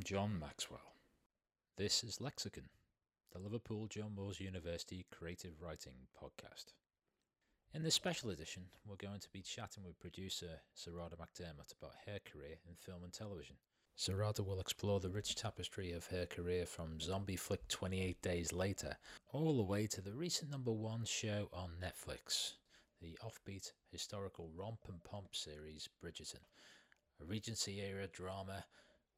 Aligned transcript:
I'm 0.00 0.04
John 0.04 0.38
Maxwell. 0.40 0.94
This 1.76 2.02
is 2.02 2.22
Lexicon, 2.22 2.70
the 3.32 3.38
Liverpool 3.38 3.86
John 3.86 4.14
Moores 4.16 4.40
University 4.40 5.04
Creative 5.12 5.52
Writing 5.60 5.92
podcast. 6.18 6.72
In 7.74 7.82
this 7.82 7.96
special 7.96 8.30
edition, 8.30 8.62
we're 8.86 8.96
going 8.96 9.20
to 9.20 9.28
be 9.30 9.42
chatting 9.42 9.84
with 9.84 10.00
producer 10.00 10.62
Sarada 10.74 11.16
McDermott 11.20 11.74
about 11.78 11.96
her 12.06 12.18
career 12.24 12.56
in 12.66 12.76
film 12.76 13.04
and 13.04 13.12
television. 13.12 13.56
Sarada 13.98 14.40
will 14.42 14.58
explore 14.58 15.00
the 15.00 15.10
rich 15.10 15.34
tapestry 15.34 15.92
of 15.92 16.06
her 16.06 16.24
career 16.24 16.64
from 16.64 16.98
zombie 16.98 17.36
flick 17.36 17.68
28 17.68 18.22
Days 18.22 18.54
Later 18.54 18.96
all 19.34 19.54
the 19.54 19.62
way 19.62 19.86
to 19.88 20.00
the 20.00 20.14
recent 20.14 20.50
number 20.50 20.72
one 20.72 21.04
show 21.04 21.50
on 21.52 21.72
Netflix, 21.78 22.52
the 23.02 23.18
offbeat 23.22 23.72
historical 23.92 24.48
romp 24.56 24.78
and 24.88 25.04
pomp 25.04 25.36
series 25.36 25.90
Bridgerton, 26.02 26.46
a 27.20 27.24
Regency 27.26 27.82
era 27.82 28.06
drama 28.06 28.64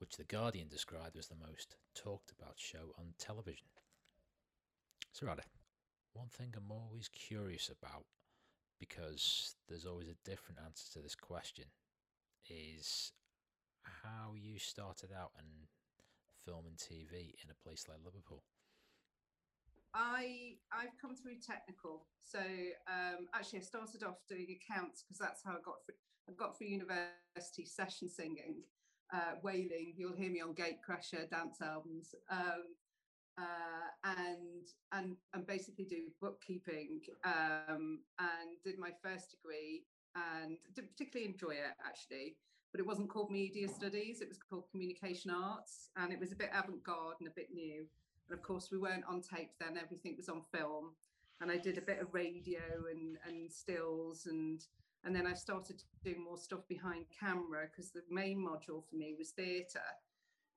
which 0.03 0.17
The 0.17 0.25
Guardian 0.25 0.67
described 0.67 1.17
as 1.17 1.29
the 1.29 1.37
most 1.37 1.77
talked 1.95 2.33
about 2.33 2.55
show 2.57 2.91
on 2.99 3.15
television. 3.21 3.69
Sarada, 5.15 5.47
one 6.13 6.27
thing 6.27 6.53
I'm 6.57 6.73
always 6.73 7.09
curious 7.09 7.71
about, 7.71 8.07
because 8.81 9.55
there's 9.69 9.87
always 9.87 10.09
a 10.09 10.29
different 10.29 10.59
answer 10.67 10.93
to 10.95 10.99
this 10.99 11.15
question, 11.15 11.67
is 12.51 13.13
how 14.03 14.35
you 14.35 14.59
started 14.59 15.11
out 15.17 15.31
in 15.39 15.69
film 16.45 16.67
and 16.67 16.77
TV 16.77 17.35
in 17.39 17.49
a 17.49 17.63
place 17.63 17.87
like 17.89 17.99
Liverpool. 18.05 18.43
I 19.95 20.57
I've 20.73 20.99
come 21.01 21.15
through 21.15 21.37
technical, 21.47 22.07
so 22.25 22.41
um, 22.41 23.29
actually 23.37 23.61
I 23.61 23.63
started 23.63 24.03
off 24.03 24.19
doing 24.29 24.59
accounts 24.59 25.05
because 25.05 25.19
that's 25.19 25.45
how 25.45 25.53
I 25.53 25.63
got 25.65 25.77
through. 25.87 25.95
I 26.29 26.33
got 26.33 26.59
through 26.59 26.69
university 26.69 27.67
session 27.67 28.09
singing, 28.09 28.65
uh, 29.13 29.35
wailing. 29.43 29.95
You'll 29.97 30.17
hear 30.17 30.31
me 30.31 30.41
on 30.41 30.55
Gatecrasher 30.55 31.29
dance 31.31 31.61
albums, 31.61 32.15
um, 32.31 32.65
uh, 33.39 34.11
and 34.21 34.67
and 34.93 35.17
and 35.35 35.47
basically 35.47 35.85
do 35.85 36.05
bookkeeping. 36.21 37.01
Um, 37.25 38.01
and 38.19 38.57
did 38.65 38.79
my 38.79 38.91
first 39.03 39.31
degree, 39.31 39.85
and 40.15 40.59
didn't 40.75 40.91
particularly 40.93 41.31
enjoy 41.33 41.53
it 41.53 41.77
actually. 41.87 42.37
But 42.73 42.81
it 42.81 42.87
wasn't 42.87 43.11
called 43.11 43.31
media 43.31 43.69
studies; 43.69 44.21
it 44.21 44.29
was 44.29 44.39
called 44.39 44.65
communication 44.71 45.31
arts, 45.31 45.89
and 45.97 46.13
it 46.13 46.21
was 46.21 46.33
a 46.33 46.37
bit 46.37 46.51
avant-garde 46.53 47.17
and 47.21 47.29
a 47.29 47.33
bit 47.33 47.49
new. 47.53 47.87
And 48.29 48.39
of 48.39 48.43
course, 48.43 48.71
we 48.73 48.79
weren't 48.79 49.05
on 49.09 49.21
tape 49.21 49.51
then; 49.61 49.79
everything 49.83 50.15
was 50.17 50.29
on 50.29 50.43
film. 50.53 50.93
And 51.41 51.51
I 51.51 51.57
did 51.57 51.77
a 51.77 51.83
bit 51.83 52.01
of 52.01 52.15
radio 52.15 52.61
and 52.91 53.19
and 53.27 53.53
stills 53.53 54.27
and 54.27 54.65
and 55.05 55.15
then 55.15 55.27
I 55.27 55.35
started 55.35 55.83
doing 56.05 56.23
more 56.23 56.39
stuff 56.39 56.67
behind 56.69 57.07
camera 57.19 57.67
because 57.71 57.91
the 57.91 58.03
main 58.11 58.39
module 58.39 58.87
for 58.89 58.97
me 58.97 59.15
was 59.19 59.31
theatre. 59.31 59.93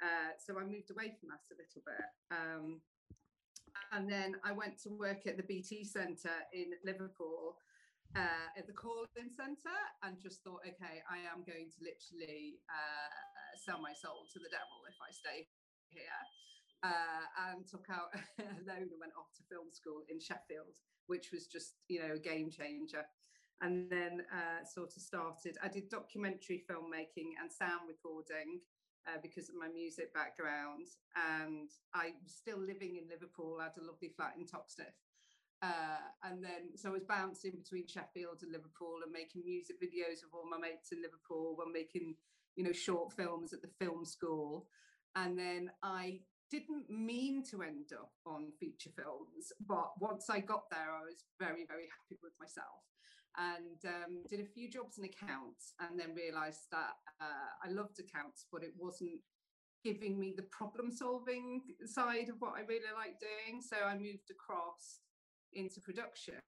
Uh, 0.02 0.38
so 0.38 0.60
I 0.60 0.64
moved 0.64 0.92
away 0.92 1.16
from 1.18 1.30
that 1.30 1.42
a 1.50 1.58
little 1.58 1.82
bit. 1.82 2.10
Um, 2.30 2.82
and 3.92 4.10
then 4.10 4.36
I 4.44 4.52
went 4.52 4.78
to 4.84 4.90
work 4.90 5.26
at 5.26 5.38
the 5.38 5.44
BT 5.44 5.84
Centre 5.84 6.46
in 6.54 6.78
Liverpool 6.86 7.58
uh, 8.16 8.48
at 8.58 8.68
the 8.68 8.74
call-in 8.74 9.34
centre 9.34 9.82
and 10.04 10.22
just 10.22 10.44
thought, 10.44 10.62
okay, 10.64 11.02
I 11.10 11.26
am 11.26 11.42
going 11.44 11.74
to 11.74 11.80
literally 11.82 12.62
uh, 12.70 13.52
sell 13.58 13.82
my 13.82 13.98
soul 13.98 14.30
to 14.32 14.40
the 14.40 14.52
devil 14.54 14.86
if 14.88 14.96
I 15.02 15.10
stay 15.12 15.48
here. 15.90 16.22
Uh, 16.84 17.50
and 17.50 17.66
took 17.66 17.90
out 17.90 18.14
a 18.40 18.62
loan 18.62 18.86
and 18.94 19.02
went 19.02 19.18
off 19.18 19.34
to 19.34 19.42
film 19.50 19.74
school 19.74 20.06
in 20.06 20.22
Sheffield, 20.22 20.78
which 21.08 21.34
was 21.34 21.48
just, 21.48 21.82
you 21.90 21.98
know, 21.98 22.14
a 22.14 22.22
game 22.22 22.52
changer 22.54 23.10
and 23.62 23.90
then 23.90 24.22
uh, 24.32 24.66
sort 24.66 24.96
of 24.96 25.02
started. 25.02 25.58
I 25.64 25.68
did 25.68 25.90
documentary 25.90 26.64
filmmaking 26.70 27.40
and 27.42 27.52
sound 27.52 27.88
recording 27.88 28.60
uh, 29.08 29.18
because 29.22 29.50
of 29.50 29.56
my 29.56 29.68
music 29.68 30.14
background, 30.14 30.88
and 31.16 31.70
I 31.94 32.14
was 32.24 32.34
still 32.34 32.60
living 32.60 32.98
in 32.98 33.10
Liverpool. 33.10 33.58
I 33.62 33.66
had 33.66 33.78
a 33.78 33.86
lovely 33.86 34.10
flat 34.16 34.34
in 34.38 34.46
Toxteth. 34.46 35.00
Uh, 35.64 36.04
and 36.24 36.44
then, 36.44 36.76
so 36.76 36.90
I 36.90 36.94
was 36.94 37.06
bouncing 37.08 37.54
between 37.56 37.88
Sheffield 37.88 38.44
and 38.44 38.52
Liverpool 38.52 39.00
and 39.04 39.12
making 39.12 39.44
music 39.46 39.78
videos 39.82 40.22
of 40.22 40.34
all 40.34 40.48
my 40.50 40.58
mates 40.58 40.92
in 40.92 41.02
Liverpool 41.02 41.56
while 41.56 41.70
making, 41.72 42.16
you 42.56 42.64
know, 42.64 42.74
short 42.74 43.14
films 43.14 43.54
at 43.54 43.62
the 43.62 43.72
film 43.80 44.06
school. 44.06 44.68
And 45.16 45.40
then 45.40 45.72
I 45.82 46.20
didn't 46.52 46.90
mean 46.90 47.42
to 47.52 47.64
end 47.64 47.94
up 47.94 48.12
on 48.28 48.52
feature 48.60 48.92
films, 48.96 49.54
but 49.66 49.92
once 50.00 50.30
I 50.30 50.40
got 50.40 50.70
there, 50.70 50.92
I 50.92 51.06
was 51.06 51.24
very, 51.40 51.66
very 51.66 51.88
happy 51.90 52.20
with 52.22 52.34
myself 52.40 52.84
and 53.38 53.80
um, 53.86 54.24
did 54.30 54.40
a 54.40 54.46
few 54.46 54.70
jobs 54.70 54.98
in 54.98 55.06
accounts 55.06 55.74
and 55.80 56.00
then 56.00 56.16
realized 56.16 56.68
that 56.72 56.96
uh, 57.22 57.52
I 57.64 57.72
loved 57.72 58.00
accounts, 58.00 58.46
but 58.52 58.64
it 58.64 58.74
wasn't 58.78 59.20
giving 59.84 60.20
me 60.20 60.34
the 60.36 60.48
problem 60.52 60.92
solving 60.92 61.62
side 61.86 62.30
of 62.30 62.36
what 62.40 62.54
I 62.58 62.62
really 62.62 62.94
like 62.96 63.20
doing. 63.20 63.62
So 63.62 63.78
I 63.86 63.94
moved 63.96 64.32
across 64.32 65.00
into 65.54 65.80
production. 65.82 66.42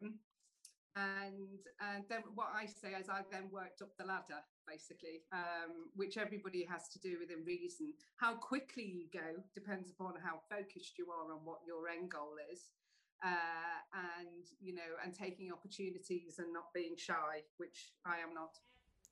And, 0.98 1.62
and 1.78 2.04
then 2.10 2.26
what 2.34 2.50
I 2.58 2.66
say 2.66 2.98
is 2.98 3.08
I 3.08 3.22
then 3.32 3.50
worked 3.52 3.84
up 3.84 3.94
the 4.00 4.06
ladder, 4.06 4.42
basically, 4.68 5.22
um, 5.32 5.94
which 5.94 6.18
everybody 6.18 6.66
has 6.66 6.90
to 6.90 7.00
do 7.00 7.22
within 7.22 7.46
reason. 7.46 7.94
How 8.16 8.34
quickly 8.34 8.84
you 8.84 9.06
go 9.14 9.44
depends 9.54 9.92
upon 9.92 10.14
how 10.18 10.42
focused 10.50 10.98
you 10.98 11.06
are 11.14 11.32
on 11.32 11.46
what 11.46 11.60
your 11.68 11.88
end 11.88 12.10
goal 12.10 12.34
is 12.52 12.74
uh, 13.24 14.00
and 14.20 14.46
you 14.60 14.74
know 14.74 14.82
and 15.04 15.14
taking 15.14 15.52
opportunities 15.52 16.40
and 16.40 16.54
not 16.54 16.74
being 16.74 16.96
shy 16.98 17.42
which 17.58 17.94
i 18.06 18.18
am 18.18 18.34
not. 18.34 18.52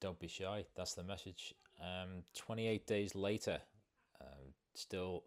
Don't 0.01 0.19
be 0.19 0.27
shy 0.27 0.65
that's 0.75 0.93
the 0.93 1.03
message. 1.03 1.53
Um, 1.81 2.23
28 2.35 2.87
days 2.87 3.15
later 3.15 3.59
um, 4.21 4.53
still 4.73 5.23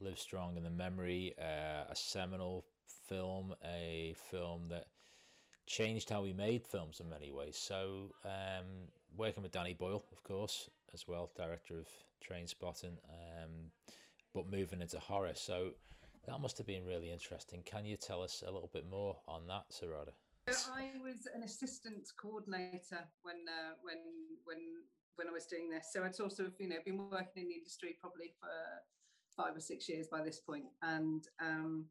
live 0.00 0.18
strong 0.18 0.56
in 0.56 0.62
the 0.62 0.70
memory 0.70 1.34
uh, 1.40 1.84
a 1.90 1.94
seminal 1.96 2.64
film 3.08 3.54
a 3.64 4.14
film 4.30 4.68
that 4.68 4.86
changed 5.66 6.10
how 6.10 6.22
we 6.22 6.32
made 6.32 6.66
films 6.66 7.00
in 7.00 7.08
many 7.08 7.30
ways. 7.30 7.56
So 7.56 8.14
um, 8.24 8.88
working 9.16 9.42
with 9.42 9.52
danny 9.52 9.74
boyle 9.74 10.04
of 10.12 10.22
course 10.22 10.70
as 10.94 11.08
well 11.08 11.30
director 11.36 11.78
of 11.78 11.88
Trainspotting 12.22 12.98
um, 13.08 13.70
but 14.34 14.50
moving 14.50 14.80
into 14.80 14.98
horror. 14.98 15.32
So 15.34 15.72
that 16.26 16.40
must 16.40 16.58
have 16.58 16.66
been 16.66 16.84
really 16.84 17.10
interesting. 17.10 17.62
Can 17.64 17.84
you 17.84 17.96
tell 17.96 18.22
us 18.22 18.42
a 18.46 18.50
little 18.50 18.70
bit 18.72 18.88
more 18.88 19.16
on 19.26 19.46
that, 19.48 19.64
Sarada? 19.70 20.12
I 20.48 20.90
was 21.02 21.28
an 21.34 21.42
assistant 21.42 22.08
coordinator 22.20 23.04
when 23.22 23.36
uh, 23.48 23.74
when 23.82 23.98
when 24.44 24.58
when 25.16 25.28
I 25.28 25.30
was 25.30 25.46
doing 25.46 25.70
this. 25.70 25.88
So 25.92 26.02
I'd 26.02 26.14
sort 26.14 26.38
of 26.40 26.52
you 26.58 26.68
know 26.68 26.76
been 26.84 26.98
working 26.98 27.42
in 27.42 27.48
the 27.48 27.54
industry 27.54 27.96
probably 28.00 28.34
for 28.40 28.48
five 29.36 29.56
or 29.56 29.60
six 29.60 29.88
years 29.88 30.08
by 30.10 30.22
this 30.22 30.40
point, 30.40 30.66
and 30.82 31.26
um, 31.40 31.86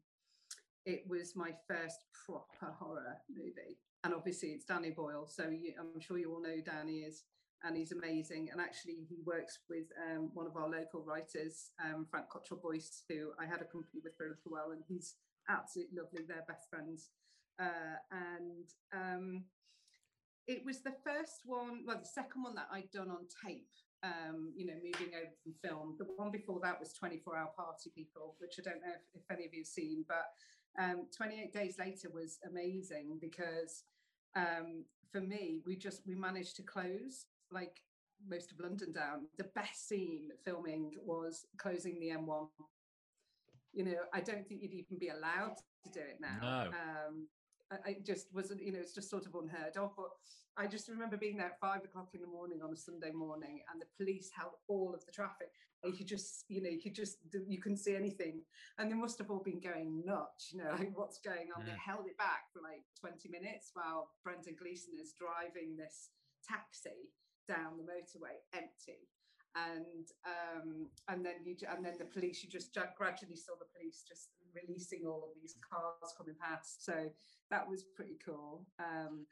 it 0.84 1.04
was 1.08 1.36
my 1.36 1.50
first 1.68 2.04
proper 2.26 2.72
horror 2.78 3.16
movie. 3.30 3.78
And 4.04 4.12
obviously, 4.12 4.48
it's 4.48 4.64
Danny 4.64 4.90
Boyle, 4.90 5.28
so 5.28 5.48
you, 5.48 5.74
I'm 5.78 6.00
sure 6.00 6.18
you 6.18 6.32
all 6.32 6.42
know 6.42 6.56
Danny 6.64 6.98
is 6.98 7.24
and 7.64 7.76
he's 7.76 7.92
amazing. 7.92 8.48
And 8.50 8.60
actually, 8.60 9.06
he 9.08 9.18
works 9.24 9.60
with 9.68 9.86
um, 10.10 10.30
one 10.34 10.46
of 10.46 10.56
our 10.56 10.68
local 10.68 11.02
writers, 11.02 11.70
um, 11.82 12.06
Frank 12.10 12.28
Cottrell 12.28 12.60
Boyce, 12.62 13.02
who 13.08 13.30
I 13.40 13.46
had 13.46 13.60
a 13.60 13.64
company 13.64 14.00
with 14.02 14.16
for 14.16 14.26
a 14.26 14.30
little 14.30 14.50
while, 14.50 14.72
and 14.72 14.82
he's 14.86 15.14
absolutely 15.48 15.98
lovely. 15.98 16.22
They're 16.26 16.44
best 16.48 16.68
friends. 16.70 17.10
Uh, 17.60 17.98
and 18.10 18.66
um, 18.92 19.44
it 20.48 20.64
was 20.64 20.82
the 20.82 20.94
first 21.04 21.42
one, 21.44 21.84
well, 21.86 21.98
the 21.98 22.08
second 22.08 22.42
one 22.42 22.54
that 22.56 22.68
I'd 22.72 22.90
done 22.90 23.10
on 23.10 23.26
tape. 23.44 23.68
Um, 24.04 24.52
you 24.56 24.66
know, 24.66 24.74
moving 24.82 25.14
over 25.14 25.30
from 25.44 25.54
film. 25.62 25.94
The 25.96 26.06
one 26.16 26.32
before 26.32 26.58
that 26.64 26.80
was 26.80 26.92
24 26.92 27.36
Hour 27.36 27.50
Party 27.56 27.92
People, 27.94 28.34
which 28.38 28.58
I 28.58 28.62
don't 28.68 28.82
know 28.82 28.90
if, 28.90 29.22
if 29.22 29.30
any 29.30 29.46
of 29.46 29.54
you 29.54 29.60
have 29.60 29.66
seen, 29.68 30.04
but 30.08 30.26
um, 30.76 31.06
28 31.16 31.52
Days 31.52 31.76
Later 31.78 32.08
was 32.12 32.40
amazing 32.44 33.18
because 33.20 33.84
um, 34.34 34.86
for 35.12 35.20
me, 35.20 35.60
we 35.66 35.76
just 35.76 36.02
we 36.06 36.14
managed 36.14 36.56
to 36.56 36.62
close 36.62 37.26
like 37.52 37.80
most 38.28 38.52
of 38.52 38.60
London 38.60 38.92
down. 38.92 39.26
The 39.38 39.48
best 39.54 39.88
scene 39.88 40.30
filming 40.44 40.92
was 41.04 41.46
closing 41.58 41.98
the 41.98 42.10
M1. 42.10 42.48
You 43.72 43.84
know, 43.84 43.96
I 44.12 44.20
don't 44.20 44.46
think 44.46 44.62
you'd 44.62 44.74
even 44.74 44.98
be 44.98 45.08
allowed 45.08 45.56
to 45.84 45.90
do 45.92 46.00
it 46.00 46.18
now. 46.20 46.38
No. 46.40 46.70
Um, 46.70 47.26
I, 47.86 47.96
just 48.04 48.26
wasn't, 48.34 48.62
you 48.62 48.72
know, 48.72 48.80
it's 48.80 48.94
just 48.94 49.08
sort 49.08 49.26
of 49.26 49.34
unheard 49.34 49.76
of. 49.78 49.92
But 49.96 50.10
I 50.58 50.66
just 50.66 50.88
remember 50.88 51.16
being 51.16 51.38
there 51.38 51.46
at 51.46 51.60
five 51.60 51.82
o'clock 51.84 52.10
in 52.12 52.20
the 52.20 52.26
morning 52.26 52.60
on 52.62 52.72
a 52.72 52.76
Sunday 52.76 53.10
morning, 53.12 53.60
and 53.72 53.80
the 53.80 53.86
police 53.96 54.30
held 54.36 54.52
all 54.68 54.92
of 54.94 55.04
the 55.06 55.12
traffic. 55.12 55.48
And 55.82 55.92
you 55.92 55.98
could 55.98 56.06
just, 56.06 56.44
you 56.48 56.62
know, 56.62 56.68
you 56.68 56.80
could 56.80 56.94
just, 56.94 57.16
you 57.48 57.60
couldn't 57.60 57.78
see 57.78 57.96
anything, 57.96 58.42
and 58.78 58.90
they 58.90 58.94
must 58.94 59.18
have 59.18 59.30
all 59.30 59.42
been 59.42 59.58
going 59.58 60.02
nuts. 60.04 60.52
You 60.52 60.62
know, 60.62 60.70
like 60.78 60.92
what's 60.94 61.18
going 61.18 61.48
on? 61.56 61.64
Yeah. 61.64 61.72
They 61.72 61.78
held 61.84 62.06
it 62.06 62.18
back 62.18 62.52
for 62.52 62.60
like 62.60 62.84
twenty 63.00 63.30
minutes 63.30 63.70
while 63.72 64.10
Brendan 64.22 64.56
Gleeson 64.60 64.92
is 65.00 65.14
driving 65.18 65.76
this 65.76 66.10
taxi 66.46 67.08
down 67.48 67.76
the 67.76 67.84
motorway 67.84 68.40
empty. 68.54 69.08
And 69.54 70.06
um, 70.24 70.88
and 71.08 71.24
then 71.24 71.44
you 71.44 71.54
and 71.68 71.84
then 71.84 71.94
the 71.98 72.06
police 72.06 72.42
you 72.42 72.48
just 72.48 72.74
gradually 72.96 73.36
saw 73.36 73.52
the 73.58 73.66
police 73.76 74.02
just 74.08 74.30
releasing 74.54 75.04
all 75.06 75.24
of 75.24 75.40
these 75.40 75.56
cars 75.60 76.14
coming 76.16 76.36
past. 76.40 76.86
So 76.86 77.10
that 77.50 77.68
was 77.68 77.84
pretty 77.94 78.16
cool. 78.24 78.64
Um, 78.78 79.26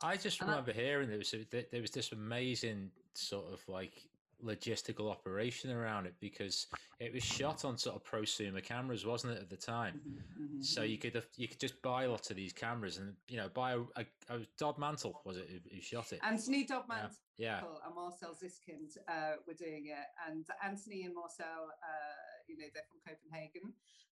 i 0.00 0.16
just 0.16 0.40
remember 0.40 0.70
I, 0.70 0.74
hearing 0.74 1.08
there 1.08 1.18
was 1.18 1.34
there 1.50 1.80
was 1.82 1.90
this 1.90 2.12
amazing 2.12 2.90
sort 3.14 3.52
of 3.52 3.60
like 3.68 4.08
logistical 4.44 5.10
operation 5.10 5.70
around 5.70 6.06
it 6.06 6.14
because 6.20 6.66
it 7.00 7.12
was 7.12 7.22
shot 7.22 7.64
on 7.64 7.76
sort 7.76 7.96
of 7.96 8.04
prosumer 8.04 8.62
cameras, 8.62 9.06
wasn't 9.06 9.32
it, 9.34 9.40
at 9.40 9.50
the 9.50 9.56
time? 9.56 9.94
Mm-hmm, 9.94 10.44
mm-hmm, 10.44 10.62
So 10.62 10.82
you 10.82 10.98
could 10.98 11.14
have, 11.14 11.26
you 11.36 11.48
could 11.48 11.60
just 11.60 11.80
buy 11.82 12.04
a 12.04 12.10
lot 12.10 12.30
of 12.30 12.36
these 12.36 12.52
cameras 12.52 12.98
and 12.98 13.14
you 13.28 13.36
know 13.36 13.48
buy 13.52 13.72
a, 13.72 13.80
a, 13.96 14.04
a 14.30 14.38
Dod 14.58 14.78
Mantle 14.78 15.20
was 15.24 15.36
it 15.36 15.48
who, 15.50 15.76
who 15.76 15.80
shot 15.82 16.12
it? 16.12 16.20
Anthony 16.22 16.64
Dobman 16.64 17.10
yeah, 17.38 17.60
and 17.86 17.94
Marcel 17.94 18.34
Zyskind 18.34 18.98
uh, 19.06 19.38
were 19.46 19.54
doing 19.54 19.86
it, 19.86 20.06
and 20.28 20.44
Anthony 20.62 21.04
and 21.04 21.14
Marcel, 21.14 21.70
uh, 21.70 22.27
you 22.48 22.56
know, 22.56 22.68
they're 22.72 22.88
from 22.88 23.00
Copenhagen, 23.04 23.72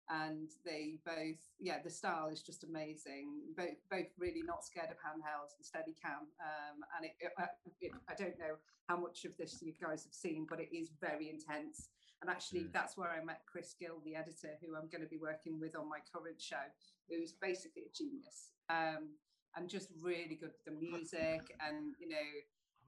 and 0.09 0.49
they 0.63 0.99
both, 1.05 1.41
yeah, 1.59 1.81
the 1.83 1.89
style 1.89 2.27
is 2.27 2.41
just 2.41 2.63
amazing. 2.63 3.55
Both, 3.57 3.81
both 3.89 4.11
really 4.19 4.43
not 4.43 4.63
scared 4.63 4.91
of 4.91 4.97
handhelds 4.97 5.55
and 5.57 5.65
steady 5.65 5.95
cam, 5.99 6.27
um, 6.39 6.83
and 6.95 7.05
it, 7.05 7.15
it, 7.19 7.31
it, 7.81 7.91
I 8.07 8.13
don't 8.13 8.37
know 8.37 8.55
how 8.87 8.97
much 8.97 9.25
of 9.25 9.35
this 9.37 9.61
you 9.63 9.73
guys 9.81 10.03
have 10.03 10.13
seen, 10.13 10.45
but 10.49 10.59
it 10.59 10.69
is 10.75 10.91
very 11.01 11.29
intense. 11.29 11.89
And 12.21 12.29
actually, 12.29 12.61
Mm. 12.65 12.71
that's 12.73 12.95
where 12.97 13.09
I 13.09 13.23
met 13.23 13.41
Chris 13.45 13.75
Gill, 13.79 13.99
the 14.05 14.15
editor, 14.15 14.57
who 14.61 14.75
I'm 14.75 14.87
going 14.87 15.01
to 15.01 15.09
be 15.09 15.17
working 15.17 15.59
with 15.59 15.75
on 15.75 15.89
my 15.89 15.99
current 16.13 16.41
show, 16.41 16.63
who's 17.09 17.33
basically 17.33 17.83
a 17.83 17.91
genius 17.93 18.51
um, 18.69 19.09
and 19.55 19.69
just 19.69 19.89
really 20.01 20.35
good 20.35 20.51
with 20.53 20.65
the 20.65 20.71
music 20.71 21.43
and 21.59 21.93
you 21.99 22.09
know 22.09 22.29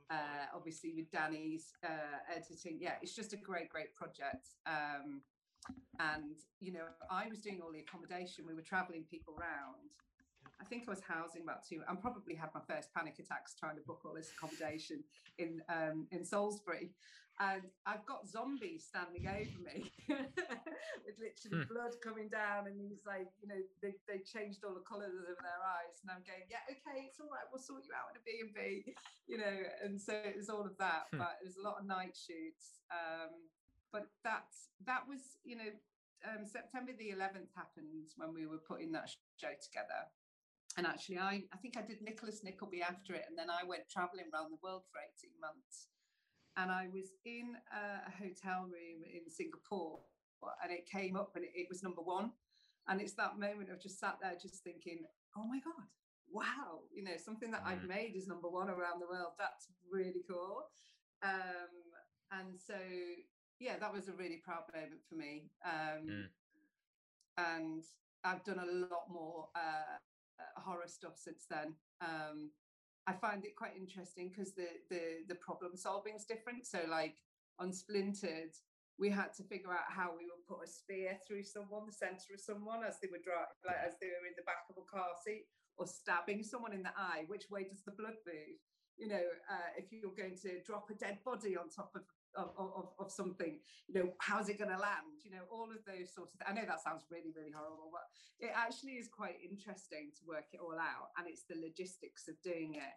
uh, 0.09 0.45
obviously 0.55 0.93
with 0.95 1.11
Danny's 1.11 1.73
uh, 1.83 2.17
editing. 2.33 2.77
Yeah, 2.79 2.93
it's 3.01 3.13
just 3.13 3.33
a 3.33 3.37
great, 3.37 3.69
great 3.69 3.93
project. 3.93 4.47
Um, 4.65 5.21
and 5.99 6.35
you 6.59 6.73
know, 6.73 6.85
I 7.11 7.27
was 7.27 7.39
doing 7.39 7.61
all 7.63 7.71
the 7.71 7.79
accommodation. 7.79 8.45
We 8.47 8.53
were 8.53 8.61
traveling 8.61 9.05
people 9.09 9.35
around. 9.39 9.91
I 10.59 10.65
think 10.65 10.85
I 10.87 10.91
was 10.91 11.01
housing 11.01 11.43
about 11.43 11.61
two. 11.67 11.81
I 11.87 11.93
probably 11.95 12.33
had 12.33 12.49
my 12.53 12.61
first 12.67 12.89
panic 12.93 13.19
attacks 13.19 13.53
trying 13.53 13.75
to 13.75 13.81
book 13.85 14.01
all 14.05 14.13
this 14.13 14.31
accommodation 14.35 15.03
in 15.37 15.61
um, 15.69 16.07
in 16.11 16.25
Salisbury, 16.25 16.89
and 17.39 17.61
I've 17.85 18.05
got 18.07 18.27
zombies 18.27 18.85
standing 18.89 19.27
over 19.29 19.57
me 19.61 19.91
with 21.05 21.17
literally 21.21 21.61
Hmm. 21.61 21.69
blood 21.69 21.93
coming 22.01 22.29
down, 22.29 22.65
and 22.65 22.73
he's 22.81 23.05
like, 23.05 23.29
you 23.41 23.47
know, 23.47 23.61
they, 23.85 23.93
they 24.09 24.19
changed 24.25 24.65
all 24.65 24.73
the 24.73 24.81
colours 24.81 25.13
of 25.13 25.37
their 25.45 25.61
eyes, 25.61 26.01
and 26.01 26.09
I'm 26.09 26.25
going, 26.25 26.49
yeah, 26.49 26.65
okay, 26.73 27.05
it's 27.05 27.21
all 27.21 27.29
right, 27.29 27.45
we'll 27.53 27.61
sort 27.61 27.85
you 27.85 27.93
out 27.93 28.09
in 28.09 28.17
a 28.17 28.23
B 28.25 28.41
and 28.41 28.53
B, 28.57 28.81
you 29.29 29.37
know, 29.37 29.57
and 29.85 30.01
so 30.01 30.13
it 30.17 30.35
was 30.35 30.49
all 30.49 30.65
of 30.65 30.73
that, 30.81 31.13
Hmm. 31.13 31.21
but 31.21 31.37
it 31.37 31.45
was 31.45 31.57
a 31.57 31.61
lot 31.61 31.77
of 31.77 31.85
night 31.85 32.17
shoots, 32.17 32.81
um, 32.89 33.29
but 33.91 34.07
that 34.23 34.47
that 34.85 35.07
was, 35.07 35.21
you 35.43 35.55
know, 35.55 35.71
um, 36.25 36.45
September 36.45 36.91
the 36.97 37.13
11th 37.13 37.53
happened 37.55 38.11
when 38.15 38.33
we 38.33 38.45
were 38.47 38.57
putting 38.57 38.91
that 38.93 39.09
show 39.37 39.53
together. 39.61 40.09
And 40.77 40.85
actually, 40.85 41.17
I, 41.17 41.43
I 41.53 41.57
think 41.57 41.77
I 41.77 41.81
did 41.81 42.01
Nicholas 42.01 42.43
Nickleby 42.43 42.81
after 42.83 43.13
it. 43.15 43.25
And 43.27 43.37
then 43.37 43.49
I 43.49 43.63
went 43.65 43.89
traveling 43.89 44.25
around 44.33 44.51
the 44.51 44.61
world 44.61 44.83
for 44.91 44.99
18 45.01 45.31
months. 45.41 45.87
And 46.55 46.71
I 46.71 46.87
was 46.93 47.09
in 47.25 47.55
a 47.73 48.09
hotel 48.11 48.65
room 48.65 49.01
in 49.05 49.29
Singapore 49.29 49.99
and 50.63 50.71
it 50.71 50.85
came 50.89 51.15
up 51.15 51.31
and 51.35 51.45
it, 51.45 51.51
it 51.55 51.67
was 51.69 51.81
number 51.81 52.01
one. 52.01 52.31
And 52.87 53.01
it's 53.01 53.13
that 53.13 53.39
moment 53.39 53.69
of 53.71 53.81
just 53.81 53.99
sat 53.99 54.17
there 54.21 54.33
just 54.41 54.63
thinking, 54.63 55.05
oh 55.35 55.45
my 55.47 55.59
God, 55.59 55.85
wow, 56.31 56.81
you 56.93 57.03
know, 57.03 57.17
something 57.17 57.51
that 57.51 57.63
I've 57.65 57.81
Mm. 57.83 57.87
made 57.89 58.13
is 58.15 58.27
number 58.27 58.49
one 58.49 58.69
around 58.69 58.99
the 59.01 59.07
world. 59.07 59.33
That's 59.37 59.67
really 59.91 60.23
cool. 60.29 60.69
Um, 61.23 61.73
and 62.31 62.59
so, 62.59 62.77
yeah, 63.59 63.77
that 63.79 63.93
was 63.93 64.07
a 64.07 64.13
really 64.13 64.41
proud 64.43 64.63
moment 64.73 65.01
for 65.09 65.15
me. 65.15 65.51
Um, 65.65 66.07
Mm. 66.07 66.27
And 67.37 67.83
I've 68.23 68.43
done 68.43 68.59
a 68.59 68.65
lot 68.65 69.05
more 69.11 69.47
uh, 69.55 69.97
uh, 70.39 70.59
horror 70.59 70.87
stuff 70.87 71.13
since 71.17 71.45
then. 71.49 71.75
Um, 72.01 72.49
I 73.05 73.13
find 73.13 73.45
it 73.45 73.55
quite 73.55 73.77
interesting 73.77 74.29
because 74.29 74.53
the, 74.53 74.67
the 74.89 75.23
the 75.29 75.35
problem 75.35 75.77
solving 75.77 76.15
is 76.15 76.25
different. 76.25 76.65
So, 76.65 76.79
like 76.89 77.15
on 77.59 77.71
Splintered, 77.71 78.57
we 78.97 79.09
had 79.09 79.33
to 79.37 79.43
figure 79.43 79.71
out 79.71 79.87
how 79.87 80.11
we 80.17 80.25
would 80.25 80.45
put 80.49 80.65
a 80.65 80.69
spear 80.69 81.17
through 81.25 81.43
someone, 81.43 81.85
the 81.85 81.93
center 81.93 82.33
of 82.33 82.41
someone, 82.41 82.83
as 82.83 82.97
they 82.99 83.07
were 83.07 83.21
driving, 83.23 83.53
like 83.65 83.81
as 83.85 83.93
they 84.01 84.07
were 84.07 84.25
in 84.27 84.35
the 84.35 84.43
back 84.49 84.65
of 84.69 84.75
a 84.81 84.85
car 84.89 85.13
seat, 85.23 85.45
or 85.77 85.85
stabbing 85.87 86.43
someone 86.43 86.73
in 86.73 86.83
the 86.83 86.93
eye. 86.97 87.23
Which 87.27 87.49
way 87.49 87.63
does 87.69 87.83
the 87.85 87.93
blood 87.95 88.17
move? 88.25 88.57
You 88.97 89.07
know, 89.07 89.25
uh, 89.45 89.69
if 89.77 89.93
you're 89.93 90.17
going 90.17 90.35
to 90.41 90.59
drop 90.65 90.89
a 90.89 90.95
dead 90.95 91.19
body 91.23 91.55
on 91.55 91.69
top 91.69 91.93
of 91.95 92.01
of, 92.37 92.53
of, 92.57 92.89
of 92.99 93.11
something, 93.11 93.59
you 93.87 93.93
know, 93.95 94.13
how's 94.19 94.47
it 94.49 94.57
going 94.57 94.71
to 94.71 94.77
land? 94.77 95.25
You 95.25 95.31
know, 95.31 95.43
all 95.51 95.67
of 95.69 95.83
those 95.85 96.13
sorts 96.13 96.33
of. 96.33 96.41
I 96.47 96.53
know 96.53 96.65
that 96.65 96.81
sounds 96.81 97.03
really, 97.09 97.33
really 97.35 97.51
horrible, 97.51 97.89
but 97.91 98.05
it 98.39 98.53
actually 98.55 98.93
is 99.01 99.09
quite 99.09 99.35
interesting 99.43 100.11
to 100.19 100.21
work 100.27 100.45
it 100.53 100.59
all 100.61 100.77
out, 100.77 101.09
and 101.17 101.27
it's 101.27 101.43
the 101.49 101.59
logistics 101.59 102.27
of 102.27 102.39
doing 102.41 102.75
it, 102.75 102.95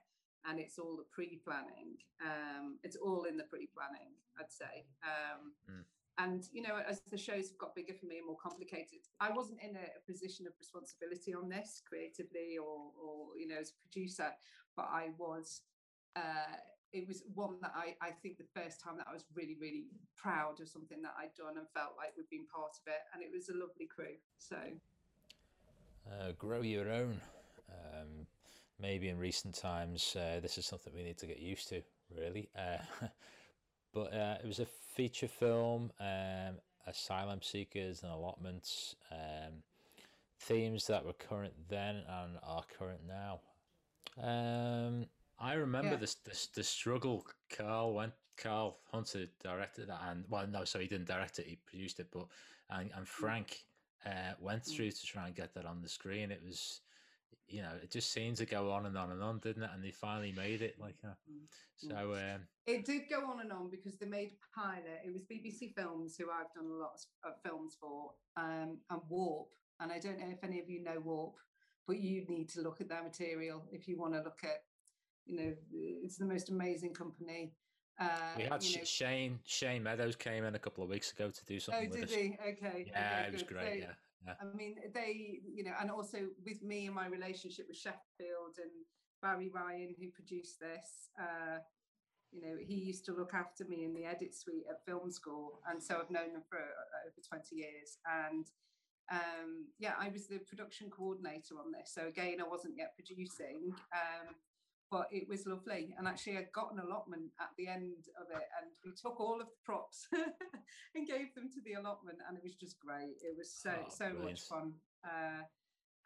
and 0.49 0.61
it's 0.61 0.79
all 0.79 0.97
the 0.97 1.09
pre-planning. 1.11 1.97
Um, 2.23 2.79
it's 2.85 2.97
all 2.97 3.25
in 3.25 3.37
the 3.37 3.45
pre-planning, 3.45 4.13
I'd 4.39 4.53
say. 4.53 4.87
Um, 5.03 5.53
Mm. 5.69 5.85
And 6.19 6.45
you 6.53 6.61
know, 6.61 6.77
as 6.87 7.01
the 7.11 7.17
shows 7.17 7.49
have 7.49 7.57
got 7.57 7.75
bigger 7.75 7.95
for 7.95 8.05
me 8.05 8.19
and 8.19 8.27
more 8.27 8.37
complicated, 8.37 8.99
I 9.21 9.31
wasn't 9.33 9.61
in 9.63 9.75
a, 9.75 9.87
a 9.97 10.03
position 10.07 10.47
of 10.47 10.53
responsibility 10.59 11.33
on 11.33 11.49
this 11.49 11.81
creatively 11.89 12.59
or, 12.59 12.93
or 13.03 13.39
you 13.39 13.49
know, 13.49 13.57
as 13.59 13.71
a 13.71 13.81
producer, 13.81 14.31
but 14.77 14.87
I 14.91 15.11
was. 15.17 15.63
Uh, 16.17 16.59
it 16.93 17.07
was 17.07 17.23
one 17.35 17.57
that 17.63 17.73
I, 17.75 17.95
I 18.01 18.11
think 18.11 18.39
the 18.39 18.61
first 18.61 18.81
time 18.81 18.97
that 18.99 19.07
I 19.09 19.13
was 19.13 19.25
really, 19.35 19.57
really 19.61 19.85
proud 20.17 20.61
of 20.61 20.69
something 20.69 21.01
that 21.03 21.15
I'd 21.19 21.35
done 21.37 21.57
and 21.57 21.67
felt 21.75 21.95
like 21.97 22.13
we'd 22.17 22.29
been 22.31 22.47
part 22.47 22.73
of 22.77 22.87
it. 22.87 23.01
And 23.15 23.23
it 23.23 23.31
was 23.33 23.49
a 23.49 23.53
lovely 23.53 23.87
crew. 23.87 24.17
So 24.39 24.57
uh, 26.09 26.33
grow 26.39 26.63
your 26.63 26.91
own. 26.91 27.21
Um, 27.71 28.27
maybe 28.81 29.09
in 29.09 29.19
recent 29.19 29.55
times, 29.55 30.17
uh, 30.17 30.41
this 30.41 30.59
is 30.59 30.67
something 30.67 30.93
we 30.95 31.03
need 31.03 31.19
to 31.19 31.27
get 31.27 31.39
used 31.39 31.69
to, 31.69 31.83
really. 32.17 32.49
Uh, 32.57 32.79
but 33.95 34.13
uh, 34.13 34.37
it 34.43 34.47
was 34.47 34.59
a 34.59 34.67
feature 34.67 35.29
film, 35.29 35.93
um, 36.01 36.57
asylum 36.87 37.41
seekers 37.43 38.03
and 38.03 38.13
allotments, 38.13 38.97
um, 39.13 39.63
themes 40.41 40.87
that 40.87 41.05
were 41.05 41.13
current 41.13 41.53
then 41.69 42.03
and 42.09 42.39
are 42.43 42.65
current 42.77 43.01
now. 43.07 43.41
Um, 44.21 45.07
I 45.41 45.55
remember 45.55 45.93
Yeah. 45.95 46.01
this, 46.01 46.17
this 46.17 46.47
the 46.49 46.63
struggle. 46.63 47.27
Carl 47.49 47.95
went. 47.95 48.13
Carl 48.37 48.81
Hunter 48.91 49.27
directed 49.43 49.89
that, 49.89 50.01
and 50.09 50.25
well, 50.31 50.47
no, 50.47 50.65
so 50.65 50.79
he 50.79 50.87
didn't 50.87 51.09
direct 51.09 51.39
it; 51.39 51.47
he 51.47 51.57
produced 51.57 52.01
it. 52.01 52.11
But 52.11 52.29
and, 52.71 52.91
and 52.95 53.07
Frank 53.07 53.67
uh, 54.07 54.35
went 54.41 54.63
Mm. 54.63 54.77
through 54.77 54.91
to 54.93 55.07
try 55.07 55.27
and 55.27 55.35
get 55.37 55.53
that 55.55 55.67
on 55.67 55.83
the 55.83 55.89
screen. 55.89 56.31
It 56.31 56.43
was, 56.43 56.81
you 57.49 57.61
know, 57.61 57.73
it 57.83 57.91
just 57.91 58.13
seemed 58.13 58.37
to 58.39 58.47
go 58.47 58.71
on 58.73 58.87
and 58.87 58.97
on 58.97 59.11
and 59.13 59.23
on, 59.23 59.41
didn't 59.41 59.65
it? 59.65 59.71
And 59.75 59.85
they 59.85 59.91
finally 59.91 60.33
made 60.33 60.63
it. 60.63 60.79
Like, 60.79 60.97
uh, 61.05 61.15
Mm. 61.31 61.47
so 61.77 62.15
um, 62.15 62.49
it 62.67 62.85
did 62.87 63.09
go 63.11 63.27
on 63.27 63.41
and 63.41 63.53
on 63.53 63.69
because 63.69 63.99
they 63.99 64.06
made 64.06 64.32
a 64.32 64.59
pilot. 64.61 65.03
It 65.05 65.13
was 65.13 65.23
BBC 65.25 65.75
Films, 65.75 66.17
who 66.17 66.31
I've 66.31 66.53
done 66.55 66.67
a 66.67 66.75
lot 66.75 66.99
of 67.25 67.43
films 67.43 67.77
for, 67.79 68.13
um, 68.37 68.81
and 68.89 69.01
Warp. 69.09 69.49
And 69.81 69.93
I 69.93 69.99
don't 69.99 70.19
know 70.19 70.31
if 70.31 70.43
any 70.44 70.61
of 70.61 70.69
you 70.70 70.82
know 70.82 71.01
Warp, 71.01 71.37
but 71.87 71.99
you 71.99 72.25
need 72.27 72.49
to 72.51 72.63
look 72.63 72.81
at 72.81 72.89
their 72.89 73.03
material 73.03 73.67
if 73.70 73.87
you 73.89 73.99
want 73.99 74.15
to 74.15 74.23
look 74.23 74.44
at, 74.44 74.65
you 75.31 75.37
know, 75.37 75.53
it's 75.72 76.17
the 76.17 76.25
most 76.25 76.51
amazing 76.51 76.93
company. 76.93 77.53
Uh, 78.01 78.08
we 78.37 78.43
had 78.44 78.63
you 78.65 78.79
know- 78.79 78.84
Shane 78.84 79.39
Shane 79.44 79.82
Meadows 79.82 80.17
came 80.17 80.44
in 80.44 80.55
a 80.55 80.58
couple 80.58 80.82
of 80.82 80.91
weeks 80.91 81.13
ago 81.13 81.31
to 81.31 81.44
do 81.44 81.56
oh, 81.56 81.58
something 81.58 81.91
with 81.91 82.01
did 82.01 82.10
he? 82.10 82.37
Okay. 82.41 82.87
Yeah, 82.89 83.20
okay, 83.20 83.29
it 83.29 83.32
was 83.32 83.43
good. 83.43 83.55
great. 83.55 83.82
So, 83.82 83.89
yeah, 83.89 83.94
yeah. 84.27 84.34
I 84.41 84.56
mean, 84.56 84.77
they, 84.93 85.41
you 85.55 85.65
know, 85.65 85.72
and 85.81 85.91
also 85.91 86.19
with 86.44 86.63
me 86.63 86.87
and 86.87 86.94
my 86.94 87.06
relationship 87.06 87.67
with 87.69 87.77
Sheffield 87.77 88.56
and 88.58 88.70
Barry 89.22 89.51
Ryan, 89.55 89.94
who 89.99 90.08
produced 90.10 90.58
this, 90.58 91.10
uh, 91.20 91.58
you 92.32 92.41
know, 92.41 92.56
he 92.58 92.75
used 92.75 93.05
to 93.06 93.13
look 93.13 93.34
after 93.34 93.65
me 93.65 93.84
in 93.84 93.94
the 93.94 94.05
edit 94.05 94.34
suite 94.34 94.65
at 94.70 94.84
film 94.87 95.10
school. 95.10 95.60
And 95.69 95.82
so 95.82 96.01
I've 96.01 96.10
known 96.10 96.31
him 96.31 96.43
for 96.49 96.58
uh, 96.58 97.06
over 97.06 97.20
20 97.29 97.55
years. 97.55 97.99
And 98.06 98.46
um, 99.13 99.67
yeah, 99.79 99.94
I 99.99 100.08
was 100.08 100.27
the 100.29 100.39
production 100.39 100.89
coordinator 100.91 101.55
on 101.58 101.72
this. 101.72 101.93
So 101.93 102.06
again, 102.06 102.39
I 102.41 102.49
wasn't 102.49 102.77
yet 102.79 102.94
producing. 102.94 103.75
Um, 103.93 104.37
but 104.91 105.06
it 105.13 105.29
was 105.29 105.47
lovely. 105.47 105.94
And 105.99 106.09
actually, 106.09 106.37
I 106.39 106.47
got 106.53 106.73
an 106.73 106.81
allotment 106.81 107.31
at 107.41 107.51
the 107.56 107.69
end 107.69 108.06
of 108.20 108.27
it, 108.31 108.47
and 108.61 108.70
we 108.85 108.93
took 108.93 109.20
all 109.20 109.41
of 109.41 109.47
the 109.47 109.63
props 109.65 110.09
and 110.94 111.06
gave 111.06 111.35
them 111.35 111.49
to 111.55 111.61
the 111.65 111.75
allotment, 111.75 112.19
and 112.29 112.37
it 112.37 112.43
was 112.43 112.55
just 112.55 112.79
great. 112.81 113.17
It 113.23 113.37
was 113.37 113.53
so 113.53 113.70
Oh, 113.70 113.89
so 113.89 114.11
brilliant. 114.11 114.25
much 114.25 114.41
fun, 114.43 114.75
uh, 115.05 115.43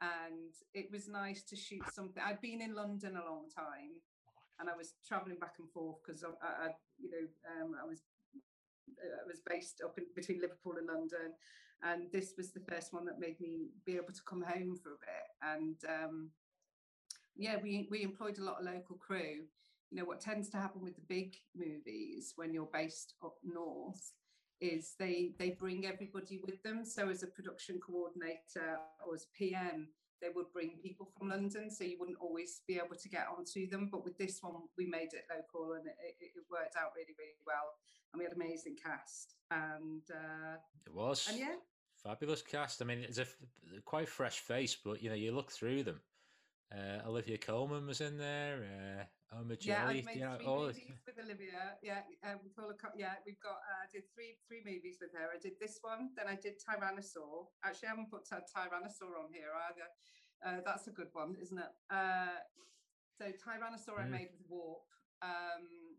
and 0.00 0.52
it 0.74 0.90
was 0.92 1.08
nice 1.08 1.42
to 1.44 1.56
shoot 1.56 1.82
something. 1.92 2.22
I'd 2.22 2.40
been 2.40 2.60
in 2.60 2.74
London 2.74 3.16
a 3.16 3.24
long 3.24 3.48
time, 3.48 4.00
and 4.60 4.68
I 4.68 4.76
was 4.76 4.94
traveling 5.06 5.38
back 5.38 5.54
and 5.58 5.70
forth 5.70 5.98
because 6.04 6.22
I, 6.22 6.28
I, 6.44 6.66
I, 6.66 6.70
you 6.98 7.10
know, 7.10 7.26
um, 7.62 7.74
I 7.82 7.86
was 7.86 8.02
I 9.00 9.26
was 9.26 9.40
based 9.48 9.80
up 9.82 9.96
in 9.96 10.04
between 10.14 10.40
Liverpool 10.42 10.74
and 10.76 10.86
London, 10.86 11.32
and 11.82 12.12
this 12.12 12.34
was 12.36 12.52
the 12.52 12.60
first 12.68 12.92
one 12.92 13.06
that 13.06 13.18
made 13.18 13.40
me 13.40 13.68
be 13.86 13.96
able 13.96 14.12
to 14.12 14.22
come 14.28 14.42
home 14.42 14.76
for 14.76 14.90
a 14.90 15.00
bit. 15.00 15.26
And 15.42 15.76
um, 15.88 16.30
yeah, 17.36 17.56
we 17.62 17.88
we 17.90 18.02
employed 18.02 18.38
a 18.38 18.44
lot 18.44 18.60
of 18.60 18.66
local 18.66 18.96
crew. 18.96 19.44
You 19.90 19.98
know 19.98 20.04
what 20.04 20.20
tends 20.20 20.48
to 20.50 20.56
happen 20.56 20.82
with 20.82 20.96
the 20.96 21.02
big 21.08 21.36
movies 21.56 22.32
when 22.36 22.52
you're 22.52 22.68
based 22.72 23.14
up 23.22 23.36
north 23.44 24.12
is 24.60 24.94
they 24.98 25.32
they 25.38 25.50
bring 25.50 25.86
everybody 25.86 26.40
with 26.44 26.62
them. 26.62 26.84
So 26.84 27.08
as 27.08 27.22
a 27.22 27.26
production 27.26 27.80
coordinator 27.84 28.78
or 29.06 29.14
as 29.14 29.26
PM, 29.36 29.88
they 30.20 30.28
would 30.34 30.52
bring 30.52 30.78
people 30.82 31.08
from 31.16 31.28
London, 31.28 31.70
so 31.70 31.84
you 31.84 31.96
wouldn't 31.98 32.18
always 32.20 32.62
be 32.66 32.76
able 32.76 32.96
to 32.96 33.08
get 33.08 33.26
onto 33.36 33.68
them. 33.68 33.88
But 33.90 34.04
with 34.04 34.16
this 34.16 34.38
one, 34.42 34.54
we 34.78 34.86
made 34.86 35.12
it 35.12 35.24
local, 35.30 35.74
and 35.74 35.86
it, 35.86 36.16
it, 36.20 36.30
worked 36.50 36.76
out 36.76 36.92
really, 36.96 37.14
really 37.18 37.42
well. 37.46 37.74
And 38.12 38.18
we 38.18 38.24
had 38.24 38.32
an 38.32 38.40
amazing 38.40 38.76
cast, 38.82 39.34
and 39.50 40.02
uh, 40.10 40.56
it 40.86 40.94
was, 40.94 41.26
and 41.28 41.38
yeah, 41.38 41.56
fabulous 42.02 42.42
cast. 42.42 42.80
I 42.80 42.84
mean, 42.84 43.00
it's 43.00 43.18
a 43.18 43.26
quite 43.84 44.08
fresh 44.08 44.38
face, 44.38 44.76
but 44.82 45.02
you 45.02 45.08
know, 45.08 45.16
you 45.16 45.32
look 45.32 45.50
through 45.50 45.82
them. 45.82 46.00
Uh, 46.74 47.06
Olivia 47.06 47.38
Colman 47.38 47.86
was 47.86 48.00
in 48.00 48.18
there. 48.18 48.66
Uh, 48.66 49.38
Omar 49.38 49.56
yeah, 49.60 49.86
I've 49.86 50.04
made 50.04 50.16
you 50.16 50.20
know, 50.22 50.34
three 50.36 50.46
movies 50.46 51.02
with 51.06 51.18
Olivia. 51.22 51.78
Yeah, 51.82 52.02
um, 52.26 52.38
with 52.42 52.54
yeah, 52.96 53.14
we've 53.24 53.38
got. 53.38 53.62
Uh, 53.62 53.86
I 53.86 53.88
did 53.92 54.02
three 54.14 54.38
three 54.48 54.62
movies 54.66 54.98
with 55.00 55.10
her. 55.14 55.30
I 55.30 55.38
did 55.38 55.54
this 55.60 55.78
one, 55.82 56.10
then 56.16 56.26
I 56.26 56.34
did 56.34 56.54
Tyrannosaur. 56.58 57.46
Actually, 57.64 57.88
I 57.88 57.90
haven't 57.90 58.10
put 58.10 58.26
Tyrannosaur 58.26 59.14
on 59.22 59.30
here 59.32 59.54
either. 59.70 59.88
Uh, 60.44 60.60
that's 60.64 60.88
a 60.88 60.90
good 60.90 61.08
one, 61.12 61.36
isn't 61.40 61.58
it? 61.58 61.72
Uh, 61.90 62.42
so 63.18 63.26
Tyrannosaur 63.30 64.00
I 64.02 64.06
Mm. 64.06 64.10
made 64.10 64.28
with 64.32 64.42
Warp. 64.48 64.82
Um, 65.22 65.94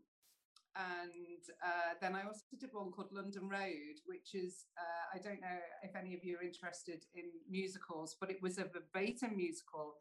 and 0.76 1.40
uh, 1.64 1.94
then 2.02 2.14
I 2.14 2.24
also 2.24 2.42
did 2.60 2.68
one 2.72 2.92
called 2.92 3.10
London 3.10 3.48
Road, 3.48 3.96
which 4.04 4.34
is, 4.34 4.66
uh, 4.76 5.16
I 5.16 5.18
don't 5.18 5.40
know 5.40 5.58
if 5.82 5.96
any 5.96 6.12
of 6.12 6.22
you 6.22 6.36
are 6.36 6.42
interested 6.42 7.06
in 7.14 7.24
musicals, 7.48 8.14
but 8.20 8.30
it 8.30 8.42
was 8.42 8.58
a 8.58 8.64
verbatim 8.64 9.36
musical 9.36 9.96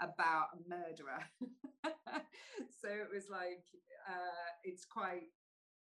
about 0.00 0.48
a 0.54 0.68
murderer. 0.68 1.22
so 2.80 2.88
it 2.88 3.08
was 3.12 3.28
like, 3.30 3.64
uh, 4.08 4.50
it's 4.64 4.84
quite, 4.84 5.28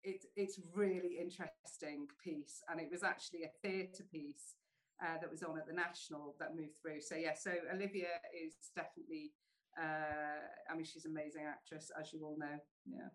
it, 0.04 0.25
it's 0.37 0.61
really 0.75 1.19
interesting 1.21 2.09
piece. 2.23 2.62
And 2.71 2.81
it 2.81 2.88
was 2.90 3.02
actually 3.02 3.45
a 3.45 3.50
theatre 3.62 4.04
piece 4.11 4.54
uh, 5.02 5.19
that 5.21 5.31
was 5.31 5.42
on 5.42 5.59
at 5.59 5.66
the 5.66 5.73
National 5.73 6.35
that 6.38 6.57
moved 6.57 6.76
through. 6.81 7.00
So 7.00 7.16
yeah, 7.16 7.35
so 7.35 7.52
Olivia 7.73 8.21
is 8.33 8.54
definitely, 8.76 9.33
uh, 9.81 10.71
I 10.71 10.76
mean, 10.76 10.85
she's 10.85 11.04
an 11.04 11.12
amazing 11.12 11.45
actress, 11.49 11.90
as 11.99 12.12
you 12.12 12.25
all 12.25 12.37
know. 12.38 12.59
Yeah. 12.87 13.09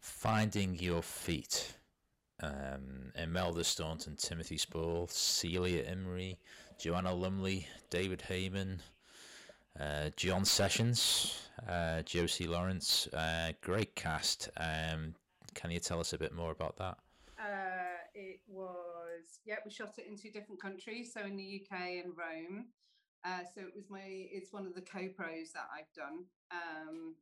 Finding 0.00 0.78
Your 0.78 1.02
Feet. 1.02 1.74
Um, 2.42 3.12
Imelda 3.16 3.62
Staunton, 3.64 4.16
Timothy 4.16 4.56
Spall, 4.56 5.06
Celia 5.08 5.84
Imrie, 5.84 6.38
Joanna 6.78 7.12
Lumley, 7.12 7.66
David 7.90 8.22
Hayman, 8.22 8.80
uh, 9.78 10.10
John 10.16 10.44
Sessions, 10.44 11.48
uh, 11.68 12.02
Josie 12.02 12.46
Lawrence. 12.46 13.06
Uh, 13.08 13.52
great 13.60 13.94
cast. 13.94 14.48
Um, 14.56 15.14
can 15.54 15.70
you 15.70 15.80
tell 15.80 16.00
us 16.00 16.12
a 16.12 16.18
bit 16.18 16.32
more 16.32 16.50
about 16.50 16.76
that? 16.78 16.98
Uh, 17.38 17.98
it 18.14 18.40
was 18.48 19.40
yeah, 19.44 19.56
we 19.64 19.70
shot 19.70 19.94
it 19.98 20.06
in 20.08 20.16
two 20.16 20.30
different 20.30 20.60
countries, 20.60 21.12
so 21.12 21.20
in 21.20 21.36
the 21.36 21.62
UK 21.62 22.04
and 22.04 22.12
Rome. 22.16 22.66
Uh, 23.24 23.44
so 23.54 23.60
it 23.60 23.72
was 23.74 23.90
my 23.90 24.02
it's 24.04 24.52
one 24.52 24.66
of 24.66 24.74
the 24.74 24.80
co-pros 24.80 25.52
that 25.52 25.68
I've 25.74 25.92
done. 25.94 26.24
Um, 26.50 27.14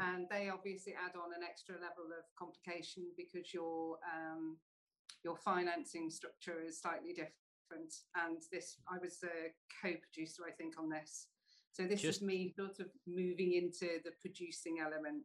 and 0.00 0.26
they 0.28 0.48
obviously 0.48 0.94
add 0.94 1.14
on 1.16 1.30
an 1.36 1.46
extra 1.48 1.74
level 1.74 2.10
of 2.10 2.24
complication 2.36 3.04
because 3.16 3.54
your 3.54 3.98
um, 4.02 4.56
your 5.24 5.36
financing 5.36 6.10
structure 6.10 6.60
is 6.66 6.80
slightly 6.80 7.10
different. 7.10 7.94
And 8.14 8.42
this, 8.52 8.76
I 8.88 8.98
was 8.98 9.18
a 9.24 9.50
co-producer, 9.82 10.42
I 10.46 10.52
think, 10.52 10.74
on 10.78 10.90
this. 10.90 11.28
So 11.74 11.86
this 11.86 12.02
Just- 12.02 12.22
is 12.22 12.26
me 12.26 12.52
sort 12.56 12.78
of 12.78 12.86
moving 13.06 13.52
into 13.54 14.00
the 14.04 14.12
producing 14.20 14.78
element. 14.80 15.24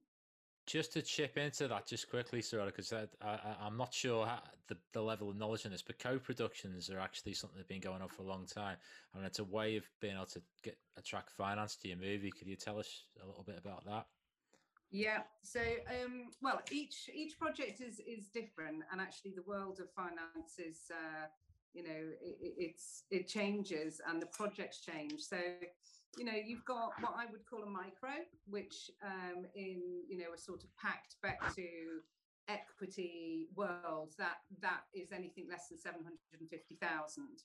Just 0.66 0.94
to 0.94 1.02
chip 1.02 1.38
into 1.38 1.68
that, 1.68 1.88
just 1.88 2.10
quickly, 2.10 2.42
Sarah, 2.44 2.66
because 2.66 2.92
I, 2.94 3.08
I, 3.22 3.56
I'm 3.62 3.76
not 3.78 3.92
sure 3.92 4.26
how, 4.28 4.40
the, 4.68 4.78
the 4.94 5.02
level 5.02 5.30
of 5.30 5.36
knowledge 5.36 5.66
in 5.66 5.72
this, 5.72 5.82
but 5.82 5.98
co-productions 5.98 6.92
are 6.92 7.00
actually 7.00 7.34
something 7.34 7.58
that's 7.58 7.68
been 7.68 7.82
going 7.82 8.04
on 8.04 8.10
for 8.10 8.22
a 8.22 8.26
long 8.28 8.46
time, 8.46 8.78
and 9.16 9.26
it's 9.26 9.40
a 9.40 9.44
way 9.44 9.78
of 9.78 9.84
being 10.00 10.14
able 10.16 10.28
to 10.28 10.42
get 10.64 10.78
attract 10.98 11.32
finance 11.32 11.76
to 11.78 11.88
your 11.88 11.98
movie. 11.98 12.30
Could 12.32 12.48
you 12.48 12.56
tell 12.56 12.78
us 12.78 13.06
a 13.24 13.26
little 13.26 13.44
bit 13.44 13.58
about 13.58 13.84
that? 13.86 14.06
Yeah. 14.92 15.24
So, 15.44 15.60
um, 16.04 16.30
well, 16.42 16.62
each 16.72 17.10
each 17.14 17.38
project 17.40 17.82
is 17.82 18.00
is 18.00 18.28
different, 18.28 18.84
and 18.92 19.02
actually, 19.02 19.34
the 19.36 19.44
world 19.44 19.80
of 19.80 19.90
finance 19.92 20.60
is, 20.60 20.92
uh, 20.92 21.28
you 21.74 21.84
know, 21.84 21.90
it, 22.22 22.38
it- 22.42 22.56
it's 22.58 23.06
it 23.10 23.28
changes, 23.28 24.02
and 24.08 24.22
the 24.22 24.28
projects 24.28 24.82
change. 24.82 25.22
So, 25.22 25.38
you 26.18 26.26
know, 26.26 26.34
you've 26.34 26.66
got 26.66 26.92
what 27.02 27.14
I 27.18 27.26
would 27.32 27.46
call 27.50 27.64
a 27.64 27.70
micro, 27.70 28.26
which 28.48 28.92
um, 29.04 29.46
in 29.56 30.02
you 30.08 30.18
know 30.18 30.34
a 30.34 30.38
sort 30.38 30.64
of 30.64 30.70
packed 30.78 31.16
back 31.22 31.54
to 31.56 31.68
equity 32.48 33.48
world 33.56 34.14
that 34.18 34.38
that 34.62 34.82
is 34.94 35.12
anything 35.12 35.48
less 35.50 35.70
than 35.70 35.78
seven 35.78 36.02
hundred 36.04 36.40
and 36.40 36.50
fifty 36.50 36.76
thousand. 36.82 37.44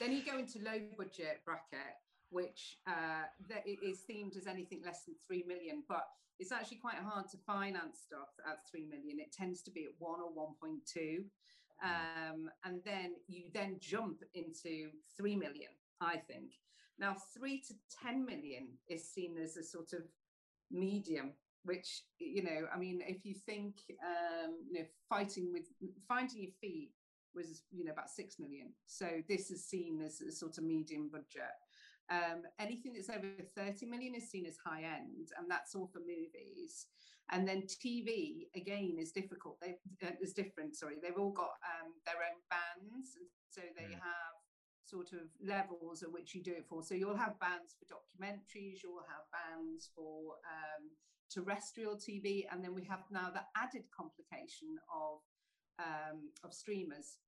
Then 0.00 0.12
you 0.12 0.22
go 0.24 0.38
into 0.38 0.58
low 0.58 0.78
budget 0.96 1.40
bracket, 1.44 1.96
which 2.30 2.78
uh, 2.86 3.26
that 3.48 3.62
it 3.66 3.78
is 3.84 4.02
themed 4.10 4.36
as 4.36 4.46
anything 4.46 4.82
less 4.84 5.04
than 5.04 5.14
three 5.26 5.44
million, 5.46 5.82
but 5.88 6.06
it's 6.38 6.52
actually 6.52 6.78
quite 6.78 6.96
hard 6.96 7.28
to 7.30 7.36
finance 7.46 8.00
stuff 8.04 8.30
at 8.46 8.68
three 8.70 8.86
million. 8.86 9.18
It 9.18 9.32
tends 9.32 9.62
to 9.62 9.70
be 9.70 9.84
at 9.84 9.94
one 9.98 10.20
or 10.20 10.32
one 10.32 10.54
point 10.60 10.84
two, 10.86 11.24
um, 11.82 12.50
and 12.64 12.80
then 12.84 13.14
you 13.28 13.44
then 13.54 13.78
jump 13.80 14.22
into 14.34 14.90
three 15.16 15.36
million. 15.36 15.70
I 16.00 16.16
think 16.16 16.52
now 16.98 17.14
three 17.36 17.60
to 17.68 17.74
ten 18.02 18.24
million 18.24 18.68
is 18.88 19.08
seen 19.10 19.36
as 19.38 19.56
a 19.56 19.62
sort 19.62 19.92
of 19.92 20.02
medium. 20.70 21.32
Which 21.64 22.02
you 22.18 22.42
know, 22.42 22.66
I 22.74 22.78
mean, 22.78 23.02
if 23.06 23.26
you 23.26 23.34
think, 23.34 23.76
um, 24.02 24.54
you 24.70 24.80
know, 24.80 24.86
fighting 25.08 25.52
with 25.52 25.66
finding 26.06 26.42
your 26.42 26.52
feet 26.60 26.92
was 27.34 27.62
you 27.70 27.84
know 27.84 27.92
about 27.92 28.10
six 28.10 28.38
million. 28.38 28.72
So 28.86 29.06
this 29.28 29.50
is 29.50 29.66
seen 29.66 30.00
as 30.00 30.20
a 30.20 30.32
sort 30.32 30.56
of 30.58 30.64
medium 30.64 31.08
budget. 31.10 31.56
Um, 32.10 32.44
anything 32.58 32.94
that's 32.94 33.10
over 33.10 33.26
30 33.54 33.84
million 33.84 34.14
is 34.14 34.30
seen 34.30 34.46
as 34.46 34.56
high 34.64 34.82
end, 34.82 35.28
and 35.38 35.50
that's 35.50 35.74
all 35.74 35.90
for 35.92 35.98
movies. 36.00 36.86
And 37.30 37.46
then 37.46 37.64
TV 37.66 38.46
again 38.56 38.96
is 38.98 39.12
difficult. 39.12 39.58
They 39.60 39.76
uh, 40.06 40.12
is 40.22 40.32
different. 40.32 40.76
Sorry, 40.76 40.94
they've 41.02 41.18
all 41.18 41.32
got 41.32 41.52
um, 41.68 41.92
their 42.06 42.16
own 42.24 42.40
bands, 42.48 43.16
and 43.16 43.26
so 43.50 43.60
they 43.76 43.92
Mm. 43.92 44.00
have 44.00 44.36
sort 44.88 45.12
of 45.12 45.28
levels 45.44 46.02
at 46.02 46.10
which 46.10 46.34
you 46.34 46.42
do 46.42 46.52
it 46.52 46.66
for. 46.68 46.82
So 46.82 46.94
you'll 46.94 47.16
have 47.16 47.38
bands 47.40 47.74
for 47.78 47.84
documentaries, 47.86 48.82
you'll 48.82 49.04
have 49.08 49.26
bands 49.32 49.90
for 49.94 50.34
um, 50.48 50.84
terrestrial 51.32 51.96
TV, 51.96 52.44
and 52.50 52.62
then 52.64 52.74
we 52.74 52.84
have 52.84 53.00
now 53.10 53.30
the 53.30 53.42
added 53.56 53.84
complication 53.96 54.76
of 54.92 55.20
um, 55.78 56.30
of 56.44 56.52
streamers. 56.52 57.18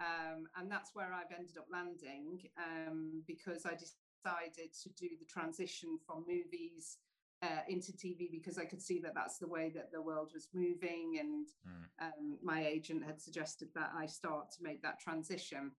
Um, 0.00 0.46
and 0.56 0.70
that's 0.70 0.90
where 0.94 1.12
I've 1.12 1.32
ended 1.36 1.58
up 1.58 1.66
landing 1.72 2.42
um, 2.56 3.24
because 3.26 3.66
I 3.66 3.70
decided 3.74 4.72
to 4.82 4.88
do 4.90 5.08
the 5.18 5.26
transition 5.26 5.98
from 6.06 6.24
movies 6.28 6.98
uh, 7.42 7.62
into 7.68 7.90
TV 7.90 8.30
because 8.30 8.58
I 8.58 8.64
could 8.64 8.80
see 8.80 9.00
that 9.00 9.14
that's 9.14 9.38
the 9.38 9.48
way 9.48 9.72
that 9.74 9.90
the 9.92 10.00
world 10.02 10.30
was 10.34 10.48
moving, 10.54 11.16
and 11.18 11.46
Mm. 11.66 11.84
um, 12.06 12.38
my 12.42 12.64
agent 12.64 13.04
had 13.04 13.20
suggested 13.20 13.68
that 13.74 13.90
I 13.96 14.06
start 14.06 14.52
to 14.52 14.62
make 14.62 14.82
that 14.82 15.00
transition. 15.00 15.72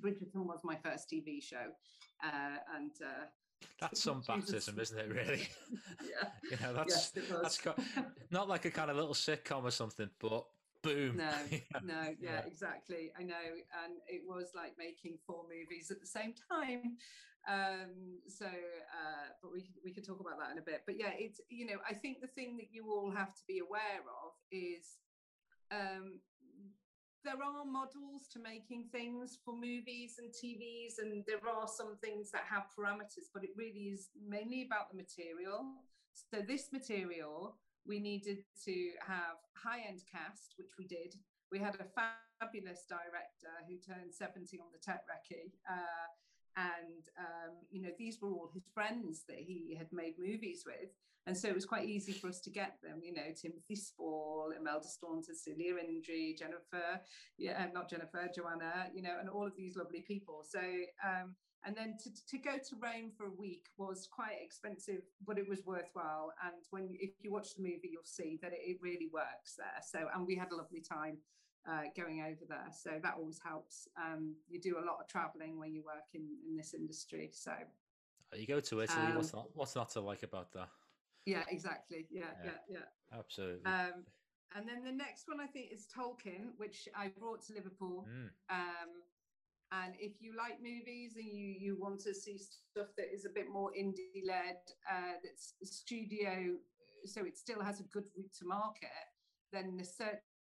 Bridgerton 0.00 0.46
was 0.46 0.60
my 0.64 0.76
first 0.76 1.10
TV 1.10 1.42
show, 1.42 1.66
uh, 2.24 2.56
and 2.76 2.90
uh, 3.04 3.24
That's 3.80 4.00
some 4.02 4.22
baptism, 4.26 4.78
isn't 4.78 4.98
it? 4.98 5.08
Really? 5.10 5.48
yeah, 6.02 6.28
you 6.50 6.56
know, 6.62 6.74
that's 6.74 7.12
yes, 7.14 7.26
that's 7.42 7.58
got, 7.58 7.78
not 8.30 8.48
like 8.48 8.64
a 8.64 8.70
kind 8.70 8.90
of 8.90 8.96
little 8.96 9.14
sitcom 9.14 9.64
or 9.64 9.70
something, 9.70 10.10
but 10.18 10.46
boom. 10.82 11.16
No, 11.16 11.30
Yeah. 11.50 11.58
no, 11.82 12.02
yeah, 12.02 12.14
Yeah. 12.20 12.40
exactly. 12.46 13.12
I 13.18 13.22
know, 13.22 13.34
and 13.84 13.94
it 14.08 14.22
was 14.26 14.52
like 14.54 14.74
making 14.78 15.18
four 15.26 15.44
movies 15.44 15.90
at 15.90 16.00
the 16.00 16.06
same 16.06 16.34
time. 16.50 16.96
Um, 17.48 18.18
so, 18.28 18.46
uh, 18.46 19.28
but 19.42 19.52
we 19.52 19.70
we 19.84 19.92
could 19.92 20.06
talk 20.06 20.20
about 20.20 20.38
that 20.38 20.52
in 20.52 20.58
a 20.58 20.62
bit. 20.62 20.82
But 20.86 20.98
yeah, 20.98 21.10
it's 21.16 21.40
you 21.48 21.66
know, 21.66 21.78
I 21.88 21.94
think 21.94 22.20
the 22.20 22.28
thing 22.28 22.56
that 22.58 22.68
you 22.72 22.90
all 22.90 23.10
have 23.10 23.34
to 23.34 23.42
be 23.48 23.58
aware 23.58 24.00
of 24.24 24.32
is 24.50 24.96
um, 25.72 26.20
there 27.24 27.42
are 27.42 27.64
models 27.64 28.26
to 28.32 28.38
making 28.38 28.86
things 28.90 29.38
for 29.44 29.54
movies 29.54 30.18
and 30.18 30.30
TVs, 30.30 30.98
and 30.98 31.24
there 31.26 31.42
are 31.48 31.68
some 31.68 31.96
things 32.02 32.30
that 32.30 32.42
have 32.48 32.64
parameters, 32.76 33.30
but 33.32 33.44
it 33.44 33.50
really 33.56 33.94
is 33.94 34.10
mainly 34.18 34.66
about 34.66 34.90
the 34.90 34.96
material. 34.96 35.64
So 36.12 36.42
this 36.46 36.72
material, 36.72 37.56
we 37.86 37.98
needed 37.98 38.44
to 38.64 38.74
have 39.06 39.38
high-end 39.54 40.02
cast, 40.10 40.54
which 40.58 40.74
we 40.78 40.86
did. 40.86 41.14
We 41.50 41.58
had 41.58 41.76
a 41.76 41.86
fabulous 42.40 42.84
director 42.88 43.54
who 43.68 43.76
turned 43.78 44.12
70 44.12 44.58
on 44.58 44.66
the 44.72 44.82
Tech 44.82 45.04
Recce. 45.06 45.52
Uh, 45.68 46.06
and 46.56 47.08
um, 47.18 47.54
you 47.70 47.82
know 47.82 47.90
these 47.98 48.18
were 48.20 48.30
all 48.30 48.50
his 48.52 48.64
friends 48.74 49.24
that 49.28 49.38
he 49.38 49.74
had 49.76 49.92
made 49.92 50.14
movies 50.18 50.64
with 50.66 50.90
and 51.26 51.36
so 51.36 51.48
it 51.48 51.54
was 51.54 51.64
quite 51.64 51.88
easy 51.88 52.12
for 52.12 52.28
us 52.28 52.40
to 52.40 52.50
get 52.50 52.76
them 52.82 53.00
you 53.02 53.14
know 53.14 53.28
timothy 53.40 53.76
spall 53.76 54.52
imelda 54.58 54.86
staunton 54.86 55.34
celia 55.34 55.74
imrie 55.74 56.38
jennifer 56.38 57.00
yeah 57.38 57.66
not 57.72 57.88
jennifer 57.88 58.28
joanna 58.34 58.88
you 58.94 59.02
know 59.02 59.16
and 59.20 59.28
all 59.28 59.46
of 59.46 59.56
these 59.56 59.76
lovely 59.76 60.04
people 60.06 60.44
so 60.48 60.60
um, 61.04 61.34
and 61.64 61.76
then 61.76 61.96
to, 62.02 62.10
to 62.26 62.38
go 62.38 62.58
to 62.58 62.76
Rome 62.82 63.12
for 63.16 63.26
a 63.26 63.38
week 63.38 63.66
was 63.76 64.08
quite 64.10 64.34
expensive, 64.42 65.02
but 65.24 65.38
it 65.38 65.48
was 65.48 65.64
worthwhile. 65.64 66.32
And 66.44 66.56
when 66.70 66.88
if 66.98 67.10
you 67.20 67.30
watch 67.30 67.54
the 67.54 67.62
movie, 67.62 67.90
you'll 67.92 68.02
see 68.04 68.38
that 68.42 68.52
it, 68.52 68.58
it 68.64 68.78
really 68.82 69.08
works 69.12 69.54
there. 69.56 69.80
So 69.86 70.08
and 70.12 70.26
we 70.26 70.34
had 70.34 70.50
a 70.50 70.56
lovely 70.56 70.80
time 70.80 71.18
uh, 71.68 71.82
going 71.96 72.20
over 72.20 72.44
there. 72.48 72.68
So 72.72 72.90
that 73.02 73.14
always 73.18 73.40
helps. 73.44 73.88
Um, 73.96 74.34
you 74.48 74.60
do 74.60 74.78
a 74.78 74.84
lot 74.84 74.98
of 75.00 75.08
traveling 75.08 75.58
when 75.58 75.72
you 75.72 75.82
work 75.82 76.08
in, 76.14 76.26
in 76.48 76.56
this 76.56 76.74
industry. 76.74 77.30
So 77.32 77.52
you 78.36 78.46
go 78.46 78.60
to 78.60 78.80
Italy. 78.80 79.06
Um, 79.06 79.16
what's 79.16 79.32
not 79.32 79.48
what's 79.54 79.76
not 79.76 79.90
to 79.90 80.00
like 80.00 80.22
about 80.22 80.52
that? 80.52 80.68
Yeah, 81.26 81.44
exactly. 81.48 82.06
Yeah, 82.10 82.24
yeah, 82.44 82.50
yeah. 82.68 82.78
yeah. 82.78 83.18
Absolutely. 83.18 83.64
Um, 83.64 84.04
and 84.54 84.68
then 84.68 84.84
the 84.84 84.92
next 84.92 85.28
one 85.28 85.40
I 85.40 85.46
think 85.46 85.72
is 85.72 85.86
Tolkien, 85.86 86.52
which 86.56 86.88
I 86.96 87.08
brought 87.18 87.42
to 87.46 87.54
Liverpool. 87.54 88.06
Mm. 88.10 88.28
Um, 88.50 88.90
and 89.72 89.94
if 89.98 90.20
you 90.20 90.36
like 90.36 90.60
movies 90.60 91.16
and 91.16 91.24
you 91.24 91.54
you 91.58 91.76
want 91.80 92.00
to 92.00 92.14
see 92.14 92.38
stuff 92.38 92.88
that 92.98 93.14
is 93.14 93.24
a 93.24 93.30
bit 93.30 93.48
more 93.50 93.70
indie 93.78 94.26
led, 94.26 94.58
uh, 94.90 95.14
that's 95.22 95.54
studio, 95.62 96.56
so 97.06 97.24
it 97.24 97.38
still 97.38 97.62
has 97.62 97.80
a 97.80 97.84
good 97.84 98.04
route 98.16 98.34
to 98.40 98.46
market, 98.46 98.88
then 99.52 99.76
the 99.76 99.84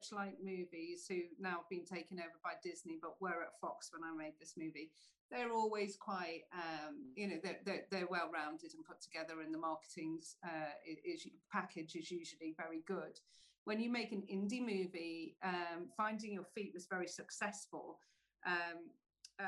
Searchlight 0.01 0.37
movies, 0.43 1.05
who 1.07 1.21
now 1.39 1.57
have 1.61 1.69
been 1.69 1.85
taken 1.85 2.19
over 2.19 2.39
by 2.43 2.53
Disney, 2.63 2.97
but 3.01 3.21
were 3.21 3.43
at 3.43 3.59
Fox 3.59 3.91
when 3.91 4.03
I 4.03 4.15
made 4.15 4.33
this 4.39 4.53
movie, 4.57 4.91
they're 5.29 5.53
always 5.53 5.95
quite, 5.95 6.41
um, 6.53 7.11
you 7.15 7.27
know, 7.27 7.37
they're, 7.43 7.59
they're, 7.65 7.85
they're, 7.89 8.07
well 8.09 8.29
rounded 8.33 8.73
and 8.73 8.85
put 8.85 9.01
together, 9.01 9.41
and 9.41 9.53
the 9.53 9.59
marketing 9.59 10.19
uh, 10.43 10.73
is, 11.05 11.27
package 11.51 11.95
is 11.95 12.11
usually 12.11 12.55
very 12.57 12.81
good. 12.85 13.19
When 13.65 13.79
you 13.79 13.91
make 13.91 14.11
an 14.11 14.23
indie 14.31 14.61
movie, 14.61 15.37
um, 15.43 15.87
Finding 15.95 16.33
Your 16.33 16.47
Feet 16.55 16.71
was 16.73 16.87
very 16.87 17.07
successful. 17.07 17.99
Um, 18.45 18.89
uh, 19.39 19.45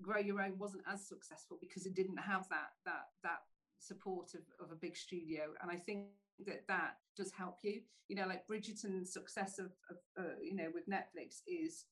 Grow 0.00 0.18
Your 0.18 0.40
Own 0.40 0.58
wasn't 0.58 0.84
as 0.90 1.06
successful 1.06 1.58
because 1.60 1.84
it 1.84 1.94
didn't 1.94 2.18
have 2.18 2.48
that 2.48 2.70
that 2.86 3.08
that 3.22 3.40
support 3.78 4.30
of, 4.34 4.42
of 4.64 4.72
a 4.72 4.76
big 4.76 4.96
studio, 4.96 5.52
and 5.60 5.70
I 5.70 5.76
think 5.76 6.06
that 6.46 6.66
that 6.68 6.96
does 7.16 7.32
help 7.32 7.58
you. 7.62 7.80
You 8.08 8.16
know, 8.16 8.26
like 8.26 8.46
Bridgerton's 8.46 9.12
success 9.12 9.58
of, 9.58 9.72
of 9.90 9.96
uh, 10.18 10.36
you 10.42 10.54
know 10.54 10.70
with 10.72 10.88
Netflix 10.88 11.40
is 11.46 11.84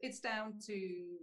it's 0.00 0.20
down 0.20 0.54
to 0.66 1.16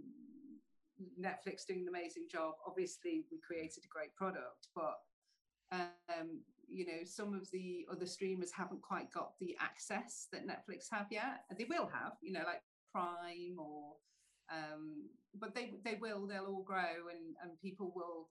Netflix 1.20 1.66
doing 1.68 1.82
an 1.82 1.88
amazing 1.90 2.28
job. 2.32 2.54
Obviously, 2.66 3.26
we 3.32 3.40
created 3.40 3.84
a 3.86 3.94
great 3.94 4.16
product, 4.16 4.68
but 4.76 5.00
um, 5.72 6.42
you 6.68 6.86
know, 6.86 7.04
some 7.06 7.34
of 7.34 7.50
the 7.52 7.86
other 7.92 8.06
streamers 8.06 8.52
haven't 8.52 8.82
quite 8.82 9.12
got 9.12 9.34
the 9.40 9.56
access 9.60 10.28
that 10.32 10.48
Netflix 10.48 10.88
have 10.92 11.08
yet. 11.12 11.44
They 11.58 11.66
will 11.66 11.88
have, 11.88 12.14
you 12.22 12.34
know, 12.34 12.44
like 12.46 12.62
Prime 12.92 13.58
or, 13.58 13.94
um, 14.52 15.10
but 15.40 15.56
they 15.56 15.74
they 15.84 15.98
will. 16.00 16.28
They'll 16.28 16.46
all 16.46 16.64
grow, 16.64 17.10
and 17.12 17.36
and 17.42 17.60
people 17.60 17.92
will 17.96 18.30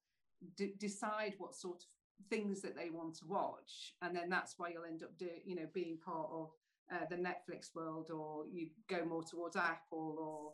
d- 0.57 0.75
decide 0.79 1.35
what 1.39 1.55
sort 1.57 1.79
of 1.79 1.89
things 2.31 2.63
that 2.63 2.77
they 2.77 2.91
want 2.91 3.15
to 3.17 3.27
watch, 3.27 3.95
and 4.03 4.17
then 4.17 4.29
that's 4.29 4.55
why 4.59 4.71
you'll 4.71 4.85
end 4.85 5.03
up 5.03 5.17
doing, 5.19 5.41
you 5.45 5.55
know, 5.55 5.67
being 5.75 5.99
part 6.05 6.29
of 6.33 6.51
uh, 6.93 7.07
the 7.11 7.17
Netflix 7.17 7.75
world, 7.75 8.11
or 8.11 8.45
you 8.51 8.69
go 8.89 9.05
more 9.05 9.23
towards 9.23 9.57
Apple 9.57 10.17
or 10.19 10.53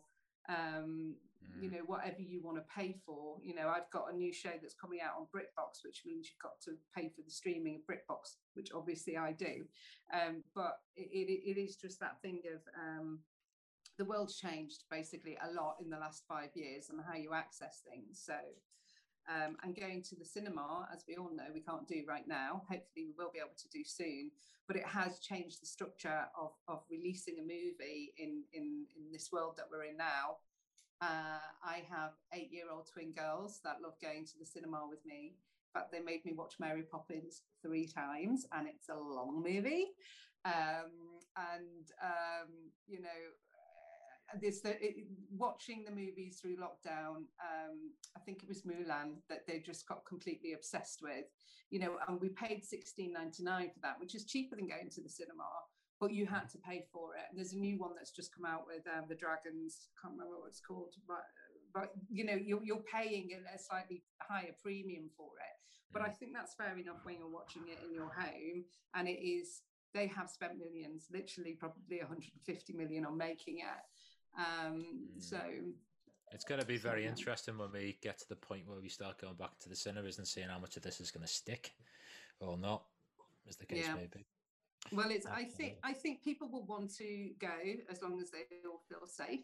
um, 0.54 1.14
mm. 1.44 1.62
you 1.62 1.70
know 1.70 1.82
whatever 1.86 2.20
you 2.20 2.40
want 2.42 2.56
to 2.56 2.64
pay 2.74 2.96
for. 3.04 3.36
You 3.42 3.54
know 3.54 3.68
i've 3.68 3.90
got 3.90 4.12
a 4.12 4.16
new 4.16 4.32
show 4.32 4.50
that's 4.60 4.74
coming 4.74 5.00
out 5.00 5.12
on 5.18 5.26
britbox 5.34 5.84
which 5.84 6.02
means 6.06 6.28
you've 6.28 6.42
got 6.42 6.60
to 6.64 6.72
pay 6.94 7.08
for 7.14 7.22
the 7.22 7.30
streaming 7.30 7.76
of 7.76 7.82
britbox 7.82 8.36
which 8.54 8.70
obviously 8.74 9.16
i 9.16 9.32
do. 9.32 9.64
Um, 10.12 10.42
but 10.54 10.78
it, 10.96 11.08
it, 11.12 11.50
it 11.50 11.60
is 11.60 11.76
just 11.76 12.00
that 12.00 12.20
thing 12.22 12.42
of 12.54 12.60
um, 12.80 13.20
the 13.98 14.04
world's 14.04 14.38
changed 14.38 14.84
basically 14.90 15.36
a 15.42 15.52
lot 15.52 15.76
in 15.82 15.90
the 15.90 15.98
last 15.98 16.24
five 16.28 16.50
years 16.54 16.88
and 16.88 17.00
how 17.06 17.16
you 17.16 17.34
access 17.34 17.82
things. 17.88 18.22
So 18.24 18.34
um, 19.28 19.56
and 19.62 19.78
going 19.78 20.02
to 20.02 20.16
the 20.16 20.24
cinema, 20.24 20.88
as 20.92 21.04
we 21.06 21.16
all 21.16 21.30
know, 21.34 21.44
we 21.52 21.60
can't 21.60 21.86
do 21.86 22.02
right 22.08 22.26
now. 22.26 22.62
Hopefully, 22.68 23.06
we 23.06 23.14
will 23.16 23.30
be 23.32 23.38
able 23.38 23.56
to 23.58 23.68
do 23.68 23.84
soon. 23.84 24.30
But 24.66 24.76
it 24.76 24.86
has 24.86 25.18
changed 25.18 25.62
the 25.62 25.66
structure 25.66 26.26
of, 26.38 26.52
of 26.66 26.82
releasing 26.90 27.38
a 27.38 27.42
movie 27.42 28.12
in, 28.18 28.42
in, 28.52 28.84
in 28.96 29.12
this 29.12 29.30
world 29.32 29.54
that 29.56 29.66
we're 29.70 29.84
in 29.84 29.96
now. 29.96 30.36
Uh, 31.00 31.40
I 31.62 31.84
have 31.90 32.12
eight 32.32 32.50
year 32.52 32.64
old 32.72 32.88
twin 32.92 33.12
girls 33.12 33.60
that 33.64 33.76
love 33.82 33.94
going 34.02 34.26
to 34.26 34.38
the 34.38 34.46
cinema 34.46 34.82
with 34.88 35.04
me. 35.06 35.36
But 35.74 35.90
they 35.92 36.00
made 36.00 36.24
me 36.24 36.32
watch 36.32 36.54
Mary 36.58 36.82
Poppins 36.82 37.42
three 37.62 37.86
times, 37.86 38.46
and 38.52 38.66
it's 38.66 38.88
a 38.88 38.94
long 38.94 39.42
movie. 39.42 39.88
Um, 40.44 41.20
and, 41.36 41.84
um, 42.02 42.48
you 42.86 43.00
know, 43.00 43.20
this 44.40 44.60
the, 44.60 44.70
it, 44.82 45.06
watching 45.34 45.84
the 45.84 45.90
movies 45.90 46.38
through 46.40 46.56
lockdown 46.56 47.24
um, 47.40 47.92
i 48.16 48.20
think 48.24 48.42
it 48.42 48.48
was 48.48 48.62
mulan 48.62 49.14
that 49.28 49.46
they 49.46 49.58
just 49.58 49.88
got 49.88 50.04
completely 50.06 50.52
obsessed 50.52 51.00
with 51.02 51.24
you 51.70 51.78
know 51.78 51.96
and 52.08 52.20
we 52.20 52.28
paid 52.28 52.62
16.99 52.62 53.72
for 53.72 53.80
that 53.82 53.98
which 53.98 54.14
is 54.14 54.24
cheaper 54.24 54.56
than 54.56 54.68
going 54.68 54.90
to 54.90 55.02
the 55.02 55.08
cinema 55.08 55.44
but 56.00 56.12
you 56.12 56.26
had 56.26 56.48
to 56.50 56.58
pay 56.58 56.84
for 56.92 57.14
it. 57.14 57.26
And 57.28 57.38
there's 57.38 57.52
a 57.52 57.58
new 57.58 57.78
one 57.78 57.90
that's 57.96 58.12
just 58.12 58.34
come 58.34 58.44
out 58.44 58.64
with 58.66 58.86
um, 58.86 59.04
the 59.08 59.14
dragons 59.14 59.88
can't 60.00 60.14
remember 60.14 60.38
what 60.38 60.48
it's 60.48 60.60
called 60.60 60.94
but 61.06 61.24
but 61.74 61.92
you 62.08 62.24
know 62.24 62.34
you're, 62.34 62.62
you're 62.64 62.84
paying 62.92 63.30
a 63.34 63.58
slightly 63.58 64.02
higher 64.20 64.54
premium 64.62 65.10
for 65.16 65.30
it. 65.38 65.56
But 65.92 66.02
i 66.02 66.08
think 66.08 66.32
that's 66.34 66.54
fair 66.54 66.76
enough 66.78 67.04
when 67.04 67.16
you're 67.18 67.30
watching 67.30 67.62
it 67.66 67.78
in 67.84 67.92
your 67.94 68.10
home 68.12 68.64
and 68.94 69.08
it 69.08 69.20
is 69.20 69.62
they 69.94 70.06
have 70.06 70.28
spent 70.28 70.58
millions 70.58 71.06
literally 71.10 71.56
probably 71.58 71.98
150 71.98 72.72
million 72.74 73.06
on 73.06 73.16
making 73.16 73.58
it 73.58 73.82
um, 74.38 74.84
mm. 75.16 75.22
So 75.22 75.40
it's 76.32 76.44
going 76.44 76.60
to 76.60 76.66
be 76.66 76.76
very 76.76 77.04
so, 77.04 77.08
interesting 77.08 77.58
when 77.58 77.72
we 77.72 77.98
get 78.02 78.18
to 78.18 78.28
the 78.28 78.36
point 78.36 78.62
where 78.66 78.80
we 78.80 78.88
start 78.88 79.20
going 79.20 79.34
back 79.34 79.58
to 79.60 79.68
the 79.68 79.76
cinemas 79.76 80.18
and 80.18 80.26
seeing 80.26 80.48
how 80.48 80.58
much 80.58 80.76
of 80.76 80.82
this 80.82 81.00
is 81.00 81.10
going 81.10 81.26
to 81.26 81.32
stick 81.32 81.72
or 82.40 82.56
not, 82.56 82.84
as 83.48 83.56
the 83.56 83.66
case 83.66 83.84
yeah. 83.86 83.94
may 83.94 84.08
be. 84.12 84.24
Well, 84.92 85.10
it's. 85.10 85.26
I 85.26 85.44
think. 85.44 85.76
I 85.82 85.92
think 85.92 86.22
people 86.22 86.48
will 86.50 86.64
want 86.64 86.94
to 86.96 87.30
go 87.40 87.48
as 87.90 88.00
long 88.00 88.20
as 88.20 88.30
they 88.30 88.38
all 88.66 88.80
feel 88.88 89.06
safe. 89.06 89.40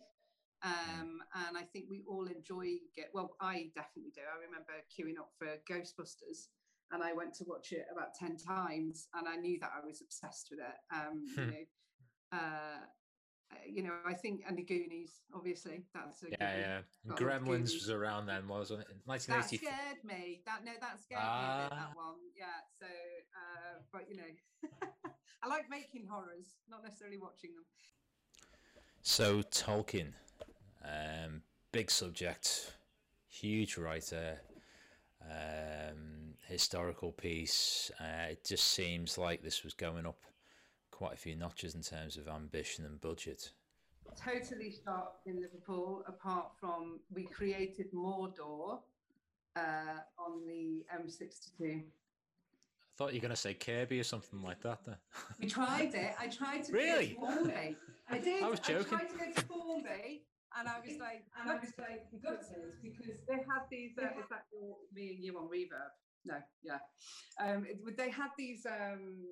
Mm. 0.64 1.00
Um. 1.00 1.18
And 1.48 1.56
I 1.56 1.62
think 1.62 1.86
we 1.90 2.04
all 2.08 2.26
enjoy 2.26 2.76
get. 2.94 3.10
Well, 3.12 3.36
I 3.40 3.70
definitely 3.74 4.12
do. 4.14 4.22
I 4.22 4.44
remember 4.44 4.72
queuing 4.88 5.18
up 5.18 5.30
for 5.36 5.48
Ghostbusters, 5.70 6.48
and 6.92 7.02
I 7.02 7.12
went 7.12 7.34
to 7.34 7.44
watch 7.46 7.72
it 7.72 7.86
about 7.92 8.14
ten 8.14 8.36
times, 8.36 9.08
and 9.14 9.26
I 9.28 9.36
knew 9.36 9.58
that 9.60 9.72
I 9.76 9.84
was 9.84 10.00
obsessed 10.00 10.48
with 10.50 10.60
it. 10.60 10.94
Um, 10.94 11.24
you 11.36 11.46
know, 11.46 12.38
uh, 12.38 12.86
you 13.66 13.82
know, 13.82 13.92
I 14.06 14.14
think, 14.14 14.42
and 14.46 14.56
the 14.56 14.62
Goonies, 14.62 15.20
obviously, 15.34 15.84
that's 15.92 16.22
a 16.22 16.30
yeah, 16.30 16.80
yeah. 17.06 17.14
Gremlins 17.14 17.74
was 17.74 17.90
around 17.90 18.26
then, 18.26 18.46
wasn't 18.48 18.80
it? 18.80 18.88
1980. 19.04 19.64
That 19.64 19.72
scared 19.72 20.04
me. 20.04 20.40
That 20.46 20.64
no, 20.64 20.72
that 20.80 21.00
scared 21.02 21.20
me. 21.20 21.68
That 21.70 21.72
ah. 21.72 21.92
one, 21.94 22.16
yeah. 22.36 22.44
So, 22.78 22.86
uh, 22.86 23.80
but 23.92 24.02
you 24.08 24.16
know, 24.16 24.70
I 25.42 25.48
like 25.48 25.68
making 25.70 26.06
horrors, 26.10 26.56
not 26.68 26.82
necessarily 26.82 27.18
watching 27.18 27.50
them. 27.54 27.64
So 29.02 29.42
Tolkien, 29.42 30.12
um, 30.84 31.42
big 31.72 31.90
subject, 31.90 32.72
huge 33.28 33.76
writer, 33.76 34.40
um, 35.22 36.34
historical 36.48 37.12
piece. 37.12 37.90
Uh, 38.00 38.30
it 38.30 38.44
just 38.44 38.64
seems 38.64 39.18
like 39.18 39.42
this 39.42 39.62
was 39.62 39.74
going 39.74 40.06
up 40.06 40.24
quite 40.94 41.14
a 41.14 41.16
few 41.16 41.34
notches 41.34 41.74
in 41.74 41.82
terms 41.82 42.16
of 42.16 42.28
ambition 42.28 42.84
and 42.84 43.00
budget. 43.00 43.50
Totally 44.16 44.72
shot 44.84 45.14
in 45.26 45.42
Liverpool, 45.42 46.04
apart 46.06 46.52
from 46.60 47.00
we 47.12 47.24
created 47.24 47.92
Mordor 47.92 48.78
uh, 49.56 49.98
on 50.16 50.46
the 50.46 50.84
M62. 50.96 51.80
I 51.80 52.96
thought 52.96 53.12
you 53.12 53.18
were 53.18 53.22
going 53.22 53.30
to 53.30 53.36
say 53.36 53.54
Kirkby 53.54 53.98
or 53.98 54.04
something 54.04 54.40
like 54.40 54.60
that. 54.60 54.84
Then. 54.86 54.94
we 55.40 55.48
tried 55.48 55.94
it. 55.94 56.14
I 56.20 56.28
tried 56.28 56.62
to 56.64 56.72
really. 56.72 57.16
Formby. 57.18 57.76
I 58.08 58.18
did. 58.18 58.44
I 58.44 58.48
was 58.48 58.60
joking. 58.60 58.94
I 58.94 58.98
tried 58.98 59.08
to 59.08 59.18
go 59.18 59.32
to 59.34 59.40
Formby, 59.46 60.22
and 60.56 60.68
I 60.68 60.78
was 60.78 60.96
like, 61.00 61.24
and 61.40 61.50
I 61.50 61.54
was 61.54 61.72
like 61.76 62.06
gutted 62.22 62.72
because 62.84 63.16
they 63.26 63.34
had 63.34 63.62
these. 63.68 63.92
Uh, 64.00 64.04
is 64.20 64.28
that 64.30 64.44
your, 64.52 64.76
me 64.94 65.14
and 65.16 65.24
you 65.24 65.36
on 65.38 65.48
Reverb? 65.48 65.90
No, 66.24 66.36
yeah. 66.62 66.78
Um, 67.44 67.66
they 67.96 68.10
had 68.10 68.28
these 68.38 68.64
um, 68.64 69.24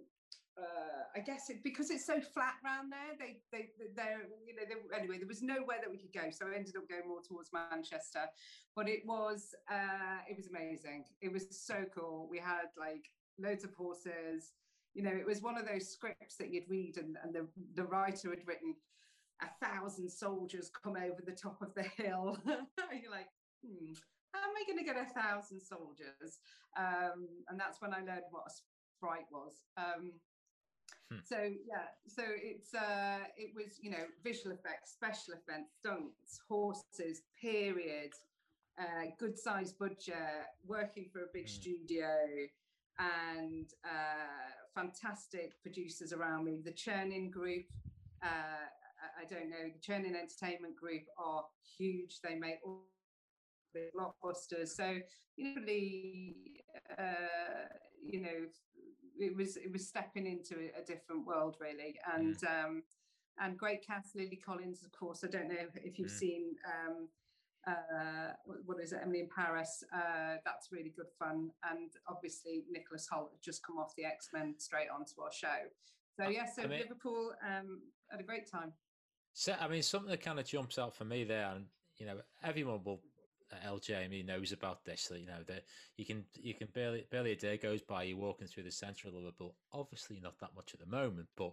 uh, 0.58 1.04
I 1.16 1.20
guess 1.20 1.48
it 1.48 1.62
because 1.62 1.90
it's 1.90 2.04
so 2.04 2.20
flat 2.20 2.54
round 2.64 2.92
there. 2.92 3.16
They 3.18 3.40
they 3.50 3.70
they're 3.96 4.28
you 4.46 4.54
know 4.54 4.62
they, 4.68 4.98
anyway. 4.98 5.18
There 5.18 5.26
was 5.26 5.42
nowhere 5.42 5.78
that 5.80 5.90
we 5.90 5.98
could 5.98 6.12
go, 6.12 6.30
so 6.30 6.46
I 6.46 6.56
ended 6.56 6.76
up 6.76 6.88
going 6.88 7.08
more 7.08 7.22
towards 7.26 7.50
Manchester. 7.52 8.26
But 8.76 8.88
it 8.88 9.02
was 9.06 9.54
uh, 9.70 10.20
it 10.28 10.36
was 10.36 10.48
amazing. 10.48 11.04
It 11.20 11.32
was 11.32 11.46
so 11.50 11.84
cool. 11.94 12.28
We 12.30 12.38
had 12.38 12.68
like 12.78 13.08
loads 13.38 13.64
of 13.64 13.74
horses. 13.74 14.52
You 14.94 15.02
know, 15.02 15.10
it 15.10 15.26
was 15.26 15.40
one 15.40 15.56
of 15.56 15.66
those 15.66 15.88
scripts 15.88 16.36
that 16.36 16.52
you'd 16.52 16.68
read, 16.68 16.98
and, 16.98 17.16
and 17.22 17.34
the 17.34 17.46
the 17.74 17.84
writer 17.84 18.30
had 18.30 18.46
written 18.46 18.74
a 19.42 19.66
thousand 19.66 20.10
soldiers 20.10 20.70
come 20.70 20.96
over 20.96 21.22
the 21.24 21.32
top 21.32 21.60
of 21.62 21.74
the 21.74 21.82
hill. 21.82 22.36
You're 22.46 23.10
like, 23.10 23.28
hmm, 23.64 23.92
how 24.32 24.40
am 24.40 24.54
I 24.56 24.64
going 24.66 24.78
to 24.78 24.84
get 24.84 24.96
a 24.96 25.20
thousand 25.20 25.60
soldiers? 25.60 26.38
Um, 26.76 27.26
and 27.48 27.58
that's 27.58 27.80
when 27.80 27.92
I 27.92 27.98
learned 27.98 28.30
what 28.30 28.44
a 28.46 28.52
sprite 29.02 29.26
was. 29.30 29.62
Um, 29.76 30.12
Hmm. 31.10 31.18
So 31.24 31.36
yeah, 31.36 31.88
so 32.06 32.22
it's 32.26 32.74
uh, 32.74 33.24
it 33.36 33.52
was 33.54 33.78
you 33.80 33.90
know 33.90 34.04
visual 34.22 34.54
effects, 34.54 34.92
special 34.92 35.34
effects, 35.34 35.72
stunts, 35.80 36.40
horses, 36.48 37.22
period, 37.40 38.12
uh, 38.78 39.10
good 39.18 39.38
size 39.38 39.72
budget, 39.72 40.16
working 40.66 41.08
for 41.12 41.20
a 41.20 41.32
big 41.32 41.48
hmm. 41.48 41.60
studio, 41.60 42.16
and 42.98 43.66
uh, 43.84 44.50
fantastic 44.74 45.60
producers 45.62 46.12
around 46.12 46.44
me. 46.44 46.60
The 46.64 46.72
Chernin 46.72 47.30
Group 47.30 47.64
uh, 48.22 48.66
I 49.18 49.24
don't 49.24 49.50
know, 49.50 49.70
the 49.72 49.80
Chernin 49.80 50.16
Entertainment 50.16 50.76
Group 50.76 51.02
are 51.18 51.44
huge. 51.76 52.20
They 52.22 52.36
make 52.36 52.58
all 52.64 52.82
the 53.74 53.88
blockbusters. 53.96 54.68
So 54.68 54.98
you 55.36 55.54
know, 55.54 55.62
the, 55.66 56.34
uh, 56.98 57.66
you 58.04 58.20
know, 58.20 58.46
it 59.18 59.36
was 59.36 59.56
it 59.56 59.72
was 59.72 59.86
stepping 59.86 60.26
into 60.26 60.70
a, 60.78 60.84
different 60.84 61.26
world 61.26 61.56
really, 61.60 61.96
and 62.14 62.36
mm. 62.36 62.64
um, 62.64 62.82
and 63.40 63.58
great 63.58 63.86
cast. 63.86 64.14
Lily 64.16 64.40
Collins, 64.44 64.82
of 64.82 64.92
course. 64.92 65.24
I 65.24 65.28
don't 65.28 65.48
know 65.48 65.56
if, 65.82 65.98
you've 65.98 66.08
mm. 66.08 66.18
seen. 66.18 66.56
Um, 66.66 67.08
uh, 67.64 68.32
what 68.66 68.80
is 68.82 68.92
it, 68.92 68.98
Emily 69.02 69.20
in 69.20 69.28
Paris? 69.28 69.84
Uh, 69.94 70.36
that's 70.44 70.72
really 70.72 70.92
good 70.96 71.06
fun. 71.16 71.50
And 71.70 71.92
obviously, 72.08 72.64
Nicholas 72.68 73.08
Hoult 73.12 73.30
had 73.30 73.40
just 73.40 73.64
come 73.64 73.78
off 73.78 73.94
the 73.96 74.04
X 74.04 74.30
Men 74.34 74.54
straight 74.58 74.88
onto 74.92 75.20
our 75.22 75.32
show. 75.32 75.68
So, 76.16 76.28
yes, 76.28 76.32
yeah, 76.34 76.46
so 76.54 76.62
I 76.62 76.66
mean, 76.66 76.80
Liverpool 76.80 77.32
um, 77.46 77.82
had 78.10 78.20
a 78.20 78.24
great 78.24 78.50
time. 78.50 78.72
So, 79.32 79.54
I 79.58 79.68
mean, 79.68 79.82
something 79.82 80.10
that 80.10 80.20
kind 80.20 80.40
of 80.40 80.46
jumps 80.46 80.78
out 80.78 80.94
for 80.94 81.04
me 81.04 81.24
there, 81.24 81.52
and 81.54 81.66
you 81.98 82.06
know, 82.06 82.16
everyone 82.42 82.80
will 82.84 83.00
LJMU 83.66 84.24
knows 84.24 84.52
about 84.52 84.84
this. 84.84 85.06
That 85.08 85.20
you 85.20 85.26
know 85.26 85.42
that 85.46 85.64
you 85.96 86.04
can 86.04 86.24
you 86.40 86.54
can 86.54 86.68
barely 86.74 87.06
barely 87.10 87.32
a 87.32 87.36
day 87.36 87.56
goes 87.56 87.82
by 87.82 88.04
you're 88.04 88.18
walking 88.18 88.46
through 88.46 88.64
the 88.64 88.70
centre 88.70 89.08
of 89.08 89.14
Liverpool. 89.14 89.54
Obviously, 89.72 90.20
not 90.22 90.38
that 90.40 90.54
much 90.54 90.74
at 90.74 90.80
the 90.80 90.86
moment, 90.86 91.28
but 91.36 91.52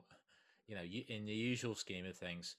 you 0.67 0.75
know, 0.75 0.83
you, 0.83 1.03
in 1.07 1.25
the 1.25 1.33
usual 1.33 1.73
scheme 1.75 2.05
of 2.05 2.15
things, 2.15 2.55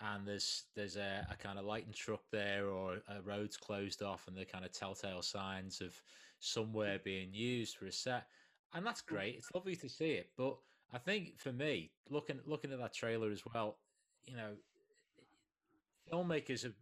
and 0.00 0.26
there's 0.26 0.64
there's 0.74 0.96
a, 0.96 1.26
a 1.30 1.36
kind 1.36 1.58
of 1.58 1.64
lighting 1.64 1.92
truck 1.92 2.22
there 2.30 2.66
or 2.66 2.94
a 3.08 3.22
road's 3.22 3.56
closed 3.56 4.02
off 4.02 4.26
and 4.26 4.36
the 4.36 4.44
kind 4.44 4.64
of 4.64 4.72
telltale 4.72 5.22
signs 5.22 5.80
of 5.80 5.94
somewhere 6.40 6.98
being 7.04 7.32
used 7.32 7.76
for 7.76 7.86
a 7.86 7.92
set 7.92 8.26
and 8.74 8.84
that's 8.84 9.00
great 9.00 9.36
it's 9.36 9.50
lovely 9.54 9.76
to 9.76 9.88
see 9.88 10.12
it 10.12 10.30
but 10.36 10.56
i 10.92 10.98
think 10.98 11.38
for 11.38 11.52
me 11.52 11.90
looking 12.10 12.40
looking 12.44 12.72
at 12.72 12.78
that 12.78 12.92
trailer 12.92 13.30
as 13.30 13.42
well 13.54 13.78
you 14.26 14.36
know 14.36 14.50
filmmakers 16.12 16.64
of 16.64 16.74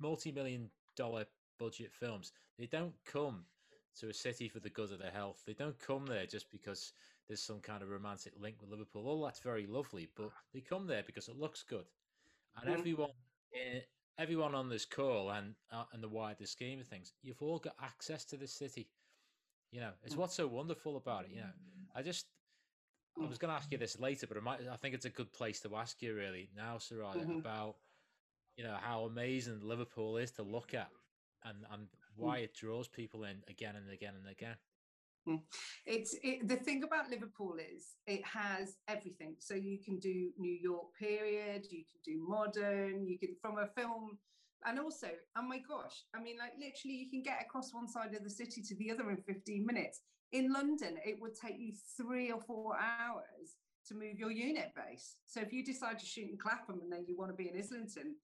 multi-million 0.00 0.68
dollar 0.96 1.24
budget 1.60 1.92
films 1.92 2.32
they 2.58 2.66
don't 2.66 2.94
come 3.04 3.44
to 3.96 4.08
a 4.08 4.14
city 4.14 4.48
for 4.48 4.60
the 4.60 4.70
good 4.70 4.90
of 4.90 4.98
their 4.98 5.10
health 5.10 5.42
they 5.46 5.52
don't 5.52 5.78
come 5.78 6.06
there 6.06 6.26
just 6.26 6.50
because 6.50 6.92
there's 7.28 7.42
some 7.42 7.60
kind 7.60 7.82
of 7.82 7.90
romantic 7.90 8.32
link 8.40 8.56
with 8.60 8.70
liverpool 8.70 9.06
all 9.06 9.22
that's 9.22 9.40
very 9.40 9.66
lovely 9.66 10.08
but 10.16 10.30
they 10.52 10.60
come 10.60 10.86
there 10.86 11.02
because 11.06 11.28
it 11.28 11.38
looks 11.38 11.62
good 11.62 11.84
and 12.56 12.68
mm-hmm. 12.68 12.80
everyone 12.80 13.10
eh, 13.54 13.80
everyone 14.20 14.54
on 14.54 14.68
this 14.68 14.84
call 14.84 15.30
and 15.30 15.54
uh, 15.72 15.84
and 15.92 16.02
the 16.02 16.08
wider 16.08 16.46
scheme 16.46 16.80
of 16.80 16.86
things, 16.86 17.12
you've 17.22 17.42
all 17.42 17.58
got 17.58 17.74
access 17.82 18.24
to 18.26 18.36
the 18.36 18.46
city. 18.46 18.88
You 19.72 19.80
know, 19.80 19.90
it's 20.04 20.14
mm. 20.14 20.18
what's 20.18 20.34
so 20.34 20.46
wonderful 20.46 20.96
about 20.96 21.24
it. 21.24 21.30
You 21.30 21.40
know, 21.40 21.50
I 21.94 22.02
just 22.02 22.26
I 23.20 23.26
was 23.26 23.38
going 23.38 23.50
to 23.50 23.56
ask 23.56 23.70
you 23.72 23.78
this 23.78 23.98
later, 23.98 24.26
but 24.26 24.36
I 24.36 24.40
might 24.40 24.60
I 24.70 24.76
think 24.76 24.94
it's 24.94 25.06
a 25.06 25.10
good 25.10 25.32
place 25.32 25.60
to 25.60 25.76
ask 25.76 26.00
you 26.02 26.14
really 26.14 26.50
now, 26.56 26.78
Sarah, 26.78 27.06
mm-hmm. 27.16 27.38
about 27.38 27.76
you 28.56 28.64
know 28.64 28.76
how 28.80 29.04
amazing 29.04 29.60
Liverpool 29.62 30.18
is 30.18 30.30
to 30.32 30.42
look 30.42 30.74
at 30.74 30.90
and 31.44 31.58
and 31.72 31.88
why 32.16 32.40
mm. 32.40 32.44
it 32.44 32.54
draws 32.54 32.88
people 32.88 33.24
in 33.24 33.42
again 33.48 33.76
and 33.76 33.90
again 33.90 34.14
and 34.18 34.30
again. 34.30 34.56
Hmm. 35.26 35.36
It's 35.84 36.16
it, 36.22 36.48
the 36.48 36.56
thing 36.56 36.82
about 36.82 37.10
Liverpool 37.10 37.56
is 37.58 37.96
it 38.06 38.24
has 38.24 38.76
everything. 38.88 39.36
So 39.38 39.54
you 39.54 39.78
can 39.78 39.98
do 39.98 40.30
New 40.38 40.58
York 40.62 40.94
period, 40.98 41.66
you 41.70 41.84
can 41.84 42.00
do 42.04 42.24
modern, 42.26 43.06
you 43.06 43.18
can 43.18 43.36
from 43.42 43.58
a 43.58 43.66
film, 43.66 44.18
and 44.66 44.78
also, 44.78 45.08
oh 45.36 45.42
my 45.42 45.58
gosh, 45.58 46.04
I 46.14 46.22
mean, 46.22 46.36
like 46.38 46.52
literally, 46.58 46.96
you 46.96 47.10
can 47.10 47.22
get 47.22 47.42
across 47.42 47.72
one 47.72 47.88
side 47.88 48.14
of 48.14 48.24
the 48.24 48.30
city 48.30 48.62
to 48.62 48.74
the 48.76 48.90
other 48.90 49.10
in 49.10 49.16
15 49.18 49.64
minutes. 49.64 50.00
In 50.32 50.52
London, 50.52 50.96
it 51.04 51.20
would 51.20 51.34
take 51.34 51.58
you 51.58 51.72
three 51.96 52.30
or 52.30 52.40
four 52.40 52.76
hours 52.76 53.56
to 53.88 53.94
move 53.94 54.18
your 54.18 54.30
unit 54.30 54.72
base. 54.76 55.16
So 55.26 55.40
if 55.40 55.52
you 55.52 55.64
decide 55.64 55.98
to 55.98 56.06
shoot 56.06 56.30
in 56.30 56.38
Clapham 56.38 56.80
and 56.82 56.92
then 56.92 57.04
you 57.08 57.16
want 57.16 57.30
to 57.30 57.36
be 57.36 57.48
in 57.48 57.58
Islington, 57.58 58.16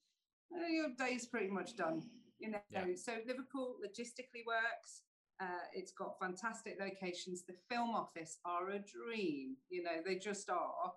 eh, 0.54 0.68
your 0.70 0.88
day's 0.98 1.26
pretty 1.26 1.48
much 1.48 1.76
done. 1.76 2.02
You 2.38 2.50
know, 2.50 2.58
yeah. 2.70 2.84
so 2.96 3.12
Liverpool 3.26 3.76
logistically 3.84 4.44
works 4.46 5.02
uh, 5.40 5.68
it's 5.74 5.92
got 5.92 6.18
fantastic 6.18 6.78
locations. 6.80 7.42
The 7.42 7.54
film 7.68 7.90
office 7.90 8.38
are 8.44 8.70
a 8.70 8.78
dream. 8.78 9.56
You 9.68 9.82
know, 9.82 10.02
they 10.04 10.16
just 10.16 10.48
are. 10.48 10.92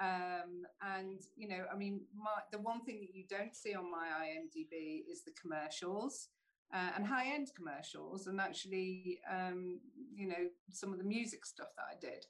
Um, 0.00 0.62
and 0.82 1.20
you 1.36 1.48
know, 1.48 1.64
I 1.72 1.76
mean, 1.76 2.00
my, 2.16 2.42
the 2.50 2.58
one 2.58 2.84
thing 2.84 3.00
that 3.00 3.14
you 3.14 3.24
don't 3.28 3.54
see 3.54 3.74
on 3.74 3.90
my 3.90 4.08
IMDb 4.24 5.02
is 5.10 5.22
the 5.22 5.32
commercials. 5.40 6.28
Uh, 6.74 6.90
and 6.96 7.06
high-end 7.06 7.52
commercials, 7.54 8.26
and 8.26 8.40
actually, 8.40 9.20
um, 9.32 9.78
you 10.12 10.26
know, 10.26 10.48
some 10.72 10.92
of 10.92 10.98
the 10.98 11.04
music 11.04 11.46
stuff 11.46 11.68
that 11.76 11.84
I 11.84 12.00
did. 12.00 12.24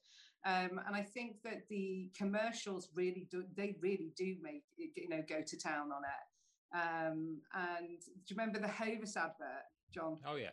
Um, 0.44 0.80
and 0.86 0.94
I 0.94 1.00
think 1.00 1.36
that 1.44 1.66
the 1.70 2.10
commercials 2.14 2.90
really 2.94 3.26
do, 3.30 3.44
they 3.56 3.76
really 3.80 4.12
do 4.18 4.36
make, 4.42 4.64
you 4.76 5.08
know, 5.08 5.22
go 5.26 5.40
to 5.40 5.58
town 5.58 5.92
on 5.92 6.02
it. 6.04 6.33
Um, 6.72 7.40
and 7.54 8.00
do 8.00 8.34
you 8.34 8.36
remember 8.36 8.58
the 8.58 8.68
Hovis 8.68 9.16
advert, 9.16 9.64
John? 9.92 10.18
Oh, 10.26 10.36
yeah. 10.36 10.50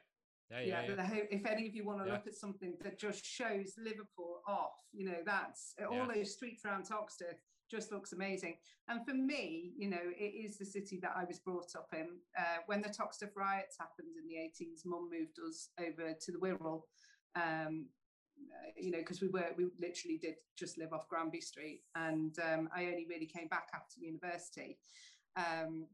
Yeah, 0.50 0.62
yeah, 0.62 0.82
yeah. 0.86 1.10
if 1.30 1.46
any 1.46 1.66
of 1.66 1.74
you 1.76 1.86
want 1.86 2.00
to 2.00 2.06
yeah. 2.06 2.14
look 2.14 2.28
at 2.28 2.36
something 2.36 2.74
that 2.84 3.00
just 3.00 3.26
shows 3.26 3.74
Liverpool 3.78 4.42
off, 4.46 4.74
you 4.92 5.06
know, 5.06 5.20
that's 5.26 5.76
all 5.90 6.06
those 6.14 6.34
streets 6.34 6.66
around 6.66 6.84
Toxteth 6.84 7.40
just 7.72 7.92
looks 7.92 8.12
amazing. 8.12 8.58
And 8.90 9.06
for 9.06 9.14
me, 9.14 9.72
you 9.78 9.90
know, 9.90 10.02
it 10.20 10.24
is 10.24 10.58
the 10.58 10.66
city 10.66 11.00
that 11.02 11.14
I 11.16 11.24
was 11.24 11.40
brought 11.40 11.74
up 11.76 11.88
in. 11.94 12.10
Uh, 12.38 12.58
when 12.66 12.82
the 12.82 12.90
Toxteth 12.90 13.36
riots 13.36 13.78
happened 13.80 14.10
in 14.20 14.28
the 14.28 14.36
80s, 14.36 14.82
mum 14.86 15.10
moved 15.10 15.38
us 15.48 15.70
over 15.80 16.14
to 16.14 16.32
the 16.32 16.38
Wirral. 16.38 16.82
Um, 17.36 17.86
you 18.76 18.92
know, 18.92 18.98
because 18.98 19.22
we 19.22 19.28
were 19.28 19.52
we 19.56 19.68
literally 19.80 20.18
did 20.18 20.36
just 20.58 20.78
live 20.78 20.94
off 20.94 21.08
Granby 21.08 21.42
Street, 21.42 21.84
and 21.96 22.36
um, 22.40 22.70
I 22.76 22.86
only 22.86 23.06
really 23.08 23.28
came 23.28 23.48
back 23.48 23.68
after 23.74 24.00
university. 24.00 24.80
Um, 25.38 25.86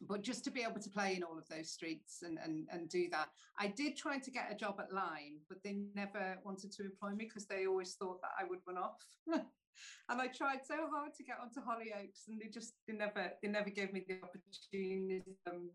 but 0.00 0.22
just 0.22 0.44
to 0.44 0.50
be 0.50 0.62
able 0.62 0.80
to 0.80 0.90
play 0.90 1.14
in 1.16 1.22
all 1.22 1.38
of 1.38 1.48
those 1.48 1.70
streets 1.70 2.22
and, 2.22 2.38
and, 2.44 2.66
and 2.70 2.88
do 2.88 3.08
that. 3.10 3.28
I 3.58 3.68
did 3.68 3.96
try 3.96 4.18
to 4.18 4.30
get 4.30 4.52
a 4.52 4.54
job 4.54 4.76
at 4.78 4.92
Lime, 4.92 5.40
but 5.48 5.62
they 5.62 5.76
never 5.94 6.38
wanted 6.44 6.72
to 6.72 6.84
employ 6.84 7.10
me 7.10 7.24
because 7.24 7.46
they 7.46 7.66
always 7.66 7.94
thought 7.94 8.20
that 8.20 8.32
I 8.38 8.44
would 8.48 8.60
run 8.66 8.76
off. 8.76 9.00
and 10.08 10.20
I 10.20 10.26
tried 10.26 10.60
so 10.66 10.74
hard 10.92 11.12
to 11.16 11.24
get 11.24 11.36
onto 11.40 11.60
Hollyoaks 11.60 12.28
and 12.28 12.40
they 12.40 12.48
just 12.48 12.74
they 12.86 12.94
never 12.94 13.32
they 13.42 13.48
never 13.48 13.70
gave 13.70 13.92
me 13.92 14.04
the 14.06 14.16
opportunity. 14.22 15.22
Um, 15.48 15.70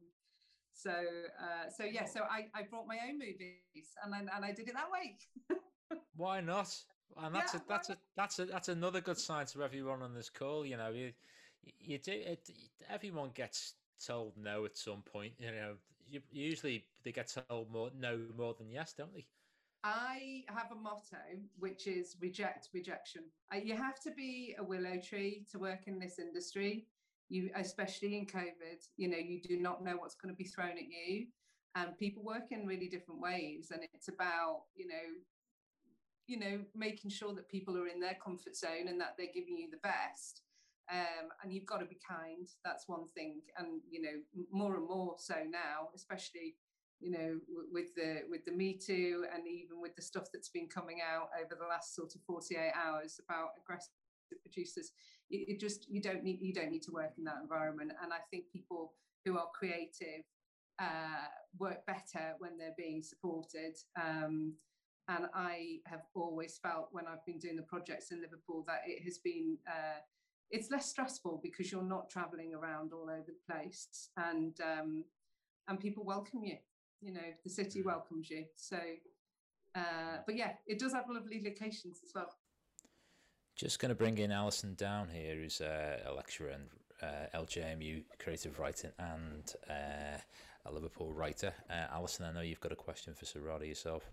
so 0.73 0.91
uh, 0.91 1.69
so 1.75 1.83
yeah, 1.83 2.05
so 2.05 2.21
I, 2.21 2.45
I 2.55 2.63
brought 2.69 2.87
my 2.87 2.97
own 3.07 3.17
movies 3.19 3.89
and 4.03 4.13
then 4.13 4.29
and 4.35 4.45
I 4.45 4.51
did 4.51 4.67
it 4.67 4.73
that 4.73 4.91
way. 4.91 5.17
Why 6.15 6.41
not? 6.41 6.75
And 7.17 7.35
that's 7.35 7.53
yeah, 7.53 7.59
a 7.59 7.69
that's 7.69 7.89
a 7.89 7.97
that's 8.15 8.39
a 8.39 8.45
that's 8.45 8.69
another 8.69 9.01
good 9.01 9.17
sign 9.17 9.45
to 9.47 9.63
everyone 9.63 10.01
on 10.01 10.13
this 10.13 10.29
call. 10.29 10.65
You 10.65 10.77
know, 10.77 10.89
you 10.89 11.11
you 11.79 11.97
do 11.97 12.11
it. 12.13 12.49
Everyone 12.89 13.31
gets 13.33 13.75
told 14.05 14.33
no 14.37 14.65
at 14.65 14.75
some 14.77 15.01
point. 15.01 15.33
You 15.39 15.51
know, 15.51 15.73
usually 16.31 16.85
they 17.03 17.11
get 17.11 17.33
told 17.49 17.71
more 17.71 17.91
no 17.97 18.19
more 18.37 18.53
than 18.57 18.69
yes, 18.71 18.93
don't 18.93 19.13
they? 19.13 19.25
I 19.83 20.43
have 20.47 20.71
a 20.71 20.75
motto 20.75 21.17
which 21.57 21.87
is 21.87 22.15
reject 22.21 22.69
rejection. 22.73 23.23
Uh, 23.53 23.57
you 23.57 23.75
have 23.75 23.99
to 24.01 24.11
be 24.11 24.55
a 24.59 24.63
willow 24.63 24.97
tree 24.97 25.45
to 25.51 25.59
work 25.59 25.87
in 25.87 25.99
this 25.99 26.19
industry. 26.19 26.85
You, 27.29 27.49
especially 27.55 28.17
in 28.17 28.25
COVID, 28.25 28.85
you 28.97 29.09
know, 29.09 29.17
you 29.17 29.41
do 29.41 29.57
not 29.57 29.83
know 29.83 29.95
what's 29.97 30.15
going 30.15 30.33
to 30.33 30.37
be 30.37 30.43
thrown 30.43 30.71
at 30.71 30.83
you, 30.83 31.27
and 31.75 31.97
people 31.97 32.23
work 32.23 32.51
in 32.51 32.67
really 32.67 32.87
different 32.87 33.21
ways. 33.21 33.71
And 33.71 33.81
it's 33.93 34.09
about, 34.09 34.63
you 34.75 34.87
know, 34.87 34.93
you 36.27 36.37
know, 36.37 36.59
making 36.75 37.09
sure 37.09 37.33
that 37.33 37.49
people 37.49 37.77
are 37.77 37.87
in 37.87 37.99
their 37.99 38.17
comfort 38.23 38.55
zone 38.55 38.87
and 38.87 38.99
that 38.99 39.15
they're 39.17 39.33
giving 39.33 39.57
you 39.57 39.69
the 39.71 39.77
best 39.77 40.41
um, 40.91 41.29
and 41.41 41.53
you've 41.53 41.65
got 41.65 41.79
to 41.79 41.85
be 41.85 41.97
kind. 42.07 42.47
That's 42.65 42.87
one 42.87 43.07
thing, 43.15 43.41
and 43.57 43.81
you 43.89 44.01
know 44.01 44.45
more 44.51 44.75
and 44.75 44.87
more 44.87 45.15
so 45.17 45.35
now, 45.49 45.89
especially 45.95 46.55
you 46.99 47.11
know 47.11 47.39
with 47.71 47.95
the 47.95 48.21
with 48.29 48.45
the 48.45 48.51
Me 48.51 48.77
Too 48.77 49.25
and 49.33 49.47
even 49.47 49.81
with 49.81 49.95
the 49.95 50.01
stuff 50.01 50.25
that's 50.31 50.49
been 50.49 50.67
coming 50.67 50.99
out 51.01 51.29
over 51.39 51.55
the 51.59 51.67
last 51.67 51.95
sort 51.95 52.13
of 52.13 52.21
48 52.27 52.71
hours 52.75 53.19
about 53.25 53.49
aggressive 53.57 53.93
producers. 54.41 54.91
You, 55.29 55.45
you 55.47 55.57
just 55.57 55.89
you 55.89 56.01
don't 56.01 56.23
need 56.23 56.39
you 56.41 56.53
don't 56.53 56.71
need 56.71 56.83
to 56.83 56.91
work 56.91 57.13
in 57.17 57.23
that 57.23 57.39
environment, 57.41 57.91
and 58.03 58.11
I 58.11 58.19
think 58.29 58.51
people 58.51 58.93
who 59.25 59.37
are 59.37 59.47
creative 59.53 60.23
uh, 60.79 61.29
work 61.57 61.85
better 61.85 62.35
when 62.39 62.57
they're 62.57 62.75
being 62.77 63.03
supported. 63.03 63.77
Um, 63.99 64.55
and 65.07 65.25
I 65.33 65.79
have 65.87 66.01
always 66.15 66.59
felt 66.61 66.89
when 66.91 67.05
I've 67.07 67.25
been 67.25 67.39
doing 67.39 67.55
the 67.55 67.63
projects 67.63 68.11
in 68.11 68.21
Liverpool 68.21 68.63
that 68.67 68.81
it 68.85 69.03
has 69.03 69.17
been 69.17 69.57
uh, 69.67 69.99
it's 70.51 70.69
less 70.69 70.89
stressful 70.89 71.39
because 71.41 71.71
you're 71.71 71.81
not 71.83 72.09
traveling 72.09 72.53
around 72.53 72.93
all 72.93 73.09
over 73.09 73.27
the 73.27 73.53
place 73.53 74.09
and 74.17 74.59
um, 74.61 75.03
and 75.67 75.79
people 75.79 76.03
welcome 76.03 76.43
you 76.43 76.57
you 77.01 77.11
know 77.11 77.21
the 77.43 77.49
city 77.49 77.81
mm. 77.81 77.85
welcomes 77.85 78.29
you. 78.29 78.45
So 78.55 78.77
uh, 79.75 80.17
but 80.25 80.35
yeah 80.35 80.53
it 80.67 80.79
does 80.79 80.93
have 80.93 81.05
lovely 81.09 81.41
locations 81.43 82.01
as 82.03 82.11
well. 82.13 82.33
Just 83.55 83.79
going 83.79 83.89
to 83.89 83.95
bring 83.95 84.17
in 84.17 84.31
Alison 84.31 84.75
Down 84.75 85.09
here 85.09 85.35
who's 85.35 85.61
uh, 85.61 85.99
a 86.05 86.13
lecturer 86.13 86.49
in 86.49 86.61
uh, 87.01 87.27
LJMU 87.35 88.03
creative 88.19 88.59
writing 88.59 88.91
and 88.99 89.53
uh, 89.69 90.17
a 90.65 90.71
Liverpool 90.71 91.11
writer. 91.13 91.53
Uh, 91.69 91.87
Alison 91.91 92.25
I 92.25 92.31
know 92.31 92.41
you've 92.41 92.59
got 92.61 92.71
a 92.71 92.75
question 92.77 93.13
for 93.13 93.25
Sarada 93.25 93.67
yourself 93.67 94.03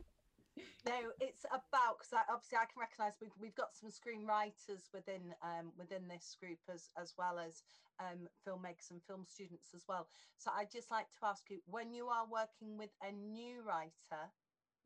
no, 0.86 1.12
it's 1.20 1.44
about 1.50 1.98
because 1.98 2.12
obviously 2.28 2.58
I 2.58 2.66
can 2.66 2.80
recognise 2.80 3.14
we've 3.20 3.36
we've 3.40 3.54
got 3.54 3.74
some 3.74 3.90
screenwriters 3.90 4.90
within 4.92 5.34
um, 5.42 5.72
within 5.78 6.08
this 6.08 6.36
group 6.40 6.60
as 6.72 6.90
as 7.00 7.14
well 7.18 7.38
as 7.38 7.62
um, 8.00 8.28
filmmakers 8.46 8.90
and 8.90 9.02
film 9.02 9.24
students 9.26 9.74
as 9.74 9.84
well. 9.88 10.08
So 10.38 10.50
I'd 10.54 10.70
just 10.70 10.90
like 10.90 11.10
to 11.18 11.26
ask 11.26 11.50
you, 11.50 11.60
when 11.66 11.92
you 11.92 12.06
are 12.08 12.26
working 12.30 12.78
with 12.78 12.90
a 13.02 13.12
new 13.12 13.62
writer, 13.62 14.30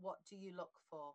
what 0.00 0.18
do 0.28 0.36
you 0.36 0.52
look 0.56 0.72
for? 0.88 1.12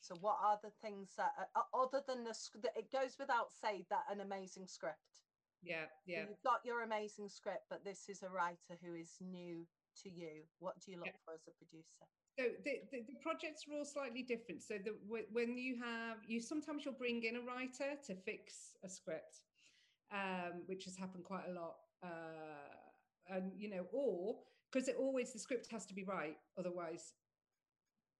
So 0.00 0.16
what 0.20 0.38
are 0.42 0.58
the 0.62 0.72
things 0.82 1.12
that 1.16 1.32
uh, 1.54 1.60
other 1.72 2.02
than 2.06 2.24
the 2.24 2.34
it 2.76 2.90
goes 2.90 3.16
without 3.18 3.52
say 3.52 3.86
that 3.90 4.04
an 4.10 4.20
amazing 4.20 4.66
script. 4.66 5.22
Yeah, 5.62 5.86
yeah. 6.06 6.24
So 6.24 6.30
you've 6.30 6.42
got 6.42 6.64
your 6.64 6.82
amazing 6.82 7.28
script, 7.28 7.66
but 7.70 7.84
this 7.84 8.08
is 8.08 8.22
a 8.22 8.28
writer 8.28 8.74
who 8.82 8.94
is 8.96 9.14
new 9.20 9.64
to 10.02 10.10
you. 10.10 10.42
What 10.58 10.80
do 10.80 10.90
you 10.90 10.98
look 10.98 11.06
yeah. 11.06 11.22
for 11.24 11.34
as 11.34 11.46
a 11.46 11.52
producer? 11.52 12.06
So 12.38 12.44
the, 12.64 12.80
the, 12.90 13.04
the, 13.06 13.18
projects 13.20 13.64
are 13.68 13.76
all 13.76 13.84
slightly 13.84 14.22
different. 14.22 14.62
So 14.62 14.76
the, 14.82 14.94
when 15.30 15.58
you 15.58 15.76
have, 15.76 16.16
you 16.26 16.40
sometimes 16.40 16.84
you'll 16.84 16.94
bring 16.94 17.22
in 17.24 17.36
a 17.36 17.40
writer 17.40 17.98
to 18.06 18.14
fix 18.14 18.76
a 18.82 18.88
script, 18.88 19.44
um, 20.10 20.62
which 20.66 20.84
has 20.84 20.96
happened 20.96 21.24
quite 21.24 21.44
a 21.50 21.52
lot. 21.52 21.76
Uh, 22.02 23.34
and, 23.34 23.52
you 23.56 23.68
know, 23.68 23.86
or 23.92 24.36
because 24.70 24.88
it 24.88 24.96
always, 24.98 25.32
the 25.32 25.38
script 25.38 25.68
has 25.70 25.84
to 25.86 25.94
be 25.94 26.04
right. 26.04 26.36
Otherwise, 26.58 27.12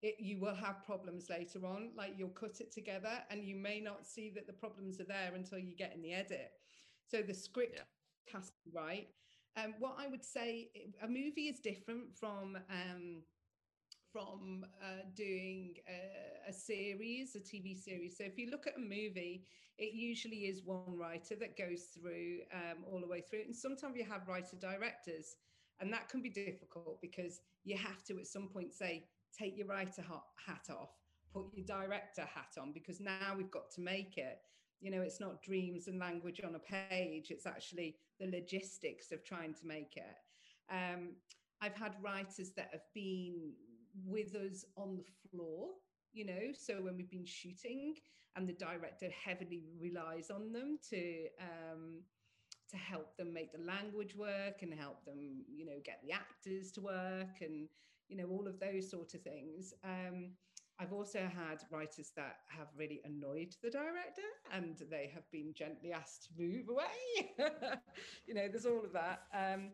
it, 0.02 0.16
you 0.18 0.38
will 0.38 0.54
have 0.54 0.84
problems 0.84 1.30
later 1.30 1.64
on. 1.64 1.90
Like 1.96 2.14
you'll 2.18 2.28
cut 2.28 2.60
it 2.60 2.70
together 2.70 3.22
and 3.30 3.44
you 3.44 3.56
may 3.56 3.80
not 3.80 4.06
see 4.06 4.30
that 4.34 4.46
the 4.46 4.52
problems 4.52 5.00
are 5.00 5.04
there 5.04 5.32
until 5.34 5.58
you 5.58 5.74
get 5.74 5.94
in 5.94 6.02
the 6.02 6.12
edit. 6.12 6.50
So 7.06 7.22
the 7.22 7.34
script 7.34 7.76
yeah. 7.76 8.38
has 8.38 8.48
to 8.48 8.56
be 8.64 8.70
right. 8.74 9.08
Um, 9.56 9.74
what 9.78 9.96
I 9.98 10.06
would 10.06 10.24
say, 10.24 10.70
a 11.02 11.08
movie 11.08 11.48
is 11.48 11.60
different 11.60 12.16
from 12.18 12.56
um, 12.70 13.22
from 14.12 14.66
uh, 14.82 15.02
doing 15.16 15.74
a, 15.88 16.50
a, 16.50 16.52
series, 16.52 17.34
a 17.34 17.40
TV 17.40 17.76
series. 17.76 18.16
So 18.18 18.24
if 18.24 18.38
you 18.38 18.50
look 18.50 18.66
at 18.66 18.76
a 18.76 18.80
movie, 18.80 19.46
it 19.78 19.94
usually 19.94 20.46
is 20.46 20.62
one 20.64 20.96
writer 20.96 21.34
that 21.36 21.56
goes 21.56 21.84
through 21.94 22.40
um, 22.52 22.84
all 22.90 23.00
the 23.00 23.06
way 23.06 23.22
through. 23.22 23.42
And 23.46 23.56
sometimes 23.56 23.96
you 23.96 24.04
have 24.04 24.28
writer 24.28 24.56
directors, 24.60 25.36
and 25.80 25.92
that 25.92 26.08
can 26.08 26.20
be 26.22 26.28
difficult 26.28 27.00
because 27.00 27.40
you 27.64 27.76
have 27.76 28.04
to 28.04 28.18
at 28.18 28.26
some 28.26 28.48
point 28.48 28.74
say, 28.74 29.06
take 29.36 29.56
your 29.56 29.66
writer 29.66 30.02
hat 30.46 30.68
off, 30.70 30.90
put 31.32 31.46
your 31.54 31.66
director 31.66 32.22
hat 32.22 32.60
on, 32.60 32.72
because 32.72 33.00
now 33.00 33.34
we've 33.36 33.50
got 33.50 33.70
to 33.72 33.80
make 33.80 34.18
it. 34.18 34.38
You 34.80 34.90
know, 34.90 35.00
it's 35.00 35.20
not 35.20 35.42
dreams 35.42 35.86
and 35.86 35.98
language 35.98 36.40
on 36.44 36.56
a 36.56 36.58
page, 36.58 37.30
it's 37.30 37.46
actually 37.46 37.96
the 38.20 38.26
logistics 38.26 39.10
of 39.12 39.24
trying 39.24 39.54
to 39.54 39.66
make 39.66 39.96
it. 39.96 40.16
Um, 40.70 41.10
I've 41.62 41.76
had 41.76 41.94
writers 42.02 42.50
that 42.56 42.70
have 42.72 42.82
been 42.92 43.52
with 44.06 44.34
us 44.34 44.64
on 44.76 44.96
the 44.96 45.04
floor 45.28 45.68
you 46.12 46.24
know 46.24 46.52
so 46.52 46.74
when 46.82 46.96
we've 46.96 47.10
been 47.10 47.24
shooting 47.26 47.94
and 48.36 48.48
the 48.48 48.52
director 48.52 49.08
heavily 49.24 49.62
relies 49.80 50.30
on 50.30 50.52
them 50.52 50.78
to 50.88 51.26
um 51.40 52.02
to 52.70 52.76
help 52.76 53.16
them 53.16 53.32
make 53.32 53.52
the 53.52 53.62
language 53.64 54.14
work 54.16 54.62
and 54.62 54.72
help 54.72 55.04
them 55.04 55.44
you 55.54 55.64
know 55.66 55.78
get 55.84 56.00
the 56.04 56.12
actors 56.12 56.72
to 56.72 56.80
work 56.80 57.40
and 57.40 57.68
you 58.08 58.16
know 58.16 58.26
all 58.26 58.46
of 58.46 58.58
those 58.60 58.90
sort 58.90 59.14
of 59.14 59.20
things 59.22 59.74
um 59.84 60.30
I've 60.78 60.92
also 60.92 61.20
had 61.20 61.62
writers 61.70 62.12
that 62.16 62.38
have 62.48 62.66
really 62.76 63.00
annoyed 63.04 63.54
the 63.62 63.70
director 63.70 64.22
and 64.52 64.76
they 64.90 65.10
have 65.14 65.30
been 65.30 65.52
gently 65.54 65.92
asked 65.92 66.24
to 66.24 66.42
move 66.42 66.68
away. 66.68 67.30
you 68.26 68.34
know, 68.34 68.48
there's 68.48 68.66
all 68.66 68.82
of 68.84 68.92
that. 68.92 69.20
Um, 69.32 69.70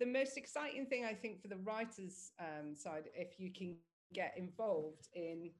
the 0.00 0.06
most 0.06 0.36
exciting 0.36 0.86
thing 0.86 1.04
I 1.04 1.14
think 1.14 1.40
for 1.40 1.48
the 1.48 1.58
writers 1.58 2.32
um, 2.40 2.74
side, 2.74 3.10
if 3.14 3.38
you 3.38 3.52
can 3.52 3.76
get 4.12 4.34
involved 4.36 5.08
in 5.14 5.50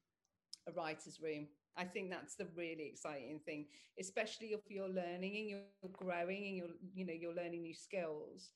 a 0.67 0.73
writer's 0.73 1.21
room, 1.21 1.47
I 1.77 1.85
think 1.85 2.11
that's 2.11 2.35
the 2.35 2.49
really 2.57 2.87
exciting 2.87 3.39
thing, 3.45 3.67
especially 4.01 4.49
if 4.49 4.61
you're 4.69 4.89
learning 4.89 5.37
and 5.37 5.49
you're 5.49 5.93
growing 5.93 6.47
and 6.47 6.57
you're, 6.57 6.77
you 6.95 7.07
know, 7.07 7.13
you're 7.13 7.35
learning 7.35 7.63
new 7.63 7.75
skills. 7.75 8.51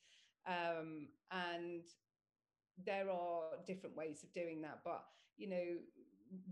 Um, 0.47 1.09
and 1.31 1.83
there 2.85 3.11
are 3.11 3.43
different 3.67 3.97
ways 3.97 4.25
of 4.25 4.33
doing 4.33 4.63
that, 4.63 4.81
but 4.85 5.05
you 5.37 5.49
know, 5.49 5.65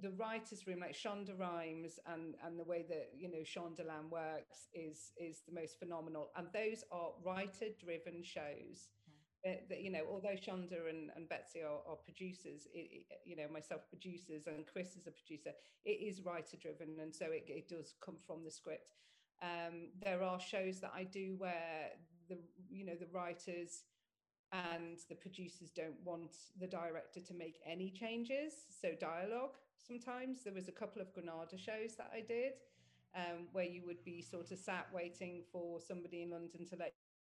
the 0.00 0.10
writers' 0.12 0.66
room, 0.66 0.80
like 0.80 0.94
Shonda 0.94 1.38
Rhimes, 1.38 1.98
and 2.06 2.34
and 2.44 2.58
the 2.58 2.64
way 2.64 2.84
that 2.88 3.10
you 3.16 3.30
know 3.30 3.42
Shondaland 3.42 4.10
works 4.10 4.68
is 4.74 5.12
is 5.16 5.42
the 5.46 5.54
most 5.54 5.78
phenomenal. 5.78 6.30
And 6.36 6.46
those 6.52 6.84
are 6.92 7.10
writer-driven 7.24 8.22
shows 8.22 8.88
that 9.44 9.82
you 9.82 9.90
know 9.90 10.02
although 10.10 10.36
Shonda 10.36 10.88
and, 10.88 11.10
and 11.16 11.28
Betsy 11.28 11.62
are, 11.62 11.80
are 11.88 11.96
producers 11.96 12.68
it, 12.72 12.88
it, 12.92 13.06
you 13.24 13.36
know 13.36 13.46
myself 13.52 13.82
producers 13.88 14.46
and 14.46 14.66
Chris 14.66 14.94
is 14.94 15.06
a 15.06 15.10
producer 15.10 15.50
it 15.84 15.90
is 15.90 16.22
writer 16.22 16.56
driven 16.60 16.96
and 17.00 17.14
so 17.14 17.26
it, 17.26 17.44
it 17.48 17.68
does 17.68 17.94
come 18.04 18.16
from 18.26 18.44
the 18.44 18.50
script. 18.50 18.94
Um, 19.42 19.88
there 20.00 20.22
are 20.22 20.38
shows 20.38 20.80
that 20.80 20.92
I 20.94 21.02
do 21.04 21.34
where 21.38 21.90
the 22.28 22.38
you 22.70 22.84
know 22.86 22.94
the 22.94 23.08
writers 23.12 23.82
and 24.52 24.98
the 25.08 25.14
producers 25.14 25.70
don't 25.70 25.98
want 26.04 26.36
the 26.60 26.66
director 26.66 27.20
to 27.20 27.34
make 27.34 27.56
any 27.66 27.90
changes 27.90 28.52
so 28.70 28.90
dialogue 29.00 29.56
sometimes. 29.76 30.44
There 30.44 30.54
was 30.54 30.68
a 30.68 30.72
couple 30.72 31.02
of 31.02 31.12
Granada 31.14 31.58
shows 31.58 31.96
that 31.96 32.10
I 32.14 32.20
did 32.20 32.52
um, 33.16 33.48
where 33.52 33.64
you 33.64 33.82
would 33.86 34.04
be 34.04 34.22
sort 34.22 34.50
of 34.50 34.58
sat 34.58 34.86
waiting 34.92 35.42
for 35.50 35.80
somebody 35.80 36.22
in 36.22 36.30
London 36.30 36.66
to 36.70 36.76
let 36.76 36.92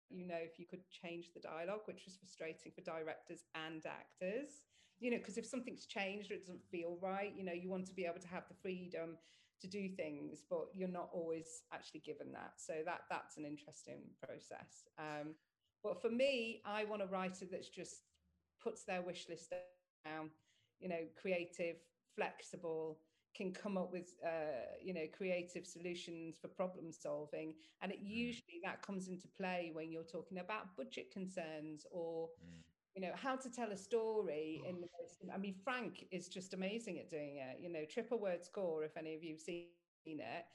you 0.10 0.28
know 0.28 0.40
if 0.40 0.60
you 0.60 0.66
could 0.66 0.84
change 0.90 1.32
the 1.34 1.40
dialogue, 1.40 1.82
which 1.86 2.04
was 2.06 2.18
frustrating 2.18 2.72
for 2.74 2.82
directors 2.82 3.44
and 3.56 3.84
actors. 3.86 4.62
You 5.00 5.12
know, 5.12 5.18
because 5.18 5.38
if 5.38 5.46
something's 5.46 5.86
changed 5.86 6.32
or 6.32 6.36
it 6.36 6.42
doesn't 6.42 6.66
feel 6.72 6.98
right, 7.02 7.32
you 7.36 7.46
know, 7.46 7.54
you 7.54 7.70
want 7.70 7.86
to 7.86 7.94
be 7.94 8.06
able 8.06 8.20
to 8.20 8.28
have 8.28 8.48
the 8.50 8.56
freedom 8.56 9.18
to 9.62 9.68
do 9.68 9.90
things, 9.90 10.44
but 10.50 10.68
you're 10.74 10.88
not 10.88 11.10
always 11.14 11.62
actually 11.74 12.02
given 12.02 12.32
that. 12.34 12.54
So 12.58 12.74
that 12.86 13.02
that's 13.10 13.38
an 13.38 13.46
interesting 13.46 14.02
process. 14.22 14.88
Um, 14.98 15.36
but 15.84 16.02
for 16.02 16.10
me, 16.10 16.62
I 16.66 16.86
want 16.86 17.02
a 17.02 17.08
writer 17.08 17.46
that's 17.50 17.70
just 17.70 18.02
puts 18.62 18.84
their 18.84 19.02
wish 19.02 19.28
list 19.30 19.54
down, 20.06 20.30
you 20.80 20.90
know, 20.90 21.06
creative, 21.20 21.78
flexible, 22.16 23.00
can 23.38 23.52
come 23.54 23.78
up 23.78 23.92
with 23.92 24.16
uh, 24.26 24.66
you 24.84 24.94
know 24.94 25.06
creative 25.16 25.66
solutions 25.66 26.38
for 26.42 26.48
problem 26.48 26.92
solving 26.92 27.54
and 27.82 27.92
it 27.92 28.04
mm. 28.04 28.10
usually 28.10 28.60
that 28.64 28.82
comes 28.82 29.08
into 29.08 29.28
play 29.28 29.70
when 29.74 29.92
you're 29.92 30.04
talking 30.04 30.40
about 30.40 30.76
budget 30.76 31.12
concerns 31.12 31.86
or 31.92 32.28
mm. 32.28 32.60
you 32.96 33.02
know 33.02 33.12
how 33.16 33.36
to 33.36 33.50
tell 33.50 33.72
a 33.72 33.78
story 33.78 34.62
in 34.68 34.76
the 34.76 34.88
most 35.00 35.16
i 35.34 35.38
mean 35.38 35.56
frank 35.64 36.06
is 36.12 36.28
just 36.28 36.54
amazing 36.54 36.98
at 36.98 37.10
doing 37.10 37.38
it 37.38 37.60
you 37.62 37.72
know 37.72 37.86
triple 37.90 38.20
word 38.20 38.44
score 38.44 38.84
if 38.84 38.98
any 38.98 39.14
of 39.14 39.24
you've 39.24 39.40
seen 39.40 39.68
it. 40.16 40.46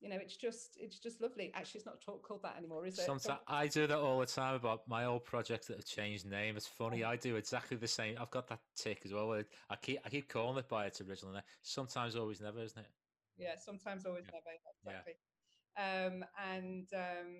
You 0.00 0.08
know 0.08 0.16
it's 0.20 0.36
just 0.36 0.76
it's 0.80 0.98
just 0.98 1.20
lovely. 1.20 1.52
Actually 1.54 1.78
it's 1.78 1.86
not 1.86 2.22
called 2.22 2.42
that 2.42 2.56
anymore 2.58 2.86
is 2.86 2.98
it? 2.98 3.06
Sometimes 3.06 3.40
i 3.46 3.68
do 3.68 3.86
that 3.86 3.98
all 3.98 4.18
the 4.18 4.26
time 4.26 4.56
about 4.56 4.80
my 4.88 5.04
old 5.04 5.24
projects 5.24 5.68
that 5.68 5.76
have 5.76 5.86
changed 5.86 6.26
name. 6.26 6.56
It's 6.56 6.66
funny 6.66 7.04
i 7.04 7.16
do 7.16 7.36
exactly 7.36 7.76
the 7.76 7.86
same. 7.86 8.16
I've 8.20 8.30
got 8.30 8.48
that 8.48 8.60
tick 8.76 9.02
as 9.04 9.12
well 9.12 9.40
i 9.70 9.76
keep 9.76 10.00
i 10.04 10.08
keep 10.08 10.28
calling 10.28 10.58
it 10.58 10.68
by 10.68 10.86
its 10.86 11.00
original 11.00 11.32
name. 11.32 11.42
Sometimes 11.62 12.16
always 12.16 12.40
never 12.40 12.60
isn't 12.60 12.78
it? 12.78 12.90
Yeah 13.38 13.54
sometimes 13.58 14.04
always 14.06 14.24
yeah. 14.26 14.40
never 14.40 14.96
exactly 14.96 15.14
yeah. 15.76 16.06
um 16.06 16.24
and 16.52 16.88
um 16.94 17.30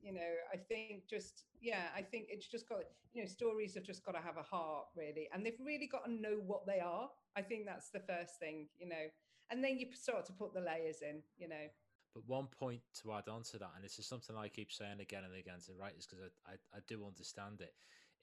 you 0.00 0.12
know 0.12 0.32
i 0.52 0.56
think 0.56 1.08
just 1.08 1.44
yeah 1.60 1.86
i 1.96 2.02
think 2.02 2.26
it's 2.30 2.46
just 2.46 2.68
got 2.68 2.84
you 3.12 3.22
know 3.22 3.28
stories 3.28 3.74
have 3.74 3.84
just 3.84 4.04
got 4.04 4.12
to 4.12 4.20
have 4.20 4.36
a 4.36 4.42
heart 4.42 4.86
really 4.96 5.28
and 5.32 5.44
they've 5.44 5.60
really 5.60 5.88
got 5.90 6.04
to 6.04 6.12
know 6.12 6.40
what 6.46 6.66
they 6.66 6.80
are. 6.80 7.08
I 7.36 7.42
think 7.42 7.64
that's 7.66 7.90
the 7.90 8.00
first 8.00 8.38
thing 8.38 8.68
you 8.78 8.88
know 8.88 9.06
and 9.52 9.62
then 9.62 9.78
you 9.78 9.86
start 9.94 10.24
to 10.26 10.32
put 10.32 10.52
the 10.52 10.60
layers 10.60 11.02
in 11.02 11.22
you 11.38 11.48
know 11.48 11.68
but 12.14 12.28
one 12.28 12.46
point 12.46 12.80
to 13.00 13.12
add 13.12 13.28
on 13.28 13.42
to 13.44 13.58
that, 13.58 13.72
and 13.74 13.84
this 13.84 13.98
is 13.98 14.06
something 14.06 14.36
I 14.36 14.48
keep 14.48 14.70
saying 14.70 15.00
again 15.00 15.24
and 15.24 15.34
again 15.34 15.60
to 15.66 15.72
writers 15.72 16.06
because 16.06 16.24
I, 16.46 16.52
I, 16.52 16.54
I, 16.76 16.80
do 16.86 17.06
understand 17.06 17.60
it, 17.60 17.72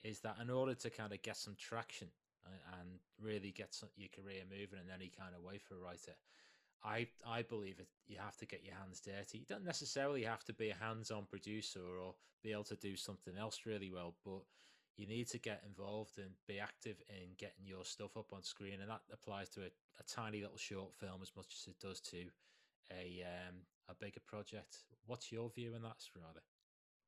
is 0.06 0.20
that 0.20 0.36
in 0.40 0.48
order 0.48 0.74
to 0.74 0.90
kind 0.90 1.12
of 1.12 1.20
get 1.22 1.36
some 1.36 1.56
traction 1.58 2.08
and, 2.46 2.78
and 2.78 2.88
really 3.20 3.50
get 3.50 3.74
some, 3.74 3.88
your 3.96 4.08
career 4.14 4.42
moving 4.48 4.78
in 4.78 4.94
any 4.94 5.10
kind 5.10 5.34
of 5.34 5.42
way 5.42 5.58
for 5.58 5.74
a 5.74 5.78
writer, 5.78 6.14
I 6.84 7.08
I 7.26 7.42
believe 7.42 7.80
it, 7.80 7.88
you 8.06 8.18
have 8.18 8.36
to 8.38 8.46
get 8.46 8.64
your 8.64 8.76
hands 8.76 9.00
dirty. 9.00 9.38
You 9.38 9.46
don't 9.48 9.64
necessarily 9.64 10.22
have 10.22 10.44
to 10.44 10.52
be 10.52 10.70
a 10.70 10.76
hands-on 10.76 11.26
producer 11.26 11.80
or 11.80 12.14
be 12.44 12.52
able 12.52 12.64
to 12.64 12.76
do 12.76 12.96
something 12.96 13.36
else 13.36 13.60
really 13.66 13.90
well, 13.90 14.14
but 14.24 14.42
you 15.00 15.06
need 15.06 15.26
to 15.28 15.38
get 15.38 15.62
involved 15.66 16.18
and 16.18 16.28
be 16.46 16.60
active 16.60 16.96
in 17.08 17.30
getting 17.38 17.64
your 17.64 17.86
stuff 17.86 18.18
up 18.18 18.34
on 18.34 18.42
screen, 18.42 18.80
and 18.82 18.90
that 18.90 19.00
applies 19.10 19.48
to 19.48 19.60
a, 19.62 19.70
a 19.98 20.04
tiny 20.06 20.42
little 20.42 20.58
short 20.58 20.94
film 20.94 21.20
as 21.22 21.32
much 21.34 21.54
as 21.58 21.66
it 21.68 21.80
does 21.80 22.00
to 22.00 22.26
a 22.92 23.24
um, 23.24 23.56
a 23.88 23.94
bigger 23.94 24.20
project. 24.26 24.84
What's 25.06 25.32
your 25.32 25.48
view 25.50 25.74
on 25.74 25.82
that, 25.82 26.04
rather? 26.14 26.42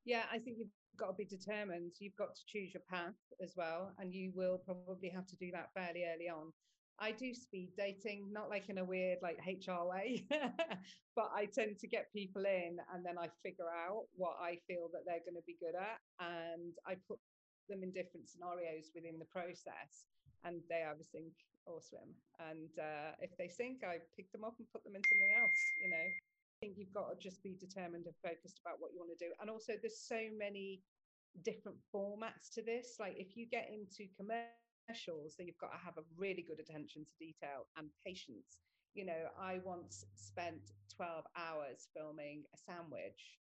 Yeah, 0.05 0.23
I 0.31 0.39
think 0.39 0.57
you've 0.57 0.73
got 0.97 1.07
to 1.07 1.13
be 1.13 1.25
determined. 1.25 1.91
You've 1.99 2.15
got 2.15 2.33
to 2.35 2.41
choose 2.47 2.73
your 2.73 2.83
path 2.89 3.13
as 3.41 3.53
well, 3.55 3.93
and 3.99 4.11
you 4.11 4.31
will 4.33 4.57
probably 4.57 5.09
have 5.09 5.27
to 5.27 5.35
do 5.35 5.51
that 5.51 5.69
fairly 5.75 6.03
early 6.11 6.29
on. 6.29 6.51
I 6.99 7.11
do 7.11 7.33
speed 7.33 7.71
dating, 7.77 8.29
not 8.31 8.49
like 8.49 8.69
in 8.69 8.77
a 8.77 8.85
weird 8.85 9.19
like 9.21 9.37
HR 9.45 9.87
way, 9.87 10.25
but 11.15 11.29
I 11.35 11.45
tend 11.45 11.79
to 11.79 11.87
get 11.87 12.13
people 12.13 12.43
in 12.45 12.77
and 12.93 13.05
then 13.05 13.17
I 13.17 13.29
figure 13.43 13.69
out 13.69 14.05
what 14.15 14.37
I 14.41 14.57
feel 14.67 14.89
that 14.93 15.01
they're 15.05 15.25
going 15.25 15.35
to 15.35 15.45
be 15.45 15.57
good 15.59 15.75
at, 15.75 15.99
and 16.19 16.73
I 16.87 16.95
put 17.07 17.19
them 17.67 17.83
in 17.83 17.91
different 17.91 18.29
scenarios 18.29 18.91
within 18.93 19.19
the 19.19 19.29
process, 19.29 20.07
and 20.43 20.61
they 20.69 20.83
either 20.83 21.05
think 21.11 21.33
or 21.65 21.79
swim. 21.79 22.11
And 22.39 22.71
uh, 22.75 23.15
if 23.23 23.31
they 23.37 23.47
sink, 23.47 23.83
I 23.83 24.03
pick 24.15 24.31
them 24.31 24.43
up 24.43 24.55
and 24.59 24.67
put 24.71 24.83
them 24.83 24.95
in 24.95 25.03
something 25.03 25.33
else. 25.39 25.59
You 25.83 25.89
know, 25.91 26.07
I 26.07 26.55
think 26.59 26.75
you've 26.75 26.93
got 26.93 27.11
to 27.11 27.15
just 27.15 27.41
be 27.43 27.55
determined 27.55 28.05
and 28.05 28.15
focused 28.19 28.59
about 28.59 28.83
what 28.83 28.91
you 28.91 28.99
want 28.99 29.15
to 29.15 29.21
do. 29.23 29.31
And 29.39 29.49
also, 29.49 29.73
there's 29.79 29.99
so 29.99 30.19
many 30.35 30.83
different 31.41 31.77
formats 31.93 32.53
to 32.53 32.61
this. 32.61 32.97
Like 32.99 33.15
if 33.17 33.35
you 33.35 33.47
get 33.49 33.69
into 33.73 34.11
commercials, 34.13 35.35
then 35.37 35.47
you've 35.47 35.57
got 35.57 35.73
to 35.73 35.81
have 35.83 35.97
a 35.97 36.05
really 36.17 36.45
good 36.45 36.59
attention 36.59 37.05
to 37.05 37.13
detail 37.17 37.65
and 37.77 37.89
patience. 38.05 38.61
You 38.93 39.05
know, 39.05 39.33
I 39.39 39.59
once 39.65 40.05
spent 40.13 40.69
12 40.95 41.25
hours 41.35 41.87
filming 41.95 42.43
a 42.53 42.57
sandwich. 42.57 43.41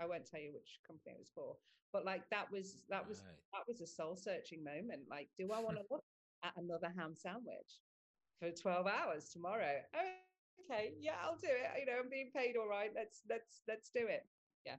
I 0.00 0.06
won't 0.06 0.26
tell 0.26 0.40
you 0.40 0.52
which 0.52 0.80
company 0.86 1.14
it 1.14 1.18
was 1.18 1.30
for, 1.34 1.56
but 1.92 2.04
like 2.04 2.28
that 2.30 2.50
was 2.50 2.82
that 2.90 3.08
was 3.08 3.18
right. 3.18 3.36
that 3.52 3.64
was 3.68 3.80
a 3.80 3.86
soul 3.86 4.16
searching 4.16 4.64
moment. 4.64 5.02
Like, 5.08 5.28
do 5.38 5.50
I 5.52 5.60
want 5.60 5.76
to 5.76 5.84
look 5.90 6.04
at 6.42 6.52
another 6.56 6.92
ham 6.96 7.14
sandwich 7.14 7.80
for 8.40 8.50
12 8.50 8.86
hours 8.86 9.30
tomorrow? 9.30 9.80
Oh, 9.94 10.10
okay, 10.64 10.92
yeah, 11.00 11.16
I'll 11.22 11.38
do 11.38 11.48
it. 11.48 11.80
You 11.80 11.86
know, 11.86 12.00
I'm 12.02 12.10
being 12.10 12.30
paid 12.34 12.56
all 12.56 12.68
right. 12.68 12.90
Let's 12.94 13.22
let's 13.28 13.62
let's 13.68 13.90
do 13.90 14.06
it. 14.06 14.26
Yeah 14.66 14.76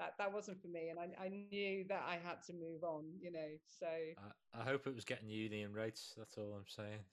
that 0.00 0.14
that 0.18 0.32
wasn't 0.32 0.60
for 0.60 0.68
me 0.68 0.88
and 0.88 0.98
I, 0.98 1.08
I 1.22 1.28
knew 1.28 1.84
that 1.88 2.02
I 2.08 2.18
had 2.24 2.42
to 2.46 2.54
move 2.54 2.82
on 2.82 3.04
you 3.20 3.30
know 3.30 3.48
so 3.78 3.86
I, 3.86 4.60
I 4.60 4.64
hope 4.64 4.86
it 4.86 4.94
was 4.94 5.04
getting 5.04 5.28
union 5.28 5.72
rates 5.72 6.14
that's 6.16 6.38
all 6.38 6.54
I'm 6.56 6.66
saying 6.66 7.04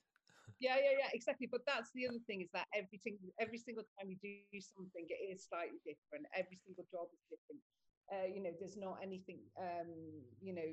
yeah 0.60 0.76
yeah 0.76 0.94
yeah 1.06 1.10
exactly 1.14 1.48
but 1.50 1.62
that's 1.66 1.90
the 1.94 2.06
other 2.06 2.22
thing 2.26 2.42
is 2.42 2.50
that 2.52 2.66
every 2.74 2.98
single 2.98 3.28
every 3.38 3.58
single 3.58 3.84
time 3.94 4.10
you 4.10 4.18
do 4.22 4.60
something 4.60 5.06
it 5.08 5.22
is 5.30 5.46
slightly 5.46 5.78
different 5.86 6.26
every 6.34 6.58
single 6.64 6.84
job 6.90 7.06
is 7.14 7.22
different 7.30 7.62
uh, 8.10 8.26
you 8.26 8.42
know 8.42 8.50
there's 8.58 8.76
not 8.76 8.98
anything 9.02 9.38
um 9.60 9.90
you 10.40 10.54
know 10.54 10.70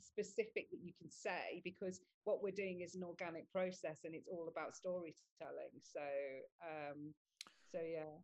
specific 0.00 0.70
that 0.70 0.80
you 0.82 0.92
can 0.98 1.10
say 1.10 1.60
because 1.64 2.00
what 2.24 2.42
we're 2.42 2.50
doing 2.54 2.80
is 2.80 2.94
an 2.94 3.04
organic 3.04 3.50
process 3.52 4.00
and 4.04 4.14
it's 4.14 4.28
all 4.32 4.48
about 4.48 4.74
storytelling 4.74 5.74
so 5.82 6.00
um 6.64 7.12
so 7.70 7.78
yeah 7.84 8.16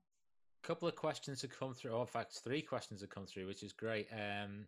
A 0.64 0.66
couple 0.66 0.88
of 0.88 0.96
questions 0.96 1.42
have 1.42 1.52
come 1.52 1.74
through. 1.74 1.92
Oh, 1.92 2.00
in 2.02 2.06
fact, 2.06 2.40
three 2.42 2.62
questions 2.62 3.00
have 3.00 3.10
come 3.10 3.26
through, 3.26 3.46
which 3.46 3.62
is 3.62 3.72
great. 3.72 4.08
Um, 4.12 4.66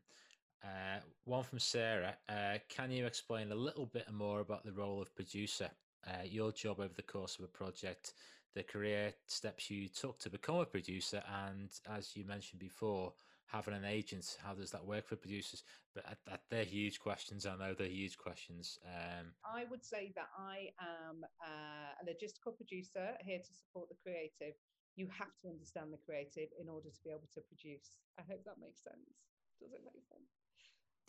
uh, 0.64 1.01
one 1.25 1.44
from 1.44 1.59
Sarah. 1.59 2.16
Uh, 2.29 2.59
can 2.68 2.90
you 2.90 3.07
explain 3.07 3.53
a 3.53 3.55
little 3.55 3.87
bit 3.87 4.11
more 4.12 4.40
about 4.40 4.64
the 4.64 4.73
role 4.73 5.01
of 5.01 5.14
producer, 5.14 5.70
uh, 6.07 6.25
your 6.25 6.53
job 6.53 6.81
over 6.81 6.94
the 6.94 7.03
course 7.03 7.38
of 7.38 7.44
a 7.44 7.49
project, 7.49 8.14
the 8.55 8.62
career 8.62 9.12
steps 9.27 9.70
you 9.70 9.88
took 9.88 10.18
to 10.20 10.31
become 10.31 10.57
a 10.57 10.66
producer, 10.66 11.23
and 11.46 11.70
as 11.90 12.16
you 12.16 12.25
mentioned 12.25 12.61
before, 12.61 13.12
having 13.46 13.75
an 13.75 13.85
agent? 13.85 14.37
How 14.44 14.55
does 14.55 14.70
that 14.70 14.85
work 14.85 15.09
for 15.09 15.16
producers? 15.16 15.64
But 15.94 16.05
they're 16.51 16.64
huge 16.64 17.01
questions. 17.01 17.46
I 17.46 17.57
know 17.57 17.75
they're 17.75 17.88
huge 17.88 18.16
questions. 18.16 18.79
Um, 18.87 19.33
I 19.44 19.64
would 19.70 19.85
say 19.85 20.12
that 20.14 20.29
I 20.38 20.68
am 20.81 21.25
uh, 21.44 22.01
a 22.01 22.05
logistical 22.05 22.57
producer 22.57 23.16
here 23.25 23.38
to 23.38 23.53
support 23.53 23.88
the 23.88 23.96
creative 24.03 24.55
you 24.96 25.09
have 25.16 25.33
to 25.42 25.49
understand 25.49 25.92
the 25.92 26.03
creative 26.05 26.51
in 26.59 26.68
order 26.68 26.90
to 26.90 27.01
be 27.05 27.11
able 27.11 27.29
to 27.35 27.40
produce. 27.46 27.96
I 28.18 28.23
hope 28.27 28.42
that 28.44 28.59
makes 28.61 28.83
sense. 28.83 29.25
Does 29.61 29.73
it 29.73 29.85
make 29.85 30.03
sense? 30.09 30.39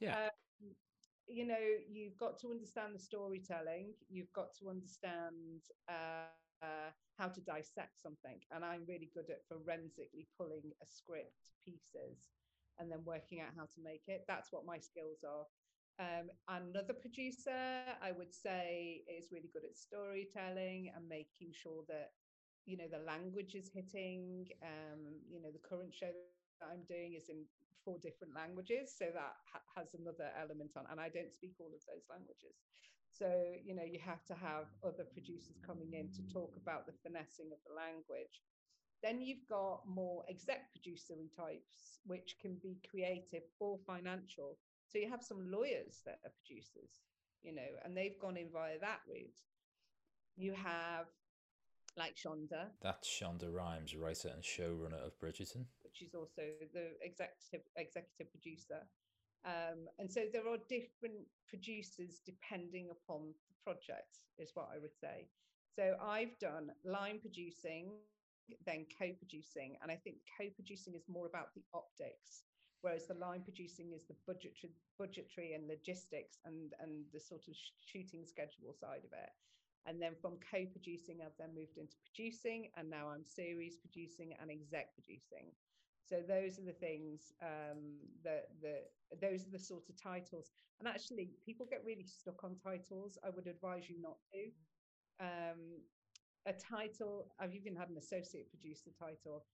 Yeah. 0.02 0.26
Um, 0.26 0.74
you 1.28 1.48
know, 1.48 1.64
you've 1.90 2.18
got 2.18 2.40
to 2.40 2.52
understand 2.52 2.94
the 2.94 3.00
storytelling. 3.00 3.94
You've 4.10 4.34
got 4.34 4.54
to 4.60 4.70
understand 4.70 5.62
uh, 5.88 6.28
uh, 6.62 6.92
how 7.18 7.28
to 7.28 7.42
dissect 7.42 8.02
something. 8.02 8.40
And 8.52 8.66
I'm 8.66 8.84
really 8.88 9.10
good 9.14 9.30
at 9.30 9.48
forensically 9.48 10.28
pulling 10.38 10.72
a 10.82 10.86
script 10.86 11.36
to 11.46 11.72
pieces 11.72 12.30
and 12.80 12.92
then 12.92 13.00
working 13.06 13.40
out 13.40 13.54
how 13.56 13.64
to 13.64 13.82
make 13.84 14.04
it. 14.08 14.26
That's 14.28 14.52
what 14.52 14.66
my 14.66 14.80
skills 14.80 15.24
are. 15.24 15.46
Um, 16.00 16.32
another 16.50 16.94
producer, 16.94 17.84
I 18.02 18.12
would 18.12 18.34
say, 18.34 19.04
is 19.08 19.32
really 19.32 19.50
good 19.54 19.64
at 19.64 19.78
storytelling 19.78 20.92
and 20.96 21.08
making 21.08 21.54
sure 21.54 21.84
that 21.88 22.12
you 22.66 22.78
know 22.78 22.88
the 22.92 23.04
language 23.06 23.56
is 23.56 23.72
hitting 23.74 24.48
um 24.62 25.18
you 25.28 25.42
know 25.42 25.50
the 25.52 25.68
current 25.68 25.94
show 25.94 26.12
i'm 26.70 26.84
doing 26.88 27.14
is 27.18 27.30
in 27.30 27.44
four 27.84 27.98
different 28.02 28.34
languages 28.36 28.94
so 28.94 29.06
that 29.14 29.42
ha- 29.50 29.66
has 29.76 29.96
another 29.98 30.30
element 30.38 30.72
on 30.78 30.86
and 30.92 31.00
i 31.00 31.10
don't 31.10 31.34
speak 31.34 31.54
all 31.60 31.74
of 31.74 31.82
those 31.90 32.06
languages 32.10 32.62
so 33.10 33.28
you 33.66 33.74
know 33.76 33.84
you 33.84 34.00
have 34.00 34.24
to 34.26 34.34
have 34.34 34.70
other 34.86 35.06
producers 35.14 35.58
coming 35.66 35.94
in 35.94 36.08
to 36.14 36.22
talk 36.32 36.54
about 36.62 36.86
the 36.86 36.94
finessing 37.04 37.50
of 37.52 37.60
the 37.66 37.74
language 37.74 38.42
then 39.02 39.20
you've 39.20 39.46
got 39.50 39.82
more 39.90 40.24
exec 40.30 40.70
producery 40.72 41.30
types 41.36 41.98
which 42.06 42.38
can 42.40 42.56
be 42.62 42.78
creative 42.88 43.44
or 43.60 43.80
financial 43.86 44.58
so 44.88 45.00
you 45.00 45.10
have 45.10 45.24
some 45.24 45.50
lawyers 45.50 46.06
that 46.06 46.22
are 46.24 46.34
producers 46.38 47.02
you 47.42 47.54
know 47.54 47.72
and 47.84 47.98
they've 47.98 48.20
gone 48.22 48.38
in 48.38 48.50
via 48.54 48.78
that 48.80 49.02
route 49.10 49.42
you 50.38 50.54
have 50.54 51.08
like 51.98 52.16
Shonda. 52.16 52.68
That's 52.82 53.08
Shonda 53.08 53.54
Rhimes, 53.54 53.96
writer 53.96 54.30
and 54.30 54.44
showrunner 54.44 55.06
of 55.06 55.20
Bridgerton. 55.20 55.66
Which 55.92 56.08
is 56.08 56.16
also 56.16 56.44
the 56.74 56.96
executive 57.04 57.68
executive 57.76 58.32
producer. 58.32 58.88
Um, 59.44 59.90
and 60.00 60.10
so 60.10 60.22
there 60.32 60.48
are 60.48 60.58
different 60.70 61.28
producers 61.50 62.22
depending 62.24 62.90
upon 62.92 63.34
the 63.50 63.56
project, 63.64 64.24
is 64.38 64.52
what 64.54 64.70
I 64.74 64.80
would 64.80 64.96
say. 64.96 65.28
So 65.76 65.98
I've 66.02 66.38
done 66.40 66.72
line 66.86 67.20
producing, 67.20 67.92
then 68.66 68.86
co-producing, 69.00 69.78
and 69.82 69.92
I 69.92 69.96
think 69.96 70.18
co-producing 70.38 70.94
is 70.96 71.04
more 71.10 71.26
about 71.26 71.54
the 71.56 71.64
optics, 71.74 72.44
whereas 72.82 73.08
the 73.08 73.16
line 73.16 73.42
producing 73.44 73.92
is 73.94 74.04
the 74.08 74.16
budgetary, 74.28 74.72
budgetary 75.00 75.54
and 75.54 75.68
logistics 75.68 76.38
and 76.46 76.74
and 76.80 77.06
the 77.14 77.20
sort 77.20 77.48
of 77.48 77.56
shooting 77.80 78.26
schedule 78.26 78.74
side 78.74 79.04
of 79.04 79.12
it. 79.12 79.32
And 79.88 80.00
then 80.00 80.14
from 80.22 80.38
co 80.46 80.66
producing, 80.68 81.20
I've 81.26 81.38
then 81.40 81.56
moved 81.56 81.78
into 81.78 81.96
producing, 82.06 82.70
and 82.78 82.90
now 82.90 83.10
I'm 83.10 83.26
series 83.26 83.78
producing 83.78 84.36
and 84.40 84.52
exec 84.52 84.94
producing. 84.94 85.52
So 86.12 86.20
those 86.28 86.60
are 86.60 86.68
the 86.68 86.76
things 86.76 87.32
um, 87.42 87.96
that 88.26 88.52
the 88.62 88.84
those 89.24 89.48
are 89.48 89.52
the 89.52 89.64
sort 89.64 89.88
of 89.88 89.96
titles. 89.96 90.52
And 90.80 90.88
actually, 90.88 91.32
people 91.46 91.66
get 91.70 91.84
really 91.86 92.04
stuck 92.04 92.44
on 92.44 92.58
titles. 92.60 93.18
I 93.24 93.30
would 93.30 93.48
advise 93.48 93.90
you 93.90 93.96
not 94.02 94.18
to. 94.36 94.42
Um, 95.24 95.80
a 96.46 96.52
title, 96.52 97.32
I've 97.40 97.56
even 97.56 97.78
had 97.78 97.88
an 97.88 97.98
associate 97.98 98.50
producer 98.50 98.92
title. 99.00 99.46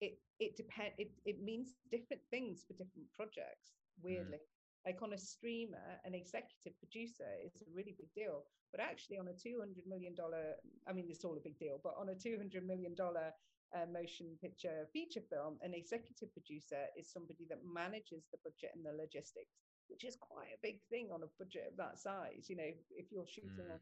It 0.00 0.18
it 0.40 0.56
depend 0.56 0.98
it, 0.98 1.12
it 1.24 1.44
means 1.44 1.76
different 1.92 2.22
things 2.28 2.64
for 2.66 2.72
different 2.72 3.06
projects, 3.14 3.70
mm. 3.70 4.02
weirdly. 4.02 4.42
Mm. 4.42 4.86
Like 4.86 5.02
on 5.02 5.12
a 5.12 5.18
streamer, 5.18 5.86
an 6.04 6.14
executive 6.14 6.74
producer 6.80 7.30
is 7.44 7.62
a 7.62 7.70
really 7.72 7.94
big 7.94 8.10
deal. 8.16 8.42
But 8.72 8.80
actually, 8.80 9.18
on 9.18 9.28
a 9.28 9.32
$200 9.32 9.86
million, 9.86 10.14
I 10.88 10.92
mean, 10.92 11.06
it's 11.08 11.24
all 11.24 11.36
a 11.36 11.40
big 11.42 11.58
deal, 11.58 11.80
but 11.82 11.94
on 11.98 12.08
a 12.08 12.14
$200 12.14 12.64
million 12.64 12.94
uh, 13.74 13.86
motion 13.86 14.26
picture 14.40 14.88
feature 14.92 15.22
film, 15.30 15.58
an 15.62 15.74
executive 15.74 16.32
producer 16.32 16.90
is 16.98 17.10
somebody 17.10 17.46
that 17.48 17.62
manages 17.62 18.26
the 18.30 18.38
budget 18.42 18.74
and 18.74 18.84
the 18.84 18.92
logistics, 18.92 19.58
which 19.88 20.04
is 20.04 20.16
quite 20.18 20.50
a 20.54 20.62
big 20.62 20.80
thing 20.90 21.08
on 21.12 21.22
a 21.22 21.30
budget 21.38 21.70
of 21.70 21.76
that 21.76 21.98
size. 21.98 22.50
You 22.50 22.56
know, 22.56 22.70
if 22.90 23.12
you're 23.12 23.26
shooting 23.26 23.54
mm. 23.58 23.78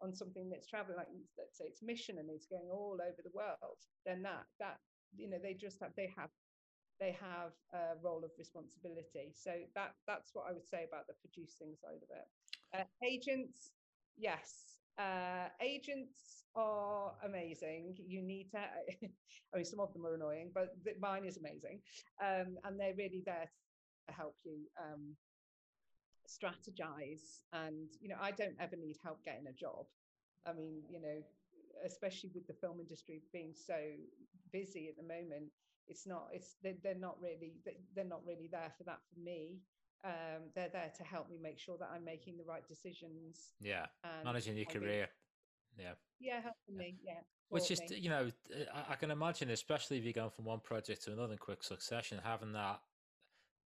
on, 0.00 0.10
on 0.10 0.14
something 0.14 0.48
that's 0.50 0.66
traveling, 0.66 0.98
like 0.98 1.10
let's 1.38 1.58
say 1.58 1.66
it's 1.66 1.82
mission 1.82 2.18
and 2.18 2.30
it's 2.30 2.46
going 2.46 2.70
all 2.70 2.98
over 3.02 3.20
the 3.22 3.34
world, 3.34 3.82
then 4.06 4.22
that, 4.22 4.46
that, 4.60 4.78
you 5.16 5.28
know, 5.28 5.38
they 5.42 5.54
just 5.54 5.80
have, 5.80 5.92
they 5.96 6.10
have 6.16 6.30
they 7.00 7.10
have 7.20 7.50
a 7.74 7.98
role 8.02 8.22
of 8.22 8.30
responsibility. 8.38 9.34
So 9.34 9.50
that 9.74 9.94
that's 10.06 10.30
what 10.32 10.46
I 10.48 10.52
would 10.52 10.66
say 10.66 10.86
about 10.86 11.06
the 11.08 11.14
producing 11.18 11.74
side 11.74 11.98
of 11.98 12.10
it. 12.14 12.26
Uh, 12.70 12.86
agents, 13.04 13.72
yes, 14.16 14.78
uh, 14.98 15.48
agents 15.60 16.44
are 16.54 17.12
amazing. 17.24 17.96
You 18.06 18.22
need 18.22 18.50
to. 18.52 18.58
I 19.54 19.56
mean, 19.56 19.64
some 19.64 19.80
of 19.80 19.92
them 19.92 20.06
are 20.06 20.14
annoying, 20.14 20.50
but 20.54 20.74
mine 21.00 21.24
is 21.24 21.36
amazing, 21.36 21.80
um, 22.22 22.56
and 22.64 22.78
they're 22.78 22.94
really 22.96 23.22
there 23.24 23.50
to 24.08 24.14
help 24.14 24.36
you 24.44 24.58
um, 24.80 25.14
strategize. 26.28 27.42
And 27.52 27.88
you 28.00 28.08
know, 28.08 28.18
I 28.20 28.30
don't 28.30 28.56
ever 28.60 28.76
need 28.76 28.96
help 29.02 29.24
getting 29.24 29.46
a 29.48 29.52
job. 29.52 29.86
I 30.46 30.52
mean, 30.52 30.82
you 30.90 31.00
know, 31.00 31.22
especially 31.84 32.30
with 32.34 32.46
the 32.46 32.54
film 32.54 32.80
industry 32.80 33.22
being 33.32 33.52
so 33.54 33.76
busy 34.52 34.88
at 34.88 34.96
the 34.96 35.02
moment 35.02 35.50
it's 35.88 36.06
not 36.06 36.28
it's 36.32 36.56
they're, 36.62 36.76
they're 36.82 36.94
not 36.94 37.16
really 37.20 37.52
they're 37.94 38.04
not 38.04 38.24
really 38.26 38.48
there 38.50 38.72
for 38.76 38.84
that 38.84 39.00
for 39.12 39.20
me 39.20 39.58
um, 40.04 40.42
they're 40.54 40.68
there 40.68 40.90
to 40.96 41.04
help 41.04 41.30
me 41.30 41.38
make 41.40 41.58
sure 41.58 41.76
that 41.78 41.88
i'm 41.94 42.04
making 42.04 42.36
the 42.36 42.44
right 42.44 42.66
decisions 42.68 43.52
yeah 43.60 43.86
managing 44.24 44.56
your 44.56 44.66
career 44.66 45.08
yeah 45.78 45.92
yeah 46.20 46.40
helping 46.42 46.76
me 46.76 46.96
yeah 47.04 47.20
which 47.48 47.70
is 47.70 47.80
me. 47.80 47.96
you 47.96 48.10
know 48.10 48.30
I, 48.90 48.94
can 48.94 49.10
imagine 49.10 49.50
especially 49.50 49.98
if 49.98 50.04
you're 50.04 50.12
going 50.12 50.30
from 50.30 50.44
one 50.44 50.60
project 50.60 51.04
to 51.04 51.12
another 51.12 51.32
in 51.32 51.38
quick 51.38 51.62
succession 51.62 52.20
having 52.22 52.52
that 52.52 52.80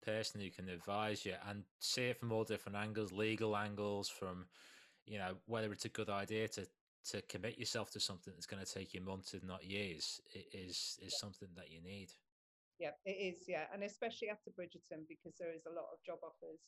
person 0.06 0.40
who 0.40 0.50
can 0.50 0.70
advise 0.70 1.26
you 1.26 1.34
and 1.50 1.64
see 1.80 2.04
it 2.04 2.20
from 2.20 2.32
all 2.32 2.44
different 2.44 2.78
angles 2.78 3.12
legal 3.12 3.58
angles 3.58 4.10
from 4.10 4.46
you 5.06 5.18
know 5.18 5.34
whether 5.48 5.72
it's 5.72 5.86
a 5.86 5.90
good 5.90 6.10
idea 6.10 6.48
to 6.48 6.68
to 7.12 7.22
commit 7.24 7.58
yourself 7.58 7.92
to 7.92 8.00
something 8.00 8.34
that's 8.36 8.46
going 8.46 8.64
to 8.64 8.72
take 8.72 8.94
you 8.94 9.02
months, 9.02 9.34
if 9.34 9.44
not 9.44 9.64
years, 9.64 10.22
is 10.54 11.00
is 11.02 11.18
something 11.20 11.50
that 11.56 11.72
you 11.72 11.82
need. 11.82 12.10
Yeah, 12.80 12.94
it 13.06 13.18
is. 13.18 13.46
Yeah, 13.48 13.66
and 13.74 13.84
especially 13.84 14.30
after 14.30 14.52
Bridgerton, 14.52 15.10
because 15.10 15.34
there 15.40 15.54
is 15.54 15.66
a 15.66 15.74
lot 15.74 15.90
of 15.92 16.04
job 16.06 16.20
offers 16.22 16.62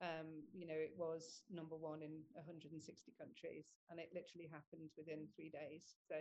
um, 0.00 0.42
you 0.54 0.66
know, 0.66 0.74
it 0.74 0.92
was 0.96 1.42
number 1.50 1.74
one 1.74 2.02
in 2.02 2.22
160 2.34 3.12
countries, 3.18 3.64
and 3.90 3.98
it 3.98 4.10
literally 4.14 4.48
happened 4.50 4.90
within 4.96 5.26
three 5.34 5.50
days. 5.50 5.82
So 6.06 6.14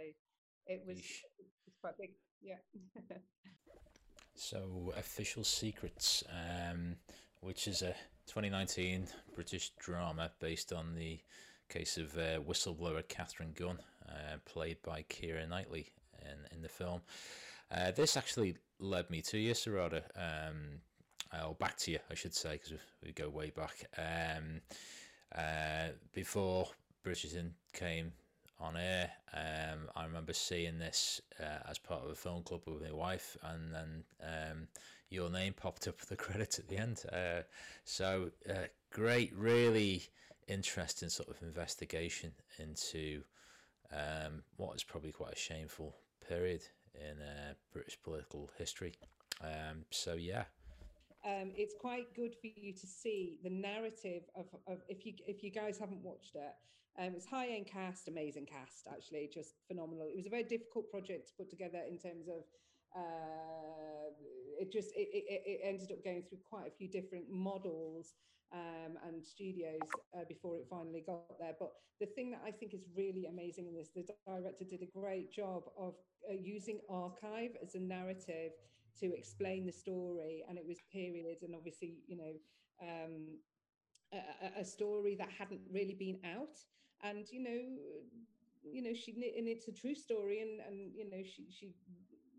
it 0.65 0.81
was 0.85 0.97
it's 0.97 1.77
quite 1.79 1.97
big, 1.99 2.11
yeah. 2.41 2.57
so, 4.35 4.93
official 4.97 5.43
secrets, 5.43 6.23
um, 6.29 6.95
which 7.41 7.67
is 7.67 7.83
a 7.83 7.93
2019 8.25 9.07
British 9.35 9.71
drama 9.79 10.31
based 10.39 10.73
on 10.73 10.95
the 10.95 11.19
case 11.69 11.97
of 11.97 12.17
uh, 12.17 12.39
whistleblower 12.39 13.07
Katharine 13.07 13.53
Gun, 13.53 13.77
uh, 14.09 14.37
played 14.45 14.81
by 14.81 15.03
Keira 15.03 15.47
Knightley 15.47 15.91
in 16.21 16.55
in 16.55 16.61
the 16.63 16.69
film. 16.69 17.01
Uh, 17.69 17.91
this 17.91 18.15
actually 18.15 18.55
led 18.79 19.09
me 19.09 19.21
to 19.21 19.37
you, 19.37 19.53
Sarada. 19.53 20.03
Um, 20.15 20.81
oh, 21.33 21.53
back 21.53 21.77
to 21.77 21.91
you, 21.91 21.99
I 22.09 22.15
should 22.15 22.33
say, 22.33 22.53
because 22.53 22.73
we, 23.03 23.11
go 23.11 23.29
way 23.29 23.49
back. 23.49 23.85
Um, 23.97 24.61
uh, 25.35 25.89
before 26.13 26.69
Bridgerton 27.05 27.51
came 27.73 28.13
on 28.59 28.77
air, 28.77 29.11
um, 29.33 29.89
I 29.95 30.05
remember 30.05 30.33
seeing 30.33 30.79
this 30.79 31.21
uh, 31.39 31.69
as 31.69 31.77
part 31.77 32.03
of 32.03 32.09
a 32.09 32.15
film 32.15 32.43
club 32.43 32.61
with 32.65 32.81
my 32.81 32.91
wife, 32.91 33.37
and 33.43 33.73
then 33.73 34.03
um, 34.23 34.67
your 35.09 35.29
name 35.29 35.53
popped 35.53 35.87
up 35.87 35.99
with 35.99 36.09
the 36.09 36.15
credits 36.23 36.59
at 36.59 36.69
the 36.69 36.77
end. 36.77 37.03
Uh, 37.11 37.41
so 37.83 38.31
uh, 38.49 38.67
great, 38.91 39.33
really 39.35 40.03
interesting 40.47 41.09
sort 41.09 41.29
of 41.29 41.35
investigation 41.41 42.31
into 42.59 43.23
um, 43.91 44.43
what 44.55 44.75
is 44.75 44.83
probably 44.83 45.11
quite 45.11 45.33
a 45.33 45.37
shameful 45.37 45.95
period 46.25 46.61
in 46.99 47.21
uh, 47.21 47.53
British 47.71 47.97
political 48.03 48.49
history. 48.57 48.93
Um, 49.41 49.85
so 49.91 50.13
yeah, 50.13 50.45
um, 51.25 51.51
it's 51.55 51.73
quite 51.79 52.13
good 52.15 52.35
for 52.39 52.47
you 52.47 52.73
to 52.73 52.87
see 52.87 53.37
the 53.43 53.49
narrative 53.49 54.23
of, 54.35 54.45
of 54.65 54.79
if 54.87 55.05
you 55.05 55.13
if 55.27 55.43
you 55.43 55.51
guys 55.51 55.77
haven't 55.77 56.01
watched 56.03 56.35
it. 56.35 56.53
Um, 56.99 57.13
it's 57.15 57.27
high 57.27 57.47
end 57.47 57.67
cast, 57.67 58.07
amazing 58.07 58.47
cast, 58.47 58.87
actually, 58.91 59.29
just 59.31 59.53
phenomenal. 59.67 60.07
It 60.07 60.15
was 60.15 60.25
a 60.25 60.29
very 60.29 60.43
difficult 60.43 60.89
project 60.89 61.27
to 61.27 61.33
put 61.37 61.49
together 61.49 61.79
in 61.87 61.99
terms 61.99 62.27
of 62.27 62.41
uh, 62.95 64.09
it 64.59 64.71
just 64.71 64.89
it, 64.95 65.07
it, 65.13 65.41
it 65.45 65.59
ended 65.63 65.91
up 65.91 66.03
going 66.03 66.23
through 66.23 66.39
quite 66.49 66.67
a 66.67 66.71
few 66.71 66.87
different 66.87 67.25
models 67.31 68.13
um, 68.53 68.97
and 69.05 69.23
studios 69.23 69.79
uh, 70.15 70.23
before 70.27 70.57
it 70.57 70.65
finally 70.69 71.03
got 71.05 71.37
there. 71.39 71.53
But 71.59 71.71
the 71.99 72.05
thing 72.05 72.31
that 72.31 72.41
I 72.45 72.51
think 72.51 72.73
is 72.73 72.85
really 72.95 73.25
amazing 73.25 73.67
in 73.67 73.75
this, 73.75 73.89
the 73.95 74.05
director 74.25 74.65
did 74.65 74.81
a 74.81 74.99
great 74.99 75.31
job 75.31 75.63
of 75.77 75.95
uh, 76.29 76.33
using 76.33 76.79
archive 76.89 77.51
as 77.61 77.75
a 77.75 77.79
narrative 77.79 78.51
to 78.99 79.13
explain 79.15 79.65
the 79.65 79.71
story, 79.71 80.43
and 80.47 80.57
it 80.57 80.65
was 80.65 80.79
period, 80.91 81.37
and 81.41 81.53
obviously, 81.55 81.97
you 82.07 82.17
know, 82.17 82.33
um, 82.81 83.37
a, 84.13 84.61
a, 84.61 84.65
story 84.65 85.15
that 85.15 85.29
hadn't 85.29 85.61
really 85.71 85.93
been 85.93 86.17
out, 86.25 86.57
and 87.03 87.27
you 87.29 87.43
know, 87.43 87.59
you 88.63 88.81
know, 88.81 88.93
she 88.93 89.11
and 89.37 89.47
it's 89.47 89.67
a 89.67 89.71
true 89.71 89.93
story, 89.93 90.41
and 90.41 90.61
and 90.67 90.91
you 90.95 91.09
know, 91.09 91.21
she 91.23 91.47
she, 91.51 91.73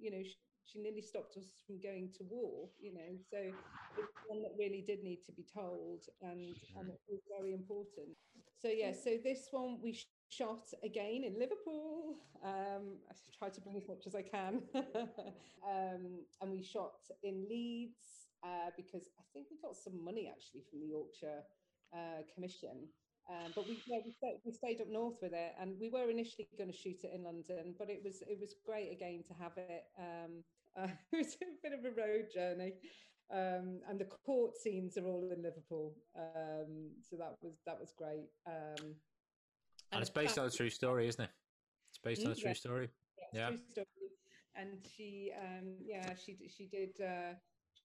you 0.01 0.11
know. 0.11 0.23
She, 0.23 0.37
she 0.71 0.79
nearly 0.79 1.01
stopped 1.01 1.37
us 1.37 1.47
from 1.67 1.81
going 1.81 2.11
to 2.19 2.25
war, 2.29 2.69
you 2.81 2.93
know. 2.93 3.17
So 3.31 3.39
it's 3.39 4.19
one 4.27 4.43
that 4.43 4.53
really 4.59 4.85
did 4.87 5.03
need 5.03 5.25
to 5.27 5.33
be 5.33 5.45
told, 5.55 6.05
and, 6.23 6.55
and 6.79 6.89
it 6.89 7.01
was 7.09 7.21
very 7.39 7.55
important. 7.55 8.09
So 8.61 8.69
yeah, 8.69 8.93
so 8.93 9.17
this 9.23 9.49
one 9.51 9.79
we 9.83 9.99
shot 10.29 10.69
again 10.85 11.25
in 11.25 11.39
Liverpool. 11.39 12.17
Um, 12.45 12.99
I 13.11 13.15
try 13.39 13.49
to 13.49 13.61
bring 13.61 13.77
as 13.77 13.89
much 13.89 14.07
as 14.07 14.15
I 14.15 14.23
can. 14.23 14.63
um, 14.75 16.25
and 16.43 16.51
we 16.51 16.63
shot 16.63 17.01
in 17.23 17.47
Leeds 17.49 18.29
uh, 18.45 18.71
because 18.77 19.09
I 19.19 19.23
think 19.33 19.47
we 19.51 19.57
got 19.63 19.77
some 19.77 20.05
money 20.05 20.31
actually 20.31 20.63
from 20.71 20.81
the 20.81 20.87
Yorkshire 20.87 21.43
uh, 21.95 22.23
Commission. 22.35 22.89
Um, 23.29 23.53
but 23.55 23.69
we, 23.69 23.79
yeah, 23.87 23.99
we, 24.05 24.11
stayed, 24.11 24.39
we 24.45 24.53
stayed 24.53 24.81
up 24.81 24.89
north 24.89 25.17
with 25.21 25.35
it, 25.35 25.53
and 25.61 25.75
we 25.79 25.91
were 25.91 26.09
initially 26.11 26.49
going 26.57 26.71
to 26.71 26.77
shoot 26.77 27.05
it 27.05 27.13
in 27.15 27.25
London, 27.25 27.75
but 27.79 27.91
it 27.91 28.01
was 28.03 28.23
it 28.27 28.39
was 28.41 28.55
great 28.65 28.91
again 28.91 29.23
to 29.29 29.35
have 29.35 29.53
it. 29.57 29.85
Um, 29.99 30.45
uh, 30.83 30.89
it 31.13 31.17
was 31.19 31.37
a 31.43 31.47
bit 31.63 31.79
of 31.79 31.85
a 31.85 31.91
road 31.91 32.27
journey, 32.33 32.75
um, 33.31 33.81
and 33.89 33.99
the 33.99 34.07
court 34.25 34.57
scenes 34.57 34.97
are 34.97 35.05
all 35.05 35.31
in 35.31 35.43
Liverpool, 35.43 35.95
um, 36.17 36.91
so 37.09 37.17
that 37.17 37.37
was 37.43 37.59
that 37.67 37.79
was 37.79 37.93
great. 37.97 38.29
Um, 38.47 38.95
and, 39.93 40.01
it's 40.01 40.11
based 40.11 40.39
on 40.39 40.47
a 40.47 40.51
true 40.51 40.71
story, 40.71 41.09
isn't 41.09 41.25
it? 41.25 41.31
It's 41.91 41.99
based 41.99 42.25
on 42.25 42.33
a 42.33 42.35
true 42.35 42.55
story. 42.55 42.89
Yeah. 43.33 43.49
True 43.49 43.59
story. 43.71 43.87
And 44.55 44.79
she, 44.97 45.33
um, 45.39 45.75
yeah, 45.85 46.15
she 46.15 46.37
she 46.49 46.67
did. 46.67 46.91
Uh, 47.01 47.35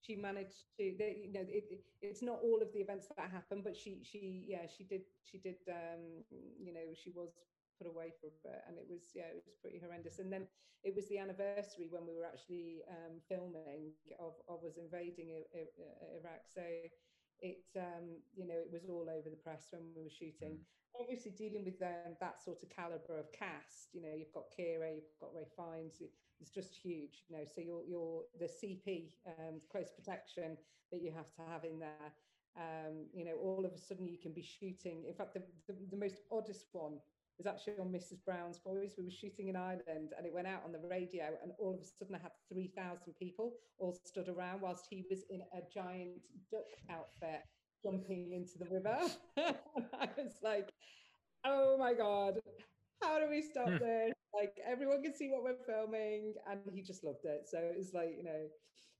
she 0.03 0.15
managed 0.19 0.67
to. 0.77 0.93
They, 0.99 1.23
you 1.23 1.31
know, 1.31 1.47
it, 1.47 1.65
it, 1.71 1.81
it's 2.03 2.21
not 2.21 2.43
all 2.43 2.61
of 2.61 2.71
the 2.75 2.83
events 2.83 3.07
that 3.15 3.31
happened, 3.31 3.63
but 3.63 3.75
she 3.75 4.03
she 4.03 4.45
yeah 4.47 4.67
she 4.67 4.83
did 4.83 5.07
she 5.23 5.39
did. 5.39 5.55
Um, 5.67 6.27
you 6.59 6.73
know, 6.73 6.91
she 6.93 7.11
was 7.15 7.31
put 7.79 7.87
away 7.87 8.11
for 8.19 8.27
a 8.27 8.37
bit, 8.43 8.61
and 8.67 8.77
it 8.77 8.85
was 8.89 9.15
yeah 9.15 9.31
it 9.31 9.43
was 9.47 9.55
pretty 9.63 9.79
horrendous. 9.79 10.19
And 10.19 10.31
then 10.31 10.47
it 10.83 10.93
was 10.93 11.07
the 11.07 11.17
anniversary 11.17 11.87
when 11.89 12.03
we 12.03 12.19
were 12.19 12.27
actually 12.27 12.83
um, 12.91 13.23
filming 13.31 13.95
of 14.19 14.35
of 14.51 14.67
us 14.67 14.75
invading 14.75 15.31
Iraq. 15.55 16.43
So 16.51 16.61
it 17.39 17.63
um, 17.79 18.19
you 18.35 18.45
know 18.45 18.59
it 18.59 18.71
was 18.71 18.83
all 18.91 19.07
over 19.07 19.31
the 19.31 19.39
press 19.39 19.71
when 19.71 19.87
we 19.95 20.03
were 20.03 20.13
shooting. 20.13 20.59
Mm 20.59 20.73
obviously 20.99 21.31
dealing 21.31 21.65
with 21.65 21.81
um, 21.81 22.13
that 22.19 22.41
sort 22.41 22.61
of 22.61 22.69
caliber 22.69 23.17
of 23.17 23.31
cast, 23.33 23.89
you 23.93 24.01
know, 24.01 24.13
you've 24.13 24.33
got 24.33 24.45
Keira, 24.53 24.93
you've 24.93 25.17
got 25.19 25.33
Ralph 25.33 25.53
Fiennes, 25.57 26.01
it's 26.41 26.51
just 26.51 26.75
huge, 26.75 27.23
you 27.27 27.37
know. 27.37 27.43
So 27.45 27.61
you're 27.61 27.83
you're 27.87 28.23
the 28.39 28.45
CP, 28.45 29.13
um, 29.39 29.61
close 29.71 29.91
protection 29.91 30.57
that 30.91 31.01
you 31.01 31.11
have 31.11 31.31
to 31.35 31.41
have 31.51 31.63
in 31.63 31.79
there. 31.79 32.13
Um, 32.55 33.07
you 33.13 33.25
know, 33.25 33.35
all 33.41 33.65
of 33.65 33.73
a 33.73 33.77
sudden 33.77 34.07
you 34.07 34.17
can 34.21 34.33
be 34.33 34.43
shooting. 34.43 35.05
In 35.07 35.15
fact, 35.15 35.33
the, 35.33 35.41
the, 35.67 35.75
the 35.89 35.97
most 35.97 36.21
oddest 36.31 36.67
one 36.71 36.99
was 37.37 37.47
actually 37.47 37.79
on 37.79 37.91
Mrs. 37.91 38.23
Brown's 38.25 38.59
Boys. 38.59 38.93
We 38.97 39.05
were 39.05 39.11
shooting 39.11 39.47
in 39.47 39.55
Ireland 39.55 40.13
and 40.15 40.25
it 40.25 40.33
went 40.33 40.47
out 40.47 40.61
on 40.63 40.71
the 40.71 40.87
radio, 40.87 41.25
and 41.41 41.51
all 41.57 41.73
of 41.73 41.79
a 41.79 41.83
sudden 41.83 42.15
I 42.15 42.19
had 42.19 42.31
3,000 42.51 43.13
people 43.17 43.53
all 43.79 43.97
stood 44.05 44.29
around 44.29 44.61
whilst 44.61 44.85
he 44.89 45.05
was 45.09 45.23
in 45.29 45.41
a 45.41 45.61
giant 45.73 46.21
duck 46.51 46.69
outfit 46.89 47.41
jumping 47.83 48.31
into 48.33 48.57
the 48.59 48.71
river. 48.71 48.97
I 49.37 50.09
was 50.17 50.37
like, 50.41 50.69
oh 51.45 51.77
my 51.77 51.93
God, 51.93 52.39
how 53.03 53.19
do 53.19 53.29
we 53.29 53.41
stop 53.41 53.69
hmm. 53.69 53.77
this? 53.77 54.13
Like 54.33 54.57
everyone 54.65 55.03
can 55.03 55.15
see 55.15 55.29
what 55.29 55.43
we're 55.43 55.63
filming. 55.65 56.33
And 56.49 56.59
he 56.73 56.81
just 56.81 57.03
loved 57.03 57.25
it. 57.25 57.47
So 57.47 57.57
it 57.59 57.77
was 57.77 57.93
like, 57.93 58.15
you 58.17 58.23
know, 58.23 58.47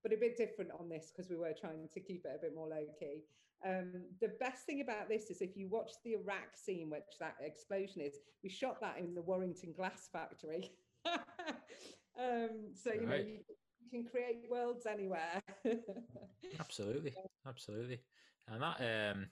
but 0.04 0.14
a 0.14 0.18
bit 0.18 0.38
different 0.38 0.72
on 0.78 0.90
this 0.90 1.12
because 1.12 1.30
we 1.30 1.38
were 1.38 1.54
trying 1.60 1.88
to 1.94 2.00
keep 2.00 2.26
it 2.26 2.36
a 2.36 2.42
bit 2.42 2.56
more 2.56 2.68
low 2.68 2.86
key. 3.00 3.24
Um, 3.66 4.04
the 4.20 4.34
best 4.40 4.66
thing 4.66 4.82
about 4.82 5.08
this 5.08 5.30
is 5.30 5.42
if 5.42 5.56
you 5.56 5.70
watch 5.70 5.92
the 6.04 6.14
Iraq 6.14 6.56
scene, 6.56 6.90
which 6.90 7.18
that 7.20 7.36
explosion 7.40 8.02
is, 8.02 8.16
we 8.44 8.50
shot 8.50 8.82
that 8.82 8.98
in 9.00 9.16
the 9.16 9.22
Warrington 9.22 9.74
Glass 9.76 10.10
Factory. 10.12 10.72
um, 11.06 12.74
so, 12.76 12.92
you 12.94 13.08
right. 13.08 13.10
know, 13.10 13.16
you, 13.16 13.40
you 13.80 13.90
can 13.90 14.04
create 14.04 14.44
worlds 14.50 14.86
anywhere. 14.86 15.42
absolutely. 16.60 17.14
Absolutely. 17.48 18.02
And 18.50 18.62
that, 18.62 18.82
um, 18.82 19.28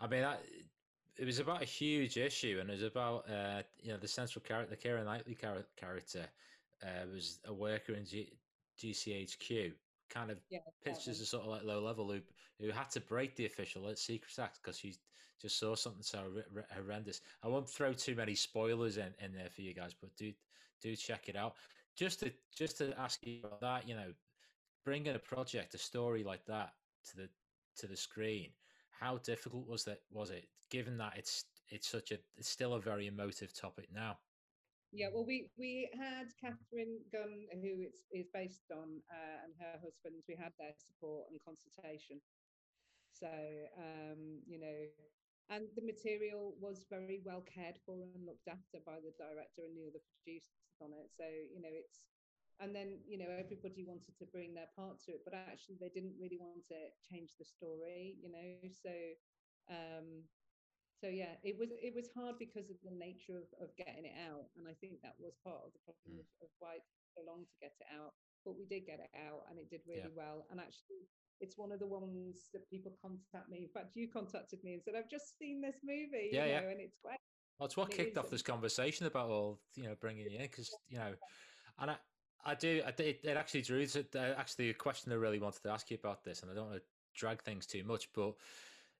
I 0.00 0.08
mean, 0.08 0.22
that 0.22 0.42
it 1.18 1.24
was 1.24 1.38
about 1.38 1.62
a 1.62 1.66
huge 1.66 2.16
issue, 2.18 2.58
and 2.60 2.68
it 2.68 2.74
was 2.74 2.82
about 2.82 3.28
uh, 3.30 3.62
you 3.82 3.92
know 3.92 3.98
the 3.98 4.08
central 4.08 4.42
character, 4.42 4.74
the 4.74 4.88
Keira 4.88 5.04
Knightley 5.04 5.34
char- 5.34 5.66
character, 5.76 6.26
uh, 6.82 7.06
was 7.12 7.40
a 7.46 7.52
worker 7.54 7.94
in 7.94 8.04
G- 8.04 8.38
GCHQ, 8.78 9.72
kind 10.10 10.30
of 10.30 10.38
yeah, 10.50 10.58
pitched 10.84 11.08
as 11.08 11.20
a 11.20 11.26
sort 11.26 11.44
of 11.44 11.50
like 11.50 11.64
low 11.64 11.80
level 11.80 12.10
who 12.10 12.20
who 12.60 12.70
had 12.70 12.90
to 12.90 13.00
break 13.00 13.36
the 13.36 13.46
official 13.46 13.94
Secrets 13.96 14.38
Act 14.38 14.60
because 14.62 14.78
she 14.78 14.94
just 15.40 15.58
saw 15.58 15.74
something 15.74 16.02
so 16.02 16.42
horrendous. 16.74 17.20
I 17.42 17.48
won't 17.48 17.68
throw 17.68 17.92
too 17.92 18.14
many 18.14 18.34
spoilers 18.34 18.96
in, 18.96 19.14
in 19.18 19.32
there 19.32 19.50
for 19.50 19.62
you 19.62 19.74
guys, 19.74 19.94
but 19.94 20.14
do 20.16 20.32
do 20.82 20.94
check 20.96 21.28
it 21.28 21.36
out. 21.36 21.56
Just 21.96 22.20
to 22.20 22.32
just 22.54 22.78
to 22.78 22.98
ask 22.98 23.26
you 23.26 23.40
about 23.44 23.60
that, 23.60 23.88
you 23.88 23.94
know, 23.94 24.12
bringing 24.84 25.14
a 25.14 25.18
project, 25.18 25.74
a 25.74 25.78
story 25.78 26.22
like 26.24 26.44
that 26.46 26.74
to 27.04 27.16
the 27.16 27.30
to 27.76 27.86
the 27.86 27.96
screen. 27.96 28.52
How 29.00 29.18
difficult 29.18 29.66
was 29.68 29.84
that? 29.84 30.00
Was 30.10 30.30
it 30.30 30.48
given 30.70 30.96
that 30.98 31.14
it's 31.16 31.44
it's 31.68 31.88
such 31.88 32.12
a 32.12 32.18
it's 32.36 32.48
still 32.48 32.74
a 32.74 32.80
very 32.80 33.06
emotive 33.06 33.52
topic 33.52 33.88
now? 33.92 34.18
Yeah, 34.92 35.08
well, 35.12 35.26
we 35.26 35.50
we 35.58 35.90
had 35.98 36.32
Katharine 36.40 37.02
Gun, 37.12 37.44
who 37.60 37.84
it's 37.84 38.06
is 38.12 38.28
based 38.32 38.70
on, 38.70 39.02
uh, 39.10 39.38
and 39.44 39.52
her 39.60 39.76
husband. 39.82 40.22
We 40.28 40.36
had 40.38 40.52
their 40.58 40.72
support 40.72 41.28
and 41.30 41.40
consultation. 41.44 42.22
So 43.12 43.28
um, 43.76 44.40
you 44.46 44.60
know, 44.60 44.80
and 45.50 45.66
the 45.76 45.84
material 45.84 46.54
was 46.60 46.86
very 46.88 47.20
well 47.24 47.44
cared 47.44 47.76
for 47.84 48.00
and 48.00 48.24
looked 48.24 48.48
after 48.48 48.80
by 48.86 49.02
the 49.02 49.12
director 49.18 49.68
and 49.68 49.76
the 49.76 49.90
other 49.90 50.02
producers 50.22 50.80
on 50.80 50.96
it. 50.96 51.10
So 51.12 51.26
you 51.26 51.60
know, 51.60 51.72
it's 51.72 52.00
and 52.60 52.74
then 52.74 53.00
you 53.06 53.18
know 53.18 53.28
everybody 53.28 53.84
wanted 53.84 54.16
to 54.16 54.26
bring 54.26 54.54
their 54.54 54.68
part 54.76 54.98
to 55.00 55.12
it 55.12 55.22
but 55.24 55.34
actually 55.34 55.76
they 55.80 55.88
didn't 55.90 56.16
really 56.18 56.38
want 56.38 56.64
to 56.64 56.88
change 57.02 57.36
the 57.38 57.44
story 57.44 58.16
you 58.22 58.30
know? 58.30 58.58
So 58.70 58.92
um 59.68 60.24
so 60.92 61.08
yeah 61.08 61.36
it 61.42 61.58
was 61.58 61.70
it 61.72 61.94
was 61.94 62.10
hard 62.14 62.38
because 62.38 62.70
of 62.70 62.76
the 62.82 62.90
nature 62.90 63.36
of, 63.38 63.48
of 63.60 63.76
getting 63.76 64.04
it 64.04 64.16
out. 64.18 64.50
And 64.56 64.66
i 64.68 64.74
think 64.74 65.02
that 65.02 65.16
was 65.18 65.36
part 65.44 65.62
of 65.66 65.72
the 65.72 65.78
problem 65.84 66.18
Mm. 66.18 66.20
of, 66.20 66.26
of 66.42 66.48
why 66.58 66.74
it 66.76 66.84
took 66.88 67.04
so 67.06 67.22
long 67.26 67.44
to 67.46 67.56
get 67.60 67.74
it 67.80 67.86
out. 67.94 68.14
But 68.44 68.58
we 68.58 68.66
did 68.66 68.86
get 68.86 69.00
it 69.00 69.10
out 69.16 69.42
and 69.50 69.58
it 69.58 69.68
did 69.70 69.82
really 69.86 70.02
Yeah. 70.02 70.08
well. 70.14 70.46
And 70.50 70.60
actually 70.60 71.08
it's 71.40 71.58
one 71.58 71.72
of 71.72 71.80
the 71.80 71.86
ones 71.88 72.50
that 72.52 72.68
people 72.70 72.92
contact 73.00 73.48
me 73.50 73.62
in 73.64 73.68
fact 73.68 73.94
you 73.94 74.08
contacted 74.08 74.62
me 74.64 74.72
and 74.74 74.82
said 74.82 74.94
i've 74.96 75.10
just 75.10 75.36
seen 75.38 75.60
this 75.60 75.80
movie 75.84 76.30
Yeah, 76.30 76.44
you 76.44 76.50
yeah. 76.50 76.60
and 76.68 76.80
it's 76.80 76.96
great. 77.04 77.18
Well, 77.58 77.66
it's 77.66 77.76
what 77.76 77.90
And 77.90 77.96
kicked 77.96 78.18
off 78.18 78.30
this 78.30 78.42
conversation 78.42 79.06
about 79.06 79.30
all 79.30 79.60
you 79.74 79.84
know 79.84 79.94
bringing 79.94 80.28
you 80.28 80.38
in 80.38 80.42
because 80.42 80.78
you 80.88 80.98
know, 80.98 81.14
and 81.78 81.90
I, 81.92 81.96
I 82.46 82.54
do, 82.54 82.80
I 82.86 82.92
did, 82.92 83.16
it 83.24 83.36
actually 83.36 83.62
drew 83.62 83.84
to 83.86 84.06
uh, 84.14 84.34
actually 84.38 84.70
a 84.70 84.74
question 84.74 85.12
I 85.12 85.16
really 85.16 85.40
wanted 85.40 85.62
to 85.64 85.70
ask 85.70 85.90
you 85.90 85.98
about 86.00 86.24
this, 86.24 86.42
and 86.42 86.50
I 86.50 86.54
don't 86.54 86.68
want 86.68 86.76
to 86.76 86.82
drag 87.18 87.42
things 87.42 87.66
too 87.66 87.82
much, 87.82 88.08
but 88.14 88.34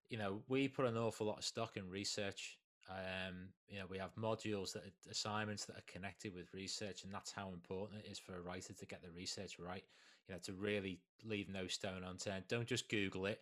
you 0.09 0.17
know, 0.17 0.41
we 0.49 0.67
put 0.67 0.85
an 0.85 0.97
awful 0.97 1.27
lot 1.27 1.37
of 1.37 1.45
stock 1.45 1.77
in 1.77 1.89
research. 1.89 2.57
Um, 2.89 3.49
you 3.67 3.79
know, 3.79 3.85
we 3.89 3.97
have 3.97 4.15
modules 4.15 4.73
that 4.73 4.83
are 4.83 5.11
assignments 5.11 5.65
that 5.65 5.77
are 5.77 5.91
connected 5.91 6.35
with 6.35 6.53
research, 6.53 7.03
and 7.03 7.13
that's 7.13 7.31
how 7.31 7.49
important 7.53 8.01
it 8.05 8.11
is 8.11 8.19
for 8.19 8.35
a 8.35 8.41
writer 8.41 8.73
to 8.73 8.85
get 8.85 9.01
the 9.01 9.11
research 9.11 9.57
right. 9.59 9.83
You 10.27 10.35
know, 10.35 10.39
to 10.43 10.53
really 10.53 10.99
leave 11.23 11.47
no 11.49 11.67
stone 11.67 12.03
unturned. 12.03 12.45
Don't 12.49 12.67
just 12.67 12.89
Google 12.89 13.27
it, 13.27 13.41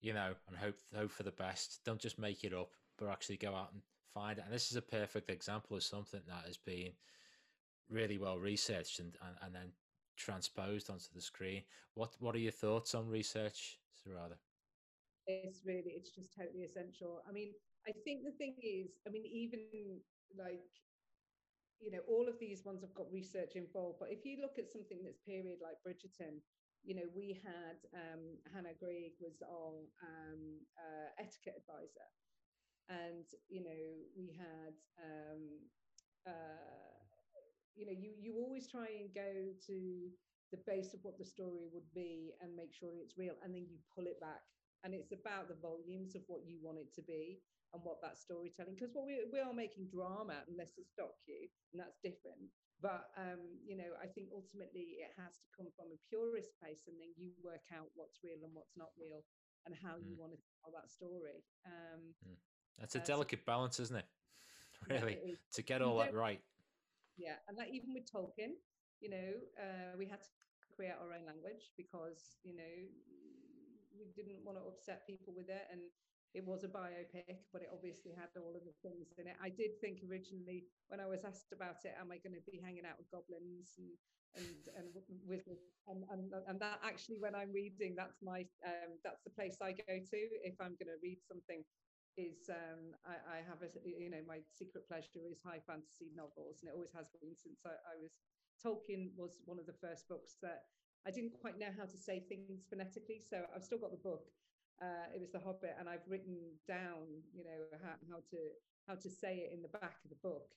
you 0.00 0.12
know, 0.12 0.32
and 0.46 0.56
hope 0.56 0.76
hope 0.96 1.10
for 1.10 1.24
the 1.24 1.32
best. 1.32 1.80
Don't 1.84 2.00
just 2.00 2.20
make 2.20 2.44
it 2.44 2.54
up, 2.54 2.70
but 2.98 3.08
actually 3.08 3.36
go 3.36 3.54
out 3.54 3.72
and 3.72 3.82
find 4.14 4.38
it. 4.38 4.44
And 4.44 4.54
this 4.54 4.70
is 4.70 4.76
a 4.76 4.82
perfect 4.82 5.28
example 5.28 5.76
of 5.76 5.82
something 5.82 6.20
that 6.28 6.46
has 6.46 6.56
been 6.56 6.92
really 7.90 8.18
well 8.18 8.38
researched 8.38 9.00
and, 9.00 9.16
and, 9.26 9.36
and 9.42 9.54
then 9.54 9.72
transposed 10.16 10.90
onto 10.90 11.06
the 11.14 11.20
screen. 11.20 11.62
What 11.94 12.16
what 12.20 12.34
are 12.34 12.38
your 12.38 12.52
thoughts 12.52 12.94
on 12.94 13.08
research, 13.08 13.78
Sarada? 13.96 14.36
it's 15.26 15.62
really 15.64 15.92
it's 15.94 16.10
just 16.10 16.34
totally 16.34 16.64
essential 16.64 17.22
i 17.28 17.32
mean 17.32 17.52
i 17.86 17.92
think 18.04 18.24
the 18.24 18.34
thing 18.34 18.54
is 18.62 18.98
i 19.06 19.10
mean 19.10 19.24
even 19.26 20.00
like 20.36 20.66
you 21.80 21.90
know 21.90 22.00
all 22.08 22.28
of 22.28 22.38
these 22.38 22.64
ones 22.64 22.82
have 22.82 22.94
got 22.94 23.10
research 23.12 23.56
involved 23.56 23.98
but 24.00 24.10
if 24.10 24.24
you 24.24 24.38
look 24.40 24.58
at 24.58 24.70
something 24.70 24.98
that's 25.04 25.18
period 25.18 25.58
like 25.62 25.78
bridgerton 25.86 26.40
you 26.82 26.94
know 26.94 27.08
we 27.14 27.40
had 27.44 27.78
um 27.94 28.36
hannah 28.52 28.74
Greig 28.78 29.12
was 29.20 29.42
our 29.44 29.84
um 30.02 30.60
uh, 30.76 31.08
etiquette 31.18 31.60
advisor 31.60 32.08
and 32.88 33.24
you 33.48 33.62
know 33.62 33.82
we 34.16 34.34
had 34.36 34.74
um 34.98 35.42
uh 36.26 36.99
you 37.76 37.86
know 37.86 37.92
you 37.92 38.12
you 38.18 38.34
always 38.36 38.66
try 38.70 38.86
and 38.98 39.14
go 39.14 39.52
to 39.66 40.10
the 40.52 40.60
base 40.66 40.94
of 40.94 41.00
what 41.02 41.18
the 41.18 41.24
story 41.24 41.68
would 41.72 41.92
be 41.94 42.34
and 42.40 42.54
make 42.56 42.72
sure 42.74 42.90
it's 43.00 43.16
real 43.18 43.34
and 43.42 43.54
then 43.54 43.66
you 43.68 43.78
pull 43.94 44.06
it 44.06 44.20
back 44.20 44.42
and 44.84 44.94
it's 44.94 45.12
about 45.12 45.48
the 45.48 45.54
volumes 45.62 46.14
of 46.14 46.22
what 46.26 46.42
you 46.46 46.58
want 46.62 46.78
it 46.78 46.92
to 46.94 47.02
be 47.02 47.42
and 47.72 47.82
what 47.84 48.00
that 48.02 48.18
storytelling 48.18 48.74
because 48.74 48.90
what 48.94 49.06
we, 49.06 49.22
we 49.32 49.38
are 49.40 49.54
making 49.54 49.86
drama 49.86 50.42
unless 50.48 50.74
it's 50.78 50.92
docu 50.98 51.46
and 51.72 51.78
that's 51.80 51.98
different 52.02 52.50
but 52.82 53.10
um 53.16 53.58
you 53.64 53.76
know 53.76 53.94
i 54.02 54.06
think 54.06 54.28
ultimately 54.34 54.98
it 54.98 55.12
has 55.16 55.38
to 55.38 55.48
come 55.56 55.68
from 55.76 55.86
a 55.94 55.98
purist 56.08 56.50
place 56.58 56.86
and 56.88 56.98
then 56.98 57.12
you 57.16 57.30
work 57.42 57.62
out 57.72 57.86
what's 57.94 58.18
real 58.24 58.42
and 58.42 58.52
what's 58.54 58.76
not 58.76 58.90
real 58.98 59.22
and 59.66 59.74
how 59.74 59.96
you 59.96 60.14
Mm. 60.14 60.18
want 60.18 60.32
to 60.32 60.40
tell 60.64 60.72
that 60.72 60.90
story 60.90 61.44
um 61.66 62.14
That's 62.78 62.94
a 62.94 62.98
Uh, 62.98 63.04
delicate 63.04 63.44
balance, 63.44 63.78
isn't 63.80 63.96
it? 63.96 64.06
yeah, 64.88 64.96
Really, 64.96 65.12
it 65.12 65.30
is. 65.30 65.38
to 65.52 65.62
get 65.62 65.82
all 65.82 65.98
that 65.98 66.14
right. 66.14 66.40
Yeah 67.20 67.36
and 67.48 67.58
that 67.60 67.68
even 67.68 67.92
with 67.92 68.08
tolkien 68.08 68.56
you 69.04 69.12
know 69.12 69.30
uh, 69.60 69.92
we 70.00 70.08
had 70.08 70.24
to 70.24 70.32
create 70.72 70.96
our 70.96 71.12
own 71.12 71.28
language 71.28 71.76
because 71.76 72.40
you 72.42 72.56
know 72.56 72.74
we 73.92 74.08
didn't 74.16 74.40
want 74.40 74.56
to 74.56 74.64
upset 74.64 75.04
people 75.04 75.36
with 75.36 75.52
it 75.52 75.68
and 75.70 75.80
it 76.32 76.46
was 76.46 76.64
a 76.64 76.70
biopic 76.72 77.44
but 77.52 77.60
it 77.60 77.68
obviously 77.74 78.16
had 78.16 78.32
all 78.40 78.54
of 78.56 78.64
the 78.64 78.72
things 78.80 79.12
in 79.18 79.26
it. 79.26 79.36
I 79.42 79.50
did 79.50 79.76
think 79.82 80.00
originally 80.08 80.64
when 80.88 81.00
i 81.00 81.06
was 81.06 81.26
asked 81.26 81.52
about 81.52 81.84
it 81.84 81.92
am 82.00 82.08
i 82.14 82.16
going 82.22 82.38
to 82.38 82.44
be 82.48 82.62
hanging 82.62 82.86
out 82.88 82.96
with 82.96 83.10
goblins 83.12 83.76
and 83.76 83.92
and 84.38 84.62
and 84.78 84.86
wizards 85.26 85.82
and, 85.90 86.06
and 86.10 86.30
and 86.46 86.60
that 86.62 86.78
actually 86.86 87.18
when 87.18 87.34
i'm 87.34 87.50
reading 87.52 87.94
that's 87.98 88.22
my 88.22 88.46
um 88.62 88.94
that's 89.02 89.22
the 89.26 89.34
place 89.34 89.58
i 89.60 89.72
go 89.74 89.98
to 89.98 90.20
if 90.46 90.54
i'm 90.62 90.78
going 90.78 90.86
to 90.86 91.02
read 91.02 91.18
something 91.26 91.64
is 92.16 92.50
um 92.50 92.94
I, 93.06 93.38
I 93.38 93.46
have 93.46 93.62
a 93.62 93.70
you 93.84 94.10
know 94.10 94.22
my 94.26 94.40
secret 94.50 94.86
pleasure 94.88 95.22
is 95.30 95.40
high 95.44 95.62
fantasy 95.66 96.10
novels 96.16 96.60
and 96.60 96.68
it 96.70 96.74
always 96.74 96.92
has 96.94 97.06
been 97.20 97.36
since 97.36 97.62
I, 97.64 97.76
I 97.86 97.94
was 98.00 98.18
Tolkien 98.58 99.14
was 99.16 99.40
one 99.46 99.58
of 99.58 99.66
the 99.66 99.78
first 99.80 100.08
books 100.08 100.36
that 100.42 100.64
I 101.06 101.10
didn't 101.10 101.32
quite 101.40 101.58
know 101.58 101.72
how 101.76 101.86
to 101.86 101.96
say 101.96 102.20
things 102.28 102.66
phonetically 102.68 103.20
so 103.22 103.46
I've 103.54 103.64
still 103.64 103.78
got 103.78 103.90
the 103.92 104.02
book 104.04 104.28
uh, 104.82 105.12
it 105.14 105.20
was 105.20 105.30
the 105.32 105.40
Hobbit 105.40 105.76
and 105.78 105.88
I've 105.88 106.04
written 106.08 106.58
down 106.66 107.24
you 107.32 107.44
know 107.44 107.60
how, 107.82 107.96
how 108.10 108.20
to 108.32 108.38
how 108.88 108.94
to 108.96 109.08
say 109.10 109.46
it 109.48 109.54
in 109.54 109.62
the 109.62 109.72
back 109.72 110.02
of 110.04 110.10
the 110.10 110.20
book 110.22 110.50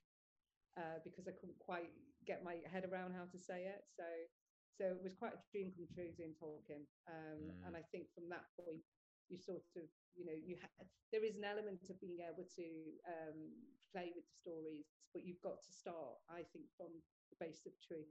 uh, 0.77 0.99
because 1.03 1.27
I 1.27 1.33
couldn't 1.37 1.59
quite 1.59 1.91
get 2.25 2.43
my 2.43 2.57
head 2.71 2.85
around 2.89 3.13
how 3.13 3.25
to 3.31 3.37
say 3.39 3.67
it 3.69 3.85
so 3.95 4.03
so 4.73 4.85
it 4.89 5.03
was 5.03 5.13
quite 5.13 5.37
a 5.37 5.41
dream 5.51 5.69
come 5.75 5.85
true 5.93 6.09
doing 6.17 6.33
Tolkien 6.33 6.83
um, 7.07 7.53
Mm. 7.53 7.67
and 7.67 7.77
I 7.77 7.83
think 7.91 8.09
from 8.15 8.27
that 8.29 8.45
point 8.57 8.81
you 9.29 9.37
sort 9.37 9.63
of 9.77 9.83
you 10.15 10.25
know 10.25 10.35
you 10.45 10.57
ha- 10.61 10.85
there 11.11 11.23
is 11.25 11.35
an 11.35 11.43
element 11.43 11.79
of 11.89 11.99
being 12.01 12.17
able 12.21 12.45
to 12.55 12.65
um, 13.07 13.39
play 13.91 14.11
with 14.15 14.25
the 14.25 14.35
stories 14.41 14.85
but 15.13 15.23
you've 15.25 15.41
got 15.41 15.61
to 15.61 15.71
start 15.71 16.17
i 16.29 16.41
think 16.53 16.65
from 16.77 16.89
the 17.31 17.37
base 17.45 17.65
of 17.65 17.73
truth 17.85 18.09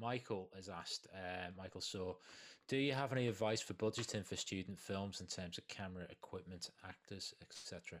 Michael 0.00 0.50
has 0.56 0.68
asked, 0.68 1.06
uh, 1.14 1.50
Michael 1.56 1.80
so 1.80 2.18
do 2.66 2.76
you 2.76 2.92
have 2.92 3.12
any 3.12 3.28
advice 3.28 3.60
for 3.60 3.74
budgeting 3.74 4.26
for 4.26 4.34
student 4.34 4.80
films 4.80 5.20
in 5.20 5.28
terms 5.28 5.56
of 5.56 5.68
camera, 5.68 6.04
equipment, 6.10 6.70
actors, 6.84 7.32
etc.? 7.40 8.00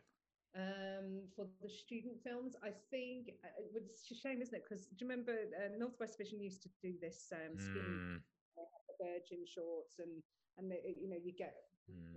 um, 0.56 1.22
for 1.36 1.46
the 1.62 1.68
student 1.68 2.18
films 2.22 2.54
i 2.64 2.70
think 2.90 3.30
uh, 3.44 3.48
it 3.58 3.70
was 3.74 3.84
a 4.10 4.14
shame 4.14 4.40
isn't 4.42 4.54
it 4.54 4.64
because 4.68 4.86
do 4.86 5.04
you 5.04 5.08
remember 5.08 5.32
uh, 5.32 5.68
northwest 5.78 6.18
vision 6.18 6.40
used 6.40 6.62
to 6.62 6.68
do 6.82 6.94
this 7.00 7.32
um, 7.32 7.56
Mm, 7.58 8.20
the 8.56 9.04
virgin 9.04 9.44
shorts 9.46 9.98
and 9.98 10.22
and 10.58 10.70
they, 10.70 10.94
you 11.00 11.08
know 11.10 11.16
you 11.22 11.32
get. 11.32 11.54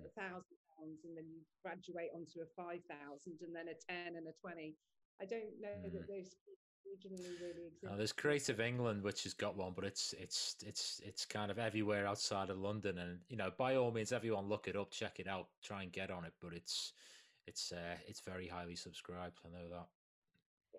A 0.05 0.09
thousand 0.19 0.57
pounds 0.77 1.03
and 1.03 1.17
then 1.17 1.25
you 1.27 1.41
graduate 1.63 2.09
onto 2.15 2.39
a 2.41 2.47
five 2.55 2.81
thousand 2.89 3.37
and 3.41 3.55
then 3.55 3.67
a 3.67 3.75
10 3.91 4.15
and 4.15 4.27
a 4.27 4.31
20 4.41 4.75
i 5.21 5.25
don't 5.25 5.59
know 5.59 5.75
Mm. 5.83 5.93
that 5.93 6.07
those 6.07 6.35
regionally 6.87 7.35
really 7.41 7.67
exist 7.67 7.97
there's 7.97 8.13
Creative 8.13 8.59
England, 8.59 9.03
which 9.03 9.23
has 9.23 9.33
got 9.33 9.57
one, 9.57 9.73
but 9.75 9.83
it's 9.83 10.13
it's 10.13 10.55
it's 10.65 11.01
it's 11.03 11.25
kind 11.25 11.51
of 11.51 11.59
everywhere 11.59 12.07
outside 12.07 12.49
of 12.49 12.57
London. 12.57 12.97
And 12.97 13.19
you 13.27 13.35
know, 13.37 13.51
by 13.57 13.75
all 13.75 13.91
means, 13.91 14.11
everyone 14.11 14.47
look 14.47 14.67
it 14.67 14.75
up, 14.75 14.91
check 14.91 15.19
it 15.19 15.27
out, 15.27 15.47
try 15.63 15.83
and 15.83 15.91
get 15.91 16.11
on 16.11 16.23
it. 16.23 16.33
But 16.41 16.53
it's 16.53 16.93
it's 17.45 17.71
uh, 17.71 17.97
it's 18.07 18.21
very 18.21 18.47
highly 18.47 18.75
subscribed. 18.75 19.39
I 19.45 19.49
know 19.49 19.69
that. 19.69 19.87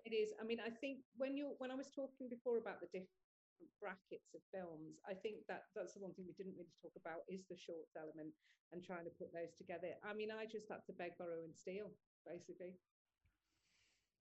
It 0.05 0.13
is. 0.15 0.33
I 0.41 0.45
mean, 0.45 0.59
I 0.65 0.69
think 0.69 0.99
when 1.17 1.35
you 1.35 1.55
when 1.57 1.71
I 1.71 1.75
was 1.75 1.91
talking 1.91 2.29
before 2.29 2.57
about 2.57 2.79
the 2.79 2.87
brackets 3.81 4.31
of 4.31 4.43
films, 4.53 5.01
I 5.03 5.17
think 5.17 5.43
that 5.51 5.67
that's 5.75 5.97
the 5.97 6.03
one 6.03 6.15
thing 6.15 6.23
we 6.27 6.37
didn't 6.37 6.55
really 6.55 6.75
talk 6.79 6.95
about 6.95 7.27
is 7.27 7.43
the 7.47 7.59
shorts 7.59 7.99
element 7.99 8.31
and 8.71 8.85
trying 8.85 9.03
to 9.03 9.13
put 9.17 9.33
those 9.33 9.51
together. 9.57 9.97
I 10.05 10.13
mean, 10.13 10.29
I 10.29 10.45
just 10.45 10.69
had 10.69 10.85
to 10.87 10.93
beg, 10.93 11.17
borrow, 11.17 11.41
and 11.43 11.55
steal, 11.55 11.89
basically. 12.23 12.77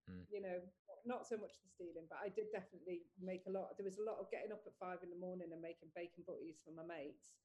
Mm. 0.09 0.25
You 0.33 0.41
know, 0.41 0.59
not 1.05 1.29
so 1.29 1.37
much 1.37 1.61
the 1.61 1.69
stealing, 1.69 2.09
but 2.09 2.19
I 2.25 2.33
did 2.33 2.49
definitely 2.51 3.07
make 3.21 3.45
a 3.47 3.53
lot. 3.53 3.77
There 3.77 3.87
was 3.87 4.01
a 4.01 4.09
lot 4.09 4.19
of 4.19 4.33
getting 4.33 4.51
up 4.51 4.65
at 4.65 4.77
five 4.81 5.05
in 5.05 5.13
the 5.13 5.21
morning 5.21 5.53
and 5.53 5.61
making 5.61 5.93
bacon 5.93 6.25
butties 6.25 6.59
for 6.65 6.73
my 6.73 6.85
mates. 6.85 7.37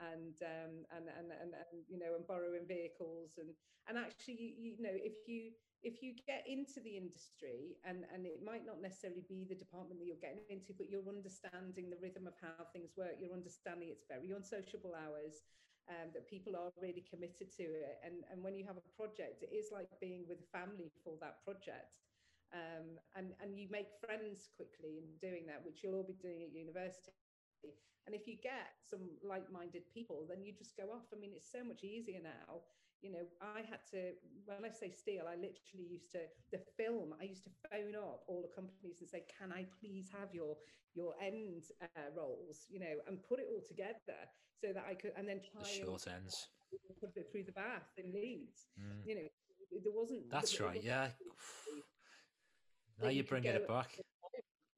And, 0.00 0.32
um, 0.40 0.88
and 0.96 1.12
and 1.12 1.28
and 1.28 1.52
and 1.52 1.84
you 1.84 2.00
know 2.00 2.16
and 2.16 2.24
borrowing 2.24 2.64
vehicles 2.64 3.36
and 3.36 3.52
and 3.84 4.00
actually 4.00 4.56
you, 4.56 4.80
know 4.80 4.96
if 4.96 5.28
you 5.28 5.52
if 5.84 6.00
you 6.00 6.16
get 6.24 6.40
into 6.48 6.80
the 6.80 6.96
industry 6.96 7.76
and 7.84 8.08
and 8.08 8.24
it 8.24 8.40
might 8.40 8.64
not 8.64 8.80
necessarily 8.80 9.20
be 9.28 9.44
the 9.44 9.54
department 9.54 10.00
that 10.00 10.08
you're 10.08 10.24
getting 10.24 10.48
into 10.48 10.72
but 10.72 10.88
you're 10.88 11.04
understanding 11.04 11.92
the 11.92 12.00
rhythm 12.00 12.24
of 12.24 12.32
how 12.40 12.64
things 12.72 12.96
work 12.96 13.20
you're 13.20 13.36
understanding 13.36 13.92
it's 13.92 14.08
very 14.08 14.32
unsociable 14.32 14.96
hours 14.96 15.44
um, 15.90 16.14
that 16.14 16.30
people 16.30 16.54
are 16.54 16.70
really 16.78 17.02
committed 17.02 17.50
to 17.56 17.66
it. 17.66 17.98
And 18.04 18.22
and 18.30 18.42
when 18.42 18.54
you 18.54 18.64
have 18.64 18.78
a 18.78 18.86
project 18.94 19.42
it 19.42 19.52
is 19.52 19.72
like 19.72 19.88
being 20.00 20.24
with 20.28 20.38
a 20.40 20.48
family 20.54 20.92
for 21.02 21.18
that 21.20 21.42
project. 21.44 21.98
Um, 22.50 22.98
and 23.14 23.30
and 23.38 23.54
you 23.54 23.70
make 23.70 23.94
friends 24.02 24.50
quickly 24.56 24.98
in 24.98 25.06
doing 25.22 25.46
that 25.46 25.62
which 25.62 25.82
you'll 25.82 25.94
all 25.94 26.06
be 26.06 26.18
doing 26.18 26.42
at 26.42 26.50
university 26.50 27.14
and 28.06 28.14
if 28.14 28.26
you 28.26 28.36
get 28.42 28.74
some 28.88 29.00
like-minded 29.22 29.82
people 29.92 30.26
then 30.28 30.42
you 30.42 30.52
just 30.52 30.76
go 30.76 30.84
off 30.92 31.06
i 31.14 31.18
mean 31.18 31.30
it's 31.34 31.50
so 31.50 31.62
much 31.62 31.84
easier 31.84 32.18
now 32.22 32.60
you 33.02 33.10
know 33.12 33.24
i 33.40 33.60
had 33.60 33.80
to 33.90 34.12
when 34.46 34.64
i 34.64 34.70
say 34.72 34.90
steal 34.90 35.24
i 35.28 35.34
literally 35.36 35.86
used 35.90 36.10
to 36.12 36.18
the 36.52 36.60
film 36.76 37.14
i 37.20 37.24
used 37.24 37.44
to 37.44 37.50
phone 37.70 37.94
up 37.96 38.22
all 38.28 38.42
the 38.42 38.54
companies 38.54 39.00
and 39.00 39.08
say 39.08 39.22
can 39.38 39.52
i 39.52 39.64
please 39.80 40.08
have 40.12 40.28
your 40.34 40.56
your 40.94 41.14
end 41.22 41.64
uh, 41.82 42.10
rolls 42.16 42.66
you 42.68 42.80
know 42.80 42.94
and 43.06 43.22
put 43.22 43.38
it 43.38 43.46
all 43.52 43.62
together 43.66 44.20
so 44.60 44.72
that 44.72 44.84
i 44.88 44.94
could 44.94 45.12
and 45.16 45.28
then 45.28 45.40
try 45.40 45.62
The 45.62 45.68
and 45.80 45.86
short 45.86 46.04
ends. 46.08 46.48
put 47.00 47.16
it 47.16 47.28
through 47.30 47.44
the 47.44 47.52
bath 47.52 47.88
in 47.96 48.12
leeds 48.12 48.68
Mm. 48.78 49.06
you 49.06 49.14
know 49.14 49.28
there 49.84 49.92
wasn't 49.94 50.28
That's 50.30 50.54
it 50.54 50.60
right. 50.60 50.68
wasn't 50.76 50.84
Yeah. 50.86 51.08
Now 53.00 53.08
you 53.08 53.16
you're 53.16 53.24
bringing 53.24 53.52
it 53.52 53.68
back. 53.68 53.98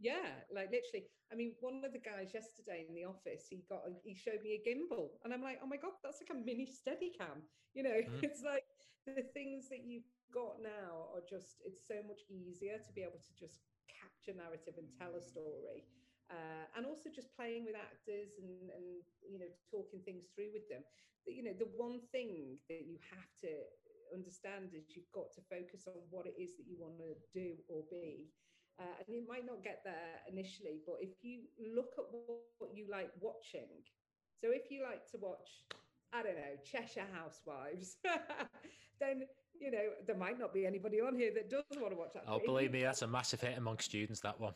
Yeah, 0.03 0.45
like 0.55 0.71
literally. 0.75 1.09
I 1.33 1.37
mean, 1.37 1.55
one 1.63 1.83
of 1.87 1.93
the 1.95 2.03
guys 2.03 2.35
yesterday 2.35 2.85
in 2.89 2.95
the 2.95 3.05
office, 3.07 3.49
he 3.49 3.65
got, 3.69 3.87
a, 3.89 3.93
he 4.05 4.15
showed 4.15 4.43
me 4.45 4.59
a 4.59 4.63
gimbal, 4.67 5.17
and 5.25 5.33
I'm 5.33 5.43
like, 5.43 5.61
oh 5.63 5.69
my 5.69 5.79
god, 5.79 5.97
that's 6.05 6.21
like 6.21 6.35
a 6.35 6.39
mini 6.39 6.67
Steadicam. 6.67 7.43
You 7.75 7.85
know, 7.85 8.01
Mm. 8.05 8.21
it's 8.23 8.43
like 8.45 8.65
the 9.07 9.23
things 9.23 9.69
that 9.71 9.85
you've 9.87 10.09
got 10.33 10.61
now 10.63 11.09
are 11.15 11.25
just 11.25 11.63
it's 11.65 11.87
so 11.87 12.03
much 12.07 12.21
easier 12.29 12.77
to 12.79 12.93
be 12.93 13.03
able 13.03 13.21
to 13.23 13.33
just 13.39 13.63
capture 13.89 14.37
narrative 14.37 14.75
and 14.79 14.89
tell 14.93 15.15
a 15.17 15.23
story 15.23 15.85
uh, 16.31 16.65
and 16.77 16.87
also 16.87 17.09
just 17.13 17.35
playing 17.37 17.65
with 17.65 17.77
actors 17.77 18.37
and, 18.41 18.69
and 18.73 19.05
you 19.25 19.39
know 19.41 19.49
talking 19.71 20.01
things 20.05 20.29
through 20.35 20.53
with 20.53 20.69
them 20.69 20.85
you 21.27 21.43
know 21.43 21.53
the 21.57 21.69
one 21.77 22.01
thing 22.13 22.59
that 22.69 22.85
you 22.87 22.99
have 23.11 23.29
to 23.41 23.51
understand 24.15 24.73
is 24.77 24.95
you've 24.97 25.11
got 25.13 25.33
to 25.33 25.41
focus 25.49 25.87
on 25.89 25.97
what 26.11 26.27
it 26.27 26.37
is 26.37 26.57
that 26.57 26.67
you 26.69 26.77
want 26.79 26.97
to 26.99 27.17
do 27.33 27.57
or 27.69 27.85
be 27.91 28.29
uh, 28.81 28.95
and 28.99 29.09
you 29.15 29.25
might 29.29 29.47
not 29.47 29.63
get 29.63 29.81
there 29.85 30.21
initially 30.31 30.81
but 30.87 30.97
if 31.01 31.23
you 31.23 31.41
look 31.75 31.93
at 31.99 32.05
what, 32.11 32.71
you 32.75 32.87
like 32.91 33.11
watching 33.21 33.69
so 34.41 34.49
if 34.51 34.71
you 34.71 34.83
like 34.83 35.05
to 35.11 35.19
watch 35.19 35.67
I 36.13 36.23
don't 36.23 36.37
know, 36.37 36.55
Cheshire 36.61 37.09
Housewives, 37.09 37.97
then 39.01 39.25
you 39.57 39.71
know 39.71 39.97
there 40.07 40.17
might 40.17 40.39
not 40.39 40.53
be 40.53 40.67
anybody 40.67 41.01
on 41.01 41.17
here 41.17 41.33
that 41.33 41.49
does 41.49 41.65
want 41.81 41.93
to 41.93 41.99
watch 41.99 42.13
that. 42.13 42.25
Oh, 42.29 42.39
believe 42.45 42.71
me, 42.71 42.83
that's 42.83 43.01
a 43.01 43.09
massive 43.09 43.41
hit 43.41 43.57
among 43.57 43.79
students. 43.79 44.21
That 44.21 44.39
one. 44.39 44.53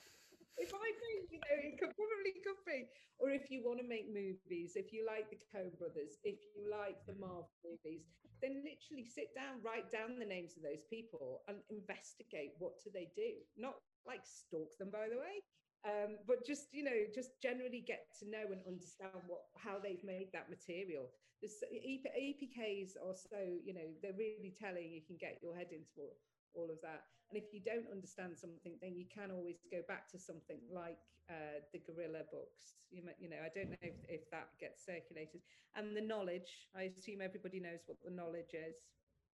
If 0.58 0.72
I 0.72 0.88
think, 0.88 1.32
you 1.32 1.40
know, 1.40 1.56
it 1.64 1.80
could 1.80 1.92
probably 1.96 2.32
could 2.44 2.60
be. 2.64 2.88
Or 3.18 3.32
if 3.32 3.48
you 3.50 3.64
want 3.64 3.80
to 3.80 3.88
make 3.88 4.12
movies, 4.12 4.76
if 4.76 4.92
you 4.92 5.08
like 5.08 5.32
the 5.32 5.40
Coen 5.48 5.72
Brothers, 5.80 6.20
if 6.24 6.36
you 6.52 6.68
like 6.68 7.00
the 7.08 7.16
Marvel 7.16 7.48
movies, 7.64 8.04
then 8.44 8.60
literally 8.60 9.08
sit 9.08 9.32
down, 9.32 9.64
write 9.64 9.88
down 9.88 10.20
the 10.20 10.28
names 10.28 10.52
of 10.56 10.62
those 10.62 10.84
people, 10.92 11.40
and 11.48 11.56
investigate 11.72 12.52
what 12.60 12.76
do 12.84 12.92
they 12.92 13.08
do. 13.16 13.40
Not 13.56 13.80
like 14.07 14.24
stalk 14.24 14.76
them, 14.78 14.90
by 14.90 15.09
the 15.11 15.18
way, 15.18 15.42
um, 15.86 16.18
but 16.26 16.42
just 16.44 16.74
you 16.74 16.82
know 16.82 17.07
just 17.14 17.38
generally 17.40 17.82
get 17.86 18.11
to 18.18 18.26
know 18.26 18.50
and 18.50 18.61
understand 18.66 19.22
what 19.26 19.46
how 19.54 19.78
they've 19.78 20.02
made 20.02 20.30
that 20.32 20.50
material. 20.50 21.11
This 21.42 21.62
epks 21.62 22.96
are 22.98 23.14
so 23.14 23.38
you 23.62 23.74
know 23.74 23.86
they're 24.02 24.18
really 24.18 24.54
telling 24.59 24.90
you 24.90 25.02
can 25.07 25.16
get 25.20 25.38
your 25.42 25.54
head 25.54 25.70
into 25.70 25.94
all, 26.02 26.16
all 26.54 26.70
of 26.70 26.80
that. 26.82 27.07
And 27.30 27.38
if 27.38 27.52
you 27.52 27.61
don't 27.62 27.90
understand 27.90 28.38
something 28.38 28.78
then 28.82 28.96
you 28.96 29.07
can 29.07 29.30
always 29.30 29.62
go 29.70 29.82
back 29.86 30.09
to 30.11 30.18
something 30.18 30.59
like 30.72 30.98
uh, 31.30 31.62
the 31.72 31.82
gorilla 31.86 32.22
books. 32.30 32.78
You, 32.90 33.04
might, 33.04 33.18
you 33.18 33.28
know 33.28 33.42
i 33.42 33.50
don't 33.54 33.70
know 33.70 33.82
if, 33.82 33.98
if 34.09 34.30
that 34.30 34.48
gets 34.59 34.82
circulated. 34.86 35.42
And 35.76 35.94
the 35.94 36.02
knowledge 36.02 36.66
i 36.74 36.90
assume 36.90 37.20
everybody 37.22 37.61
knows 37.61 37.86
what 37.86 37.98
the 38.02 38.11
knowledge 38.11 38.54
is. 38.54 38.74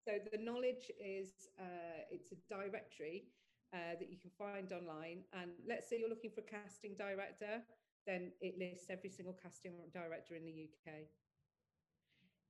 So 0.04 0.18
the 0.32 0.42
knowledge 0.42 0.90
is 0.98 1.48
uh, 1.60 2.02
it's 2.10 2.32
a 2.32 2.38
directory 2.50 3.30
uh, 3.72 3.96
that 3.98 4.10
you 4.10 4.18
can 4.20 4.30
find 4.36 4.72
online. 4.72 5.24
And 5.32 5.50
let's 5.66 5.88
say 5.88 5.98
you're 5.98 6.12
looking 6.12 6.30
for 6.30 6.40
a 6.40 6.48
casting 6.48 6.94
director, 6.96 7.64
then 8.06 8.32
it 8.40 8.58
lists 8.58 8.86
every 8.90 9.10
single 9.10 9.36
casting 9.40 9.72
director 9.92 10.34
in 10.34 10.44
the 10.44 10.68
UK. 10.68 11.08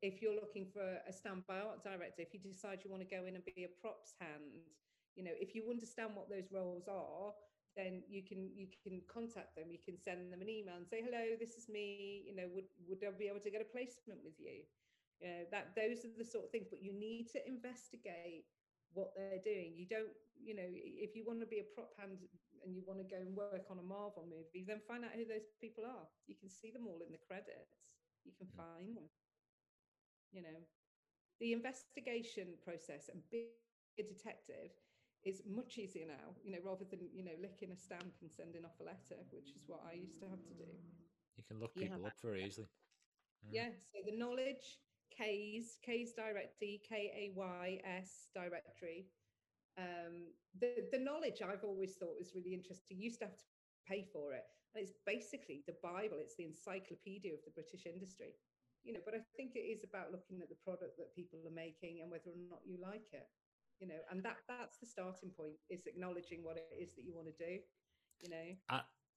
If 0.03 0.21
you're 0.21 0.35
looking 0.35 0.67
for 0.67 0.99
a 1.07 1.13
standby 1.13 1.61
art 1.63 1.85
director, 1.85 2.23
if 2.23 2.35
you 2.35 2.41
decide 2.41 2.83
you 2.83 2.91
want 2.91 3.07
to 3.07 3.17
go 3.17 3.25
in 3.25 3.37
and 3.37 3.45
be 3.45 3.63
a 3.65 3.81
props 3.81 4.15
hand, 4.19 4.67
you 5.15 5.23
know, 5.23 5.37
if 5.39 5.55
you 5.55 5.71
understand 5.71 6.11
what 6.15 6.29
those 6.29 6.51
roles 6.51 6.89
are, 6.89 7.33
then 7.77 8.03
you 8.09 8.23
can 8.23 8.51
you 8.55 8.67
can 8.83 9.01
contact 9.09 9.57
them. 9.57 9.71
You 9.71 9.79
can 9.79 9.97
send 9.97 10.33
them 10.33 10.43
an 10.43 10.49
email 10.49 10.77
and 10.77 10.87
say, 10.87 11.01
"Hello, 11.05 11.37
this 11.39 11.57
is 11.57 11.69
me. 11.69 12.25
You 12.27 12.37
know, 12.37 12.49
would 12.53 12.69
would 12.89 13.05
I 13.05 13.11
be 13.17 13.29
able 13.29 13.41
to 13.41 13.51
get 13.51 13.63
a 13.63 13.69
placement 13.73 14.21
with 14.25 14.37
you?" 14.39 14.65
You 15.21 15.29
know, 15.29 15.43
that 15.53 15.77
those 15.77 16.05
are 16.05 16.13
the 16.19 16.25
sort 16.25 16.45
of 16.45 16.51
things. 16.51 16.67
But 16.69 16.83
you 16.83 16.93
need 16.93 17.31
to 17.33 17.41
investigate 17.47 18.45
what 18.95 19.13
they're 19.17 19.43
doing. 19.43 19.75
You 19.77 19.87
don't, 19.87 20.13
you 20.39 20.55
know, 20.55 20.67
if 20.67 21.17
you 21.17 21.25
want 21.27 21.41
to 21.41 21.49
be 21.49 21.61
a 21.61 21.69
prop 21.75 21.93
hand 21.99 22.19
and 22.65 22.75
you 22.75 22.83
want 22.87 23.01
to 23.01 23.09
go 23.09 23.19
and 23.19 23.35
work 23.35 23.67
on 23.71 23.79
a 23.79 23.87
Marvel 23.87 24.27
movie, 24.29 24.65
then 24.67 24.81
find 24.87 25.05
out 25.05 25.15
who 25.15 25.27
those 25.27 25.51
people 25.61 25.85
are. 25.85 26.07
You 26.27 26.37
can 26.39 26.49
see 26.49 26.71
them 26.71 26.87
all 26.87 27.03
in 27.03 27.11
the 27.11 27.23
credits. 27.27 27.99
You 28.25 28.33
can 28.39 28.47
mm. 28.51 28.57
find 28.57 28.97
them. 28.97 29.09
You 30.31 30.43
know, 30.43 30.59
the 31.41 31.53
investigation 31.53 32.57
process 32.65 33.11
and 33.13 33.21
being 33.29 33.53
a 33.99 34.05
detective 34.07 34.73
is 35.25 35.43
much 35.47 35.79
easier 35.79 36.07
now, 36.07 36.35
you 36.43 36.51
know, 36.51 36.63
rather 36.65 36.87
than, 36.89 37.07
you 37.13 37.23
know, 37.23 37.37
licking 37.39 37.71
a 37.71 37.79
stamp 37.79 38.15
and 38.23 38.31
sending 38.31 38.65
off 38.65 38.79
a 38.81 38.85
letter, 38.85 39.21
which 39.31 39.55
is 39.55 39.63
what 39.67 39.83
I 39.87 39.95
used 39.95 40.19
to 40.21 40.27
have 40.31 40.43
to 40.47 40.55
do. 40.55 40.71
You 41.37 41.45
can 41.47 41.61
look 41.61 41.75
people 41.75 42.07
up 42.07 42.19
very 42.23 42.45
easily. 42.45 42.71
Mm. 43.47 43.51
Yeah. 43.53 43.71
So 43.93 44.03
the 44.07 44.17
knowledge 44.17 44.83
Kays, 45.17 45.79
Kays 45.85 46.13
directory, 46.13 46.81
K 46.89 47.13
A 47.13 47.25
Y 47.37 47.81
S 47.85 48.29
directory. 48.35 49.07
Um, 49.79 50.33
the, 50.61 50.85
the 50.93 50.99
knowledge 50.99 51.41
I've 51.41 51.65
always 51.65 51.95
thought 51.95 52.19
was 52.19 52.35
really 52.35 52.53
interesting. 52.53 52.99
You 52.99 53.09
used 53.09 53.21
to 53.21 53.27
have 53.27 53.37
to 53.37 53.45
pay 53.89 54.05
for 54.13 54.33
it. 54.33 54.45
And 54.75 54.81
it's 54.81 54.97
basically 55.05 55.65
the 55.69 55.77
Bible, 55.83 56.17
it's 56.21 56.37
the 56.37 56.49
encyclopedia 56.49 57.33
of 57.33 57.45
the 57.45 57.53
British 57.53 57.85
industry. 57.85 58.33
You 58.85 58.93
know, 58.95 59.05
but 59.05 59.15
I 59.15 59.23
think 59.37 59.55
it 59.55 59.63
is 59.63 59.85
about 59.85 60.11
looking 60.11 60.43
at 60.43 60.49
the 60.49 60.59
product 60.65 60.99
that 60.99 61.15
people 61.15 61.39
are 61.47 61.55
making 61.55 62.03
and 62.03 62.11
whether 62.11 62.35
or 62.35 62.41
not 62.51 62.67
you 62.67 62.83
like 62.83 63.13
it. 63.13 63.29
You 63.79 63.89
know, 63.89 64.03
and 64.11 64.23
that 64.25 64.43
that's 64.49 64.79
the 64.79 64.87
starting 64.87 65.31
point 65.31 65.59
is 65.71 65.87
acknowledging 65.87 66.43
what 66.43 66.57
it 66.57 66.71
is 66.75 66.95
that 66.95 67.05
you 67.05 67.15
want 67.15 67.29
to 67.31 67.39
do. 67.39 67.63
You 68.21 68.31
know. 68.31 68.49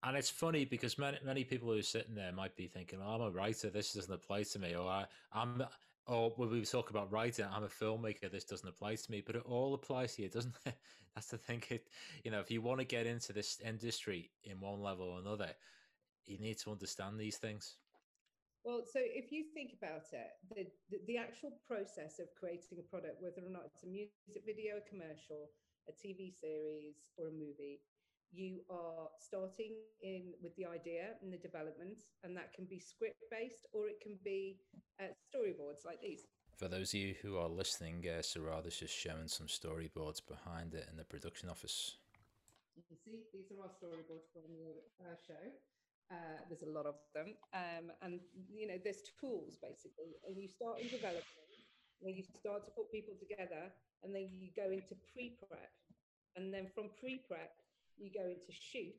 And 0.06 0.16
it's 0.16 0.30
funny 0.30 0.66
because 0.66 0.98
many 0.98 1.18
many 1.26 1.44
people 1.44 1.72
who 1.72 1.80
are 1.80 1.84
sitting 1.84 2.16
there 2.16 2.32
might 2.32 2.56
be 2.56 2.68
thinking, 2.68 3.00
oh, 3.04 3.16
"I'm 3.16 3.22
a 3.22 3.32
writer. 3.32 3.70
This 3.70 3.94
doesn't 3.94 4.14
apply 4.14 4.44
to 4.44 4.60
me," 4.60 4.76
or 4.76 4.88
I, 4.88 5.06
"I'm." 5.34 5.64
Or 6.08 6.30
when 6.36 6.52
we 6.52 6.64
talk 6.64 6.92
about 6.92 7.12
writing, 7.12 7.48
I'm 7.52 7.64
a 7.64 7.68
filmmaker. 7.68 8.32
This 8.32 8.44
doesn't 8.44 8.70
apply 8.70 8.94
to 8.94 9.12
me, 9.12 9.24
but 9.26 9.36
it 9.36 9.42
all 9.48 9.74
applies 9.74 10.14
here, 10.14 10.30
doesn't 10.30 10.54
it? 10.64 10.76
That's 11.16 11.30
the 11.30 11.40
thing. 11.40 11.64
It, 11.72 11.88
you 12.24 12.30
know, 12.30 12.40
if 12.40 12.52
you 12.52 12.62
want 12.62 12.80
to 12.80 12.86
get 12.86 13.08
into 13.08 13.34
this 13.34 13.60
industry 13.66 14.30
in 14.44 14.60
one 14.60 14.84
level 14.84 15.10
or 15.10 15.20
another, 15.20 15.50
you 16.28 16.38
need 16.38 16.60
to 16.60 16.70
understand 16.70 17.20
these 17.20 17.38
things. 17.38 17.78
Well, 18.64 18.82
so 18.86 19.00
if 19.02 19.32
you 19.32 19.46
think 19.54 19.74
about 19.78 20.06
it, 20.12 20.30
the, 20.50 20.66
the, 20.90 20.98
the, 21.08 21.18
actual 21.18 21.54
process 21.66 22.20
of 22.20 22.34
creating 22.38 22.82
a 22.82 22.90
product, 22.90 23.22
whether 23.22 23.46
or 23.46 23.54
not 23.54 23.70
it's 23.70 23.84
a 23.84 23.88
music 23.88 24.42
video, 24.46 24.78
a 24.78 24.90
commercial, 24.90 25.50
a 25.90 25.94
TV 25.94 26.34
series, 26.34 26.98
or 27.18 27.30
a 27.30 27.32
movie, 27.32 27.82
you 28.32 28.60
are 28.70 29.08
starting 29.20 29.74
in 30.02 30.34
with 30.42 30.56
the 30.56 30.66
idea 30.66 31.16
and 31.22 31.32
the 31.32 31.38
development, 31.38 32.04
and 32.24 32.36
that 32.36 32.54
can 32.54 32.66
be 32.66 32.80
script 32.80 33.24
based 33.32 33.66
or 33.74 33.88
it 33.88 34.00
can 34.02 34.18
be 34.24 34.58
uh, 35.00 35.12
storyboards 35.32 35.86
like 35.86 36.02
these. 36.02 36.28
For 36.58 36.68
those 36.68 36.94
of 36.94 37.00
you 37.00 37.16
who 37.22 37.38
are 37.38 37.50
listening, 37.50 38.06
uh, 38.08 38.22
Sarada's 38.22 38.78
just 38.80 38.96
showing 38.96 39.28
some 39.28 39.48
storyboards 39.48 40.22
behind 40.26 40.74
it 40.74 40.88
in 40.90 40.96
the 40.96 41.04
production 41.04 41.50
office. 41.50 41.98
You 42.76 42.84
can 42.88 42.96
see 42.96 43.24
these 43.34 43.52
are 43.52 43.64
our 43.64 43.72
storyboards 43.76 44.32
from 44.32 44.48
the 44.56 44.80
uh, 45.04 45.16
show. 45.28 45.44
Uh, 46.12 46.40
there's 46.48 46.64
a 46.64 46.70
lot 46.70 46.86
of 46.86 46.96
them, 47.16 47.34
um, 47.54 47.92
and 48.04 48.20
you 48.54 48.68
know 48.68 48.78
there's 48.84 49.02
tools 49.20 49.58
basically, 49.58 50.16
and 50.28 50.38
you 50.38 50.48
start 50.48 50.80
in 50.80 50.88
development, 50.88 51.50
where 52.00 52.14
you 52.14 52.24
start 52.40 52.64
to 52.64 52.72
put 52.72 52.92
people 52.92 53.16
together, 53.18 53.74
and 54.04 54.14
then 54.14 54.30
you 54.30 54.54
go 54.56 54.70
into 54.70 54.94
pre-prep, 55.12 55.74
and 56.38 56.54
then 56.54 56.68
from 56.76 56.94
pre-prep 57.00 57.58
you 57.98 58.12
go 58.12 58.28
into 58.28 58.52
shoot, 58.52 58.96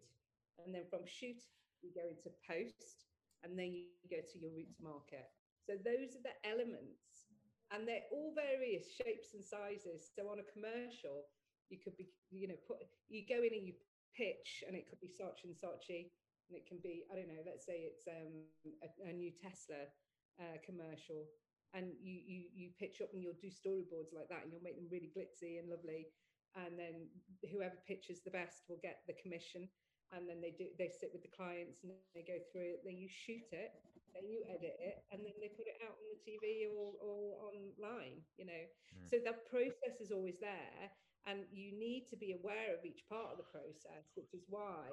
and 0.61 0.75
then 0.75 0.85
from 0.89 1.05
shoot, 1.05 1.41
you 1.83 1.93
go 1.93 2.05
into 2.09 2.33
post, 2.45 3.07
and 3.45 3.59
then 3.59 3.73
you 3.73 3.87
go 4.09 4.21
to 4.21 4.37
your 4.41 4.53
route 4.53 4.73
to 4.77 4.83
market. 4.83 5.29
So 5.67 5.75
those 5.77 6.15
are 6.15 6.25
the 6.25 6.37
elements, 6.47 7.29
and 7.75 7.87
they're 7.87 8.09
all 8.15 8.33
various 8.33 8.87
shapes 8.95 9.35
and 9.35 9.43
sizes. 9.43 10.09
So 10.15 10.31
on 10.31 10.39
a 10.39 10.47
commercial, 10.55 11.27
you 11.69 11.79
could 11.83 11.97
be, 11.99 12.09
you 12.31 12.49
know, 12.49 12.59
put 12.67 12.79
you 13.11 13.27
go 13.27 13.43
in 13.43 13.53
and 13.53 13.67
you 13.67 13.75
pitch, 14.15 14.65
and 14.67 14.79
it 14.79 14.89
could 14.89 15.03
be 15.03 15.11
Saatchi 15.11 15.51
and 15.51 15.59
Saatchi, 15.59 16.09
and 16.49 16.55
it 16.55 16.65
can 16.65 16.79
be, 16.81 17.05
I 17.11 17.19
don't 17.19 17.29
know, 17.29 17.43
let's 17.45 17.67
say 17.67 17.85
it's 17.85 18.07
um, 18.07 18.47
a, 18.81 18.89
a 19.11 19.13
new 19.13 19.35
Tesla 19.35 19.91
uh, 20.39 20.57
commercial, 20.65 21.27
and 21.75 21.91
you 22.01 22.23
you 22.23 22.41
you 22.55 22.67
pitch 22.79 23.03
up 23.03 23.11
and 23.13 23.21
you'll 23.21 23.39
do 23.43 23.51
storyboards 23.51 24.15
like 24.15 24.31
that, 24.31 24.47
and 24.47 24.55
you'll 24.55 24.65
make 24.65 24.79
them 24.79 24.89
really 24.89 25.11
glitzy 25.11 25.59
and 25.59 25.69
lovely 25.69 26.07
and 26.55 26.79
then 26.79 27.11
whoever 27.51 27.77
pitches 27.87 28.23
the 28.23 28.31
best 28.31 28.65
will 28.69 28.81
get 28.81 29.03
the 29.07 29.17
commission. 29.21 29.69
And 30.15 30.29
then 30.31 30.39
they 30.39 30.55
do 30.55 30.71
they 30.79 30.87
sit 30.87 31.11
with 31.11 31.27
the 31.27 31.35
clients 31.35 31.83
and 31.83 31.91
they 32.15 32.23
go 32.23 32.39
through 32.53 32.79
it. 32.79 32.87
Then 32.87 32.97
you 32.97 33.11
shoot 33.11 33.51
it 33.51 33.75
then 34.17 34.33
you 34.33 34.41
edit 34.49 34.81
it 34.81 35.05
and 35.13 35.21
then 35.21 35.37
they 35.45 35.53
put 35.53 35.69
it 35.69 35.77
out 35.85 35.93
on 35.93 36.07
the 36.09 36.17
tv 36.25 36.65
or, 36.73 36.97
or 37.05 37.37
online 37.53 38.17
you 38.41 38.49
know? 38.49 38.65
Mm. 38.97 39.05
so 39.05 39.21
that 39.21 39.45
process 39.45 40.01
is 40.01 40.09
always 40.09 40.41
there 40.41 40.89
and 41.29 41.45
you 41.53 41.77
need 41.77 42.09
to 42.09 42.17
be 42.17 42.33
aware 42.33 42.73
of 42.73 42.81
each 42.81 43.05
part 43.13 43.29
of 43.29 43.37
the 43.37 43.45
process 43.53 44.17
which 44.17 44.33
is 44.33 44.49
why 44.49 44.89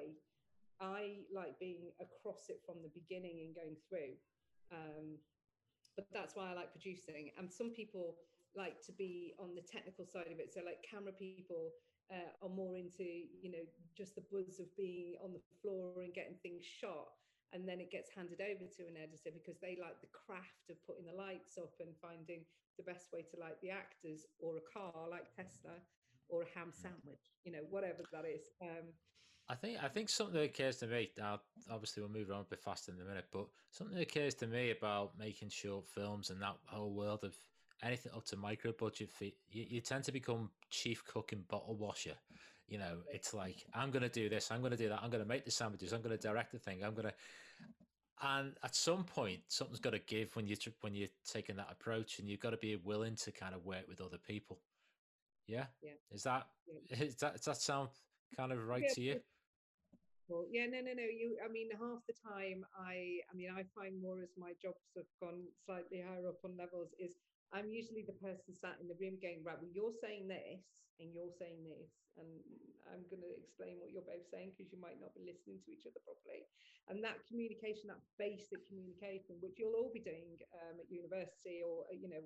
i 0.80 1.24
like 1.32 1.58
being 1.58 1.90
across 2.00 2.48
it 2.48 2.60
from 2.66 2.82
the 2.82 2.90
beginning 2.90 3.40
and 3.46 3.54
going 3.54 3.76
through. 3.88 4.14
Um, 4.72 5.18
but 5.94 6.06
that's 6.12 6.34
why 6.34 6.50
i 6.50 6.54
like 6.54 6.72
producing. 6.72 7.30
And 7.38 7.50
some 7.50 7.70
people 7.70 8.16
like 8.56 8.80
to 8.86 8.92
be 8.92 9.34
on 9.38 9.54
the 9.54 9.62
technical 9.62 10.06
side 10.06 10.30
of 10.30 10.38
it. 10.38 10.54
So 10.54 10.62
like 10.64 10.82
camera 10.82 11.12
people 11.12 11.74
uh, 12.10 12.30
are 12.42 12.52
more 12.52 12.76
into, 12.76 13.04
you 13.04 13.50
know, 13.50 13.64
just 13.96 14.14
the 14.14 14.24
buzz 14.30 14.60
of 14.60 14.68
being 14.76 15.14
on 15.22 15.32
the 15.32 15.44
floor 15.60 16.02
and 16.02 16.14
getting 16.14 16.38
things 16.42 16.64
shot. 16.64 17.14
And 17.52 17.68
then 17.68 17.78
it 17.78 17.94
gets 17.94 18.10
handed 18.10 18.42
over 18.42 18.66
to 18.66 18.82
an 18.90 18.98
editor 18.98 19.30
because 19.30 19.62
they 19.62 19.78
like 19.78 20.02
the 20.02 20.10
craft 20.10 20.66
of 20.70 20.76
putting 20.82 21.06
the 21.06 21.14
lights 21.14 21.54
up 21.54 21.70
and 21.78 21.94
finding 22.02 22.42
the 22.76 22.82
best 22.82 23.14
way 23.14 23.22
to 23.22 23.38
light 23.38 23.54
the 23.62 23.70
actors 23.70 24.26
or 24.42 24.58
a 24.58 24.64
car 24.66 25.06
like 25.06 25.30
Tesla 25.30 25.78
or 26.28 26.42
a 26.42 26.50
ham 26.58 26.74
mm. 26.74 26.82
sandwich, 26.82 27.30
you 27.44 27.52
know, 27.52 27.62
whatever 27.70 28.02
that 28.10 28.26
is. 28.26 28.50
Um, 28.60 28.90
I 29.48 29.54
think 29.54 29.78
I 29.82 29.88
think 29.88 30.08
something 30.08 30.34
that 30.34 30.50
occurs 30.50 30.78
to 30.78 30.86
me. 30.86 31.10
Now, 31.18 31.40
obviously, 31.70 32.02
we'll 32.02 32.10
move 32.10 32.30
on 32.30 32.40
a 32.40 32.44
bit 32.44 32.62
faster 32.62 32.92
in 32.92 33.00
a 33.00 33.04
minute, 33.04 33.26
but 33.30 33.46
something 33.70 33.96
that 33.96 34.08
occurs 34.08 34.34
to 34.36 34.46
me 34.46 34.70
about 34.70 35.12
making 35.18 35.50
short 35.50 35.86
films 35.86 36.30
and 36.30 36.40
that 36.40 36.56
whole 36.66 36.92
world 36.92 37.24
of 37.24 37.36
anything 37.82 38.12
up 38.14 38.24
to 38.26 38.36
micro 38.36 38.72
budget 38.72 39.10
fee, 39.10 39.36
you, 39.50 39.64
you 39.68 39.80
tend 39.80 40.04
to 40.04 40.12
become 40.12 40.50
chief 40.70 41.04
cook 41.04 41.32
and 41.32 41.46
bottle 41.48 41.76
washer. 41.76 42.14
You 42.68 42.78
know, 42.78 42.98
it's 43.12 43.34
like 43.34 43.64
I'm 43.74 43.90
going 43.90 44.02
to 44.02 44.08
do 44.08 44.28
this, 44.28 44.50
I'm 44.50 44.60
going 44.60 44.72
to 44.72 44.76
do 44.76 44.88
that, 44.88 45.00
I'm 45.02 45.10
going 45.10 45.22
to 45.22 45.28
make 45.28 45.44
the 45.44 45.50
sandwiches, 45.50 45.92
I'm 45.92 46.02
going 46.02 46.16
to 46.16 46.22
direct 46.22 46.52
the 46.52 46.58
thing, 46.58 46.82
I'm 46.84 46.94
going 46.94 47.08
to. 47.08 47.14
And 48.22 48.52
at 48.62 48.74
some 48.74 49.04
point, 49.04 49.40
something's 49.48 49.80
got 49.80 49.92
to 49.92 49.98
give 49.98 50.34
when 50.36 50.46
you 50.46 50.56
when 50.80 50.94
you're 50.94 51.08
taking 51.30 51.56
that 51.56 51.68
approach, 51.70 52.20
and 52.20 52.28
you've 52.28 52.40
got 52.40 52.50
to 52.50 52.56
be 52.56 52.76
willing 52.76 53.16
to 53.16 53.32
kind 53.32 53.54
of 53.54 53.66
work 53.66 53.86
with 53.88 54.00
other 54.00 54.18
people. 54.18 54.60
Yeah, 55.46 55.66
yeah. 55.82 55.90
Is 56.10 56.22
that 56.22 56.46
yeah. 56.90 56.96
is 57.02 57.16
that 57.16 57.34
does 57.34 57.44
that 57.44 57.56
sound 57.60 57.90
kind 58.36 58.52
of 58.52 58.66
right 58.66 58.84
yeah. 58.86 58.94
to 58.94 59.00
you? 59.00 59.20
Well, 60.28 60.46
yeah, 60.50 60.64
no, 60.64 60.80
no, 60.80 60.96
no. 60.96 61.04
You, 61.04 61.36
I 61.44 61.52
mean, 61.52 61.68
half 61.72 62.00
the 62.08 62.14
time, 62.16 62.64
I, 62.72 63.20
I 63.28 63.36
mean, 63.36 63.50
I 63.52 63.64
find 63.76 64.00
more 64.00 64.22
as 64.22 64.32
my 64.38 64.52
jobs 64.60 64.80
have 64.96 65.04
gone 65.20 65.44
slightly 65.66 66.00
higher 66.00 66.26
up 66.26 66.40
on 66.44 66.56
levels 66.56 66.88
is 66.98 67.16
I'm 67.54 67.70
usually 67.70 68.02
the 68.02 68.18
person 68.18 68.50
sat 68.50 68.82
in 68.82 68.90
the 68.90 68.98
room 68.98 69.22
going, 69.22 69.46
right, 69.46 69.54
well, 69.54 69.70
you're 69.70 69.94
saying 69.94 70.26
this 70.26 70.66
and 70.98 71.14
you're 71.14 71.30
saying 71.38 71.62
this, 71.62 71.90
and 72.18 72.26
I'm 72.90 73.06
going 73.10 73.22
to 73.22 73.30
explain 73.38 73.78
what 73.78 73.94
you're 73.94 74.06
both 74.06 74.26
saying 74.26 74.54
because 74.54 74.74
you 74.74 74.78
might 74.82 74.98
not 74.98 75.14
be 75.14 75.22
listening 75.22 75.62
to 75.62 75.70
each 75.70 75.86
other 75.86 76.02
properly. 76.02 76.46
And 76.90 76.98
that 77.06 77.22
communication, 77.30 77.90
that 77.94 78.02
basic 78.18 78.66
communication, 78.66 79.38
which 79.38 79.58
you'll 79.58 79.78
all 79.78 79.94
be 79.94 80.02
doing 80.02 80.34
um, 80.66 80.82
at 80.82 80.90
university 80.90 81.62
or, 81.62 81.86
you 81.94 82.10
know, 82.10 82.22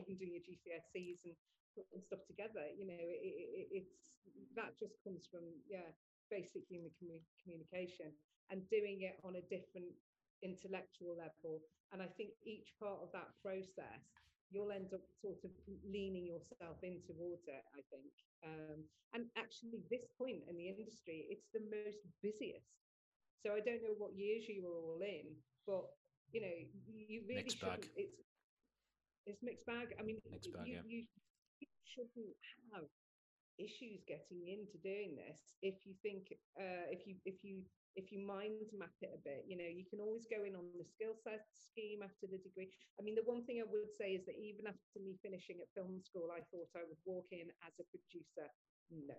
even 0.00 0.16
doing 0.16 0.36
your 0.40 0.44
GCSEs 0.44 1.28
and 1.28 1.36
putting 1.76 2.00
stuff 2.00 2.24
together, 2.24 2.64
you 2.72 2.88
know, 2.88 2.96
it, 2.96 3.20
it, 3.20 3.68
it's 3.84 4.24
that 4.56 4.76
just 4.80 5.00
comes 5.04 5.28
from, 5.28 5.44
yeah, 5.68 5.88
basic 6.32 6.64
human 6.64 6.92
communication 7.44 8.12
and 8.48 8.64
doing 8.72 9.04
it 9.04 9.20
on 9.24 9.36
a 9.36 9.44
different 9.52 9.92
intellectual 10.42 11.16
level. 11.16 11.60
And 11.92 12.00
I 12.00 12.08
think 12.16 12.32
each 12.44 12.72
part 12.80 13.00
of 13.04 13.12
that 13.12 13.32
process, 13.40 14.00
you'll 14.52 14.70
end 14.70 14.92
up 14.92 15.02
sort 15.20 15.40
of 15.42 15.50
leaning 15.88 16.28
yourself 16.28 16.76
in 16.84 17.00
towards 17.08 17.48
it, 17.48 17.64
I 17.72 17.80
think. 17.88 18.12
Um, 18.44 18.84
and 19.16 19.24
actually, 19.40 19.80
this 19.88 20.04
point 20.20 20.44
in 20.46 20.56
the 20.56 20.68
industry, 20.68 21.26
it's 21.32 21.48
the 21.56 21.64
most 21.72 22.04
busiest. 22.20 22.68
So 23.40 23.56
I 23.56 23.64
don't 23.64 23.82
know 23.82 23.96
what 23.98 24.14
years 24.14 24.44
you 24.46 24.62
were 24.62 24.76
all 24.76 25.02
in, 25.02 25.34
but 25.66 25.88
you 26.30 26.40
know, 26.40 26.56
you 26.86 27.24
really 27.26 27.42
mixed 27.42 27.58
shouldn't. 27.58 27.88
Bag. 27.88 27.96
It's 27.96 28.20
it's 29.26 29.42
mixed 29.42 29.66
bag. 29.66 29.96
I 29.98 30.02
mean, 30.02 30.18
mixed 30.30 30.52
bag, 30.52 30.66
you, 30.66 30.74
yeah. 30.76 30.86
you 30.86 31.04
shouldn't 31.84 32.36
have 32.72 32.86
issues 33.58 34.00
getting 34.08 34.48
into 34.48 34.80
doing 34.80 35.14
this 35.14 35.38
if 35.60 35.84
you 35.84 35.94
think 36.02 36.32
uh, 36.58 36.88
if 36.88 37.06
you 37.06 37.16
if 37.24 37.44
you 37.44 37.62
if 37.96 38.10
you 38.10 38.20
mind 38.20 38.72
map 38.72 38.96
it 39.00 39.12
a 39.12 39.20
bit 39.20 39.44
you 39.44 39.56
know 39.56 39.68
you 39.68 39.84
can 39.84 40.00
always 40.00 40.24
go 40.24 40.44
in 40.44 40.56
on 40.56 40.64
the 40.78 40.86
skill 40.86 41.12
set 41.12 41.44
scheme 41.52 42.00
after 42.00 42.26
the 42.28 42.40
degree. 42.40 42.68
I 42.98 43.04
mean 43.04 43.16
the 43.16 43.26
one 43.28 43.44
thing 43.44 43.60
i 43.60 43.68
would 43.68 43.92
say 43.92 44.16
is 44.16 44.24
that 44.26 44.36
even 44.36 44.66
after 44.66 45.00
me 45.00 45.16
finishing 45.20 45.60
at 45.60 45.72
film 45.76 46.00
school 46.00 46.32
i 46.32 46.40
thought 46.52 46.72
i 46.76 46.84
would 46.84 47.00
walk 47.04 47.28
in 47.32 47.52
as 47.64 47.76
a 47.80 47.86
producer. 47.88 48.48
No. 48.92 49.16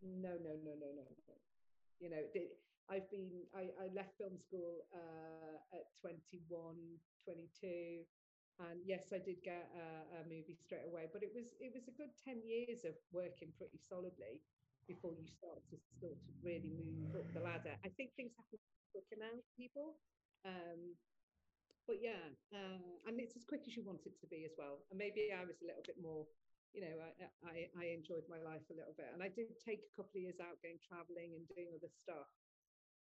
No 0.00 0.38
no 0.38 0.54
no 0.62 0.72
no 0.78 0.88
no, 0.94 1.04
you 1.98 2.10
know 2.10 2.22
i've 2.90 3.10
been 3.10 3.28
i, 3.54 3.68
I 3.82 3.90
left 3.92 4.16
film 4.16 4.38
school 4.38 4.86
uh, 4.94 5.76
at 5.76 5.90
21 6.00 6.46
22 7.24 8.06
and 8.70 8.78
yes 8.86 9.10
i 9.14 9.18
did 9.18 9.42
get 9.42 9.70
a, 9.74 10.22
a, 10.22 10.30
movie 10.30 10.56
straight 10.56 10.86
away 10.86 11.06
but 11.12 11.22
it 11.22 11.30
was 11.34 11.54
it 11.60 11.70
was 11.74 11.86
a 11.86 11.94
good 11.98 12.10
10 12.24 12.42
years 12.42 12.86
of 12.86 12.94
working 13.12 13.52
pretty 13.58 13.78
solidly 13.78 14.40
before 14.88 15.12
you 15.12 15.28
start 15.28 15.60
to 15.68 15.76
start 16.00 16.16
to 16.16 16.32
really 16.40 16.72
move 16.72 17.12
up 17.14 17.28
the 17.36 17.44
ladder. 17.44 17.76
I 17.84 17.92
think 17.94 18.16
things 18.16 18.32
happen 18.34 18.58
quicker 18.90 19.20
now 19.20 19.36
people. 19.54 20.00
Um, 20.48 20.96
but 21.84 22.00
yeah 22.04 22.20
uh, 22.52 22.80
and 23.08 23.16
it's 23.16 23.36
as 23.36 23.48
quick 23.48 23.64
as 23.64 23.72
you 23.72 23.84
want 23.84 24.04
it 24.08 24.16
to 24.20 24.28
be 24.28 24.48
as 24.48 24.56
well. 24.56 24.84
And 24.88 24.96
maybe 24.96 25.28
i 25.32 25.44
was 25.44 25.60
a 25.60 25.68
little 25.68 25.84
bit 25.84 26.00
more 26.00 26.24
you 26.72 26.84
know 26.84 26.96
I, 27.00 27.28
I, 27.44 27.54
I 27.76 27.84
enjoyed 27.96 28.28
my 28.28 28.40
life 28.40 28.64
a 28.72 28.76
little 28.76 28.96
bit. 28.96 29.12
And 29.12 29.20
i 29.20 29.28
did 29.28 29.52
take 29.60 29.84
a 29.84 29.94
couple 29.96 30.16
of 30.16 30.24
years 30.24 30.40
out 30.40 30.60
going 30.64 30.80
traveling 30.80 31.36
and 31.36 31.44
doing 31.48 31.68
other 31.76 31.92
stuff. 31.92 32.28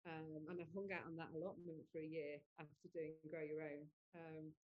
Um, 0.04 0.52
and 0.52 0.60
i 0.60 0.68
hung 0.76 0.92
out 0.92 1.08
on 1.08 1.16
that 1.20 1.32
allotment 1.32 1.84
for 1.92 2.00
a 2.04 2.08
year 2.08 2.44
after 2.60 2.92
doing 2.92 3.16
grow 3.28 3.44
your 3.44 3.64
own. 3.64 3.88
Um, 4.16 4.56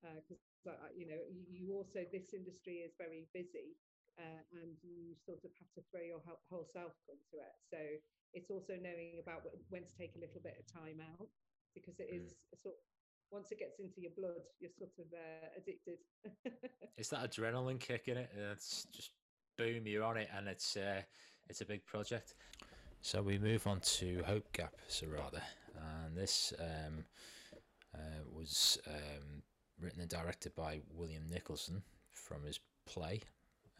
because 0.00 0.40
uh, 0.64 0.88
uh, 0.88 0.92
you 0.96 1.04
know 1.04 1.20
you, 1.28 1.44
you, 1.52 1.64
also 1.76 2.00
this 2.08 2.32
industry 2.32 2.80
is 2.80 2.96
very 2.96 3.28
busy 3.36 3.76
uh, 4.20 4.42
and 4.60 4.76
you 4.84 5.16
sort 5.16 5.40
of 5.40 5.50
have 5.56 5.72
to 5.72 5.82
throw 5.88 6.04
your 6.04 6.20
whole, 6.24 6.68
self 6.68 6.92
into 7.08 7.40
it. 7.40 7.56
So 7.72 7.80
it's 8.36 8.52
also 8.52 8.76
knowing 8.76 9.18
about 9.18 9.48
when 9.72 9.82
to 9.88 9.94
take 9.96 10.14
a 10.16 10.20
little 10.20 10.44
bit 10.44 10.60
of 10.60 10.68
time 10.68 11.00
out 11.00 11.28
because 11.74 11.98
it 11.98 12.12
is 12.12 12.36
mm. 12.36 12.60
sort 12.60 12.76
of, 12.76 12.80
once 13.32 13.50
it 13.50 13.58
gets 13.58 13.80
into 13.80 14.00
your 14.00 14.12
blood 14.18 14.44
you're 14.60 14.74
sort 14.76 14.92
of 15.00 15.08
uh, 15.10 15.48
addicted. 15.56 15.98
It's 16.98 17.08
that 17.08 17.24
adrenaline 17.24 17.80
kick 17.80 18.08
in 18.08 18.18
it 18.18 18.30
it's 18.52 18.84
just 18.92 19.12
boom 19.56 19.86
you're 19.86 20.04
on 20.04 20.18
it 20.18 20.28
and 20.36 20.48
it's 20.48 20.76
uh, 20.76 21.00
it's 21.48 21.62
a 21.62 21.64
big 21.64 21.84
project. 21.86 22.34
So 23.00 23.22
we 23.22 23.38
move 23.38 23.66
on 23.66 23.80
to 23.80 24.22
hope 24.26 24.52
gap 24.52 24.74
Sarada. 24.88 25.40
And 25.74 26.16
this 26.16 26.52
um, 26.60 27.04
uh, 27.94 28.22
was 28.32 28.78
um, 28.86 29.42
written 29.80 30.00
and 30.00 30.10
directed 30.10 30.54
by 30.54 30.80
William 30.92 31.24
Nicholson 31.28 31.82
from 32.12 32.44
his 32.44 32.60
play, 32.86 33.20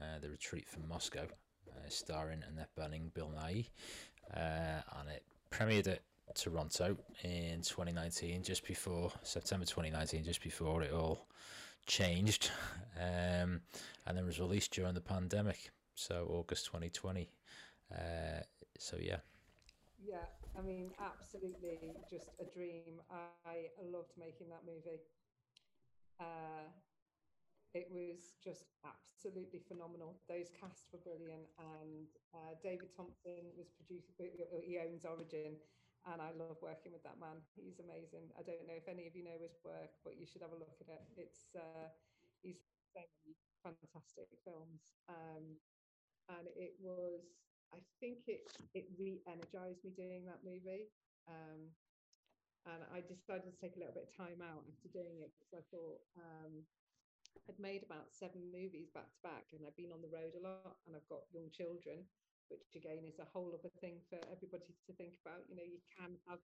uh, 0.01 0.19
The 0.21 0.31
Retreat 0.31 0.69
from 0.69 0.89
Moscow, 0.89 1.27
uh, 1.69 1.89
starring 1.89 2.43
Annette 2.49 2.75
Bening, 2.77 3.13
Bill 3.15 3.33
Nighy, 3.37 3.67
uh, 4.35 4.83
and 4.99 5.09
it 5.15 5.25
premiered 5.51 5.89
at 5.89 6.01
Toronto 6.35 6.97
in 7.23 7.63
2019, 7.63 8.43
just 8.43 8.67
before 8.67 9.13
September 9.23 9.67
2019, 9.67 10.25
just 10.25 10.43
before 10.43 10.83
it 10.83 10.93
all 10.93 11.27
changed, 11.87 12.51
um, 12.97 13.61
and 14.07 14.17
then 14.17 14.27
was 14.27 14.41
released 14.41 14.73
during 14.73 14.95
the 14.95 15.01
pandemic, 15.01 15.71
so 15.95 16.27
August 16.31 16.67
2020. 16.67 17.29
Uh, 17.93 18.43
so 18.79 18.97
yeah. 19.01 19.17
Yeah, 20.03 20.17
I 20.59 20.63
mean, 20.63 20.91
absolutely, 20.99 21.93
just 22.09 22.31
a 22.41 22.45
dream. 22.45 23.03
I 23.11 23.69
loved 23.93 24.13
making 24.19 24.49
that 24.49 24.63
movie. 24.65 25.01
Uh, 26.19 26.69
it 27.75 27.87
was 27.91 28.35
just 28.43 28.67
absolutely 28.83 29.63
phenomenal. 29.69 30.19
Those 30.29 30.51
casts 30.51 30.91
were 30.91 31.03
brilliant, 31.03 31.47
and 31.59 32.11
uh, 32.35 32.59
David 32.63 32.91
Thompson 32.91 33.55
was 33.55 33.71
producing. 33.71 34.35
He 34.65 34.79
owns 34.79 35.05
Origin, 35.07 35.55
and 36.07 36.19
I 36.19 36.35
love 36.35 36.59
working 36.63 36.91
with 36.91 37.05
that 37.07 37.21
man. 37.21 37.39
He's 37.55 37.79
amazing. 37.79 38.33
I 38.35 38.43
don't 38.43 38.67
know 38.67 38.75
if 38.75 38.89
any 38.89 39.07
of 39.07 39.15
you 39.15 39.23
know 39.23 39.39
his 39.39 39.55
work, 39.63 39.95
but 40.03 40.19
you 40.19 40.27
should 40.27 40.43
have 40.43 40.53
a 40.53 40.59
look 40.59 40.75
at 40.83 40.91
it. 40.91 41.05
It's 41.15 41.55
uh, 41.55 41.89
he's 42.43 42.59
so 42.91 43.03
many 43.23 43.37
fantastic 43.63 44.29
films, 44.43 44.91
um, 45.09 45.61
and 46.29 46.49
it 46.57 46.75
was. 46.81 47.23
I 47.71 47.79
think 48.03 48.27
it 48.27 48.51
it 48.75 48.91
re-energized 48.99 49.87
me 49.87 49.95
doing 49.95 50.27
that 50.27 50.43
movie. 50.43 50.91
Um, 51.31 51.71
and 52.69 52.85
I 52.93 53.01
decided 53.01 53.49
to 53.49 53.57
take 53.57 53.77
a 53.77 53.81
little 53.81 53.95
bit 53.97 54.11
of 54.11 54.13
time 54.13 54.45
out 54.45 54.61
after 54.69 54.93
doing 54.93 55.25
it 55.25 55.33
because 55.33 55.55
I 55.57 55.63
thought 55.73 56.01
um, 56.21 56.67
I'd 57.49 57.59
made 57.59 57.83
about 57.83 58.15
seven 58.15 58.51
movies 58.51 58.91
back 58.91 59.11
to 59.13 59.21
back, 59.23 59.51
and 59.53 59.67
I've 59.67 59.77
been 59.77 59.93
on 59.93 60.03
the 60.03 60.13
road 60.13 60.35
a 60.39 60.43
lot, 60.43 60.79
and 60.87 60.95
I've 60.95 61.09
got 61.11 61.31
young 61.33 61.51
children, 61.51 62.07
which 62.49 62.75
again 62.75 63.03
is 63.07 63.19
a 63.19 63.29
whole 63.31 63.53
other 63.55 63.73
thing 63.81 64.03
for 64.09 64.19
everybody 64.31 64.71
to 64.87 64.93
think 64.95 65.19
about. 65.23 65.47
You 65.49 65.57
know, 65.57 65.67
you 65.67 65.83
can 65.91 66.19
have 66.29 66.43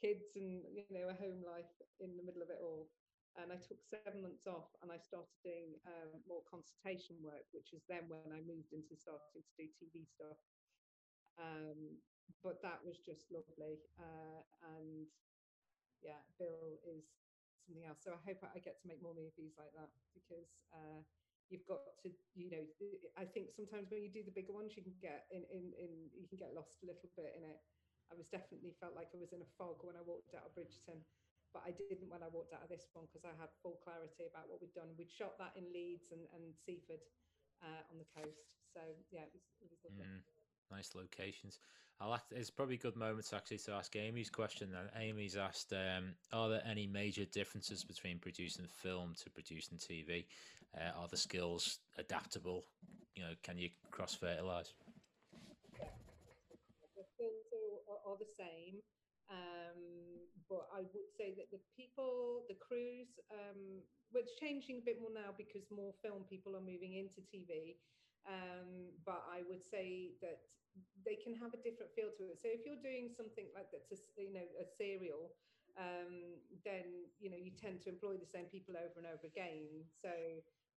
kids 0.00 0.36
and 0.36 0.64
you 0.68 0.84
know 0.90 1.08
a 1.08 1.16
home 1.16 1.40
life 1.44 1.70
in 2.00 2.16
the 2.16 2.24
middle 2.24 2.42
of 2.42 2.50
it 2.50 2.60
all. 2.60 2.90
And 3.34 3.50
I 3.50 3.58
took 3.58 3.82
seven 3.82 4.22
months 4.22 4.46
off, 4.46 4.70
and 4.82 4.92
I 4.92 4.98
started 5.00 5.34
doing 5.42 5.74
um, 5.88 6.22
more 6.28 6.46
consultation 6.46 7.18
work, 7.18 7.50
which 7.50 7.74
is 7.74 7.82
then 7.90 8.06
when 8.06 8.30
I 8.30 8.38
moved 8.46 8.70
into 8.70 8.94
starting 8.94 9.42
to 9.42 9.54
do 9.58 9.66
TV 9.74 10.06
stuff. 10.06 10.38
Um, 11.40 11.98
but 12.46 12.62
that 12.62 12.78
was 12.86 13.00
just 13.02 13.26
lovely, 13.34 13.82
uh, 13.98 14.40
and 14.78 15.10
yeah, 15.98 16.22
Bill 16.38 16.78
is 16.86 17.23
something 17.64 17.84
else. 17.88 18.04
So 18.04 18.12
I 18.12 18.20
hope 18.22 18.44
I 18.44 18.60
get 18.60 18.78
to 18.80 18.86
make 18.86 19.00
more 19.00 19.16
movies 19.16 19.56
like 19.56 19.72
that 19.74 19.90
because 20.12 20.48
uh, 20.70 21.00
you've 21.48 21.64
got 21.66 21.80
to, 22.04 22.12
you 22.36 22.48
know, 22.52 22.64
I 23.16 23.24
think 23.24 23.52
sometimes 23.52 23.88
when 23.90 24.04
you 24.04 24.12
do 24.12 24.24
the 24.24 24.34
bigger 24.34 24.52
ones, 24.52 24.76
you 24.76 24.84
can 24.84 24.96
get 25.00 25.26
in, 25.32 25.44
in, 25.48 25.72
in, 25.76 25.92
you 26.12 26.28
can 26.28 26.36
get 26.40 26.52
lost 26.54 26.80
a 26.84 26.88
little 26.88 27.10
bit 27.16 27.34
in 27.36 27.44
it. 27.44 27.60
I 28.12 28.14
was 28.14 28.28
definitely 28.28 28.76
felt 28.78 28.92
like 28.92 29.10
I 29.16 29.20
was 29.20 29.32
in 29.32 29.40
a 29.40 29.50
fog 29.56 29.80
when 29.80 29.96
I 29.96 30.04
walked 30.04 30.36
out 30.36 30.44
of 30.44 30.52
Bridgerton, 30.52 31.00
but 31.56 31.64
I 31.64 31.72
didn't 31.72 32.12
when 32.12 32.20
I 32.20 32.28
walked 32.28 32.52
out 32.52 32.60
of 32.60 32.68
this 32.68 32.92
one 32.92 33.08
because 33.08 33.24
I 33.24 33.32
had 33.40 33.48
full 33.64 33.80
clarity 33.80 34.28
about 34.28 34.52
what 34.52 34.60
we'd 34.60 34.76
done. 34.76 34.92
We'd 35.00 35.10
shot 35.10 35.40
that 35.40 35.56
in 35.56 35.72
Leeds 35.72 36.12
and, 36.12 36.28
and 36.36 36.52
Seaford 36.52 37.00
uh, 37.64 37.82
on 37.88 37.96
the 37.96 38.08
coast. 38.12 38.44
So 38.76 38.84
yeah, 39.08 39.24
it 39.24 39.32
was, 39.32 39.44
it 39.64 39.68
was 39.72 39.80
lovely. 39.88 40.04
Mm, 40.04 40.20
nice 40.74 40.90
locations. 40.94 41.58
I'll 42.00 42.12
to, 42.12 42.34
it's 42.34 42.50
probably 42.50 42.74
a 42.74 42.78
good 42.78 42.96
moment 42.96 43.30
actually 43.34 43.58
to 43.58 43.72
ask 43.72 43.94
Amy's 43.94 44.30
question. 44.30 44.70
Then 44.72 44.90
Amy's 45.00 45.36
asked, 45.36 45.72
um, 45.72 46.14
are 46.32 46.48
there 46.48 46.62
any 46.68 46.86
major 46.86 47.24
differences 47.26 47.84
between 47.84 48.18
producing 48.18 48.66
film 48.82 49.14
to 49.22 49.30
producing 49.30 49.78
TV? 49.78 50.24
Uh, 50.76 51.00
are 51.00 51.08
the 51.08 51.16
skills 51.16 51.78
adaptable? 51.98 52.64
You 53.14 53.22
know, 53.22 53.34
can 53.44 53.58
you 53.58 53.70
cross 53.92 54.14
fertilize? 54.14 54.72
The 55.78 57.04
skills 57.14 57.46
are, 57.88 58.10
are 58.10 58.18
the 58.18 58.26
same, 58.36 58.82
um, 59.30 60.18
but 60.50 60.66
I 60.74 60.80
would 60.80 61.10
say 61.16 61.34
that 61.36 61.50
the 61.52 61.62
people, 61.76 62.42
the 62.48 62.56
crews, 62.58 63.06
um, 63.30 63.78
it's 64.14 64.34
changing 64.40 64.78
a 64.78 64.84
bit 64.84 64.98
more 65.00 65.14
now 65.14 65.30
because 65.38 65.62
more 65.70 65.94
film 66.02 66.24
people 66.28 66.56
are 66.56 66.60
moving 66.60 66.94
into 66.94 67.22
TV. 67.22 67.76
Um, 68.26 68.88
but 69.04 69.22
I 69.30 69.44
would 69.48 69.62
say 69.62 70.16
that 70.22 70.40
they 71.04 71.16
can 71.20 71.36
have 71.36 71.52
a 71.52 71.60
different 71.60 71.92
feel 71.92 72.10
to 72.16 72.32
it. 72.32 72.40
So 72.40 72.48
if 72.48 72.64
you're 72.64 72.80
doing 72.80 73.12
something 73.12 73.48
like 73.52 73.68
that's 73.70 73.92
a, 73.92 73.98
you 74.16 74.32
know 74.32 74.46
a 74.60 74.64
serial, 74.64 75.34
um, 75.76 76.40
then 76.64 77.08
you 77.20 77.28
know 77.28 77.38
you 77.38 77.52
tend 77.52 77.82
to 77.84 77.92
employ 77.92 78.16
the 78.16 78.28
same 78.28 78.46
people 78.48 78.74
over 78.78 78.96
and 78.96 79.06
over 79.06 79.26
again. 79.26 79.84
So 79.90 80.12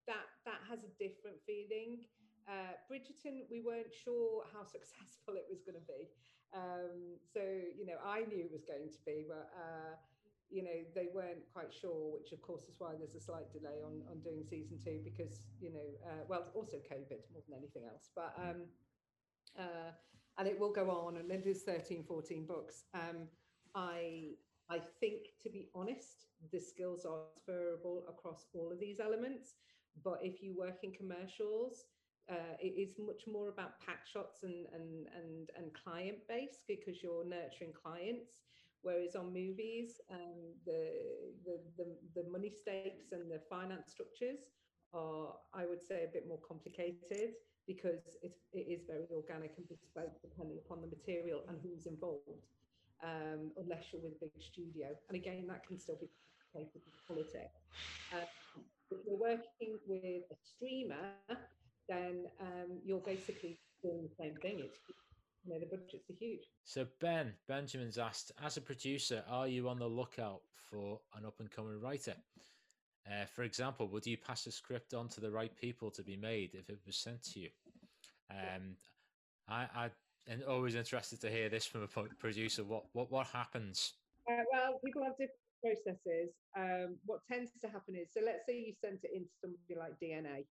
that 0.06 0.26
that 0.44 0.60
has 0.68 0.84
a 0.84 0.92
different 0.96 1.40
feeling. 1.44 2.04
Uh, 2.48 2.72
Bridgerton, 2.88 3.44
we 3.52 3.60
weren't 3.60 3.92
sure 3.92 4.48
how 4.56 4.64
successful 4.76 5.36
it 5.36 5.44
was 5.48 5.60
going 5.60 5.76
to 5.76 5.84
be. 5.84 6.08
Um, 6.56 7.20
so, 7.28 7.44
you 7.44 7.84
know, 7.84 8.00
I 8.00 8.24
knew 8.24 8.48
it 8.48 8.52
was 8.52 8.64
going 8.64 8.88
to 8.88 9.00
be, 9.04 9.28
but, 9.28 9.52
uh, 9.52 10.00
you 10.48 10.64
know, 10.64 10.80
they 10.96 11.12
weren't 11.12 11.44
quite 11.52 11.68
sure, 11.68 12.16
which 12.16 12.32
of 12.32 12.40
course 12.40 12.64
is 12.64 12.80
why 12.80 12.96
there's 12.96 13.12
a 13.12 13.20
slight 13.20 13.52
delay 13.52 13.84
on, 13.84 14.00
on 14.08 14.24
doing 14.24 14.48
season 14.48 14.80
two 14.80 15.04
because, 15.04 15.44
you 15.60 15.68
know, 15.68 15.88
uh, 16.08 16.24
well, 16.24 16.48
also 16.56 16.80
COVID 16.88 17.20
more 17.36 17.44
than 17.44 17.60
anything 17.60 17.84
else. 17.84 18.08
But, 18.16 18.32
um, 18.40 18.64
uh, 19.58 19.92
and 20.38 20.48
it 20.48 20.58
will 20.58 20.72
go 20.72 20.90
on 20.90 21.16
and 21.16 21.30
then 21.30 21.42
there's 21.44 21.62
13, 21.62 22.04
14 22.04 22.46
books. 22.46 22.84
Um, 22.94 23.28
I, 23.74 24.30
I 24.70 24.78
think, 25.00 25.28
to 25.42 25.50
be 25.50 25.68
honest, 25.74 26.26
the 26.52 26.60
skills 26.60 27.04
are 27.04 27.18
transferable 27.46 28.04
across 28.08 28.46
all 28.54 28.70
of 28.72 28.80
these 28.80 29.00
elements. 29.00 29.54
But 30.04 30.20
if 30.22 30.42
you 30.42 30.56
work 30.56 30.78
in 30.84 30.92
commercials, 30.92 31.84
uh, 32.30 32.56
it 32.60 32.78
is 32.78 32.94
much 32.98 33.22
more 33.26 33.48
about 33.48 33.80
pack 33.80 34.06
shots 34.06 34.42
and 34.42 34.66
and 34.74 35.08
and 35.16 35.50
and 35.56 35.72
client 35.72 36.18
base 36.28 36.62
because 36.68 37.02
you're 37.02 37.24
nurturing 37.24 37.72
clients 37.72 38.42
whereas 38.82 39.16
on 39.16 39.32
movies 39.32 40.00
um, 40.10 40.52
the, 40.66 40.92
the 41.44 41.58
the 41.76 41.86
the 42.14 42.28
money 42.30 42.50
stakes 42.50 43.12
and 43.12 43.30
the 43.30 43.40
finance 43.48 43.90
structures 43.90 44.50
are 44.92 45.34
i 45.54 45.64
would 45.64 45.82
say 45.82 46.04
a 46.04 46.12
bit 46.12 46.28
more 46.28 46.38
complicated 46.46 47.32
because 47.68 48.16
it, 48.24 48.32
it 48.56 48.66
is 48.66 48.80
very 48.88 49.04
organic 49.12 49.52
and 49.60 49.68
bespoke 49.68 50.16
depending 50.24 50.58
upon 50.64 50.80
the 50.80 50.88
material 50.88 51.44
and 51.48 51.60
who's 51.62 51.86
involved 51.86 52.48
um, 53.04 53.52
unless 53.60 53.92
you're 53.92 54.02
with 54.02 54.16
a 54.16 54.24
big 54.24 54.34
studio 54.40 54.88
and 55.08 55.14
again 55.14 55.44
that 55.46 55.62
can 55.68 55.78
still 55.78 56.00
be 56.00 56.08
complicated 56.08 56.80
with 56.82 56.96
politics 57.06 57.60
uh, 58.16 58.26
if 58.90 58.98
you're 59.04 59.20
working 59.20 59.76
with 59.86 60.24
a 60.32 60.38
streamer 60.40 61.12
then 61.88 62.26
um, 62.40 62.78
you're 62.84 63.00
basically 63.00 63.58
doing 63.82 64.02
the 64.02 64.14
same 64.14 64.34
thing. 64.36 64.60
It's 64.64 64.78
you 65.44 65.54
know 65.54 65.60
the 65.60 65.66
budgets 65.66 66.10
are 66.10 66.16
huge. 66.18 66.44
So 66.64 66.86
Ben 67.00 67.32
Benjamin's 67.48 67.98
asked, 67.98 68.32
as 68.44 68.56
a 68.56 68.60
producer, 68.60 69.24
are 69.28 69.48
you 69.48 69.68
on 69.68 69.78
the 69.78 69.86
lookout 69.86 70.40
for 70.70 71.00
an 71.16 71.24
up 71.24 71.40
and 71.40 71.50
coming 71.50 71.80
writer? 71.80 72.14
Uh, 73.08 73.24
for 73.24 73.42
example, 73.42 73.88
would 73.88 74.06
you 74.06 74.16
pass 74.18 74.46
a 74.46 74.52
script 74.52 74.92
on 74.92 75.08
to 75.08 75.20
the 75.20 75.30
right 75.30 75.54
people 75.56 75.90
to 75.90 76.02
be 76.02 76.16
made 76.16 76.54
if 76.54 76.68
it 76.68 76.78
was 76.86 76.96
sent 76.96 77.22
to 77.22 77.40
you? 77.40 77.48
Um, 78.30 78.76
I, 79.48 79.66
I 79.74 79.90
am 80.28 80.42
always 80.46 80.74
interested 80.74 81.20
to 81.22 81.30
hear 81.30 81.48
this 81.48 81.64
from 81.64 81.82
a 81.84 81.86
producer. 81.86 82.64
What 82.64 82.84
what 82.92 83.10
what 83.10 83.26
happens? 83.28 83.94
Uh, 84.30 84.44
well, 84.52 84.78
people 84.84 85.02
have 85.02 85.12
different 85.12 85.40
processes. 85.64 86.28
Um, 86.56 86.96
what 87.06 87.20
tends 87.26 87.52
to 87.62 87.68
happen 87.68 87.94
is, 87.96 88.08
so 88.12 88.20
let's 88.24 88.44
say 88.46 88.58
you 88.58 88.74
sent 88.84 89.00
it 89.04 89.10
into 89.14 89.30
somebody 89.40 89.74
like 89.74 89.98
DNA, 90.02 90.44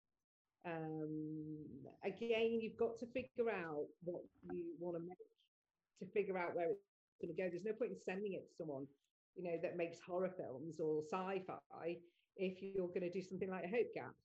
um, 0.65 1.57
again, 2.03 2.59
you've 2.59 2.77
got 2.77 2.97
to 2.99 3.05
figure 3.07 3.51
out 3.51 3.85
what 4.03 4.23
you 4.51 4.63
want 4.79 4.97
to 4.97 5.03
make 5.03 5.17
to 5.99 6.05
figure 6.11 6.37
out 6.37 6.55
where 6.55 6.69
it's 6.71 6.81
going 7.21 7.33
to 7.33 7.41
go. 7.41 7.49
There's 7.49 7.65
no 7.65 7.73
point 7.73 7.91
in 7.91 7.97
sending 8.03 8.33
it 8.33 8.49
to 8.49 8.53
someone, 8.57 8.87
you 9.35 9.43
know, 9.43 9.57
that 9.61 9.77
makes 9.77 9.97
horror 10.05 10.31
films 10.35 10.79
or 10.79 11.01
sci-fi 11.09 11.97
if 12.37 12.61
you're 12.61 12.87
going 12.89 13.05
to 13.05 13.11
do 13.11 13.21
something 13.21 13.49
like 13.49 13.65
a 13.65 13.71
Hope 13.71 13.93
Gap. 13.93 14.15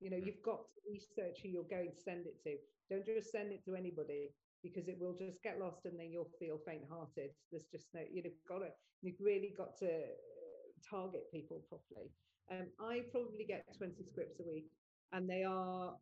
You 0.00 0.10
know, 0.10 0.18
hmm. 0.18 0.26
you've 0.26 0.42
got 0.44 0.66
to 0.74 0.78
research 0.90 1.40
who 1.42 1.48
you're 1.48 1.70
going 1.70 1.90
to 1.90 2.00
send 2.02 2.26
it 2.26 2.42
to. 2.44 2.56
Don't 2.90 3.06
just 3.06 3.32
send 3.32 3.52
it 3.52 3.64
to 3.64 3.74
anybody 3.74 4.30
because 4.62 4.88
it 4.88 4.96
will 4.98 5.16
just 5.16 5.42
get 5.42 5.60
lost 5.60 5.84
and 5.84 5.98
then 5.98 6.10
you'll 6.10 6.32
feel 6.38 6.58
faint-hearted. 6.66 7.30
There's 7.52 7.68
just 7.70 7.86
no, 7.94 8.00
you've 8.10 8.32
got 8.48 8.60
to, 8.60 8.68
you've 9.02 9.20
really 9.20 9.52
got 9.56 9.76
to 9.80 9.88
uh, 9.88 10.64
target 10.88 11.30
people 11.32 11.64
properly. 11.68 12.10
Um, 12.50 12.68
I 12.80 13.04
probably 13.12 13.44
get 13.46 13.64
20 13.76 14.04
scripts 14.04 14.40
a 14.40 14.44
week 14.44 14.68
and 15.12 15.28
they 15.28 15.44
are 15.44 15.94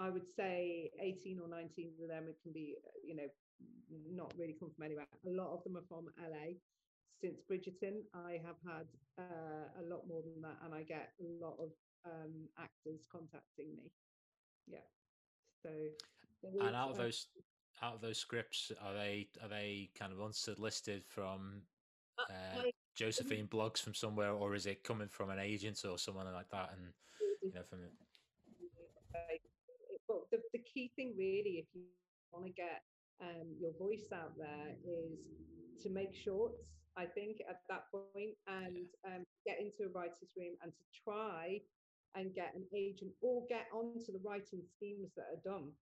I 0.00 0.08
would 0.08 0.24
say 0.34 0.90
18 0.98 1.38
or 1.38 1.48
19 1.48 1.92
of 2.02 2.08
them 2.08 2.24
it 2.28 2.38
can 2.42 2.52
be 2.52 2.74
uh, 2.80 2.90
you 3.04 3.14
know 3.14 3.28
not 4.08 4.32
really 4.38 4.56
come 4.58 4.70
from 4.74 4.84
anywhere 4.84 5.04
a 5.26 5.30
lot 5.30 5.52
of 5.52 5.62
them 5.64 5.76
are 5.76 5.84
from 5.88 6.08
LA 6.16 6.56
since 7.22 7.40
Bridgerton 7.50 8.02
I 8.14 8.40
have 8.44 8.56
had 8.66 8.86
uh, 9.18 9.80
a 9.80 9.84
lot 9.88 10.02
more 10.08 10.22
than 10.22 10.42
that 10.42 10.58
and 10.64 10.74
I 10.74 10.82
get 10.82 11.12
a 11.20 11.44
lot 11.44 11.56
of 11.58 11.70
um, 12.04 12.48
actors 12.58 13.00
contacting 13.10 13.76
me. 13.76 13.92
Yeah. 14.66 14.78
So 15.62 15.70
and 16.60 16.74
out 16.74 16.90
of 16.90 16.98
uh, 16.98 17.04
those 17.04 17.28
out 17.82 17.94
of 17.94 18.00
those 18.00 18.18
scripts 18.18 18.72
are 18.82 18.94
they 18.94 19.28
are 19.42 19.48
they 19.48 19.90
kind 19.98 20.12
of 20.12 20.20
unsolicited 20.20 21.04
from 21.06 21.62
uh, 22.18 22.58
uh 22.58 22.62
Josephine 22.96 23.46
Bloggs 23.52 23.80
from 23.80 23.94
somewhere 23.94 24.32
or 24.32 24.54
is 24.54 24.66
it 24.66 24.82
coming 24.82 25.08
from 25.08 25.30
an 25.30 25.38
agent 25.38 25.80
or 25.88 25.98
someone 25.98 26.26
like 26.32 26.50
that? 26.50 26.70
And 26.76 26.92
you 27.42 27.52
know 27.54 27.62
from 27.68 27.78
but 30.08 30.30
the, 30.30 30.38
the 30.52 30.58
key 30.58 30.90
thing 30.96 31.14
really, 31.16 31.64
if 31.64 31.66
you 31.74 31.82
want 32.32 32.46
to 32.46 32.52
get 32.52 32.82
um, 33.20 33.54
your 33.60 33.72
voice 33.78 34.08
out 34.12 34.36
there, 34.38 34.74
is 34.84 35.18
to 35.82 35.90
make 35.90 36.14
shorts. 36.14 36.62
I 36.96 37.06
think 37.06 37.40
at 37.48 37.60
that 37.68 37.88
point, 37.90 38.36
and 38.46 38.86
um, 39.06 39.24
get 39.46 39.58
into 39.58 39.88
a 39.88 39.92
writer's 39.92 40.32
room 40.36 40.54
and 40.62 40.72
to 40.72 40.84
try 40.92 41.60
and 42.14 42.34
get 42.34 42.52
an 42.54 42.64
agent 42.76 43.12
or 43.20 43.44
get 43.48 43.66
onto 43.72 44.12
the 44.12 44.20
writing 44.20 44.60
schemes 44.76 45.10
that 45.16 45.32
are 45.32 45.40
done. 45.40 45.72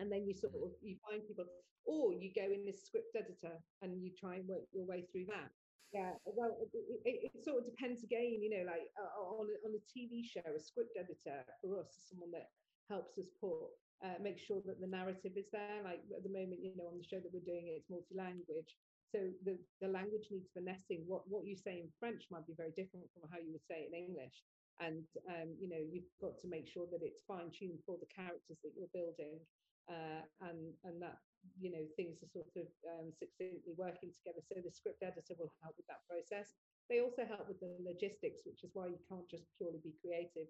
And 0.00 0.10
then 0.10 0.24
you 0.24 0.32
sort 0.32 0.56
of 0.56 0.72
you 0.80 0.96
find 1.04 1.20
people, 1.28 1.44
or 1.84 2.14
you 2.14 2.32
go 2.32 2.48
in 2.48 2.64
this 2.64 2.86
script 2.88 3.12
editor 3.12 3.60
and 3.82 4.00
you 4.00 4.10
try 4.16 4.40
and 4.40 4.48
work 4.48 4.64
your 4.72 4.86
way 4.86 5.04
through 5.12 5.28
that. 5.28 5.52
Yeah, 5.92 6.14
well, 6.24 6.54
it, 6.62 6.70
it, 7.04 7.34
it 7.34 7.44
sort 7.44 7.58
of 7.58 7.64
depends 7.66 8.06
again, 8.06 8.38
you 8.38 8.48
know, 8.48 8.62
like 8.62 8.86
uh, 8.94 9.10
on 9.26 9.50
a, 9.50 9.56
on 9.66 9.74
a 9.74 9.82
TV 9.90 10.22
show, 10.22 10.46
a 10.46 10.62
script 10.62 10.94
editor 10.94 11.42
for 11.60 11.82
us 11.82 11.90
is 11.98 12.06
someone 12.08 12.30
that 12.30 12.46
helps 12.88 13.18
us 13.18 13.26
put 13.42 13.74
uh, 14.04 14.16
make 14.20 14.40
sure 14.40 14.60
that 14.64 14.80
the 14.80 14.88
narrative 14.88 15.36
is 15.36 15.48
there. 15.52 15.84
Like 15.84 16.00
at 16.16 16.24
the 16.24 16.32
moment, 16.32 16.64
you 16.64 16.72
know, 16.76 16.88
on 16.88 16.96
the 16.96 17.04
show 17.04 17.20
that 17.20 17.32
we're 17.32 17.44
doing, 17.44 17.68
it's 17.68 17.92
multi-language. 17.92 18.72
So 19.12 19.28
the, 19.44 19.58
the 19.82 19.90
language 19.90 20.30
needs 20.30 20.48
finessing. 20.54 21.04
What 21.04 21.26
what 21.26 21.44
you 21.44 21.56
say 21.56 21.82
in 21.82 21.90
French 21.98 22.24
might 22.30 22.46
be 22.46 22.56
very 22.56 22.72
different 22.72 23.10
from 23.12 23.28
how 23.28 23.42
you 23.42 23.52
would 23.52 23.66
say 23.66 23.84
it 23.84 23.92
in 23.92 23.98
English. 23.98 24.36
And 24.80 25.04
um, 25.28 25.52
you 25.60 25.68
know, 25.68 25.82
you've 25.82 26.08
got 26.22 26.40
to 26.40 26.48
make 26.48 26.64
sure 26.64 26.88
that 26.88 27.04
it's 27.04 27.20
fine-tuned 27.28 27.84
for 27.84 28.00
the 28.00 28.08
characters 28.08 28.56
that 28.64 28.72
you're 28.72 28.94
building. 28.96 29.42
Uh, 29.90 30.22
and 30.46 30.70
and 30.86 31.02
that 31.02 31.18
you 31.58 31.72
know 31.72 31.82
things 31.98 32.22
are 32.22 32.30
sort 32.30 32.52
of 32.54 32.68
um, 32.94 33.10
succinctly 33.10 33.74
working 33.74 34.14
together. 34.14 34.38
So 34.44 34.62
the 34.62 34.70
script 34.70 35.02
editor 35.02 35.34
will 35.34 35.50
help 35.64 35.74
with 35.74 35.88
that 35.90 36.04
process. 36.06 36.54
They 36.86 37.02
also 37.02 37.26
help 37.26 37.48
with 37.50 37.58
the 37.58 37.74
logistics, 37.82 38.46
which 38.46 38.62
is 38.62 38.70
why 38.70 38.86
you 38.86 39.00
can't 39.10 39.26
just 39.26 39.50
purely 39.58 39.82
be 39.82 39.96
creative 39.98 40.46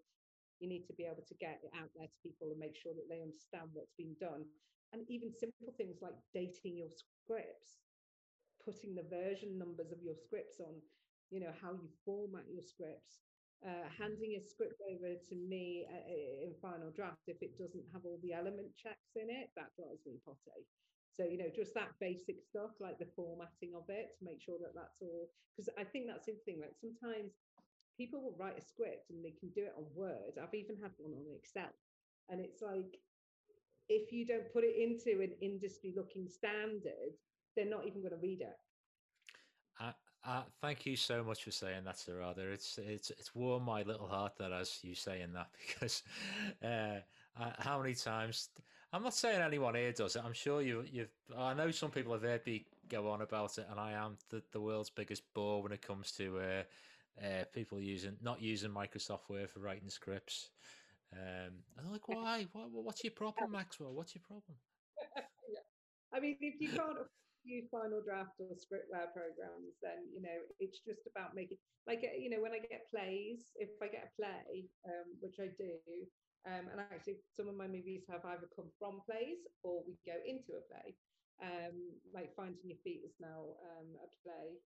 you 0.60 0.68
need 0.68 0.86
to 0.86 0.94
be 0.94 1.08
able 1.08 1.24
to 1.26 1.40
get 1.40 1.64
it 1.64 1.72
out 1.74 1.88
there 1.96 2.06
to 2.06 2.22
people 2.22 2.52
and 2.52 2.60
make 2.60 2.76
sure 2.76 2.92
that 2.92 3.08
they 3.08 3.24
understand 3.24 3.72
what's 3.72 3.96
been 3.96 4.14
done. 4.20 4.44
And 4.92 5.02
even 5.08 5.32
simple 5.32 5.72
things 5.76 5.98
like 6.02 6.16
dating 6.34 6.76
your 6.76 6.92
scripts, 6.92 7.80
putting 8.60 8.94
the 8.94 9.06
version 9.08 9.56
numbers 9.56 9.92
of 9.92 10.02
your 10.02 10.18
scripts 10.18 10.60
on, 10.60 10.78
you 11.30 11.40
know, 11.40 11.54
how 11.62 11.72
you 11.72 11.88
format 12.04 12.44
your 12.50 12.62
scripts, 12.62 13.22
uh, 13.64 13.86
handing 13.92 14.36
a 14.36 14.42
script 14.42 14.80
over 14.88 15.14
to 15.14 15.34
me 15.36 15.86
uh, 15.86 16.44
in 16.44 16.52
final 16.60 16.90
draft 16.90 17.22
if 17.28 17.40
it 17.40 17.56
doesn't 17.56 17.84
have 17.92 18.02
all 18.04 18.18
the 18.22 18.32
element 18.32 18.72
checks 18.76 19.16
in 19.16 19.28
it, 19.30 19.52
that 19.56 19.72
drives 19.78 20.04
me 20.04 20.18
potty. 20.24 20.66
So, 21.12 21.26
you 21.26 21.38
know, 21.38 21.50
just 21.54 21.74
that 21.74 21.92
basic 22.00 22.40
stuff 22.40 22.70
like 22.80 22.98
the 22.98 23.10
formatting 23.14 23.74
of 23.76 23.84
it 23.90 24.16
to 24.18 24.24
make 24.24 24.40
sure 24.40 24.56
that 24.62 24.74
that's 24.74 25.02
all, 25.02 25.28
because 25.52 25.68
I 25.76 25.84
think 25.84 26.06
that's 26.06 26.26
the 26.26 26.38
thing, 26.46 26.62
like 26.62 26.74
sometimes 26.78 27.34
people 28.00 28.22
will 28.22 28.34
write 28.38 28.56
a 28.56 28.62
script 28.62 29.10
and 29.10 29.22
they 29.22 29.34
can 29.38 29.50
do 29.50 29.60
it 29.60 29.74
on 29.76 29.84
Word. 29.94 30.40
I've 30.42 30.54
even 30.54 30.76
had 30.80 30.90
one 30.96 31.12
on 31.12 31.26
Excel. 31.36 31.68
And 32.30 32.40
it's 32.40 32.62
like, 32.62 32.96
if 33.90 34.10
you 34.10 34.24
don't 34.24 34.50
put 34.54 34.64
it 34.64 34.74
into 34.78 35.20
an 35.20 35.32
industry 35.42 35.92
looking 35.94 36.26
standard, 36.26 37.12
they're 37.54 37.68
not 37.68 37.86
even 37.86 38.00
going 38.00 38.14
to 38.14 38.22
read 38.22 38.40
it. 38.40 38.56
Uh, 39.78 39.92
uh, 40.26 40.42
thank 40.62 40.86
you 40.86 40.96
so 40.96 41.22
much 41.22 41.44
for 41.44 41.50
saying 41.50 41.84
that, 41.84 41.96
Sarada. 41.96 42.38
It's 42.38 42.78
it's 42.78 43.10
it's 43.10 43.34
warmed 43.34 43.66
my 43.66 43.82
little 43.82 44.06
heart 44.06 44.34
that 44.38 44.52
as 44.52 44.78
you 44.82 44.94
saying 44.94 45.32
that 45.34 45.48
because 45.66 46.02
uh, 46.62 47.00
uh, 47.38 47.52
how 47.58 47.80
many 47.80 47.94
times 47.94 48.50
I'm 48.92 49.02
not 49.02 49.14
saying 49.14 49.40
anyone 49.40 49.74
here 49.74 49.92
does 49.92 50.16
it. 50.16 50.22
I'm 50.24 50.34
sure 50.34 50.62
you 50.62 50.84
you've. 50.90 51.10
I 51.36 51.54
know 51.54 51.70
some 51.70 51.90
people 51.90 52.12
have 52.12 52.22
heard 52.22 52.46
me 52.46 52.66
go 52.88 53.08
on 53.08 53.22
about 53.22 53.58
it, 53.58 53.66
and 53.70 53.80
I 53.80 53.92
am 53.92 54.18
the, 54.28 54.42
the 54.52 54.60
world's 54.60 54.90
biggest 54.90 55.22
bore 55.34 55.62
when 55.62 55.72
it 55.72 55.82
comes 55.82 56.12
to 56.12 56.38
uh, 57.22 57.44
people 57.52 57.80
using 57.80 58.16
not 58.22 58.40
using 58.40 58.70
Microsoft 58.70 59.28
Word 59.28 59.50
for 59.50 59.60
writing 59.60 59.90
scripts. 59.90 60.50
Um, 61.12 61.60
and 61.76 61.86
I'm 61.86 61.92
like, 61.92 62.08
why? 62.08 62.46
What, 62.52 62.70
what's 62.72 63.04
your 63.04 63.12
problem, 63.12 63.52
Maxwell? 63.52 63.92
What's 63.92 64.14
your 64.14 64.24
problem? 64.26 64.56
yeah. 65.48 65.64
I 66.14 66.20
mean, 66.20 66.36
if 66.40 66.60
you 66.60 66.70
can't 66.70 66.98
use 67.44 67.68
final 67.70 68.00
draft 68.04 68.36
or 68.40 68.56
scriptware 68.56 69.12
programs, 69.12 69.76
then 69.82 70.08
you 70.14 70.22
know 70.22 70.38
it's 70.58 70.80
just 70.80 71.04
about 71.08 71.34
making 71.34 71.58
like 71.86 72.00
uh, 72.04 72.16
you 72.16 72.30
know 72.30 72.40
when 72.40 72.52
I 72.52 72.60
get 72.64 72.88
plays, 72.88 73.52
if 73.56 73.70
I 73.82 73.88
get 73.88 74.08
a 74.08 74.16
play, 74.16 74.68
um, 74.88 75.08
which 75.20 75.36
I 75.40 75.52
do, 75.60 75.76
um, 76.48 76.72
and 76.72 76.80
actually 76.80 77.20
some 77.36 77.48
of 77.48 77.56
my 77.56 77.68
movies 77.68 78.08
have 78.08 78.24
either 78.24 78.48
come 78.56 78.72
from 78.78 79.04
plays 79.04 79.44
or 79.62 79.84
we 79.84 79.96
go 80.08 80.16
into 80.24 80.56
a 80.56 80.64
play. 80.72 80.96
Um, 81.40 81.96
like 82.12 82.36
Finding 82.36 82.60
Your 82.68 82.76
Feet 82.84 83.00
is 83.00 83.16
now 83.16 83.56
um, 83.64 83.96
a 83.96 84.08
play. 84.20 84.60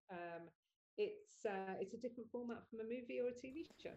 It's 0.97 1.45
uh, 1.47 1.74
it's 1.80 1.95
a 1.95 1.97
different 1.97 2.30
format 2.30 2.59
from 2.70 2.80
a 2.80 2.84
movie 2.84 3.20
or 3.20 3.28
a 3.28 3.32
TV 3.32 3.66
show. 3.82 3.90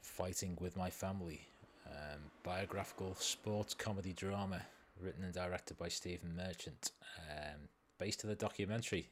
Fighting 0.00 0.56
with 0.60 0.76
My 0.76 0.90
Family, 0.90 1.46
um, 1.86 2.20
biographical 2.42 3.14
sports 3.16 3.74
comedy 3.74 4.12
drama 4.12 4.62
written 5.00 5.24
and 5.24 5.34
directed 5.34 5.78
by 5.78 5.88
Stephen 5.88 6.34
Merchant, 6.36 6.92
um, 7.30 7.60
based 7.98 8.24
on 8.24 8.30
the 8.30 8.36
documentary 8.36 9.08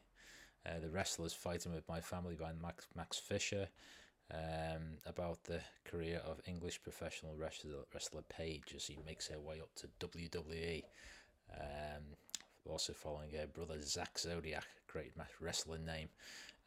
uh, 0.67 0.79
The 0.81 0.89
Wrestlers 0.89 1.33
Fighting 1.33 1.75
with 1.75 1.89
My 1.89 2.01
Family 2.01 2.35
by 2.35 2.53
Max, 2.61 2.87
Max 2.95 3.19
Fisher, 3.19 3.69
um, 4.33 4.99
about 5.07 5.45
the 5.45 5.61
career 5.85 6.21
of 6.27 6.41
English 6.47 6.83
professional 6.83 7.35
wrestler, 7.37 7.85
wrestler 7.93 8.23
Paige 8.29 8.75
as 8.77 8.87
he 8.87 8.99
makes 9.07 9.29
her 9.29 9.41
way 9.41 9.61
up 9.61 9.75
to 9.77 10.07
WWE. 10.07 10.85
Um, 11.55 12.03
also 12.69 12.93
following 12.93 13.31
her 13.31 13.47
brother 13.47 13.81
Zak 13.81 14.19
Zodiac, 14.19 14.67
great 14.87 15.13
wrestling 15.41 15.87
name, 15.87 16.09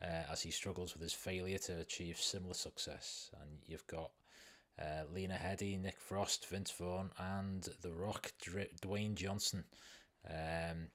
uh, 0.01 0.31
as 0.31 0.41
he 0.41 0.51
struggles 0.51 0.93
with 0.93 1.01
his 1.01 1.13
failure 1.13 1.57
to 1.59 1.79
achieve 1.79 2.17
similar 2.17 2.53
success. 2.53 3.29
And 3.41 3.59
you've 3.65 3.87
got 3.87 4.11
uh, 4.79 5.03
Lena 5.13 5.35
Headey, 5.35 5.79
Nick 5.79 5.99
Frost, 5.99 6.47
Vince 6.47 6.71
Vaughn, 6.71 7.11
and 7.17 7.67
The 7.81 7.93
Rock, 7.93 8.31
Dwayne 8.81 9.15
Johnson. 9.15 9.65
Um, 10.29 10.87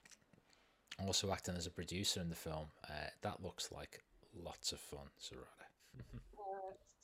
also 1.05 1.33
acting 1.33 1.57
as 1.57 1.67
a 1.67 1.71
producer 1.71 2.21
in 2.21 2.31
the 2.31 2.37
film. 2.37 2.67
Uh, 2.89 3.11
that 3.23 3.43
looks 3.43 3.71
like 3.71 4.03
lots 4.35 4.73
of 4.73 4.81
fun, 4.81 5.09
Sarada. 5.21 6.01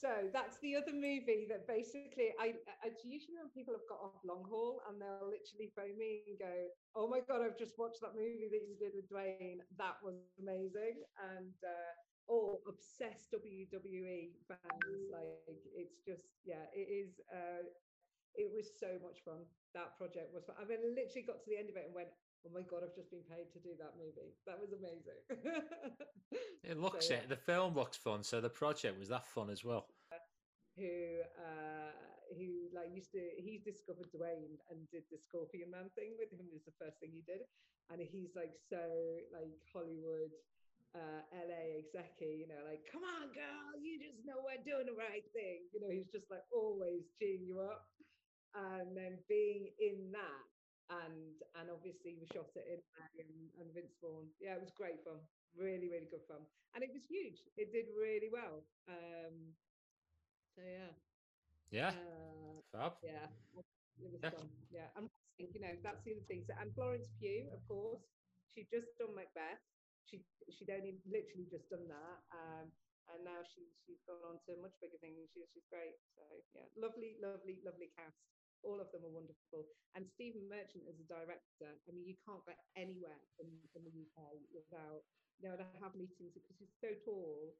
so 0.02 0.26
that's 0.34 0.58
the 0.58 0.74
other 0.74 0.90
movie 0.90 1.46
that 1.46 1.70
basically 1.70 2.34
I 2.42 2.58
it's 2.82 3.06
usually 3.06 3.38
when 3.38 3.54
people 3.54 3.70
have 3.78 3.86
got 3.86 4.02
off 4.02 4.18
long 4.26 4.42
haul 4.50 4.82
and 4.90 4.98
they'll 4.98 5.30
literally 5.30 5.70
phone 5.78 5.94
me 5.94 6.26
and 6.26 6.42
go, 6.42 6.50
"Oh 6.98 7.06
my 7.06 7.22
god, 7.22 7.46
I've 7.46 7.54
just 7.54 7.78
watched 7.78 8.02
that 8.02 8.18
movie 8.18 8.50
that 8.50 8.66
you 8.66 8.74
did 8.82 8.98
with 8.98 9.06
Dwayne. 9.06 9.62
That 9.78 10.02
was 10.02 10.18
amazing." 10.42 11.06
And 11.22 11.54
uh, 11.62 11.94
all 12.26 12.66
obsessed 12.66 13.30
WWE 13.30 14.34
fans. 14.50 14.98
Like 15.06 15.38
it's 15.74 16.02
just 16.02 16.26
yeah, 16.42 16.66
it 16.74 16.90
is. 16.90 17.22
Uh, 17.30 17.62
it 18.34 18.48
was 18.48 18.74
so 18.80 18.98
much 19.04 19.20
fun. 19.24 19.44
That 19.74 19.94
project 19.98 20.32
was 20.32 20.44
fun. 20.48 20.56
I 20.56 20.64
mean, 20.64 20.80
I 20.80 20.88
literally 20.88 21.26
got 21.26 21.44
to 21.44 21.48
the 21.48 21.58
end 21.60 21.68
of 21.68 21.76
it 21.76 21.86
and 21.86 21.94
went, 21.94 22.10
"Oh 22.42 22.50
my 22.50 22.62
god, 22.62 22.82
I've 22.82 22.96
just 22.96 23.10
been 23.10 23.26
paid 23.28 23.52
to 23.52 23.60
do 23.60 23.76
that 23.78 23.94
movie. 23.94 24.34
That 24.46 24.58
was 24.58 24.72
amazing." 24.72 25.20
it 26.64 26.78
looks 26.78 27.08
so, 27.08 27.14
it. 27.14 27.28
The 27.28 27.36
film 27.36 27.74
looks 27.74 27.96
fun, 27.96 28.22
so 28.22 28.40
the 28.40 28.50
project 28.50 28.98
was 28.98 29.08
that 29.08 29.26
fun 29.26 29.50
as 29.50 29.64
well. 29.64 29.91
Who 30.76 31.20
uh, 31.36 31.92
who 32.36 32.72
like 32.72 32.88
used 32.94 33.12
to 33.12 33.20
he 33.36 33.60
discovered 33.60 34.08
Dwayne 34.08 34.56
and 34.72 34.88
did 34.88 35.04
the 35.12 35.18
Scorpion 35.20 35.70
Man 35.70 35.92
thing 35.94 36.16
with 36.16 36.32
him 36.32 36.48
was 36.48 36.64
the 36.64 36.72
first 36.80 36.96
thing 37.00 37.12
he 37.12 37.20
did, 37.28 37.44
and 37.92 38.00
he's 38.00 38.32
like 38.34 38.56
so 38.56 38.80
like 39.32 39.52
Hollywood 39.72 40.32
uh, 40.94 41.20
LA 41.32 41.80
executive, 41.80 42.36
you 42.36 42.48
know, 42.48 42.60
like, 42.68 42.84
come 42.84 43.00
on, 43.00 43.32
girl, 43.32 43.72
you 43.80 43.96
just 43.96 44.20
know 44.28 44.44
we're 44.44 44.60
doing 44.60 44.84
the 44.84 44.96
right 44.96 45.24
thing. 45.32 45.64
You 45.72 45.80
know, 45.80 45.88
he's 45.88 46.12
just 46.12 46.28
like 46.30 46.44
always 46.52 47.08
cheering 47.16 47.44
you 47.48 47.60
up. 47.60 47.88
And 48.52 48.92
then 48.92 49.16
being 49.32 49.72
in 49.80 50.12
that, 50.12 50.44
and 50.92 51.40
and 51.56 51.72
obviously 51.72 52.20
we 52.20 52.28
shot 52.28 52.52
it 52.52 52.68
in 52.68 52.80
and, 53.16 53.32
and 53.56 53.68
Vince 53.72 53.96
Vaughn. 53.96 54.28
Yeah, 54.40 54.60
it 54.60 54.62
was 54.64 54.72
great 54.76 55.00
fun. 55.04 55.24
Really, 55.56 55.88
really 55.88 56.08
good 56.12 56.24
fun. 56.28 56.44
And 56.76 56.84
it 56.84 56.92
was 56.92 57.04
huge. 57.08 57.40
It 57.56 57.72
did 57.72 57.88
really 57.96 58.28
well. 58.28 58.64
Um, 58.92 59.56
so 60.56 60.62
yeah. 60.62 60.92
Yeah. 61.70 61.90
Uh, 61.90 62.60
Fab. 62.72 62.92
Yeah. 63.02 63.26
Yeah. 64.22 64.30
fun. 64.30 64.48
Yeah. 64.70 64.88
And 64.96 65.08
you 65.38 65.60
know, 65.60 65.74
that's 65.82 66.02
the 66.04 66.12
other 66.12 66.26
thing. 66.28 66.44
So, 66.46 66.54
and 66.60 66.72
Florence 66.74 67.08
Pugh, 67.18 67.48
of 67.52 67.60
course, 67.66 68.04
she 68.54 68.66
just 68.70 68.92
done 68.98 69.14
Macbeth 69.16 69.62
she 70.06 70.22
she'd 70.50 70.70
only 70.72 70.98
literally 71.06 71.46
just 71.48 71.68
done 71.70 71.86
that 71.88 72.18
um, 72.34 72.66
and 73.14 73.20
now 73.24 73.40
she's 73.46 73.72
she's 73.86 74.02
gone 74.06 74.22
on 74.26 74.38
to 74.46 74.58
much 74.58 74.74
bigger 74.82 74.98
things 74.98 75.30
she's 75.32 75.48
she's 75.54 75.66
great 75.70 75.98
so 76.14 76.22
yeah 76.54 76.66
lovely 76.78 77.18
lovely 77.22 77.62
lovely 77.62 77.90
cast 77.94 78.18
all 78.62 78.78
of 78.78 78.90
them 78.94 79.02
are 79.06 79.14
wonderful 79.14 79.66
and 79.94 80.06
stephen 80.06 80.46
merchant 80.46 80.84
as 80.86 80.98
a 80.98 81.06
director 81.10 81.70
i 81.86 81.90
mean 81.94 82.06
you 82.06 82.18
can't 82.22 82.42
get 82.46 82.58
anywhere 82.78 83.18
in, 83.42 83.48
in 83.74 83.82
the 83.86 83.94
uk 84.06 84.18
without 84.54 85.02
you 85.38 85.46
know 85.48 85.56
to 85.58 85.66
have 85.82 85.94
meetings 85.98 86.34
because 86.34 86.58
he's 86.58 86.74
so 86.78 86.90
tall 87.02 87.54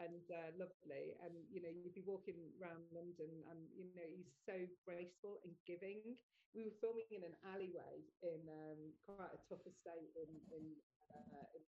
and 0.00 0.26
uh, 0.30 0.50
lovely 0.58 1.14
and 1.22 1.34
you 1.46 1.62
know 1.62 1.70
you'd 1.70 1.94
be 1.94 2.02
walking 2.02 2.50
around 2.58 2.82
london 2.90 3.30
and 3.50 3.60
you 3.70 3.86
know 3.94 4.06
he's 4.10 4.34
so 4.46 4.56
graceful 4.82 5.38
and 5.46 5.54
giving. 5.66 6.18
We 6.54 6.62
were 6.70 6.78
filming 6.78 7.10
in 7.10 7.26
an 7.26 7.34
alleyway 7.50 8.06
in 8.22 8.46
um, 8.46 8.94
quite 9.02 9.34
a 9.34 9.42
tough 9.50 9.66
estate 9.66 10.14
in 10.14 10.30
in, 10.54 10.64
uh, 11.10 11.46
in 11.50 11.62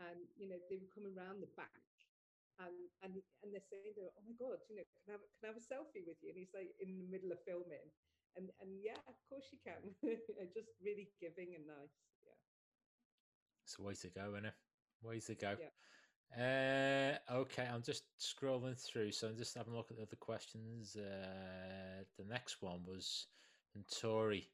and 0.00 0.26
you 0.34 0.48
know 0.48 0.58
they 0.68 0.80
were 0.80 0.90
coming 0.90 1.12
around 1.14 1.44
the 1.44 1.52
back 1.54 1.84
and 2.58 2.74
and 3.04 3.20
and 3.44 3.48
they're 3.52 3.68
saying 3.70 3.94
oh 3.98 4.24
my 4.24 4.34
god 4.40 4.58
you 4.70 4.76
know 4.78 4.86
can 5.04 5.14
I, 5.14 5.20
have, 5.20 5.24
can 5.38 5.44
I 5.44 5.50
have 5.52 5.60
a 5.60 5.66
selfie 5.66 6.06
with 6.06 6.18
you? 6.24 6.32
And 6.32 6.38
he's 6.40 6.54
like 6.56 6.72
in 6.80 6.98
the 6.98 7.08
middle 7.08 7.30
of 7.30 7.40
filming 7.44 7.92
and 8.36 8.50
and 8.58 8.70
yeah 8.82 8.98
of 9.06 9.16
course 9.28 9.46
you 9.52 9.60
can. 9.62 9.94
Just 10.56 10.70
really 10.82 11.12
giving 11.20 11.54
and 11.54 11.66
nice 11.68 11.94
yeah. 12.24 12.38
It's 13.64 13.78
a 13.78 13.82
way 13.82 13.94
to 13.94 14.08
go 14.10 14.34
isn't 14.34 14.48
it 14.48 14.58
way 15.04 15.20
to 15.20 15.34
go. 15.34 15.54
Yeah. 15.60 15.72
Uh, 16.36 17.14
okay, 17.32 17.68
I'm 17.72 17.82
just 17.82 18.04
scrolling 18.20 18.78
through, 18.78 19.12
so 19.12 19.28
I'm 19.28 19.36
just 19.36 19.56
having 19.56 19.72
a 19.72 19.76
look 19.76 19.90
at 19.90 19.96
the 19.96 20.02
other 20.02 20.16
questions. 20.16 20.96
Uh, 20.96 22.02
the 22.18 22.24
next 22.24 22.60
one 22.60 22.80
was 22.86 23.26
Tori 24.00 24.48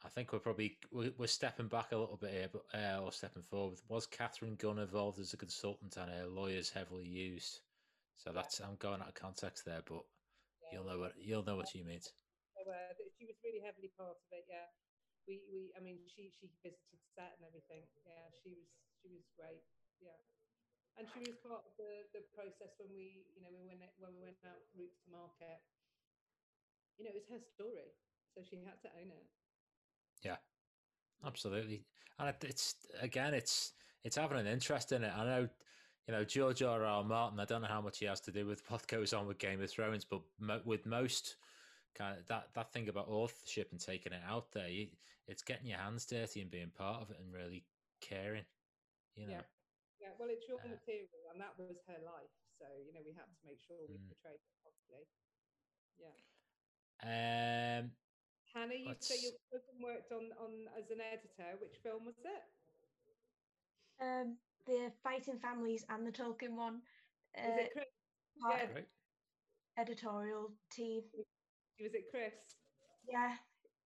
I 0.00 0.08
think 0.08 0.32
we're 0.32 0.40
probably 0.40 0.78
we're 0.92 1.28
stepping 1.28 1.68
back 1.68 1.92
a 1.92 2.00
little 2.00 2.16
bit 2.16 2.32
here, 2.32 2.48
but 2.48 2.64
uh, 2.72 3.04
or 3.04 3.12
stepping 3.12 3.42
forward. 3.44 3.76
Was 3.88 4.06
Katharine 4.06 4.56
Gun 4.56 4.78
involved 4.78 5.20
as 5.20 5.34
a 5.34 5.36
consultant 5.36 5.96
and 5.96 6.08
her 6.08 6.26
lawyers 6.26 6.70
heavily 6.72 7.04
used? 7.04 7.60
So 8.16 8.32
that's 8.32 8.60
I'm 8.60 8.80
going 8.80 9.04
out 9.04 9.12
of 9.12 9.14
context 9.14 9.68
there, 9.68 9.84
but 9.84 10.00
yeah. 10.64 10.80
you'll 10.80 10.88
know 10.88 10.98
what 10.98 11.12
you'll 11.20 11.44
know 11.44 11.56
what 11.56 11.68
she 11.68 11.84
means. 11.84 12.08
She 13.20 13.28
was 13.28 13.36
really 13.44 13.60
heavily 13.60 13.92
part 13.92 14.16
of 14.16 14.24
it. 14.32 14.48
Yeah, 14.48 14.72
we 15.28 15.44
we 15.52 15.68
I 15.76 15.84
mean 15.84 16.00
she 16.08 16.32
she 16.32 16.48
visited 16.64 17.00
set 17.12 17.36
and 17.36 17.44
everything. 17.44 17.84
Yeah, 18.00 18.32
she 18.40 18.56
was 18.56 18.72
she 19.04 19.12
was 19.12 19.28
great. 19.36 19.60
Yeah, 20.00 20.16
and 20.98 21.06
she 21.10 21.20
was 21.26 21.38
part 21.42 21.62
of 21.66 21.72
the 21.78 22.06
the 22.12 22.22
process 22.34 22.74
when 22.78 22.90
we 22.94 23.26
you 23.34 23.42
know 23.42 23.50
we 23.52 23.62
went 23.66 23.80
when 23.98 24.12
we 24.14 24.22
went 24.22 24.40
out 24.46 24.60
route 24.74 24.94
to 25.04 25.08
market. 25.10 25.60
You 26.98 27.08
know, 27.08 27.12
it 27.16 27.20
was 27.24 27.32
her 27.32 27.40
story, 27.40 27.96
so 28.34 28.44
she 28.44 28.60
had 28.60 28.76
to 28.84 28.88
own 29.00 29.08
it. 29.08 29.24
Yeah, 30.22 30.36
absolutely. 31.24 31.84
And 32.18 32.34
it's 32.42 32.74
again, 33.00 33.32
it's 33.32 33.72
it's 34.04 34.16
having 34.16 34.38
an 34.38 34.46
interest 34.46 34.92
in 34.92 35.04
it. 35.04 35.12
I 35.16 35.24
know, 35.24 35.48
you 36.06 36.12
know, 36.12 36.24
George 36.24 36.62
R. 36.62 36.84
R. 36.84 37.04
Martin. 37.04 37.40
I 37.40 37.46
don't 37.46 37.62
know 37.62 37.68
how 37.68 37.80
much 37.80 37.98
he 37.98 38.06
has 38.06 38.20
to 38.22 38.32
do 38.32 38.46
with 38.46 38.62
what 38.70 38.86
goes 38.86 39.14
on 39.14 39.26
with 39.26 39.38
Game 39.38 39.62
of 39.62 39.70
Thrones, 39.70 40.04
but 40.04 40.20
mo- 40.38 40.60
with 40.64 40.84
most 40.84 41.36
kind 41.94 42.18
of 42.18 42.26
that 42.26 42.48
that 42.54 42.72
thing 42.72 42.88
about 42.88 43.08
authorship 43.08 43.68
and 43.72 43.80
taking 43.80 44.12
it 44.12 44.22
out 44.28 44.52
there, 44.52 44.68
you, 44.68 44.88
it's 45.26 45.42
getting 45.42 45.66
your 45.66 45.78
hands 45.78 46.04
dirty 46.04 46.42
and 46.42 46.50
being 46.50 46.70
part 46.76 47.00
of 47.00 47.10
it 47.10 47.16
and 47.18 47.32
really 47.32 47.64
caring. 48.02 48.44
You 49.16 49.26
know. 49.26 49.32
Yeah. 49.32 49.40
Yeah. 50.10 50.18
Well, 50.18 50.30
it's 50.34 50.50
your 50.50 50.58
uh, 50.58 50.74
material, 50.74 51.22
and 51.30 51.38
that 51.38 51.54
was 51.54 51.78
her 51.86 52.02
life. 52.02 52.34
So 52.58 52.66
you 52.82 52.90
know, 52.90 53.06
we 53.06 53.14
had 53.14 53.30
to 53.30 53.42
make 53.46 53.62
sure 53.62 53.78
we 53.86 53.94
mm. 53.94 54.10
portrayed 54.10 54.42
it 54.42 54.54
properly. 54.66 55.06
Yeah. 56.02 56.18
Um, 57.00 57.94
Hannah, 58.50 58.74
you 58.74 58.90
say 58.98 59.22
your 59.22 59.38
cousin 59.54 59.78
worked 59.78 60.10
on, 60.10 60.34
on 60.42 60.66
as 60.74 60.90
an 60.90 60.98
editor. 60.98 61.54
Which 61.62 61.78
film 61.82 62.04
was 62.04 62.18
it? 62.26 62.42
Um, 64.02 64.36
the 64.66 64.90
Fighting 65.02 65.38
Families 65.38 65.84
and 65.88 66.06
the 66.06 66.10
Tolkien 66.10 66.56
one. 66.56 66.82
Uh, 67.38 67.46
was 67.46 67.58
it 67.60 67.70
Chris? 67.72 67.86
Yeah. 68.76 69.82
Editorial 69.82 70.50
team. 70.72 71.02
Was 71.80 71.94
it 71.94 72.10
Chris? 72.10 72.34
Yeah, 73.08 73.34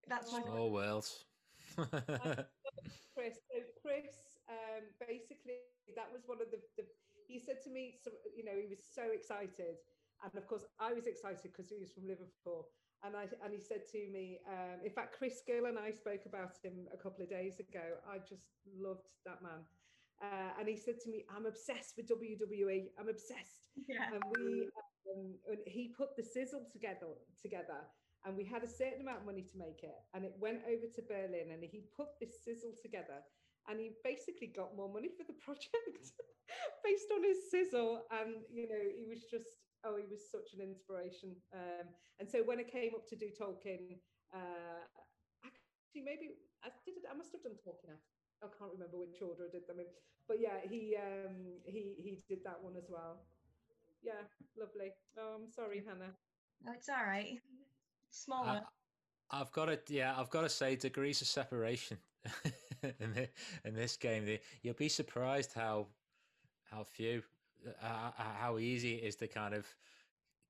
that's 0.08 0.32
my. 0.32 0.40
Small 0.42 0.72
world. 0.72 1.06
Chris. 1.76 3.36
So 3.46 3.60
Chris, 3.82 4.40
um, 4.48 4.84
basically, 4.98 5.62
that 5.92 6.08
was 6.12 6.24
one 6.26 6.40
of 6.40 6.48
the, 6.50 6.60
the. 6.76 6.84
He 7.28 7.40
said 7.40 7.60
to 7.64 7.70
me, 7.70 7.96
so, 8.04 8.12
you 8.36 8.44
know, 8.44 8.52
he 8.56 8.68
was 8.68 8.84
so 8.84 9.08
excited, 9.12 9.80
and 10.24 10.32
of 10.36 10.46
course, 10.48 10.64
I 10.80 10.92
was 10.92 11.06
excited 11.06 11.52
because 11.52 11.68
he 11.68 11.80
was 11.80 11.92
from 11.92 12.08
Liverpool 12.08 12.68
and 13.04 13.12
I 13.16 13.28
and 13.44 13.52
he 13.52 13.60
said 13.60 13.84
to 13.92 14.00
me, 14.08 14.40
um, 14.48 14.80
in 14.82 14.90
fact, 14.90 15.14
Chris 15.16 15.42
Gill 15.46 15.66
and 15.66 15.78
I 15.78 15.92
spoke 15.92 16.24
about 16.24 16.56
him 16.64 16.88
a 16.92 16.96
couple 16.96 17.22
of 17.22 17.28
days 17.28 17.60
ago. 17.60 18.00
I 18.08 18.18
just 18.18 18.48
loved 18.64 19.12
that 19.26 19.42
man. 19.42 19.60
Uh, 20.22 20.56
and 20.58 20.68
he 20.68 20.76
said 20.76 20.96
to 21.04 21.10
me, 21.10 21.24
I'm 21.28 21.44
obsessed 21.44 21.94
with 21.96 22.08
WWE. 22.08 22.88
I'm 22.98 23.08
obsessed. 23.08 23.68
Yeah. 23.86 24.08
And 24.08 24.22
we 24.32 24.70
um, 25.12 25.34
and 25.50 25.58
he 25.66 25.92
put 25.92 26.16
the 26.16 26.22
sizzle 26.22 26.64
together 26.72 27.12
together 27.42 27.84
and 28.24 28.36
we 28.36 28.44
had 28.44 28.64
a 28.64 28.68
certain 28.68 29.02
amount 29.02 29.20
of 29.20 29.26
money 29.26 29.42
to 29.42 29.58
make 29.58 29.84
it. 29.84 30.00
And 30.14 30.24
it 30.24 30.32
went 30.40 30.64
over 30.64 30.88
to 30.88 31.02
Berlin 31.04 31.52
and 31.52 31.60
he 31.60 31.84
put 31.92 32.16
this 32.20 32.40
sizzle 32.40 32.72
together 32.80 33.20
and 33.68 33.80
he 33.80 33.92
basically 34.04 34.48
got 34.48 34.76
more 34.76 34.92
money 34.92 35.08
for 35.08 35.24
the 35.24 35.36
project 35.44 36.12
based 36.84 37.08
on 37.14 37.22
his 37.24 37.50
sizzle. 37.50 38.04
And 38.10 38.44
you 38.50 38.68
know, 38.68 38.80
he 38.80 39.06
was 39.08 39.24
just 39.30 39.64
oh, 39.84 39.96
he 39.96 40.06
was 40.08 40.30
such 40.30 40.56
an 40.56 40.60
inspiration. 40.64 41.36
Um, 41.52 41.86
and 42.20 42.28
so 42.28 42.42
when 42.44 42.58
I 42.58 42.64
came 42.64 42.94
up 42.94 43.06
to 43.08 43.16
do 43.16 43.28
Tolkien, 43.32 44.00
uh, 44.32 44.80
actually 45.44 46.04
maybe 46.04 46.36
I 46.64 46.72
did 46.84 47.00
it. 47.00 47.08
I 47.10 47.16
must 47.16 47.32
have 47.32 47.42
done 47.42 47.58
Tolkien 47.60 47.92
after. 47.92 48.14
I 48.42 48.48
can't 48.58 48.72
remember 48.72 48.98
which 49.00 49.22
order 49.22 49.48
I 49.48 49.52
did 49.52 49.64
them 49.66 49.80
in, 49.80 49.88
but 50.28 50.36
yeah, 50.40 50.60
he 50.68 50.96
um, 51.00 51.60
he 51.64 51.96
he 51.96 52.20
did 52.28 52.44
that 52.44 52.60
one 52.60 52.76
as 52.76 52.88
well. 52.90 53.24
Yeah, 54.02 54.20
lovely. 54.58 54.92
Oh, 55.16 55.40
I'm 55.40 55.48
sorry, 55.48 55.82
Hannah. 55.86 56.12
No, 56.62 56.72
it's 56.72 56.90
all 56.90 57.06
right. 57.06 57.40
Smaller. 58.10 58.60
I, 59.30 59.40
I've 59.40 59.50
got 59.52 59.66
to, 59.66 59.78
yeah, 59.88 60.14
I've 60.16 60.30
got 60.30 60.42
to 60.42 60.48
say, 60.48 60.76
degrees 60.76 61.22
of 61.22 61.26
separation 61.26 61.98
in, 63.00 63.12
the, 63.14 63.28
in 63.64 63.74
this 63.74 63.96
game. 63.96 64.24
the- 64.24 64.40
You'll 64.62 64.74
be 64.74 64.88
surprised 64.88 65.54
how 65.54 65.88
how 66.70 66.84
few, 66.84 67.22
uh, 67.82 68.10
uh, 68.18 68.22
how 68.40 68.58
easy 68.58 68.96
it 68.96 69.04
is 69.04 69.16
to 69.16 69.28
kind 69.28 69.54
of 69.54 69.66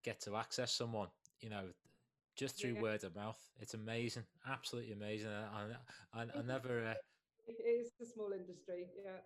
get 0.03 0.21
to 0.23 0.37
access 0.37 0.73
someone. 0.73 1.09
You 1.41 1.51
know, 1.51 1.65
just 2.37 2.61
through 2.61 2.75
Yeah. 2.75 2.83
word 2.83 3.05
of 3.05 3.15
mouth. 3.15 3.39
It's 3.61 3.75
amazing, 3.75 4.25
absolutely 4.49 4.93
amazing. 4.93 5.31
I, 5.31 5.67
I, 6.15 6.23
I, 6.23 6.27
I 6.39 6.43
never. 6.43 6.85
Uh, 6.87 6.95
It 7.47 7.61
is 7.61 7.93
a 8.01 8.07
small 8.07 8.33
industry. 8.33 8.87
Yeah. 8.97 9.21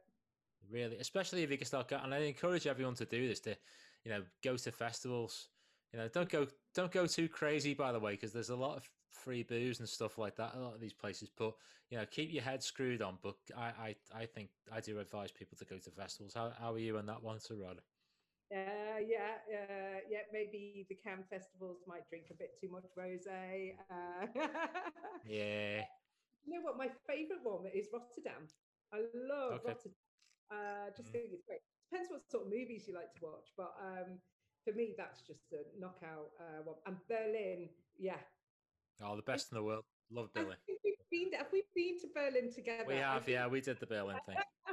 really 0.71 0.99
especially 0.99 1.43
if 1.43 1.51
you 1.51 1.57
can 1.57 1.67
start 1.67 1.91
and 1.93 2.13
i 2.15 2.19
encourage 2.19 2.67
everyone 2.67 2.95
to 2.95 3.05
do 3.07 3.27
this 3.29 3.41
to 3.41 3.57
you 4.05 4.11
know 4.11 4.23
go 4.43 4.57
to 4.57 4.71
festivals 4.73 5.49
you 5.93 5.99
know 5.99 6.09
don't 6.09 6.29
go 6.29 6.47
don't 6.75 6.93
go 6.93 7.07
too 7.07 7.29
crazy 7.29 7.75
by 7.75 7.93
the 7.93 7.99
way 8.01 8.13
because 8.13 8.33
there's 8.33 8.51
a 8.51 8.57
lot 8.57 8.77
of 8.77 8.91
free 9.11 9.43
booze 9.43 9.81
and 9.81 9.89
stuff 9.89 10.19
like 10.19 10.37
that 10.37 10.55
a 10.55 10.59
lot 10.61 10.75
of 10.75 10.81
these 10.81 10.93
places 10.95 11.31
but 11.31 11.55
you 11.91 11.99
know 11.99 12.07
keep 12.07 12.33
your 12.33 12.43
head 12.43 12.63
screwed 12.63 13.03
on 13.03 13.19
but 13.23 13.37
i 13.57 13.97
i, 14.15 14.21
I 14.23 14.27
think 14.27 14.51
i 14.73 14.81
do 14.81 14.99
advise 14.99 15.33
people 15.33 15.57
to 15.59 15.65
go 15.65 15.79
to 15.79 15.91
festivals 15.91 16.35
how, 16.35 16.51
how 16.51 16.73
are 16.75 16.79
you 16.79 16.99
on 16.99 17.07
that 17.07 17.23
one 17.23 17.39
Sarada? 17.39 17.81
Uh, 18.53 18.99
yeah, 19.07 19.39
uh, 19.53 20.01
yeah. 20.09 20.23
Maybe 20.33 20.87
the 20.89 20.97
Cannes 20.97 21.27
festivals 21.31 21.85
might 21.87 22.09
drink 22.09 22.27
a 22.31 22.35
bit 22.35 22.57
too 22.59 22.69
much 22.71 22.87
rosé. 22.97 23.77
Uh, 23.91 24.27
yeah 25.25 25.85
you 26.45 26.55
know 26.55 26.63
what? 26.63 26.79
My 26.79 26.89
favourite 27.07 27.45
one 27.45 27.67
is 27.67 27.89
Rotterdam. 27.93 28.49
I 28.93 29.05
love 29.15 29.61
Okay. 29.61 29.65
Rotterdam. 29.65 29.95
Uh, 30.51 30.91
just 30.97 31.11
Mm. 31.11 31.13
think 31.13 31.31
it's 31.33 31.45
great. 31.47 31.61
Depends 31.91 32.11
what 32.11 32.31
sort 32.31 32.45
of 32.47 32.51
movies 32.51 32.87
you 32.89 32.95
like 32.95 33.13
to 33.13 33.19
watch, 33.21 33.49
but 33.57 33.75
um, 33.81 34.21
for 34.65 34.73
me, 34.73 34.95
that's 34.97 35.23
just 35.27 35.53
a 35.53 35.65
knockout 35.79 36.31
uh, 36.41 36.63
one. 36.65 36.77
And 36.87 36.97
Berlin, 37.09 37.71
yeah. 37.99 38.21
Oh 39.03 39.17
the 39.17 39.23
best 39.23 39.53
in 39.53 39.57
the 39.57 39.63
world 39.63 39.85
love 40.11 40.33
billy 40.35 40.57
we've 40.85 40.95
been. 41.11 41.39
Have 41.39 41.49
we 41.53 41.63
been 41.75 41.99
to 42.01 42.09
Berlin 42.15 42.53
together? 42.53 42.85
we 42.87 42.97
have 42.97 43.29
yeah 43.29 43.47
we 43.47 43.61
did 43.61 43.79
the 43.81 43.87
berlin 43.87 44.17
thing 44.27 44.37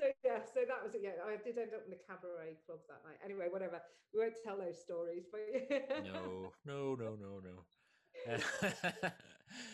so 0.00 0.08
yeah, 0.24 0.40
so 0.40 0.64
that 0.64 0.80
was 0.80 0.96
it. 0.96 1.04
Yeah, 1.04 1.20
I 1.20 1.36
did 1.36 1.60
end 1.60 1.76
up 1.76 1.84
in 1.84 1.92
the 1.92 2.00
cabaret 2.08 2.56
club 2.64 2.80
that 2.88 3.04
night. 3.04 3.20
Anyway, 3.20 3.52
whatever. 3.52 3.80
We 4.12 4.20
won't 4.20 4.40
tell 4.40 4.56
those 4.56 4.80
stories, 4.80 5.28
but 5.28 5.44
no 6.04 6.52
no 6.64 6.96
no 6.96 7.16
no 7.20 7.32
no 7.44 7.56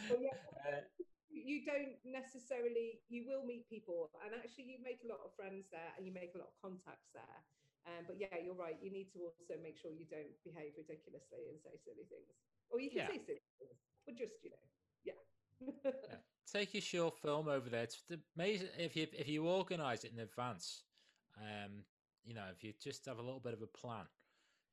But 0.08 0.18
yeah, 0.24 0.40
Uh, 0.66 0.82
you 1.30 1.62
don't 1.62 1.94
necessarily 2.02 3.04
you 3.12 3.28
will 3.28 3.44
meet 3.44 3.68
people 3.68 4.08
and 4.24 4.32
actually 4.32 4.64
you 4.66 4.80
make 4.80 5.04
a 5.04 5.08
lot 5.10 5.20
of 5.20 5.30
friends 5.36 5.68
there 5.68 5.92
and 5.94 6.08
you 6.08 6.10
make 6.10 6.32
a 6.32 6.40
lot 6.40 6.48
of 6.48 6.56
contacts 6.64 7.12
there 7.12 7.38
um, 7.84 8.08
but 8.08 8.16
yeah 8.16 8.32
you're 8.40 8.56
right 8.56 8.80
you 8.80 8.88
need 8.88 9.12
to 9.12 9.20
also 9.20 9.52
make 9.60 9.76
sure 9.76 9.92
you 9.92 10.08
don't 10.08 10.32
behave 10.42 10.72
ridiculously 10.80 11.44
and 11.52 11.60
say 11.60 11.76
silly 11.84 12.08
things 12.08 12.34
or 12.70 12.80
you 12.80 12.90
can 12.90 12.98
Yeah. 12.98 13.08
say 13.08 13.18
things 13.18 13.40
but 14.06 14.16
just 14.16 14.32
you 14.42 14.50
know 14.50 14.64
yeah 15.04 15.18
Yeah. 16.08 16.16
take 16.52 16.74
your 16.74 16.80
short 16.82 17.18
film 17.18 17.48
over 17.48 17.68
there. 17.68 17.84
It's 17.84 18.02
the 18.08 18.20
amazing 18.36 18.68
if 18.78 18.96
you 18.96 19.06
if 19.12 19.28
you 19.28 19.46
organise 19.46 20.04
it 20.04 20.12
in 20.12 20.20
advance. 20.20 20.82
Um, 21.38 21.84
you 22.24 22.34
know, 22.34 22.46
if 22.50 22.64
you 22.64 22.72
just 22.82 23.06
have 23.06 23.18
a 23.18 23.22
little 23.22 23.40
bit 23.40 23.52
of 23.54 23.62
a 23.62 23.66
plan, 23.66 24.06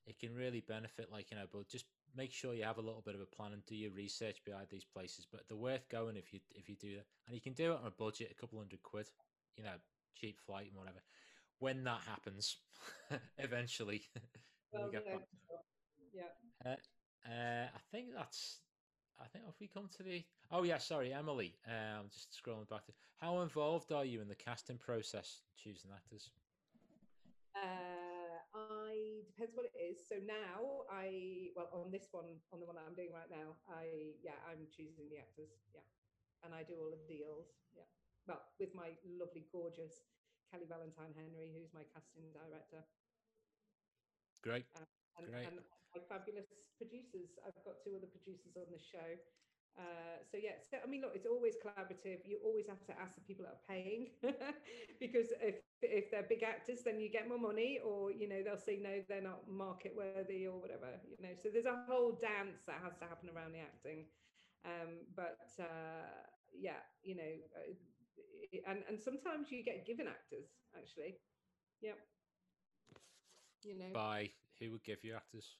it 0.05 0.19
can 0.19 0.35
really 0.35 0.61
benefit. 0.61 1.11
Like 1.11 1.31
you 1.31 1.37
know, 1.37 1.45
but 1.51 1.67
just 1.67 1.85
make 2.15 2.31
sure 2.31 2.53
you 2.53 2.63
have 2.63 2.77
a 2.77 2.81
little 2.81 3.01
bit 3.01 3.15
of 3.15 3.21
a 3.21 3.25
plan 3.25 3.53
and 3.53 3.65
do 3.65 3.75
your 3.75 3.91
research 3.91 4.43
behind 4.45 4.67
these 4.69 4.85
places. 4.85 5.27
But 5.31 5.47
they're 5.47 5.57
worth 5.57 5.89
going 5.89 6.17
if 6.17 6.33
you 6.33 6.39
if 6.55 6.69
you 6.69 6.75
do 6.75 6.95
that, 6.95 7.05
and 7.27 7.35
you 7.35 7.41
can 7.41 7.53
do 7.53 7.73
it 7.73 7.79
on 7.79 7.87
a 7.87 7.91
budget, 7.91 8.31
a 8.31 8.39
couple 8.39 8.59
hundred 8.59 8.81
quid. 8.83 9.07
You 9.57 9.63
know, 9.63 9.75
cheap 10.15 10.39
flight 10.39 10.67
and 10.69 10.77
whatever. 10.77 11.01
When 11.59 11.83
that 11.85 12.01
happens, 12.07 12.57
eventually, 13.37 14.03
when 14.71 14.83
we 14.89 14.97
well, 15.05 15.21
yeah, 16.13 16.23
yeah 16.65 16.71
uh, 16.71 16.75
uh, 17.26 17.67
I 17.74 17.82
think 17.91 18.07
that's. 18.15 18.59
I 19.21 19.28
think 19.28 19.45
if 19.47 19.59
we 19.59 19.67
come 19.67 19.89
to 19.97 20.03
the. 20.03 20.24
Oh 20.51 20.63
yeah, 20.63 20.78
sorry, 20.78 21.13
Emily. 21.13 21.55
Uh, 21.67 21.99
I'm 21.99 22.09
just 22.09 22.36
scrolling 22.36 22.69
back 22.69 22.86
to. 22.88 22.93
How 23.17 23.41
involved 23.41 23.91
are 23.91 24.05
you 24.05 24.21
in 24.21 24.28
the 24.28 24.36
casting 24.36 24.78
process, 24.78 25.41
choosing 25.55 25.91
actors? 25.93 26.32
Uh, 27.55 28.41
I 28.53 29.24
depends 29.30 29.55
what 29.55 29.69
it 29.69 29.78
is. 29.78 30.01
So 30.03 30.19
now 30.26 30.84
I 30.91 31.53
well 31.55 31.69
on 31.71 31.91
this 31.91 32.09
one 32.11 32.28
on 32.51 32.59
the 32.59 32.65
one 32.65 32.76
that 32.76 32.84
I'm 32.88 32.95
doing 32.95 33.13
right 33.13 33.30
now, 33.30 33.55
I 33.69 34.17
yeah 34.24 34.38
I'm 34.49 34.67
choosing 34.67 35.07
the 35.07 35.21
actors. 35.21 35.53
Yeah, 35.71 35.86
and 36.43 36.51
I 36.53 36.63
do 36.63 36.76
all 36.76 36.91
the 36.91 37.01
deals. 37.07 37.53
Yeah, 37.71 37.88
well 38.28 38.43
with 38.59 38.76
my 38.76 38.97
lovely, 39.05 39.47
gorgeous 39.53 40.03
Kelly 40.51 40.67
Valentine 40.67 41.15
Henry, 41.15 41.49
who's 41.55 41.71
my 41.74 41.82
casting 41.95 42.28
director, 42.36 42.84
Great. 44.43 44.65
And, 45.18 45.30
Great. 45.30 45.47
and 45.47 45.59
my 45.93 46.01
fabulous 46.09 46.49
producers. 46.78 47.38
I've 47.45 47.57
got 47.64 47.82
two 47.84 47.93
other 47.95 48.09
producers 48.09 48.57
on 48.57 48.70
the 48.72 48.82
show. 48.82 49.18
Uh, 49.74 50.22
so 50.22 50.38
yeah, 50.38 50.61
so 50.61 50.78
I 50.84 50.86
mean, 50.86 51.01
look, 51.01 51.14
it's 51.16 51.26
always 51.26 51.55
collaborative. 51.57 52.22
You 52.26 52.38
always 52.45 52.68
have 52.68 52.86
to 52.86 52.93
ask 52.93 53.16
the 53.16 53.26
people 53.26 53.45
that 53.45 53.57
are 53.57 53.66
paying, 53.68 54.14
because 54.99 55.34
if 55.41 55.66
if 55.82 56.11
they're 56.11 56.30
big 56.30 56.43
actors, 56.43 56.84
then 56.86 56.99
you 56.99 57.09
get 57.09 57.28
more 57.28 57.39
money, 57.39 57.80
or 57.84 58.11
you 58.11 58.30
know 58.30 58.43
they'll 58.43 58.57
say 58.61 58.78
no, 58.78 59.01
they're 59.09 59.26
not 59.26 59.49
market 59.49 59.93
worthy 59.97 60.45
or 60.45 60.61
whatever. 60.61 61.01
You 61.09 61.18
know, 61.26 61.34
so 61.41 61.49
there's 61.49 61.66
a 61.66 61.86
whole 61.89 62.11
dance 62.14 62.61
that 62.68 62.82
has 62.84 62.97
to 63.01 63.05
happen 63.05 63.30
around 63.34 63.53
the 63.53 63.66
acting. 63.66 64.05
Um, 64.64 65.09
but 65.16 65.41
uh, 65.59 66.22
yeah, 66.53 66.86
you 67.01 67.16
know, 67.16 67.34
uh, 67.57 67.74
and 68.70 68.84
and 68.88 69.01
sometimes 69.01 69.51
you 69.51 69.64
get 69.64 69.88
given 69.88 70.05
actors 70.07 70.53
actually. 70.78 71.18
Yep. 71.82 71.97
You 73.64 73.80
know, 73.80 73.89
By 73.91 74.30
who 74.60 74.72
would 74.72 74.84
give 74.84 75.04
you 75.04 75.16
actors? 75.16 75.58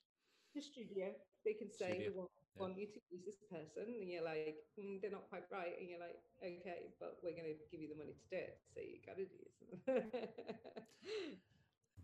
the 0.54 0.62
studio, 0.62 1.08
they 1.46 1.54
can 1.54 1.70
say 1.72 1.98
Studio, 1.98 2.12
we 2.12 2.18
want, 2.18 2.30
yeah. 2.56 2.62
want 2.62 2.78
you 2.78 2.86
to 2.86 3.00
use 3.10 3.26
this 3.26 3.42
person, 3.50 3.90
and 4.00 4.10
you're 4.10 4.24
like, 4.24 4.58
"Mm, 4.80 5.02
they're 5.02 5.12
not 5.12 5.28
quite 5.30 5.46
right, 5.52 5.74
and 5.80 5.90
you're 5.90 6.00
like, 6.00 6.18
okay, 6.42 6.94
but 7.00 7.18
we're 7.24 7.32
going 7.32 7.50
to 7.50 7.58
give 7.72 7.82
you 7.82 7.90
the 7.90 7.98
money 7.98 8.14
to 8.14 8.28
do 8.30 8.38
it, 8.38 8.60
so 8.74 8.82
you 8.82 9.00
got 9.06 9.18
to 9.18 9.26
do 9.26 9.98
it. 9.98 10.12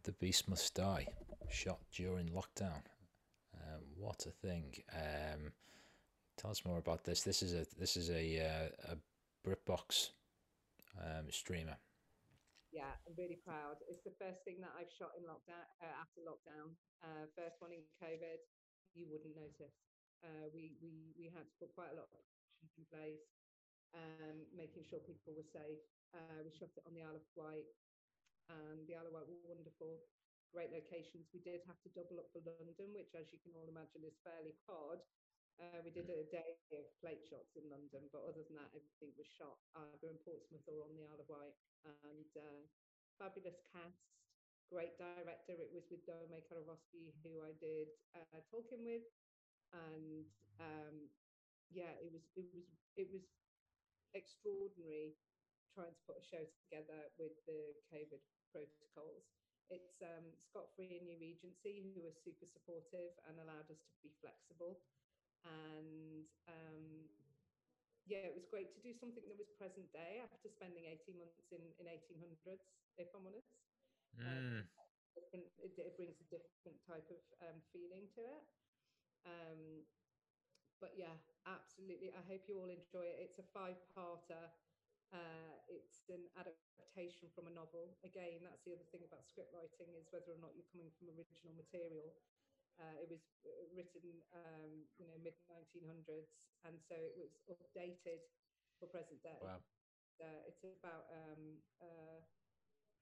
The 0.04 0.14
Beast 0.14 0.48
Must 0.50 0.74
Die, 0.74 1.08
shot 1.50 1.80
during 1.92 2.30
lockdown. 2.30 2.82
Um, 3.54 3.82
what 3.98 4.26
a 4.26 4.32
thing! 4.32 4.74
Um, 4.94 5.52
tell 6.38 6.52
us 6.52 6.64
more 6.66 6.78
about 6.78 7.04
this. 7.04 7.22
This 7.22 7.44
is 7.44 7.54
a 7.54 7.66
this 7.78 7.98
is 7.98 8.10
a 8.10 8.40
uh, 8.40 8.94
a 8.94 9.48
BritBox 9.48 10.12
um, 11.00 11.30
streamer. 11.30 11.76
Yeah, 12.70 12.94
I'm 13.06 13.18
really 13.18 13.42
proud. 13.42 13.82
It's 13.90 14.06
the 14.06 14.14
first 14.22 14.46
thing 14.46 14.62
that 14.62 14.74
I've 14.78 14.92
shot 14.94 15.18
in 15.18 15.26
lockdown 15.26 15.66
uh, 15.82 15.94
after 15.98 16.22
lockdown. 16.22 16.78
Uh, 17.02 17.26
first 17.34 17.58
one 17.58 17.74
in 17.74 17.82
COVID. 17.98 18.42
You 18.94 19.10
wouldn't 19.10 19.38
notice. 19.38 19.74
Uh, 20.22 20.52
we 20.54 20.78
we 20.82 21.16
we 21.18 21.32
had 21.32 21.46
to 21.48 21.56
put 21.58 21.74
quite 21.74 21.94
a 21.94 21.98
lot 21.98 22.10
of 22.10 22.14
precautions 22.14 22.74
in 22.78 22.86
place, 22.92 23.24
um, 23.96 24.38
making 24.54 24.84
sure 24.86 25.02
people 25.02 25.34
were 25.34 25.48
safe. 25.50 25.82
Uh, 26.14 26.42
we 26.46 26.52
shot 26.54 26.74
it 26.76 26.86
on 26.86 26.94
the 26.94 27.06
Isle 27.06 27.18
of 27.18 27.26
Wight, 27.38 27.70
and 28.50 28.86
the 28.86 28.98
Isle 28.98 29.10
of 29.10 29.16
Wight 29.16 29.30
were 29.30 29.46
wonderful, 29.46 30.02
great 30.52 30.74
locations. 30.74 31.30
We 31.32 31.42
did 31.42 31.62
have 31.70 31.80
to 31.86 31.94
double 31.94 32.20
up 32.22 32.30
for 32.34 32.42
London, 32.44 32.92
which, 32.94 33.14
as 33.16 33.30
you 33.32 33.40
can 33.42 33.54
all 33.56 33.70
imagine, 33.70 34.04
is 34.06 34.18
fairly 34.26 34.58
hard. 34.68 35.00
Uh, 35.60 35.84
we 35.84 35.92
did 35.92 36.08
a 36.08 36.24
day 36.32 36.56
of 36.72 36.88
plate 37.04 37.20
shots 37.28 37.60
in 37.60 37.68
London, 37.68 38.08
but 38.16 38.24
other 38.24 38.48
than 38.48 38.56
that, 38.56 38.72
everything 38.72 39.12
was 39.20 39.28
shot 39.28 39.60
either 39.92 40.08
in 40.08 40.16
Portsmouth 40.24 40.64
or 40.72 40.88
on 40.88 40.96
the 40.96 41.04
Isle 41.04 41.20
of 41.20 41.28
Wight. 41.28 41.60
And 41.84 42.32
uh, 42.40 42.64
fabulous 43.20 43.60
cast, 43.76 44.08
great 44.72 44.96
director. 44.96 45.60
It 45.60 45.76
was 45.76 45.84
with 45.92 46.08
Dome 46.08 46.32
Karukoski, 46.48 47.12
who 47.28 47.44
I 47.44 47.52
did 47.60 47.92
uh, 48.16 48.40
Tolkien 48.48 48.88
with, 48.88 49.04
and 49.76 50.24
um, 50.64 51.12
yeah, 51.76 51.92
it 52.00 52.08
was 52.08 52.24
it 52.40 52.48
was 52.56 52.64
it 52.96 53.12
was 53.12 53.28
extraordinary 54.16 55.20
trying 55.76 55.92
to 55.92 56.06
put 56.08 56.24
a 56.24 56.26
show 56.26 56.42
together 56.66 57.12
with 57.20 57.36
the 57.46 57.76
COVID 57.92 58.24
protocols. 58.56 59.28
It's 59.70 60.02
um, 60.02 60.26
Scott 60.50 60.72
Free 60.74 60.98
and 60.98 61.06
New 61.06 61.20
Regency 61.22 61.94
who 61.94 62.02
were 62.02 62.16
super 62.26 62.48
supportive 62.50 63.14
and 63.30 63.38
allowed 63.38 63.70
us 63.70 63.84
to 63.86 63.98
be 64.02 64.10
flexible. 64.18 64.82
And 65.48 66.28
um, 66.48 66.84
yeah, 68.10 68.26
it 68.26 68.34
was 68.34 68.50
great 68.50 68.74
to 68.74 68.82
do 68.82 68.92
something 68.98 69.22
that 69.30 69.38
was 69.38 69.54
present 69.54 69.86
day 69.94 70.20
after 70.26 70.50
spending 70.50 70.90
18 70.90 71.22
months 71.22 71.46
in, 71.54 71.62
in 71.78 71.86
1800s, 71.86 72.66
if 72.98 73.14
I'm 73.14 73.30
honest. 73.30 73.54
Mm. 74.18 74.66
Different, 75.14 75.46
it, 75.62 75.78
it 75.78 75.94
brings 75.94 76.18
a 76.18 76.28
different 76.34 76.80
type 76.90 77.06
of 77.14 77.22
um, 77.46 77.62
feeling 77.70 78.10
to 78.18 78.22
it. 78.26 78.44
Um, 79.30 79.86
but 80.82 80.96
yeah, 80.96 81.14
absolutely. 81.46 82.16
I 82.16 82.24
hope 82.26 82.48
you 82.48 82.58
all 82.58 82.72
enjoy 82.72 83.06
it. 83.06 83.20
It's 83.20 83.38
a 83.38 83.48
five-parter. 83.54 84.50
Uh, 85.12 85.54
it's 85.68 86.06
an 86.10 86.24
adaptation 86.38 87.28
from 87.34 87.50
a 87.50 87.54
novel. 87.54 87.98
Again, 88.06 88.46
that's 88.46 88.64
the 88.64 88.74
other 88.74 88.86
thing 88.90 89.04
about 89.06 89.26
script 89.28 89.54
writing 89.54 89.92
is 89.98 90.10
whether 90.10 90.32
or 90.32 90.42
not 90.42 90.56
you're 90.56 90.70
coming 90.72 90.90
from 90.98 91.14
original 91.14 91.54
material. 91.54 92.10
Uh, 92.80 92.96
it 93.02 93.10
was 93.10 93.36
uh, 93.46 93.68
written, 93.76 94.24
um, 94.34 94.88
you 94.98 95.06
know, 95.08 95.18
mid 95.22 95.36
1900s, 95.50 96.32
and 96.66 96.80
so 96.82 96.96
it 96.96 97.32
was 97.48 97.60
updated 97.62 98.24
for 98.80 98.88
present 98.88 99.22
day. 99.24 99.40
Wow. 99.44 99.60
Uh, 100.22 100.42
it's 100.48 100.64
about 100.64 101.06
um, 101.12 101.44
uh, 101.82 102.20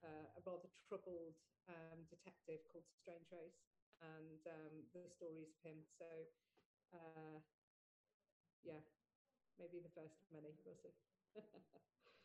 uh, 0.03 0.25
a 0.37 0.41
rather 0.45 0.69
troubled 0.87 1.35
um, 1.69 2.05
detective 2.09 2.61
called 2.71 2.85
Strangeways, 2.89 3.57
and 4.01 4.41
um, 4.47 4.85
the 4.93 5.07
stories 5.09 5.49
of 5.53 5.59
him. 5.63 5.83
So, 5.97 6.07
uh, 6.93 7.39
yeah, 8.63 8.81
maybe 9.59 9.79
the 9.81 9.89
first 9.93 10.17
of 10.21 10.27
many. 10.31 10.55
We'll 10.65 10.75
see. 10.75 10.93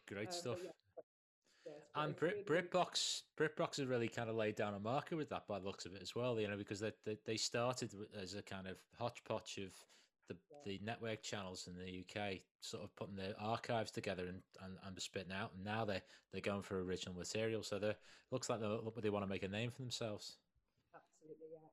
Great 0.07 0.33
Um, 0.33 0.35
stuff. 0.35 0.61
yeah, 0.63 0.73
yeah, 1.67 1.73
And 2.03 2.17
Brit 2.17 2.47
BritBox 2.47 3.23
BritBox 3.39 3.77
has 3.77 3.87
really 3.87 4.09
kind 4.09 4.29
of 4.31 4.37
laid 4.37 4.57
down 4.57 4.75
a 4.75 4.79
marker 4.81 5.17
with 5.17 5.29
that 5.31 5.47
by 5.47 5.59
the 5.59 5.67
looks 5.67 5.87
of 5.87 5.95
it 5.95 6.03
as 6.03 6.15
well. 6.15 6.39
You 6.41 6.49
know, 6.49 6.57
because 6.57 6.81
they 6.81 6.93
they, 7.05 7.19
they 7.25 7.37
started 7.37 7.93
as 8.21 8.35
a 8.35 8.43
kind 8.43 8.67
of 8.67 8.77
hodgepodge 8.99 9.59
of 9.59 9.73
the 10.29 10.37
Yeah. 10.51 10.59
the 10.65 10.81
network 10.85 11.23
channels 11.23 11.69
in 11.69 11.77
the 11.77 12.05
UK, 12.05 12.41
sort 12.61 12.85
of 12.85 12.95
putting 12.97 13.17
their 13.17 13.35
archives 13.39 13.91
together 13.91 14.27
and 14.27 14.43
and, 14.63 14.79
and 14.85 15.01
spitting 15.01 15.33
out. 15.33 15.53
And 15.55 15.65
now 15.65 15.85
they 15.85 16.03
they're 16.33 16.41
going 16.41 16.63
for 16.63 16.83
original 16.83 17.17
material. 17.17 17.63
So 17.63 17.79
they 17.79 17.95
looks 18.31 18.49
like 18.49 18.61
they 18.61 18.79
they 19.03 19.11
want 19.11 19.25
to 19.25 19.31
make 19.31 19.43
a 19.43 19.49
name 19.49 19.71
for 19.71 19.83
themselves. 19.83 20.39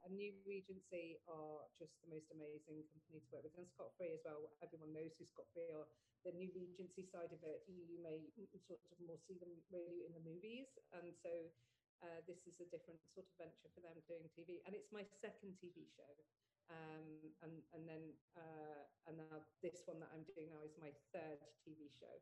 New 0.10 0.34
Regency 0.42 1.22
are 1.30 1.70
just 1.78 1.94
the 2.02 2.10
most 2.10 2.34
amazing 2.34 2.82
company 2.90 3.22
to 3.22 3.30
work 3.30 3.46
with, 3.46 3.58
and 3.62 3.70
Scott 3.70 3.94
Free 3.96 4.14
as 4.14 4.26
well. 4.26 4.50
Everyone 4.66 4.90
knows 4.90 5.14
who 5.16 5.26
Scott 5.30 5.46
Free 5.54 5.70
are. 5.70 5.86
The 6.26 6.34
New 6.36 6.50
Regency 6.52 7.06
side 7.06 7.32
of 7.32 7.40
it, 7.46 7.64
you 7.70 8.02
may 8.02 8.20
sort 8.66 8.82
of 8.92 8.98
more 9.00 9.22
see 9.30 9.40
them 9.40 9.54
really 9.72 10.04
in 10.04 10.12
the 10.12 10.26
movies, 10.26 10.68
and 10.98 11.14
so 11.22 11.32
uh, 12.04 12.20
this 12.26 12.44
is 12.50 12.60
a 12.60 12.68
different 12.74 13.00
sort 13.14 13.24
of 13.24 13.36
venture 13.40 13.70
for 13.72 13.82
them 13.86 13.96
doing 14.10 14.28
TV. 14.34 14.60
And 14.66 14.76
it's 14.76 14.92
my 14.92 15.06
second 15.22 15.56
TV 15.62 15.88
show, 15.96 16.14
um, 16.74 17.06
and 17.46 17.54
and 17.78 17.84
then 17.88 18.04
uh, 18.36 18.84
and 19.08 19.22
now 19.22 19.46
this 19.64 19.86
one 19.86 20.02
that 20.04 20.12
I'm 20.12 20.26
doing 20.26 20.50
now 20.52 20.66
is 20.66 20.76
my 20.82 20.92
third 21.14 21.40
TV 21.64 21.88
show, 22.02 22.16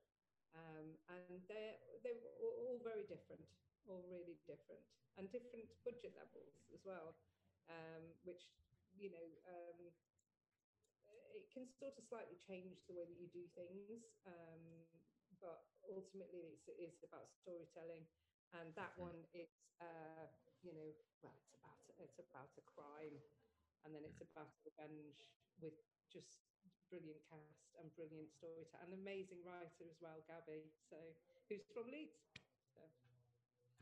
um, 0.53 0.93
and 1.09 1.41
they're 1.47 1.80
they're 2.03 2.22
all 2.38 2.77
very 2.84 3.07
different, 3.07 3.47
all 3.88 4.03
really 4.11 4.38
different, 4.45 4.84
and 5.18 5.26
different 5.34 5.65
budget 5.81 6.14
levels 6.18 6.53
as 6.73 6.81
well, 6.85 7.18
um, 7.69 8.03
which 8.23 8.52
you 8.98 9.10
know 9.11 9.27
um, 9.48 9.94
it 11.35 11.48
can 11.53 11.68
sort 11.68 11.98
of 11.98 12.03
slightly 12.06 12.38
change 12.38 12.84
the 12.88 12.94
way 12.94 13.06
that 13.06 13.18
you 13.18 13.27
do 13.31 13.45
things, 13.56 14.03
um, 14.26 14.61
but 15.39 15.64
ultimately 15.88 16.53
it's 16.53 16.68
it 16.68 16.77
is 16.80 17.03
about 17.03 17.30
storytelling, 17.31 18.06
and 18.53 18.73
that 18.76 18.94
one 18.98 19.26
it's 19.34 19.72
uh, 19.81 20.27
you 20.64 20.73
know 20.73 20.89
well 21.22 21.35
it's 21.38 21.53
about 21.53 21.80
it's 21.99 22.19
about 22.19 22.52
a 22.57 22.64
crime, 22.65 23.18
and 23.85 23.94
then 23.94 24.03
it's 24.06 24.22
about 24.22 24.52
revenge 24.65 25.31
with 25.61 25.76
just 26.11 26.39
brilliant 26.89 27.19
cast 27.27 27.68
and 27.80 27.94
brilliant 27.95 28.31
storytelling, 28.31 28.91
and 28.91 28.94
amazing 28.94 29.44
writer 29.44 29.85
as 29.88 29.98
well, 30.02 30.19
Gabby. 30.27 30.72
So 30.89 30.98
who's 31.49 31.68
from 31.73 31.88
Leeds. 31.88 32.36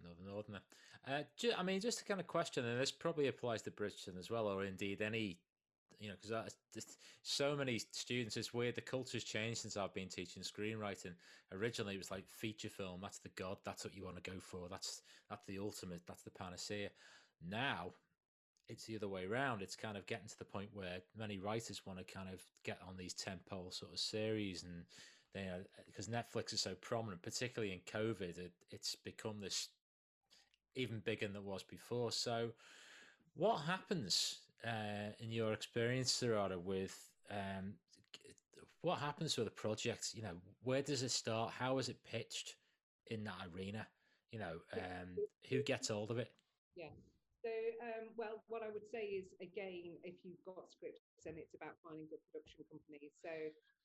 Northern 0.03 0.25
Northerner. 0.25 0.61
Uh, 1.07 1.23
ju- 1.37 1.53
I 1.57 1.63
mean, 1.63 1.79
just 1.79 2.01
a 2.01 2.05
kind 2.05 2.19
of 2.19 2.27
question, 2.27 2.65
and 2.65 2.79
this 2.79 2.91
probably 2.91 3.27
applies 3.27 3.61
to 3.63 3.71
Bridgerton 3.71 4.17
as 4.17 4.29
well, 4.29 4.47
or 4.47 4.65
indeed 4.65 5.01
any, 5.01 5.37
you 5.99 6.09
know, 6.09 6.15
because 6.21 6.95
so 7.21 7.55
many 7.55 7.79
students. 7.91 8.37
It's 8.37 8.53
weird. 8.53 8.75
The 8.75 8.81
culture's 8.81 9.23
changed 9.23 9.61
since 9.61 9.77
I've 9.77 9.93
been 9.93 10.09
teaching 10.09 10.43
screenwriting. 10.43 11.13
Originally, 11.51 11.95
it 11.95 11.99
was 11.99 12.11
like 12.11 12.25
feature 12.29 12.69
film. 12.69 12.99
That's 13.01 13.19
the 13.19 13.29
god. 13.29 13.57
That's 13.65 13.83
what 13.83 13.95
you 13.95 14.03
want 14.03 14.23
to 14.23 14.31
go 14.31 14.39
for. 14.39 14.67
That's 14.69 15.01
that's 15.29 15.45
the 15.45 15.59
ultimate. 15.59 16.01
That's 16.07 16.23
the 16.23 16.31
panacea. 16.31 16.89
Now, 17.47 17.91
it's 18.67 18.85
the 18.85 18.95
other 18.95 19.07
way 19.07 19.25
around. 19.25 19.61
It's 19.61 19.75
kind 19.75 19.97
of 19.97 20.07
getting 20.07 20.27
to 20.27 20.39
the 20.39 20.45
point 20.45 20.69
where 20.73 20.99
many 21.17 21.37
writers 21.37 21.85
want 21.85 21.99
to 21.99 22.13
kind 22.13 22.29
of 22.31 22.43
get 22.63 22.79
on 22.87 22.97
these 22.97 23.13
tentpole 23.13 23.73
sort 23.73 23.91
of 23.91 23.99
series 23.99 24.63
and 24.63 24.85
they 25.33 25.49
because 25.85 26.07
Netflix 26.07 26.53
is 26.53 26.61
so 26.61 26.73
prominent, 26.75 27.21
particularly 27.21 27.73
in 27.73 27.81
COVID, 27.91 28.37
it, 28.37 28.53
it's 28.71 28.95
become 28.95 29.39
this 29.39 29.69
even 30.75 30.99
bigger 30.99 31.27
than 31.27 31.37
it 31.37 31.43
was 31.43 31.63
before. 31.63 32.11
So, 32.11 32.51
what 33.35 33.57
happens 33.61 34.39
uh, 34.65 35.11
in 35.19 35.31
your 35.31 35.53
experience, 35.53 36.11
Sarada, 36.11 36.61
with 36.61 36.97
um, 37.29 37.73
what 38.81 38.99
happens 38.99 39.37
with 39.37 39.45
the 39.45 39.51
project? 39.51 40.13
You 40.13 40.23
know, 40.23 40.37
where 40.63 40.81
does 40.81 41.03
it 41.03 41.11
start? 41.11 41.51
How 41.51 41.77
is 41.79 41.89
it 41.89 41.97
pitched 42.03 42.55
in 43.07 43.23
that 43.23 43.37
arena? 43.53 43.87
You 44.31 44.39
know, 44.39 44.55
um, 44.73 45.17
who 45.49 45.63
gets 45.63 45.87
hold 45.89 46.11
of 46.11 46.17
it? 46.17 46.31
Yeah. 46.75 46.91
So, 47.45 47.53
um, 47.77 48.09
well, 48.17 48.41
what 48.49 48.65
I 48.65 48.73
would 48.73 48.89
say 48.89 49.21
is, 49.21 49.29
again, 49.37 50.01
if 50.01 50.17
you've 50.25 50.41
got 50.49 50.65
scripts, 50.65 51.05
then 51.21 51.37
it's 51.37 51.53
about 51.53 51.77
finding 51.85 52.09
good 52.09 52.21
production 52.33 52.65
companies. 52.73 53.13
So, 53.21 53.29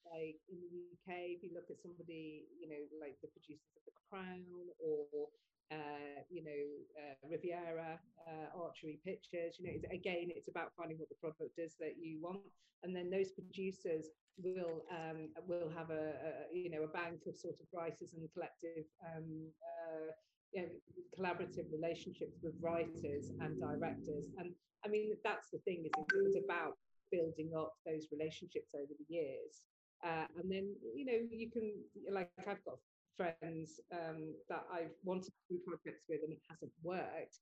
like 0.08 0.40
in 0.48 0.58
the 0.64 0.72
UK, 0.96 1.36
if 1.36 1.44
you 1.44 1.52
look 1.52 1.68
at 1.68 1.76
somebody, 1.84 2.48
you 2.56 2.72
know, 2.72 2.80
like 2.96 3.20
the 3.20 3.28
producers 3.28 3.76
of 3.76 3.84
The 3.84 3.96
Crown 4.08 4.48
or, 4.80 5.28
uh, 5.70 6.22
you 6.28 6.44
know, 6.44 6.62
uh, 6.98 7.14
Riviera 7.30 7.98
uh, 8.26 8.58
Archery 8.62 8.98
Pictures, 9.04 9.56
you 9.58 9.66
know, 9.66 9.72
it's, 9.74 9.84
again, 9.92 10.28
it's 10.34 10.48
about 10.48 10.72
finding 10.76 10.98
what 10.98 11.08
the 11.08 11.20
product 11.20 11.58
is 11.58 11.76
that 11.80 11.94
you 12.00 12.18
want, 12.20 12.40
and 12.82 12.94
then 12.94 13.10
those 13.10 13.30
producers 13.30 14.06
will 14.42 14.82
um, 14.90 15.28
will 15.46 15.70
have 15.76 15.90
a, 15.90 16.14
a 16.16 16.30
you 16.54 16.70
know 16.70 16.82
a 16.82 16.88
bank 16.88 17.20
of 17.28 17.36
sort 17.36 17.54
of 17.60 17.66
writers 17.72 18.14
and 18.14 18.28
collective 18.32 18.84
um, 19.04 19.52
uh, 19.60 20.10
you 20.52 20.62
know, 20.62 20.68
collaborative 21.16 21.66
relationships 21.72 22.38
with 22.42 22.54
writers 22.60 23.30
and 23.40 23.60
directors. 23.60 24.24
And 24.38 24.52
I 24.84 24.88
mean, 24.88 25.12
that's 25.24 25.50
the 25.50 25.58
thing 25.58 25.84
is 25.84 25.92
it's 25.96 26.44
about 26.44 26.74
building 27.12 27.52
up 27.56 27.74
those 27.86 28.06
relationships 28.12 28.72
over 28.74 28.92
the 28.98 29.14
years. 29.14 29.62
Uh, 30.02 30.26
and 30.40 30.50
then, 30.50 30.74
you 30.94 31.04
know, 31.04 31.18
you 31.30 31.50
can, 31.50 31.72
like, 32.10 32.30
I've 32.48 32.64
got 32.64 32.78
friends 33.20 33.80
um, 33.92 34.32
that 34.48 34.64
I've 34.72 34.96
wanted 35.04 35.32
to 35.36 35.44
do 35.50 35.58
projects 35.66 36.08
with 36.08 36.20
and 36.24 36.32
it 36.32 36.40
hasn't 36.48 36.72
worked 36.82 37.36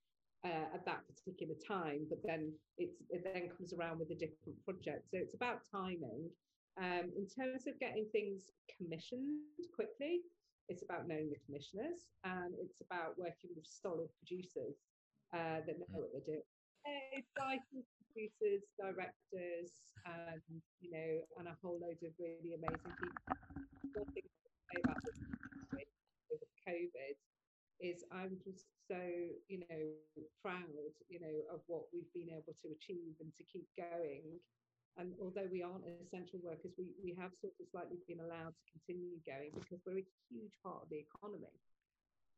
uh, 0.45 0.75
at 0.75 0.85
that 0.87 1.07
particular 1.07 1.55
time, 1.67 2.07
but 2.11 2.19
then 2.25 2.53
it's, 2.79 2.99
it 3.11 3.23
then 3.23 3.51
comes 3.55 3.73
around 3.73 3.99
with 3.99 4.11
a 4.11 4.19
different 4.19 4.59
project. 4.67 5.07
So 5.11 5.19
it's 5.23 5.35
about 5.35 5.63
timing. 5.71 6.31
Um, 6.79 7.11
in 7.19 7.27
terms 7.27 7.67
of 7.67 7.79
getting 7.79 8.07
things 8.11 8.51
commissioned 8.71 9.39
quickly, 9.75 10.23
it's 10.69 10.83
about 10.83 11.09
knowing 11.09 11.31
the 11.31 11.41
commissioners 11.47 12.13
and 12.23 12.55
it's 12.61 12.79
about 12.85 13.19
working 13.19 13.51
with 13.57 13.67
solid 13.67 14.11
producers 14.21 14.79
uh, 15.35 15.65
that 15.65 15.75
know 15.79 16.05
what 16.05 16.11
they're 16.13 16.39
doing. 16.39 16.47
It's 17.13 17.29
writers, 17.37 17.85
producers, 18.09 18.65
directors, 18.81 19.71
and 20.07 20.41
you 20.81 20.91
know, 20.93 21.11
and 21.37 21.49
a 21.49 21.57
whole 21.61 21.77
load 21.83 22.01
of 22.01 22.13
really 22.17 22.57
amazing 22.57 22.95
people. 22.97 23.29
One 23.93 24.09
thing 24.17 24.25
I 24.25 24.41
would 24.41 24.65
say 24.73 24.79
about 24.85 25.01
this 25.05 25.19
industry 25.21 25.85
with 26.31 26.49
COVID 26.69 27.17
is 27.81 28.05
I'm 28.13 28.37
just 28.45 28.67
so 28.91 29.01
you 29.49 29.65
know 29.65 29.85
proud, 30.43 30.93
you 31.09 31.21
know, 31.21 31.37
of 31.55 31.61
what 31.67 31.89
we've 31.93 32.13
been 32.13 32.29
able 32.35 32.53
to 32.63 32.69
achieve 32.77 33.17
and 33.21 33.33
to 33.37 33.45
keep 33.45 33.69
going. 33.77 34.37
And 34.99 35.15
although 35.23 35.47
we 35.47 35.63
aren't 35.63 35.87
essential 35.87 36.43
workers, 36.43 36.75
we, 36.77 36.91
we 36.99 37.15
have 37.15 37.31
sort 37.39 37.55
of 37.63 37.71
slightly 37.71 38.03
been 38.11 38.19
allowed 38.19 38.51
to 38.59 38.65
continue 38.75 39.23
going 39.23 39.55
because 39.55 39.79
we're 39.87 40.03
a 40.03 40.11
huge 40.27 40.59
part 40.59 40.83
of 40.83 40.91
the 40.91 41.07
economy. 41.07 41.55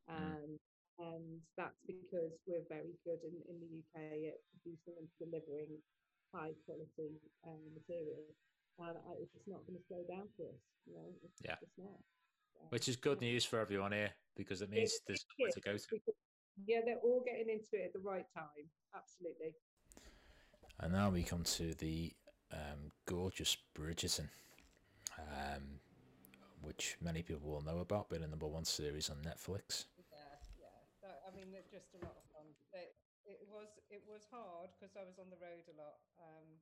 Um, 0.05 0.61
and 1.01 1.41
that's 1.57 1.81
because 1.89 2.37
we're 2.45 2.67
very 2.69 2.93
good 3.01 3.17
in, 3.25 3.33
in 3.49 3.57
the 3.65 3.71
UK 3.81 4.37
at 4.37 4.39
producing 4.53 4.93
and 5.01 5.09
delivering 5.17 5.73
high 6.29 6.53
quality 6.69 7.17
um, 7.49 7.65
material. 7.73 8.29
And 8.77 8.93
I, 9.09 9.11
it's 9.25 9.49
not 9.49 9.65
going 9.65 9.81
to 9.81 9.85
slow 9.89 10.05
down 10.05 10.29
for 10.37 10.45
us, 10.53 10.61
you 10.85 10.93
know, 10.93 11.09
it's 11.25 11.41
Yeah. 11.41 11.57
just 11.57 11.73
not. 11.81 11.97
Which 12.69 12.87
is 12.87 12.95
good 12.95 13.21
news 13.21 13.45
for 13.45 13.59
everyone 13.59 13.91
here 13.91 14.11
because 14.35 14.61
it 14.61 14.69
means 14.69 14.93
there's 15.07 15.25
somewhere 15.37 15.51
to 15.53 15.61
go 15.61 15.77
to. 15.77 16.13
Yeah, 16.65 16.81
they're 16.85 17.01
all 17.03 17.23
getting 17.25 17.49
into 17.49 17.73
it 17.73 17.85
at 17.87 17.93
the 17.93 17.99
right 17.99 18.25
time. 18.33 18.69
Absolutely. 18.95 19.55
And 20.79 20.93
now 20.93 21.09
we 21.09 21.23
come 21.23 21.43
to 21.61 21.73
the 21.75 22.11
um, 22.51 22.91
gorgeous 23.05 23.57
Bridgerton, 23.77 24.29
um, 25.19 25.79
which 26.61 26.97
many 27.01 27.23
people 27.23 27.49
will 27.49 27.61
know 27.61 27.79
about, 27.79 28.09
being 28.09 28.23
a 28.23 28.27
number 28.27 28.47
one 28.47 28.65
series 28.65 29.09
on 29.09 29.17
Netflix. 29.17 29.85
Yeah, 30.11 30.33
yeah. 30.59 30.77
That, 31.01 31.21
I 31.27 31.35
mean, 31.35 31.51
they're 31.51 31.69
just 31.71 31.93
a 31.95 32.01
lot 32.03 32.15
of 32.17 32.25
fun. 32.33 32.47
They, 32.73 32.91
it 33.29 33.45
was 33.47 33.69
it 33.93 34.01
was 34.09 34.25
hard 34.33 34.73
because 34.75 34.97
I 34.97 35.05
was 35.05 35.21
on 35.21 35.29
the 35.29 35.37
road 35.37 35.63
a 35.69 35.75
lot. 35.77 36.01
Um, 36.17 36.57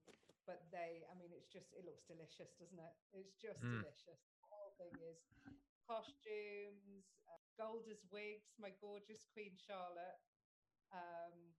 but 0.45 0.65
they, 0.73 1.05
I 1.07 1.13
mean, 1.15 1.31
it's 1.31 1.47
just 1.47 1.71
it 1.77 1.85
looks 1.85 2.03
delicious, 2.09 2.51
doesn't 2.59 2.79
it? 2.81 2.95
It's 3.13 3.37
just 3.37 3.61
Mm. 3.61 3.85
delicious. 3.85 4.19
The 4.41 4.49
whole 4.49 4.73
thing 4.81 4.93
is 4.99 5.21
costumes, 5.89 7.09
uh, 7.25 7.65
wigs. 8.13 8.53
My 8.61 8.69
gorgeous 8.77 9.25
Queen 9.33 9.57
Charlotte. 9.57 10.21
Um, 10.93 11.57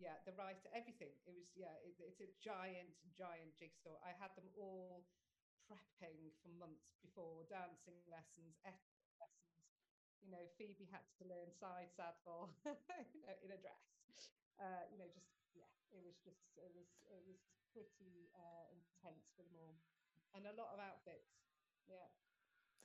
yeah, 0.00 0.16
the 0.24 0.32
writer, 0.32 0.72
everything. 0.72 1.12
It 1.28 1.36
was 1.36 1.52
yeah. 1.52 1.76
It, 1.84 2.00
it's 2.00 2.24
a 2.24 2.30
giant, 2.40 2.96
giant 3.12 3.52
jigsaw. 3.60 4.00
I 4.00 4.16
had 4.16 4.32
them 4.40 4.48
all 4.56 5.04
prepping 5.68 6.32
for 6.40 6.48
months 6.56 6.96
before 7.04 7.44
dancing 7.52 8.00
lessons, 8.08 8.56
lessons 8.64 8.88
you 10.28 10.36
know, 10.36 10.44
Phoebe 10.60 10.84
had 10.92 11.08
to 11.16 11.24
learn 11.24 11.48
side 11.56 11.88
saddle 11.96 12.52
you 13.16 13.24
know, 13.24 13.36
in 13.40 13.48
a 13.48 13.56
dress. 13.56 13.80
Uh, 14.60 14.84
you 14.92 15.00
know, 15.00 15.08
just 15.08 15.32
yeah, 15.56 15.72
it 15.88 16.04
was 16.04 16.20
just 16.20 16.44
it 16.60 16.68
was 16.76 16.90
it 17.08 17.24
was 17.24 17.40
pretty 17.72 18.28
uh, 18.36 18.68
intense 18.74 19.30
for 19.32 19.46
them 19.48 19.56
all, 19.56 19.80
and 20.36 20.44
a 20.44 20.54
lot 20.58 20.74
of 20.74 20.82
outfits. 20.82 21.32
Yeah. 21.88 22.10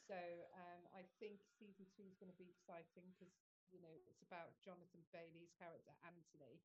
So 0.08 0.20
um, 0.52 0.84
I 0.92 1.08
think 1.20 1.40
season 1.48 1.88
two 1.96 2.04
is 2.04 2.16
going 2.20 2.32
to 2.32 2.36
be 2.36 2.50
exciting 2.52 3.08
because 3.16 3.32
you 3.72 3.80
know 3.80 3.94
it's 4.06 4.22
about 4.22 4.60
Jonathan 4.60 5.04
Bailey's 5.16 5.56
character 5.56 5.96
Anthony, 6.04 6.60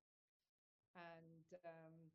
and 0.95 1.47
um, 1.63 2.11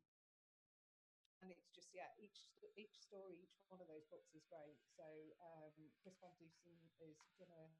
and 1.41 1.49
it's 1.51 1.67
just 1.73 1.91
yeah 1.93 2.09
each 2.21 2.47
each 2.77 2.95
story 3.01 3.37
each 3.41 3.57
one 3.67 3.81
of 3.81 3.87
those 3.89 4.05
books 4.07 4.33
is 4.37 4.45
great. 4.45 4.79
So 4.95 5.05
um, 5.41 5.73
Chris 6.01 6.17
Van 6.21 6.35
Dusen 6.37 6.77
is 7.01 7.17
gonna 7.41 7.73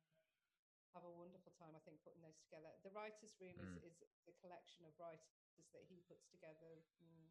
have 0.96 1.04
a 1.06 1.12
wonderful 1.12 1.52
time 1.60 1.76
I 1.76 1.82
think 1.86 2.02
putting 2.02 2.24
those 2.24 2.40
together. 2.42 2.72
The 2.82 2.94
writers' 2.96 3.38
room 3.40 3.60
Mm. 3.60 3.78
is 3.84 4.02
is 4.02 4.22
the 4.26 4.34
collection 4.42 4.86
of 4.88 4.98
writers 4.98 5.70
that 5.74 5.86
he 5.88 6.02
puts 6.10 6.26
together. 6.32 6.82
Mm, 7.02 7.30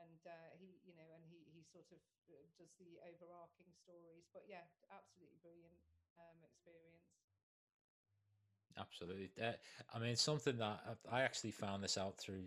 and 0.00 0.20
uh, 0.26 0.50
he, 0.58 0.78
you 0.86 0.94
know, 0.96 1.08
and 1.14 1.22
he 1.30 1.46
he 1.54 1.62
sort 1.66 1.88
of 1.94 2.00
uh, 2.30 2.38
does 2.58 2.72
the 2.78 2.98
overarching 3.06 3.70
stories. 3.74 4.26
But 4.32 4.44
yeah, 4.48 4.66
absolutely 4.90 5.38
brilliant 5.42 5.78
um, 6.18 6.38
experience. 6.44 7.08
Absolutely. 8.78 9.30
Uh, 9.40 9.52
I 9.94 9.98
mean, 9.98 10.16
something 10.16 10.58
that 10.58 10.80
I 11.10 11.22
actually 11.22 11.52
found 11.52 11.82
this 11.82 11.96
out 11.98 12.18
through 12.18 12.44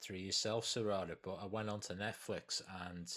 through 0.00 0.16
yourself, 0.18 0.64
Sarada, 0.66 1.16
but 1.22 1.38
I 1.42 1.46
went 1.46 1.70
onto 1.70 1.94
Netflix 1.94 2.62
and 2.86 3.10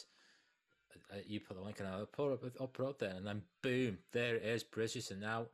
uh, 1.12 1.18
you 1.28 1.40
put 1.40 1.58
the 1.58 1.64
link 1.64 1.80
and 1.80 1.88
I 1.90 2.04
put 2.12 2.34
up, 2.34 2.44
I'll 2.60 2.88
up 2.88 3.00
there, 3.00 3.14
and 3.16 3.26
then 3.26 3.42
boom, 3.62 3.98
there 4.12 4.36
it 4.36 4.44
is, 4.44 4.64
Bridgerton. 4.64 5.20
Now, 5.20 5.48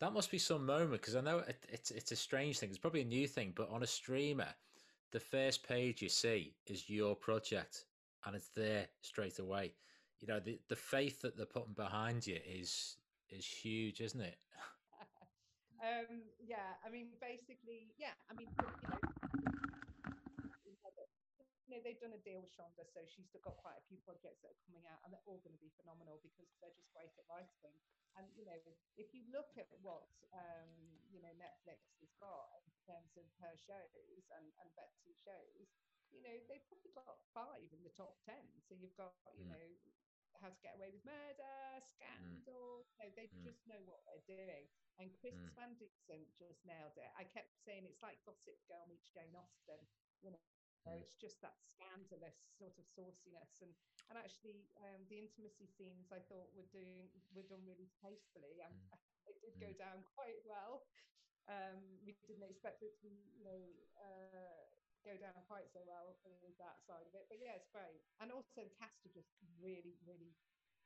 that 0.00 0.12
must 0.12 0.30
be 0.30 0.38
some 0.38 0.66
moment 0.66 0.92
because 0.92 1.16
I 1.16 1.20
know 1.20 1.38
it, 1.40 1.64
it's 1.68 1.90
it's 1.90 2.12
a 2.12 2.16
strange 2.16 2.58
thing. 2.58 2.70
It's 2.70 2.78
probably 2.78 3.02
a 3.02 3.06
new 3.06 3.26
thing, 3.28 3.52
but 3.54 3.70
on 3.70 3.82
a 3.82 3.86
streamer, 3.86 4.48
the 5.12 5.20
first 5.20 5.66
page 5.66 6.02
you 6.02 6.08
see 6.08 6.54
is 6.66 6.88
your 6.88 7.14
project, 7.14 7.84
and 8.24 8.36
it's 8.36 8.48
there 8.48 8.86
straight 9.02 9.38
away. 9.38 9.74
You 10.20 10.28
know, 10.28 10.40
the 10.40 10.60
the 10.68 10.76
faith 10.76 11.20
that 11.22 11.36
they're 11.36 11.46
putting 11.46 11.74
behind 11.74 12.26
you 12.26 12.38
is 12.46 12.96
is 13.30 13.46
huge, 13.46 14.00
isn't 14.00 14.20
it? 14.20 14.38
um, 15.82 16.20
yeah, 16.44 16.76
I 16.86 16.90
mean, 16.90 17.08
basically, 17.20 17.88
yeah, 17.98 18.14
I 18.30 18.34
mean, 18.34 18.48
you 18.58 18.88
know, 18.90 18.98
you 21.70 21.78
know, 21.78 21.86
they've 21.86 22.02
done 22.02 22.18
a 22.18 22.18
deal 22.26 22.42
with 22.42 22.50
Shonda, 22.50 22.82
so 22.82 23.06
she's 23.06 23.30
got 23.30 23.54
quite 23.54 23.78
a 23.78 23.86
few 23.86 24.02
projects 24.02 24.42
that 24.42 24.50
are 24.58 24.62
coming 24.66 24.82
out, 24.90 24.98
and 25.06 25.14
they're 25.14 25.22
all 25.30 25.38
going 25.38 25.54
to 25.54 25.62
be 25.62 25.70
phenomenal 25.78 26.18
because 26.18 26.50
they're 26.58 26.74
just 26.74 26.90
great 26.90 27.14
at 27.14 27.22
writing. 27.30 27.78
And 28.18 28.26
you 28.34 28.42
know, 28.42 28.58
if 28.98 29.14
you 29.14 29.22
look 29.30 29.54
at 29.54 29.70
what 29.78 30.10
um, 30.34 30.98
you 31.06 31.22
know 31.22 31.30
Netflix 31.38 31.94
has 32.02 32.10
got 32.18 32.50
in 32.66 32.74
terms 32.82 33.14
of 33.14 33.30
her 33.38 33.54
shows 33.54 34.26
and 34.34 34.50
and 34.58 34.74
Betsy 34.74 35.14
shows, 35.14 35.70
you 36.10 36.18
know, 36.18 36.34
they've 36.50 36.66
probably 36.66 36.90
got 36.90 37.22
five 37.30 37.70
in 37.70 37.86
the 37.86 37.94
top 37.94 38.18
ten. 38.26 38.42
So 38.66 38.74
you've 38.74 38.98
got 38.98 39.14
you 39.38 39.46
Mm. 39.46 39.54
know 39.54 39.66
How 40.42 40.50
to 40.50 40.60
Get 40.62 40.74
Away 40.74 40.90
with 40.90 41.06
Murder, 41.06 41.78
Scandal. 41.94 42.82
You 42.98 43.06
know, 43.06 43.10
they 43.14 43.30
Mm. 43.30 43.46
just 43.46 43.62
know 43.70 43.78
what 43.86 44.02
they're 44.10 44.26
doing. 44.26 44.66
And 44.98 45.14
Chris 45.14 45.38
Mm. 45.38 45.54
Van 45.54 45.78
Dusen 45.78 46.26
just 46.34 46.66
nailed 46.66 46.98
it. 46.98 47.10
I 47.14 47.22
kept 47.24 47.54
saying 47.62 47.86
it's 47.86 48.02
like 48.02 48.18
Gossip 48.26 48.58
Girl 48.66 48.86
meets 48.90 49.06
Jane 49.14 49.34
Austen. 49.38 49.86
You 50.20 50.32
know, 50.34 50.42
Mm. 50.88 51.00
it's 51.00 51.12
just 51.20 51.40
that 51.44 51.56
scandalous 51.60 52.40
sort 52.56 52.72
of 52.80 52.84
sauciness 52.88 53.60
and 53.60 53.72
and 54.08 54.18
actually 54.18 54.66
um, 54.82 55.04
the 55.06 55.20
intimacy 55.22 55.68
scenes 55.68 56.10
I 56.10 56.18
thought 56.26 56.50
were 56.56 56.66
doing 56.74 57.06
were 57.36 57.46
done 57.46 57.62
really 57.68 57.86
tastefully 58.00 58.64
and 58.64 58.74
Mm. 58.74 58.98
it 59.28 59.36
did 59.44 59.54
go 59.60 59.70
down 59.76 60.02
quite 60.16 60.40
well. 60.48 60.82
Um, 61.46 62.00
we 62.06 62.14
didn't 62.26 62.46
expect 62.48 62.82
it 62.82 62.96
to 63.02 63.08
you 63.10 63.44
know 63.44 63.60
uh, 64.00 64.64
go 65.04 65.16
down 65.16 65.36
quite 65.48 65.68
so 65.72 65.80
well 65.86 66.16
with 66.44 66.56
that 66.58 66.80
side 66.84 67.06
of 67.06 67.14
it, 67.16 67.26
but 67.28 67.38
yeah, 67.40 67.56
it's 67.56 67.68
great. 67.72 68.00
And 68.20 68.32
also 68.32 68.60
the 68.60 68.74
cast 68.76 69.04
are 69.06 69.14
just 69.14 69.32
really 69.60 69.96
really 70.06 70.32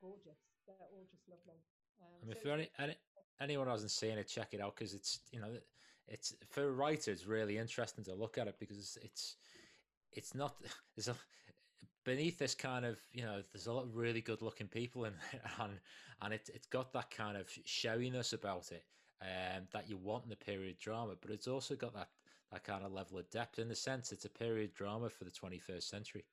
gorgeous. 0.01 0.39
They're 0.67 0.91
all 0.93 1.07
just 1.11 1.27
lovely. 1.29 1.61
Um, 2.01 2.19
I 2.23 2.27
mean, 2.27 2.37
so 2.37 2.41
for 2.43 2.55
any, 2.55 2.69
any 2.79 2.97
anyone 3.41 3.69
hasn't 3.69 3.91
seen 3.91 4.19
it, 4.19 4.29
check 4.29 4.55
it 4.55 4.61
out 4.61 4.75
because 4.77 4.95
it's 4.95 5.21
you 5.33 5.41
know, 5.41 5.57
it's 6.09 6.35
for 6.51 6.69
a 6.69 6.73
writer, 6.73 7.11
it's 7.11 7.27
really 7.27 7.59
interesting 7.59 8.05
to 8.05 8.15
look 8.15 8.39
at 8.39 8.49
it 8.49 8.57
because 8.59 8.99
it's 9.03 9.37
it's 10.15 10.35
not 10.35 10.57
there's 10.97 11.09
a 11.09 11.17
beneath 12.05 12.39
this 12.39 12.55
kind 12.55 12.85
of 12.85 12.99
you 13.13 13.23
know 13.23 13.43
there's 13.53 13.67
a 13.67 13.73
lot 13.73 13.85
of 13.85 13.97
really 13.97 14.21
good 14.21 14.43
looking 14.43 14.69
people 14.69 15.05
in 15.05 15.15
there 15.33 15.41
and 15.61 15.73
and 16.23 16.35
it 16.35 16.51
it's 16.55 16.67
got 16.67 16.93
that 16.93 17.11
kind 17.11 17.37
of 17.37 17.49
showiness 17.65 18.33
about 18.33 18.71
it 18.73 18.85
um 19.23 19.65
that 19.73 19.89
you 19.89 19.97
want 19.97 20.25
in 20.25 20.31
the 20.31 20.37
period 20.37 20.79
drama, 20.79 21.15
but 21.21 21.31
it's 21.31 21.49
also 21.49 21.75
got 21.75 21.95
that 21.95 22.09
that 22.53 22.65
kind 22.65 22.85
of 22.85 22.93
level 22.93 23.19
of 23.19 23.29
depth 23.31 23.59
in 23.59 23.69
the 23.69 23.75
sense 23.75 24.13
it's 24.13 24.25
a 24.25 24.31
period 24.31 24.75
drama 24.75 25.11
for 25.11 25.25
the 25.25 25.31
21st 25.31 25.83
century. 25.83 26.25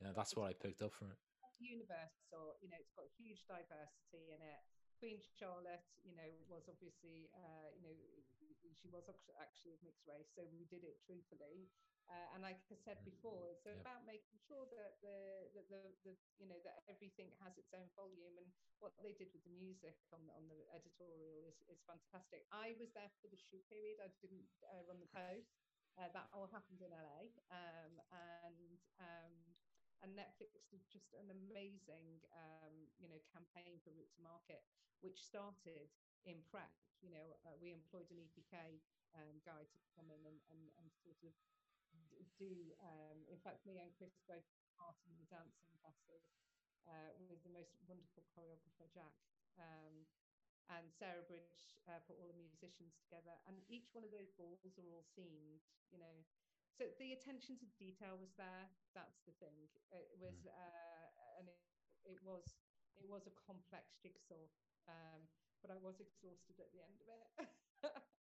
You 0.00 0.06
know, 0.06 0.12
that's 0.12 0.36
what 0.36 0.50
I 0.50 0.52
picked 0.52 0.82
up 0.82 0.92
from 0.92 1.08
it. 1.08 1.18
universal. 1.56 2.60
You 2.60 2.68
know, 2.68 2.76
it's 2.76 2.92
got 2.92 3.08
huge 3.16 3.46
diversity 3.48 4.34
in 4.34 4.44
it. 4.44 4.60
Queen 5.00 5.16
Charlotte, 5.40 5.84
you 6.04 6.12
know, 6.12 6.28
was 6.52 6.68
obviously, 6.68 7.32
uh, 7.32 7.72
you 7.72 7.80
know, 7.80 7.96
she 8.76 8.92
was 8.92 9.08
actually 9.40 9.72
of 9.72 9.80
mixed 9.80 10.04
race, 10.04 10.28
so 10.36 10.44
we 10.52 10.68
did 10.68 10.84
it 10.84 11.00
truthfully. 11.08 11.72
Uh, 12.08 12.34
and 12.36 12.42
like 12.44 12.60
I 12.70 12.76
said 12.76 13.00
before, 13.04 13.48
it's 13.48 13.64
Yep. 13.64 13.80
about 13.80 14.04
making 14.04 14.36
sure 14.44 14.68
that 14.68 15.00
the, 15.00 15.48
that 15.56 15.66
the, 15.72 15.82
the, 16.04 16.12
you 16.36 16.46
know, 16.46 16.60
that 16.64 16.84
everything 16.88 17.32
has 17.40 17.56
its 17.56 17.72
own 17.72 17.88
volume. 17.96 18.36
And 18.36 18.48
what 18.80 18.92
they 19.00 19.16
did 19.16 19.32
with 19.32 19.44
the 19.44 19.54
music 19.56 19.96
on 20.12 20.20
the, 20.28 20.32
on 20.36 20.44
the 20.48 20.68
editorial 20.76 21.44
is, 21.48 21.56
is 21.68 21.80
fantastic. 21.88 22.44
I 22.52 22.76
was 22.76 22.92
there 22.92 23.10
for 23.24 23.28
the 23.32 23.40
shoot 23.40 23.64
period. 23.72 24.00
I 24.04 24.12
didn't 24.20 24.48
uh, 24.68 24.84
run 24.88 25.00
the 25.00 25.10
post. 25.10 25.56
Uh, 25.94 26.10
that 26.10 26.26
all 26.34 26.50
happened 26.50 26.82
in 26.82 26.90
LA. 26.90 27.30
Um, 27.54 28.02
and 28.10 28.82
um, 28.98 29.34
and 30.02 30.10
Netflix 30.18 30.66
did 30.66 30.82
just 30.90 31.14
an 31.14 31.30
amazing, 31.30 32.18
um, 32.34 32.90
you 32.98 33.06
know, 33.06 33.22
campaign 33.30 33.78
for 33.78 33.94
route 33.94 34.10
to 34.18 34.20
market, 34.20 34.66
which 35.00 35.22
started 35.22 35.88
in 36.26 36.42
prep. 36.50 36.74
You 37.00 37.14
know, 37.14 37.38
uh, 37.46 37.54
we 37.62 37.70
employed 37.70 38.10
an 38.10 38.18
EPK 38.18 38.82
um, 39.14 39.38
guy 39.46 39.62
to 39.64 39.78
come 39.94 40.10
in 40.10 40.20
and, 40.26 40.38
and, 40.50 40.62
and 40.82 40.90
sort 40.98 41.14
of 41.22 41.32
do. 42.38 42.72
Um, 42.80 43.18
in 43.30 43.38
fact, 43.42 43.66
me 43.66 43.82
and 43.82 43.90
Chris 43.98 44.14
both 44.28 44.46
part 44.78 44.98
in 45.06 45.14
the 45.18 45.26
dancing 45.26 45.70
classes 45.82 46.34
uh, 46.86 47.10
with 47.26 47.42
the 47.42 47.52
most 47.52 47.74
wonderful 47.88 48.22
choreographer 48.34 48.86
Jack. 48.92 49.14
Um, 49.58 50.06
and 50.72 50.88
Sarah 50.88 51.24
Bridge 51.28 51.76
uh, 51.84 52.00
put 52.08 52.16
all 52.16 52.32
the 52.32 52.40
musicians 52.40 52.96
together, 53.04 53.36
and 53.44 53.60
each 53.68 53.92
one 53.92 54.00
of 54.00 54.12
those 54.14 54.32
balls 54.40 54.64
are 54.64 54.88
all 54.88 55.04
scemed. 55.04 55.60
You 55.92 56.00
know, 56.00 56.16
so 56.72 56.88
the 56.96 57.12
attention 57.12 57.60
to 57.60 57.66
detail 57.76 58.16
was 58.16 58.32
there. 58.40 58.66
That's 58.96 59.20
the 59.28 59.36
thing. 59.38 59.68
It 59.92 60.08
was, 60.16 60.48
uh, 60.48 61.08
and 61.38 61.46
it, 61.46 61.60
it 62.08 62.20
was, 62.24 62.56
it 62.96 63.04
was 63.06 63.28
a 63.28 63.34
complex 63.36 63.94
jigsaw. 64.00 64.48
Um, 64.88 65.28
but 65.60 65.72
I 65.72 65.78
was 65.80 66.00
exhausted 66.00 66.56
at 66.60 66.68
the 66.72 66.80
end 66.80 66.96
of 67.00 67.08
it. 67.08 67.22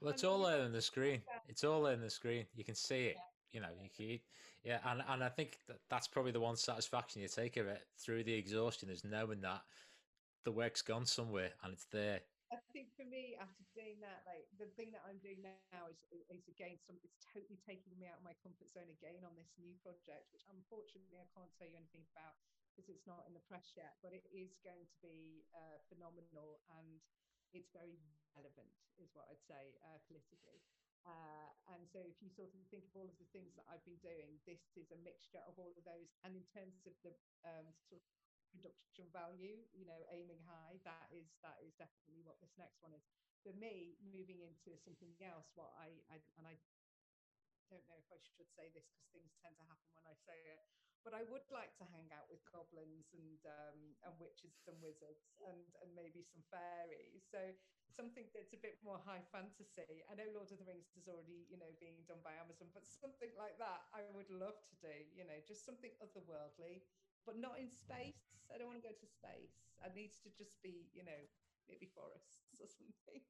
Well, 0.00 0.12
it's 0.12 0.24
all 0.24 0.42
there 0.42 0.62
in 0.62 0.72
the 0.72 0.82
screen. 0.82 1.22
It's 1.48 1.64
all 1.64 1.82
there 1.82 1.94
in 1.94 2.00
the 2.00 2.10
screen. 2.10 2.44
You 2.54 2.64
can 2.64 2.74
see 2.74 3.06
it. 3.06 3.16
You 3.52 3.60
know, 3.60 3.72
you 3.96 4.18
yeah, 4.64 4.78
and 4.84 5.02
and 5.08 5.22
I 5.22 5.30
think 5.30 5.58
that 5.68 5.78
that's 5.88 6.08
probably 6.08 6.32
the 6.32 6.42
one 6.42 6.56
satisfaction 6.56 7.22
you 7.22 7.28
take 7.28 7.56
of 7.56 7.66
it 7.66 7.86
through 7.96 8.24
the 8.24 8.34
exhaustion 8.34 8.90
is 8.90 9.04
knowing 9.04 9.40
that 9.42 9.62
the 10.44 10.52
work's 10.52 10.82
gone 10.82 11.06
somewhere 11.06 11.50
and 11.62 11.72
it's 11.72 11.86
there. 11.90 12.20
I 12.54 12.62
think 12.70 12.94
for 12.94 13.02
me, 13.02 13.34
after 13.42 13.66
doing 13.74 13.98
that, 14.06 14.22
like 14.22 14.46
the 14.54 14.70
thing 14.78 14.94
that 14.94 15.02
I'm 15.02 15.18
doing 15.18 15.42
now 15.42 15.90
is, 15.90 16.06
is 16.30 16.46
again, 16.46 16.78
some 16.78 16.94
it's 17.02 17.26
totally 17.26 17.58
taking 17.66 17.98
me 17.98 18.06
out 18.06 18.22
of 18.22 18.26
my 18.26 18.38
comfort 18.38 18.70
zone 18.70 18.86
again 18.86 19.18
on 19.26 19.34
this 19.34 19.50
new 19.58 19.74
project, 19.82 20.30
which 20.30 20.46
unfortunately 20.46 21.18
I 21.18 21.26
can't 21.34 21.50
tell 21.58 21.66
you 21.66 21.74
anything 21.74 22.06
about 22.14 22.38
because 22.70 22.86
it's 22.86 23.08
not 23.08 23.26
in 23.26 23.34
the 23.34 23.42
press 23.50 23.74
yet. 23.74 23.98
But 23.98 24.14
it 24.14 24.26
is 24.30 24.62
going 24.62 24.86
to 24.86 24.98
be 25.02 25.42
uh, 25.58 25.82
phenomenal 25.90 26.62
and 26.78 27.02
it's 27.50 27.74
very 27.74 27.98
relevant, 28.38 28.70
is 29.02 29.10
what 29.10 29.26
I'd 29.26 29.42
say 29.42 29.74
uh, 29.82 29.98
politically. 30.06 30.62
Uh, 31.06 31.54
and 31.70 31.86
so, 31.86 32.02
if 32.02 32.18
you 32.18 32.26
sort 32.34 32.50
of 32.50 32.58
think 32.66 32.82
of 32.90 32.94
all 32.98 33.06
of 33.06 33.14
the 33.22 33.30
things 33.30 33.54
that 33.54 33.66
I've 33.70 33.84
been 33.86 34.02
doing, 34.02 34.42
this 34.42 34.58
is 34.74 34.90
a 34.90 34.98
mixture 35.06 35.42
of 35.46 35.54
all 35.54 35.70
of 35.78 35.86
those. 35.86 36.10
And 36.26 36.34
in 36.34 36.42
terms 36.50 36.82
of 36.82 36.98
the 37.06 37.14
um, 37.46 37.70
sort 37.86 38.02
of 38.02 38.06
production 38.50 39.06
value, 39.14 39.62
you 39.70 39.86
know, 39.86 40.02
aiming 40.10 40.42
high, 40.42 40.82
that 40.82 41.06
is 41.14 41.30
that 41.46 41.62
is 41.62 41.74
definitely 41.78 42.26
what 42.26 42.42
this 42.42 42.50
next 42.58 42.82
one 42.82 42.90
is. 42.90 43.06
For 43.46 43.54
me, 43.54 43.94
moving 44.02 44.42
into 44.42 44.74
something 44.82 45.14
else, 45.22 45.46
what 45.54 45.70
I, 45.78 45.94
I 46.10 46.18
and 46.42 46.46
I 46.50 46.58
don't 47.70 47.86
know 47.86 47.98
if 47.98 48.10
I 48.10 48.18
should 48.18 48.50
say 48.54 48.70
this 48.74 48.86
because 48.90 49.06
things 49.14 49.30
tend 49.42 49.54
to 49.58 49.66
happen 49.66 49.90
when 49.94 50.06
I 50.06 50.14
say 50.26 50.38
it, 50.54 50.62
but 51.06 51.14
I 51.14 51.22
would 51.30 51.46
like 51.54 51.74
to 51.78 51.86
hang 51.86 52.10
out 52.14 52.26
with 52.26 52.42
goblins 52.50 53.06
and 53.14 53.38
um, 53.46 53.78
and 54.02 54.14
witches 54.18 54.54
and 54.66 54.78
wizards 54.82 55.38
and 55.46 55.62
and 55.82 55.90
maybe 55.94 56.26
some 56.26 56.42
fairies. 56.50 57.22
So 57.30 57.54
something 57.92 58.26
that's 58.34 58.52
a 58.52 58.60
bit 58.60 58.78
more 58.82 58.98
high 59.02 59.22
fantasy. 59.30 60.02
I 60.06 60.12
know 60.18 60.26
Lord 60.34 60.50
of 60.50 60.58
the 60.58 60.66
Rings 60.66 60.92
is 60.98 61.06
already 61.06 61.46
you 61.46 61.58
know 61.58 61.70
being 61.78 62.02
done 62.06 62.20
by 62.26 62.34
Amazon, 62.36 62.70
but 62.74 62.84
something 62.86 63.30
like 63.38 63.56
that 63.62 63.86
I 63.94 64.02
would 64.12 64.30
love 64.30 64.58
to 64.58 64.76
do. 64.82 64.96
You 65.14 65.24
know, 65.26 65.38
just 65.46 65.62
something 65.64 65.94
otherworldly, 66.02 66.82
but 67.24 67.38
not 67.38 67.58
in 67.60 67.70
space. 67.70 68.46
I 68.50 68.58
don't 68.58 68.70
want 68.70 68.82
to 68.82 68.86
go 68.86 68.94
to 68.94 69.08
space. 69.08 69.74
It 69.82 69.92
needs 69.94 70.18
to 70.26 70.30
just 70.34 70.58
be 70.62 70.90
you 70.92 71.06
know 71.06 71.20
maybe 71.70 71.90
forests 71.90 72.58
or 72.58 72.68
something. 72.78 73.22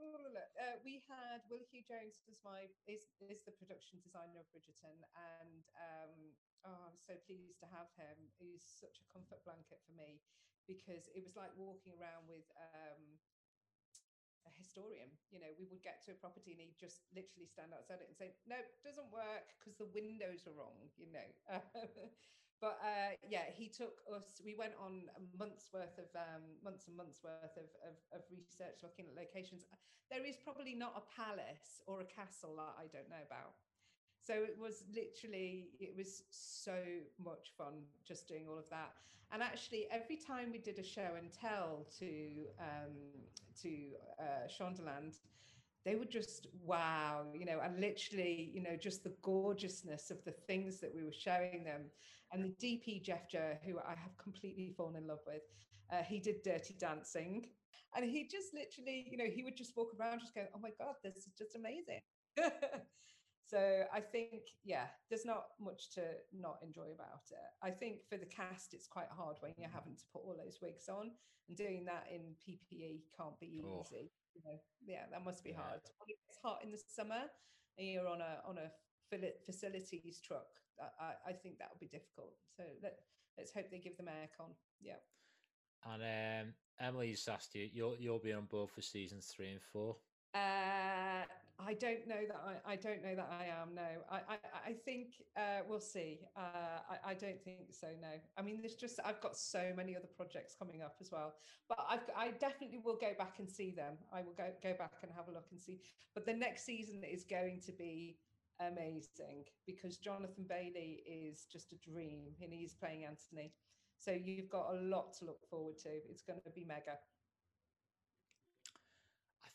I 0.00 0.08
don't 0.08 0.32
know. 0.32 0.48
Uh, 0.56 0.80
we 0.80 1.04
had 1.04 1.44
Will 1.52 1.60
Hughes-Jones 1.68 2.24
was 2.24 2.40
my 2.40 2.72
is 2.88 3.12
is 3.20 3.44
the 3.44 3.52
production 3.52 4.00
designer 4.00 4.40
of 4.40 4.48
Bridgerton, 4.48 4.96
and 5.12 5.64
um, 5.76 6.32
oh, 6.64 6.88
I'm 6.88 6.96
so 6.96 7.20
pleased 7.28 7.60
to 7.60 7.68
have 7.68 7.92
him. 8.00 8.16
He's 8.40 8.64
such 8.64 9.04
a 9.04 9.08
comfort 9.12 9.44
blanket 9.44 9.84
for 9.84 9.92
me 9.92 10.24
because 10.66 11.08
it 11.14 11.22
was 11.22 11.36
like 11.36 11.52
walking 11.56 11.94
around 11.96 12.28
with 12.28 12.46
um, 12.74 13.18
a 14.46 14.52
historian. 14.56 15.10
You 15.30 15.40
know, 15.40 15.52
we 15.58 15.66
would 15.68 15.82
get 15.82 16.02
to 16.06 16.12
a 16.12 16.18
property 16.18 16.52
and 16.52 16.60
he'd 16.60 16.80
just 16.80 17.04
literally 17.14 17.46
stand 17.48 17.72
outside 17.72 18.00
it 18.00 18.08
and 18.08 18.16
say, 18.16 18.34
"No, 18.46 18.58
doesn't 18.84 19.10
work 19.12 19.54
because 19.58 19.76
the 19.76 19.90
windows 19.92 20.46
are 20.46 20.56
wrong." 20.56 20.90
You 20.96 21.12
know. 21.12 21.28
but 22.64 22.76
uh, 22.80 23.16
yeah, 23.26 23.48
he 23.52 23.68
took 23.68 24.00
us. 24.10 24.40
We 24.44 24.54
went 24.56 24.76
on 24.80 25.08
a 25.16 25.22
month's 25.36 25.68
worth 25.72 25.96
of 25.98 26.10
um, 26.16 26.60
months 26.64 26.88
and 26.88 26.96
months 26.96 27.20
worth 27.24 27.56
of, 27.56 27.68
of, 27.84 27.96
of 28.12 28.22
research, 28.32 28.80
looking 28.82 29.08
at 29.08 29.16
locations. 29.16 29.64
There 30.10 30.26
is 30.26 30.36
probably 30.42 30.74
not 30.74 30.98
a 30.98 31.04
palace 31.06 31.80
or 31.86 32.02
a 32.02 32.08
castle 32.08 32.58
that 32.58 32.74
I 32.74 32.90
don't 32.90 33.08
know 33.08 33.22
about. 33.22 33.54
So 34.30 34.36
it 34.44 34.56
was 34.60 34.84
literally, 34.94 35.70
it 35.80 35.92
was 35.96 36.22
so 36.30 36.76
much 37.18 37.50
fun 37.58 37.82
just 38.06 38.28
doing 38.28 38.44
all 38.48 38.56
of 38.56 38.70
that. 38.70 38.92
And 39.32 39.42
actually, 39.42 39.88
every 39.90 40.14
time 40.14 40.52
we 40.52 40.58
did 40.58 40.78
a 40.78 40.84
show 40.84 41.16
and 41.18 41.32
tell 41.32 41.84
to 41.98 42.06
um, 42.60 42.94
to 43.60 43.70
uh, 44.20 44.46
Shondaland, 44.46 45.18
they 45.84 45.96
would 45.96 46.10
just 46.10 46.46
wow, 46.64 47.24
you 47.34 47.44
know, 47.44 47.58
and 47.60 47.80
literally, 47.80 48.52
you 48.54 48.62
know, 48.62 48.76
just 48.76 49.02
the 49.02 49.14
gorgeousness 49.20 50.12
of 50.12 50.24
the 50.24 50.30
things 50.46 50.78
that 50.78 50.94
we 50.94 51.02
were 51.02 51.12
showing 51.12 51.64
them. 51.64 51.86
And 52.32 52.44
the 52.44 52.54
DP 52.64 53.02
Jeff 53.02 53.28
Jur, 53.28 53.58
who 53.66 53.80
I 53.80 53.96
have 53.96 54.16
completely 54.16 54.72
fallen 54.76 54.94
in 54.94 55.08
love 55.08 55.24
with, 55.26 55.42
uh, 55.92 56.04
he 56.04 56.20
did 56.20 56.44
Dirty 56.44 56.76
Dancing, 56.78 57.46
and 57.96 58.08
he 58.08 58.28
just 58.28 58.54
literally, 58.54 59.08
you 59.10 59.16
know, 59.16 59.24
he 59.24 59.42
would 59.42 59.56
just 59.56 59.76
walk 59.76 59.90
around, 59.98 60.20
just 60.20 60.36
going, 60.36 60.46
"Oh 60.54 60.60
my 60.60 60.70
God, 60.78 60.94
this 61.02 61.16
is 61.16 61.32
just 61.36 61.56
amazing." 61.56 62.02
so 63.50 63.82
I 63.92 64.00
think, 64.00 64.42
yeah, 64.62 64.86
there's 65.08 65.24
not 65.24 65.46
much 65.60 65.90
to 65.94 66.02
not 66.32 66.58
enjoy 66.62 66.92
about 66.94 67.26
it. 67.30 67.38
I 67.62 67.70
think 67.70 68.06
for 68.08 68.16
the 68.16 68.26
cast, 68.26 68.74
it's 68.74 68.86
quite 68.86 69.08
hard 69.10 69.36
when 69.40 69.52
you're 69.58 69.68
having 69.68 69.96
to 69.96 70.04
put 70.12 70.22
all 70.24 70.36
those 70.38 70.58
wigs 70.62 70.88
on, 70.88 71.10
and 71.48 71.56
doing 71.56 71.84
that 71.86 72.06
in 72.14 72.36
PPE 72.38 73.02
can't 73.16 73.38
be 73.40 73.60
Oh. 73.64 73.80
easy. 73.80 74.12
You 74.34 74.42
know, 74.44 74.58
yeah, 74.86 75.06
that 75.10 75.22
must 75.24 75.42
be 75.42 75.50
Yeah. 75.50 75.62
hard. 75.62 75.80
It's 76.06 76.38
hot 76.38 76.62
in 76.62 76.70
the 76.70 76.78
summer, 76.78 77.28
and 77.76 77.88
you're 77.88 78.06
on 78.06 78.20
a 78.20 78.40
on 78.44 78.58
a 78.58 78.70
facilities 79.44 80.20
truck. 80.20 80.46
I, 80.78 81.16
I, 81.26 81.32
think 81.32 81.58
that 81.58 81.68
would 81.70 81.80
be 81.80 81.88
difficult. 81.88 82.36
So 82.56 82.62
let 82.82 83.00
let's 83.36 83.52
hope 83.52 83.68
they 83.70 83.80
give 83.80 83.96
them 83.96 84.06
aircon. 84.06 84.54
Yeah. 84.80 85.00
And 85.84 86.02
um, 86.48 86.54
Emily's 86.78 87.26
asked 87.26 87.54
you, 87.54 87.68
you'll 87.72 87.96
you'll 87.98 88.20
be 88.20 88.32
on 88.32 88.46
board 88.46 88.70
for 88.70 88.82
seasons 88.82 89.26
three 89.26 89.50
and 89.50 89.60
four. 89.60 89.96
Uh, 90.32 91.24
I 91.66 91.74
don't 91.74 92.06
know 92.06 92.22
that 92.28 92.40
I, 92.66 92.72
I 92.72 92.76
don't 92.76 93.02
know 93.02 93.14
that 93.14 93.30
I 93.30 93.46
am. 93.60 93.74
No, 93.74 93.82
I 94.10 94.16
I, 94.16 94.36
I 94.70 94.72
think 94.72 95.14
uh, 95.36 95.60
we'll 95.68 95.80
see. 95.80 96.20
Uh, 96.36 96.80
I, 96.90 97.10
I 97.10 97.14
don't 97.14 97.42
think 97.42 97.72
so. 97.72 97.88
No, 98.00 98.08
I 98.36 98.42
mean 98.42 98.60
there's 98.60 98.74
just 98.74 98.98
I've 99.04 99.20
got 99.20 99.36
so 99.36 99.72
many 99.76 99.96
other 99.96 100.08
projects 100.16 100.54
coming 100.58 100.82
up 100.82 100.96
as 101.00 101.10
well. 101.12 101.34
But 101.68 101.78
I've 101.88 102.08
I 102.16 102.30
definitely 102.32 102.80
will 102.84 102.96
go 103.00 103.12
back 103.18 103.38
and 103.38 103.48
see 103.48 103.70
them. 103.70 103.94
I 104.12 104.22
will 104.22 104.34
go 104.36 104.50
go 104.62 104.74
back 104.74 104.94
and 105.02 105.12
have 105.16 105.28
a 105.28 105.32
look 105.32 105.46
and 105.50 105.60
see. 105.60 105.80
But 106.14 106.26
the 106.26 106.34
next 106.34 106.64
season 106.64 107.02
is 107.04 107.24
going 107.24 107.60
to 107.66 107.72
be 107.72 108.18
amazing 108.60 109.44
because 109.66 109.96
Jonathan 109.96 110.44
Bailey 110.48 111.02
is 111.06 111.46
just 111.50 111.72
a 111.72 111.76
dream 111.90 112.32
and 112.42 112.52
he's 112.52 112.74
playing 112.74 113.04
Anthony. 113.04 113.52
So 113.98 114.12
you've 114.12 114.48
got 114.48 114.72
a 114.72 114.80
lot 114.80 115.12
to 115.18 115.26
look 115.26 115.46
forward 115.48 115.78
to. 115.82 115.90
It's 116.08 116.22
going 116.22 116.40
to 116.44 116.50
be 116.50 116.64
mega. 116.64 116.98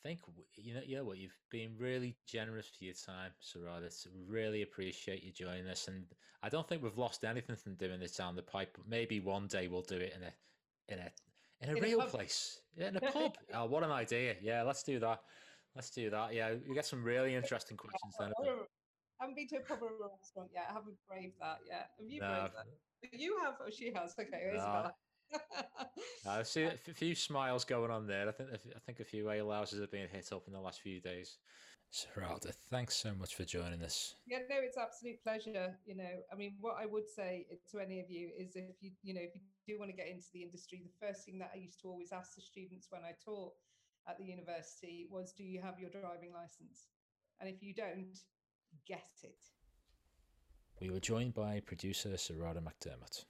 I 0.05 0.09
think 0.09 0.19
you 0.55 0.75
know, 0.75 0.81
know 0.87 1.03
what, 1.03 1.17
you've 1.17 1.37
been 1.49 1.71
really 1.79 2.15
generous 2.27 2.67
for 2.67 2.83
your 2.83 2.93
time, 2.93 3.31
Sarada. 3.41 3.91
So 3.91 4.11
really 4.27 4.61
appreciate 4.61 5.23
you 5.23 5.31
joining 5.31 5.67
us, 5.67 5.87
and 5.87 6.05
I 6.43 6.49
don't 6.49 6.67
think 6.69 6.83
we've 6.83 6.97
lost 6.97 7.25
anything 7.25 7.55
from 7.55 7.73
doing 7.73 7.99
this 7.99 8.15
down 8.15 8.35
the 8.35 8.43
pipe. 8.43 8.69
But 8.77 8.87
maybe 8.87 9.19
one 9.19 9.47
day 9.47 9.67
we'll 9.67 9.81
do 9.81 9.95
it 9.95 10.13
in 10.15 10.21
a 10.21 10.93
in 10.93 10.99
a 10.99 11.11
in 11.61 11.69
a 11.75 11.77
In 11.77 11.83
real 11.83 11.99
pub. 12.01 12.09
place, 12.09 12.59
yeah, 12.77 12.89
in 12.89 12.97
a 12.97 13.01
pub. 13.01 13.33
oh, 13.55 13.65
what 13.65 13.83
an 13.83 13.89
idea! 13.89 14.35
Yeah, 14.43 14.61
let's 14.61 14.83
do 14.83 14.99
that. 14.99 15.21
Let's 15.73 15.89
do 15.89 16.11
that. 16.11 16.35
Yeah, 16.35 16.53
we 16.67 16.75
get 16.75 16.85
some 16.85 17.03
really 17.03 17.33
interesting 17.41 17.75
questions 17.75 18.13
then. 18.19 18.31
I 18.39 19.23
haven't 19.23 19.35
been 19.37 19.47
to 19.47 19.55
a 19.57 19.61
pub 19.61 19.79
or 19.81 19.87
a 19.87 20.09
restaurant 20.11 20.51
yet. 20.53 20.67
I 20.69 20.73
haven't 20.73 20.97
braved 21.09 21.39
that 21.41 21.61
yet. 21.67 21.89
Have 21.97 22.07
you 22.07 22.21
No, 22.21 22.27
braved 22.27 22.53
that? 22.53 23.19
You 23.19 23.39
have, 23.43 23.55
or 23.59 23.71
she 23.71 23.91
has. 23.95 24.13
Okay, 24.19 24.51
No. 24.53 24.91
Isabella. 25.35 26.39
I 26.39 26.43
see 26.43 26.63
a 26.91 26.93
few 26.93 27.15
smiles 27.15 27.63
going 27.65 27.91
on 27.91 28.07
there. 28.07 28.27
I 28.27 28.31
think 28.31 28.49
a 28.49 28.55
f- 28.55 28.73
I 28.75 28.79
think 28.79 28.99
a 28.99 29.05
few 29.05 29.29
a-houses 29.29 29.79
have 29.79 29.91
been 29.91 30.09
hit 30.09 30.29
up 30.31 30.43
in 30.47 30.53
the 30.53 30.59
last 30.59 30.81
few 30.81 30.99
days. 30.99 31.37
Sarada, 31.93 32.51
thanks 32.69 32.95
so 32.95 33.13
much 33.13 33.35
for 33.35 33.45
joining 33.45 33.81
us. 33.81 34.15
Yeah, 34.27 34.39
no, 34.49 34.57
it's 34.59 34.77
absolute 34.77 35.21
pleasure. 35.23 35.77
You 35.85 35.95
know, 35.95 36.23
I 36.31 36.35
mean, 36.35 36.55
what 36.59 36.75
I 36.79 36.85
would 36.85 37.07
say 37.07 37.45
to 37.71 37.79
any 37.79 37.99
of 37.99 38.09
you 38.09 38.31
is 38.37 38.55
if 38.55 38.81
you, 38.81 38.91
you 39.01 39.13
know, 39.13 39.21
if 39.21 39.33
you 39.35 39.41
do 39.65 39.79
want 39.79 39.91
to 39.91 39.95
get 39.95 40.07
into 40.07 40.27
the 40.33 40.41
industry, 40.41 40.83
the 40.83 41.07
first 41.07 41.25
thing 41.25 41.39
that 41.39 41.51
I 41.53 41.57
used 41.57 41.79
to 41.81 41.87
always 41.87 42.11
ask 42.11 42.35
the 42.35 42.41
students 42.41 42.87
when 42.89 43.03
I 43.03 43.13
taught 43.23 43.53
at 44.09 44.17
the 44.17 44.25
university 44.25 45.07
was, 45.09 45.31
do 45.31 45.43
you 45.43 45.61
have 45.61 45.79
your 45.79 45.89
driving 45.89 46.33
license? 46.33 46.89
And 47.39 47.49
if 47.49 47.61
you 47.61 47.73
don't, 47.73 48.17
get 48.87 49.11
it. 49.23 49.39
We 50.81 50.89
were 50.89 50.99
joined 50.99 51.33
by 51.33 51.61
producer 51.61 52.09
Sarada 52.09 52.61
McDermott. 52.61 53.23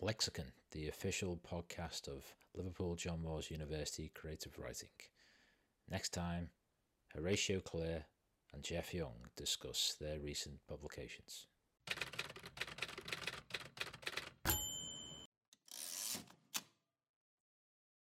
Lexicon, 0.00 0.52
the 0.72 0.88
official 0.88 1.38
podcast 1.38 2.06
of 2.06 2.34
Liverpool 2.54 2.96
John 2.96 3.22
Moores 3.22 3.50
University 3.50 4.12
Creative 4.14 4.58
Writing. 4.58 4.90
Next 5.90 6.10
time, 6.10 6.50
Horatio 7.14 7.60
Clare 7.60 8.04
and 8.52 8.62
Jeff 8.62 8.92
Young 8.92 9.14
discuss 9.36 9.96
their 9.98 10.18
recent 10.18 10.58
publications. 10.68 11.46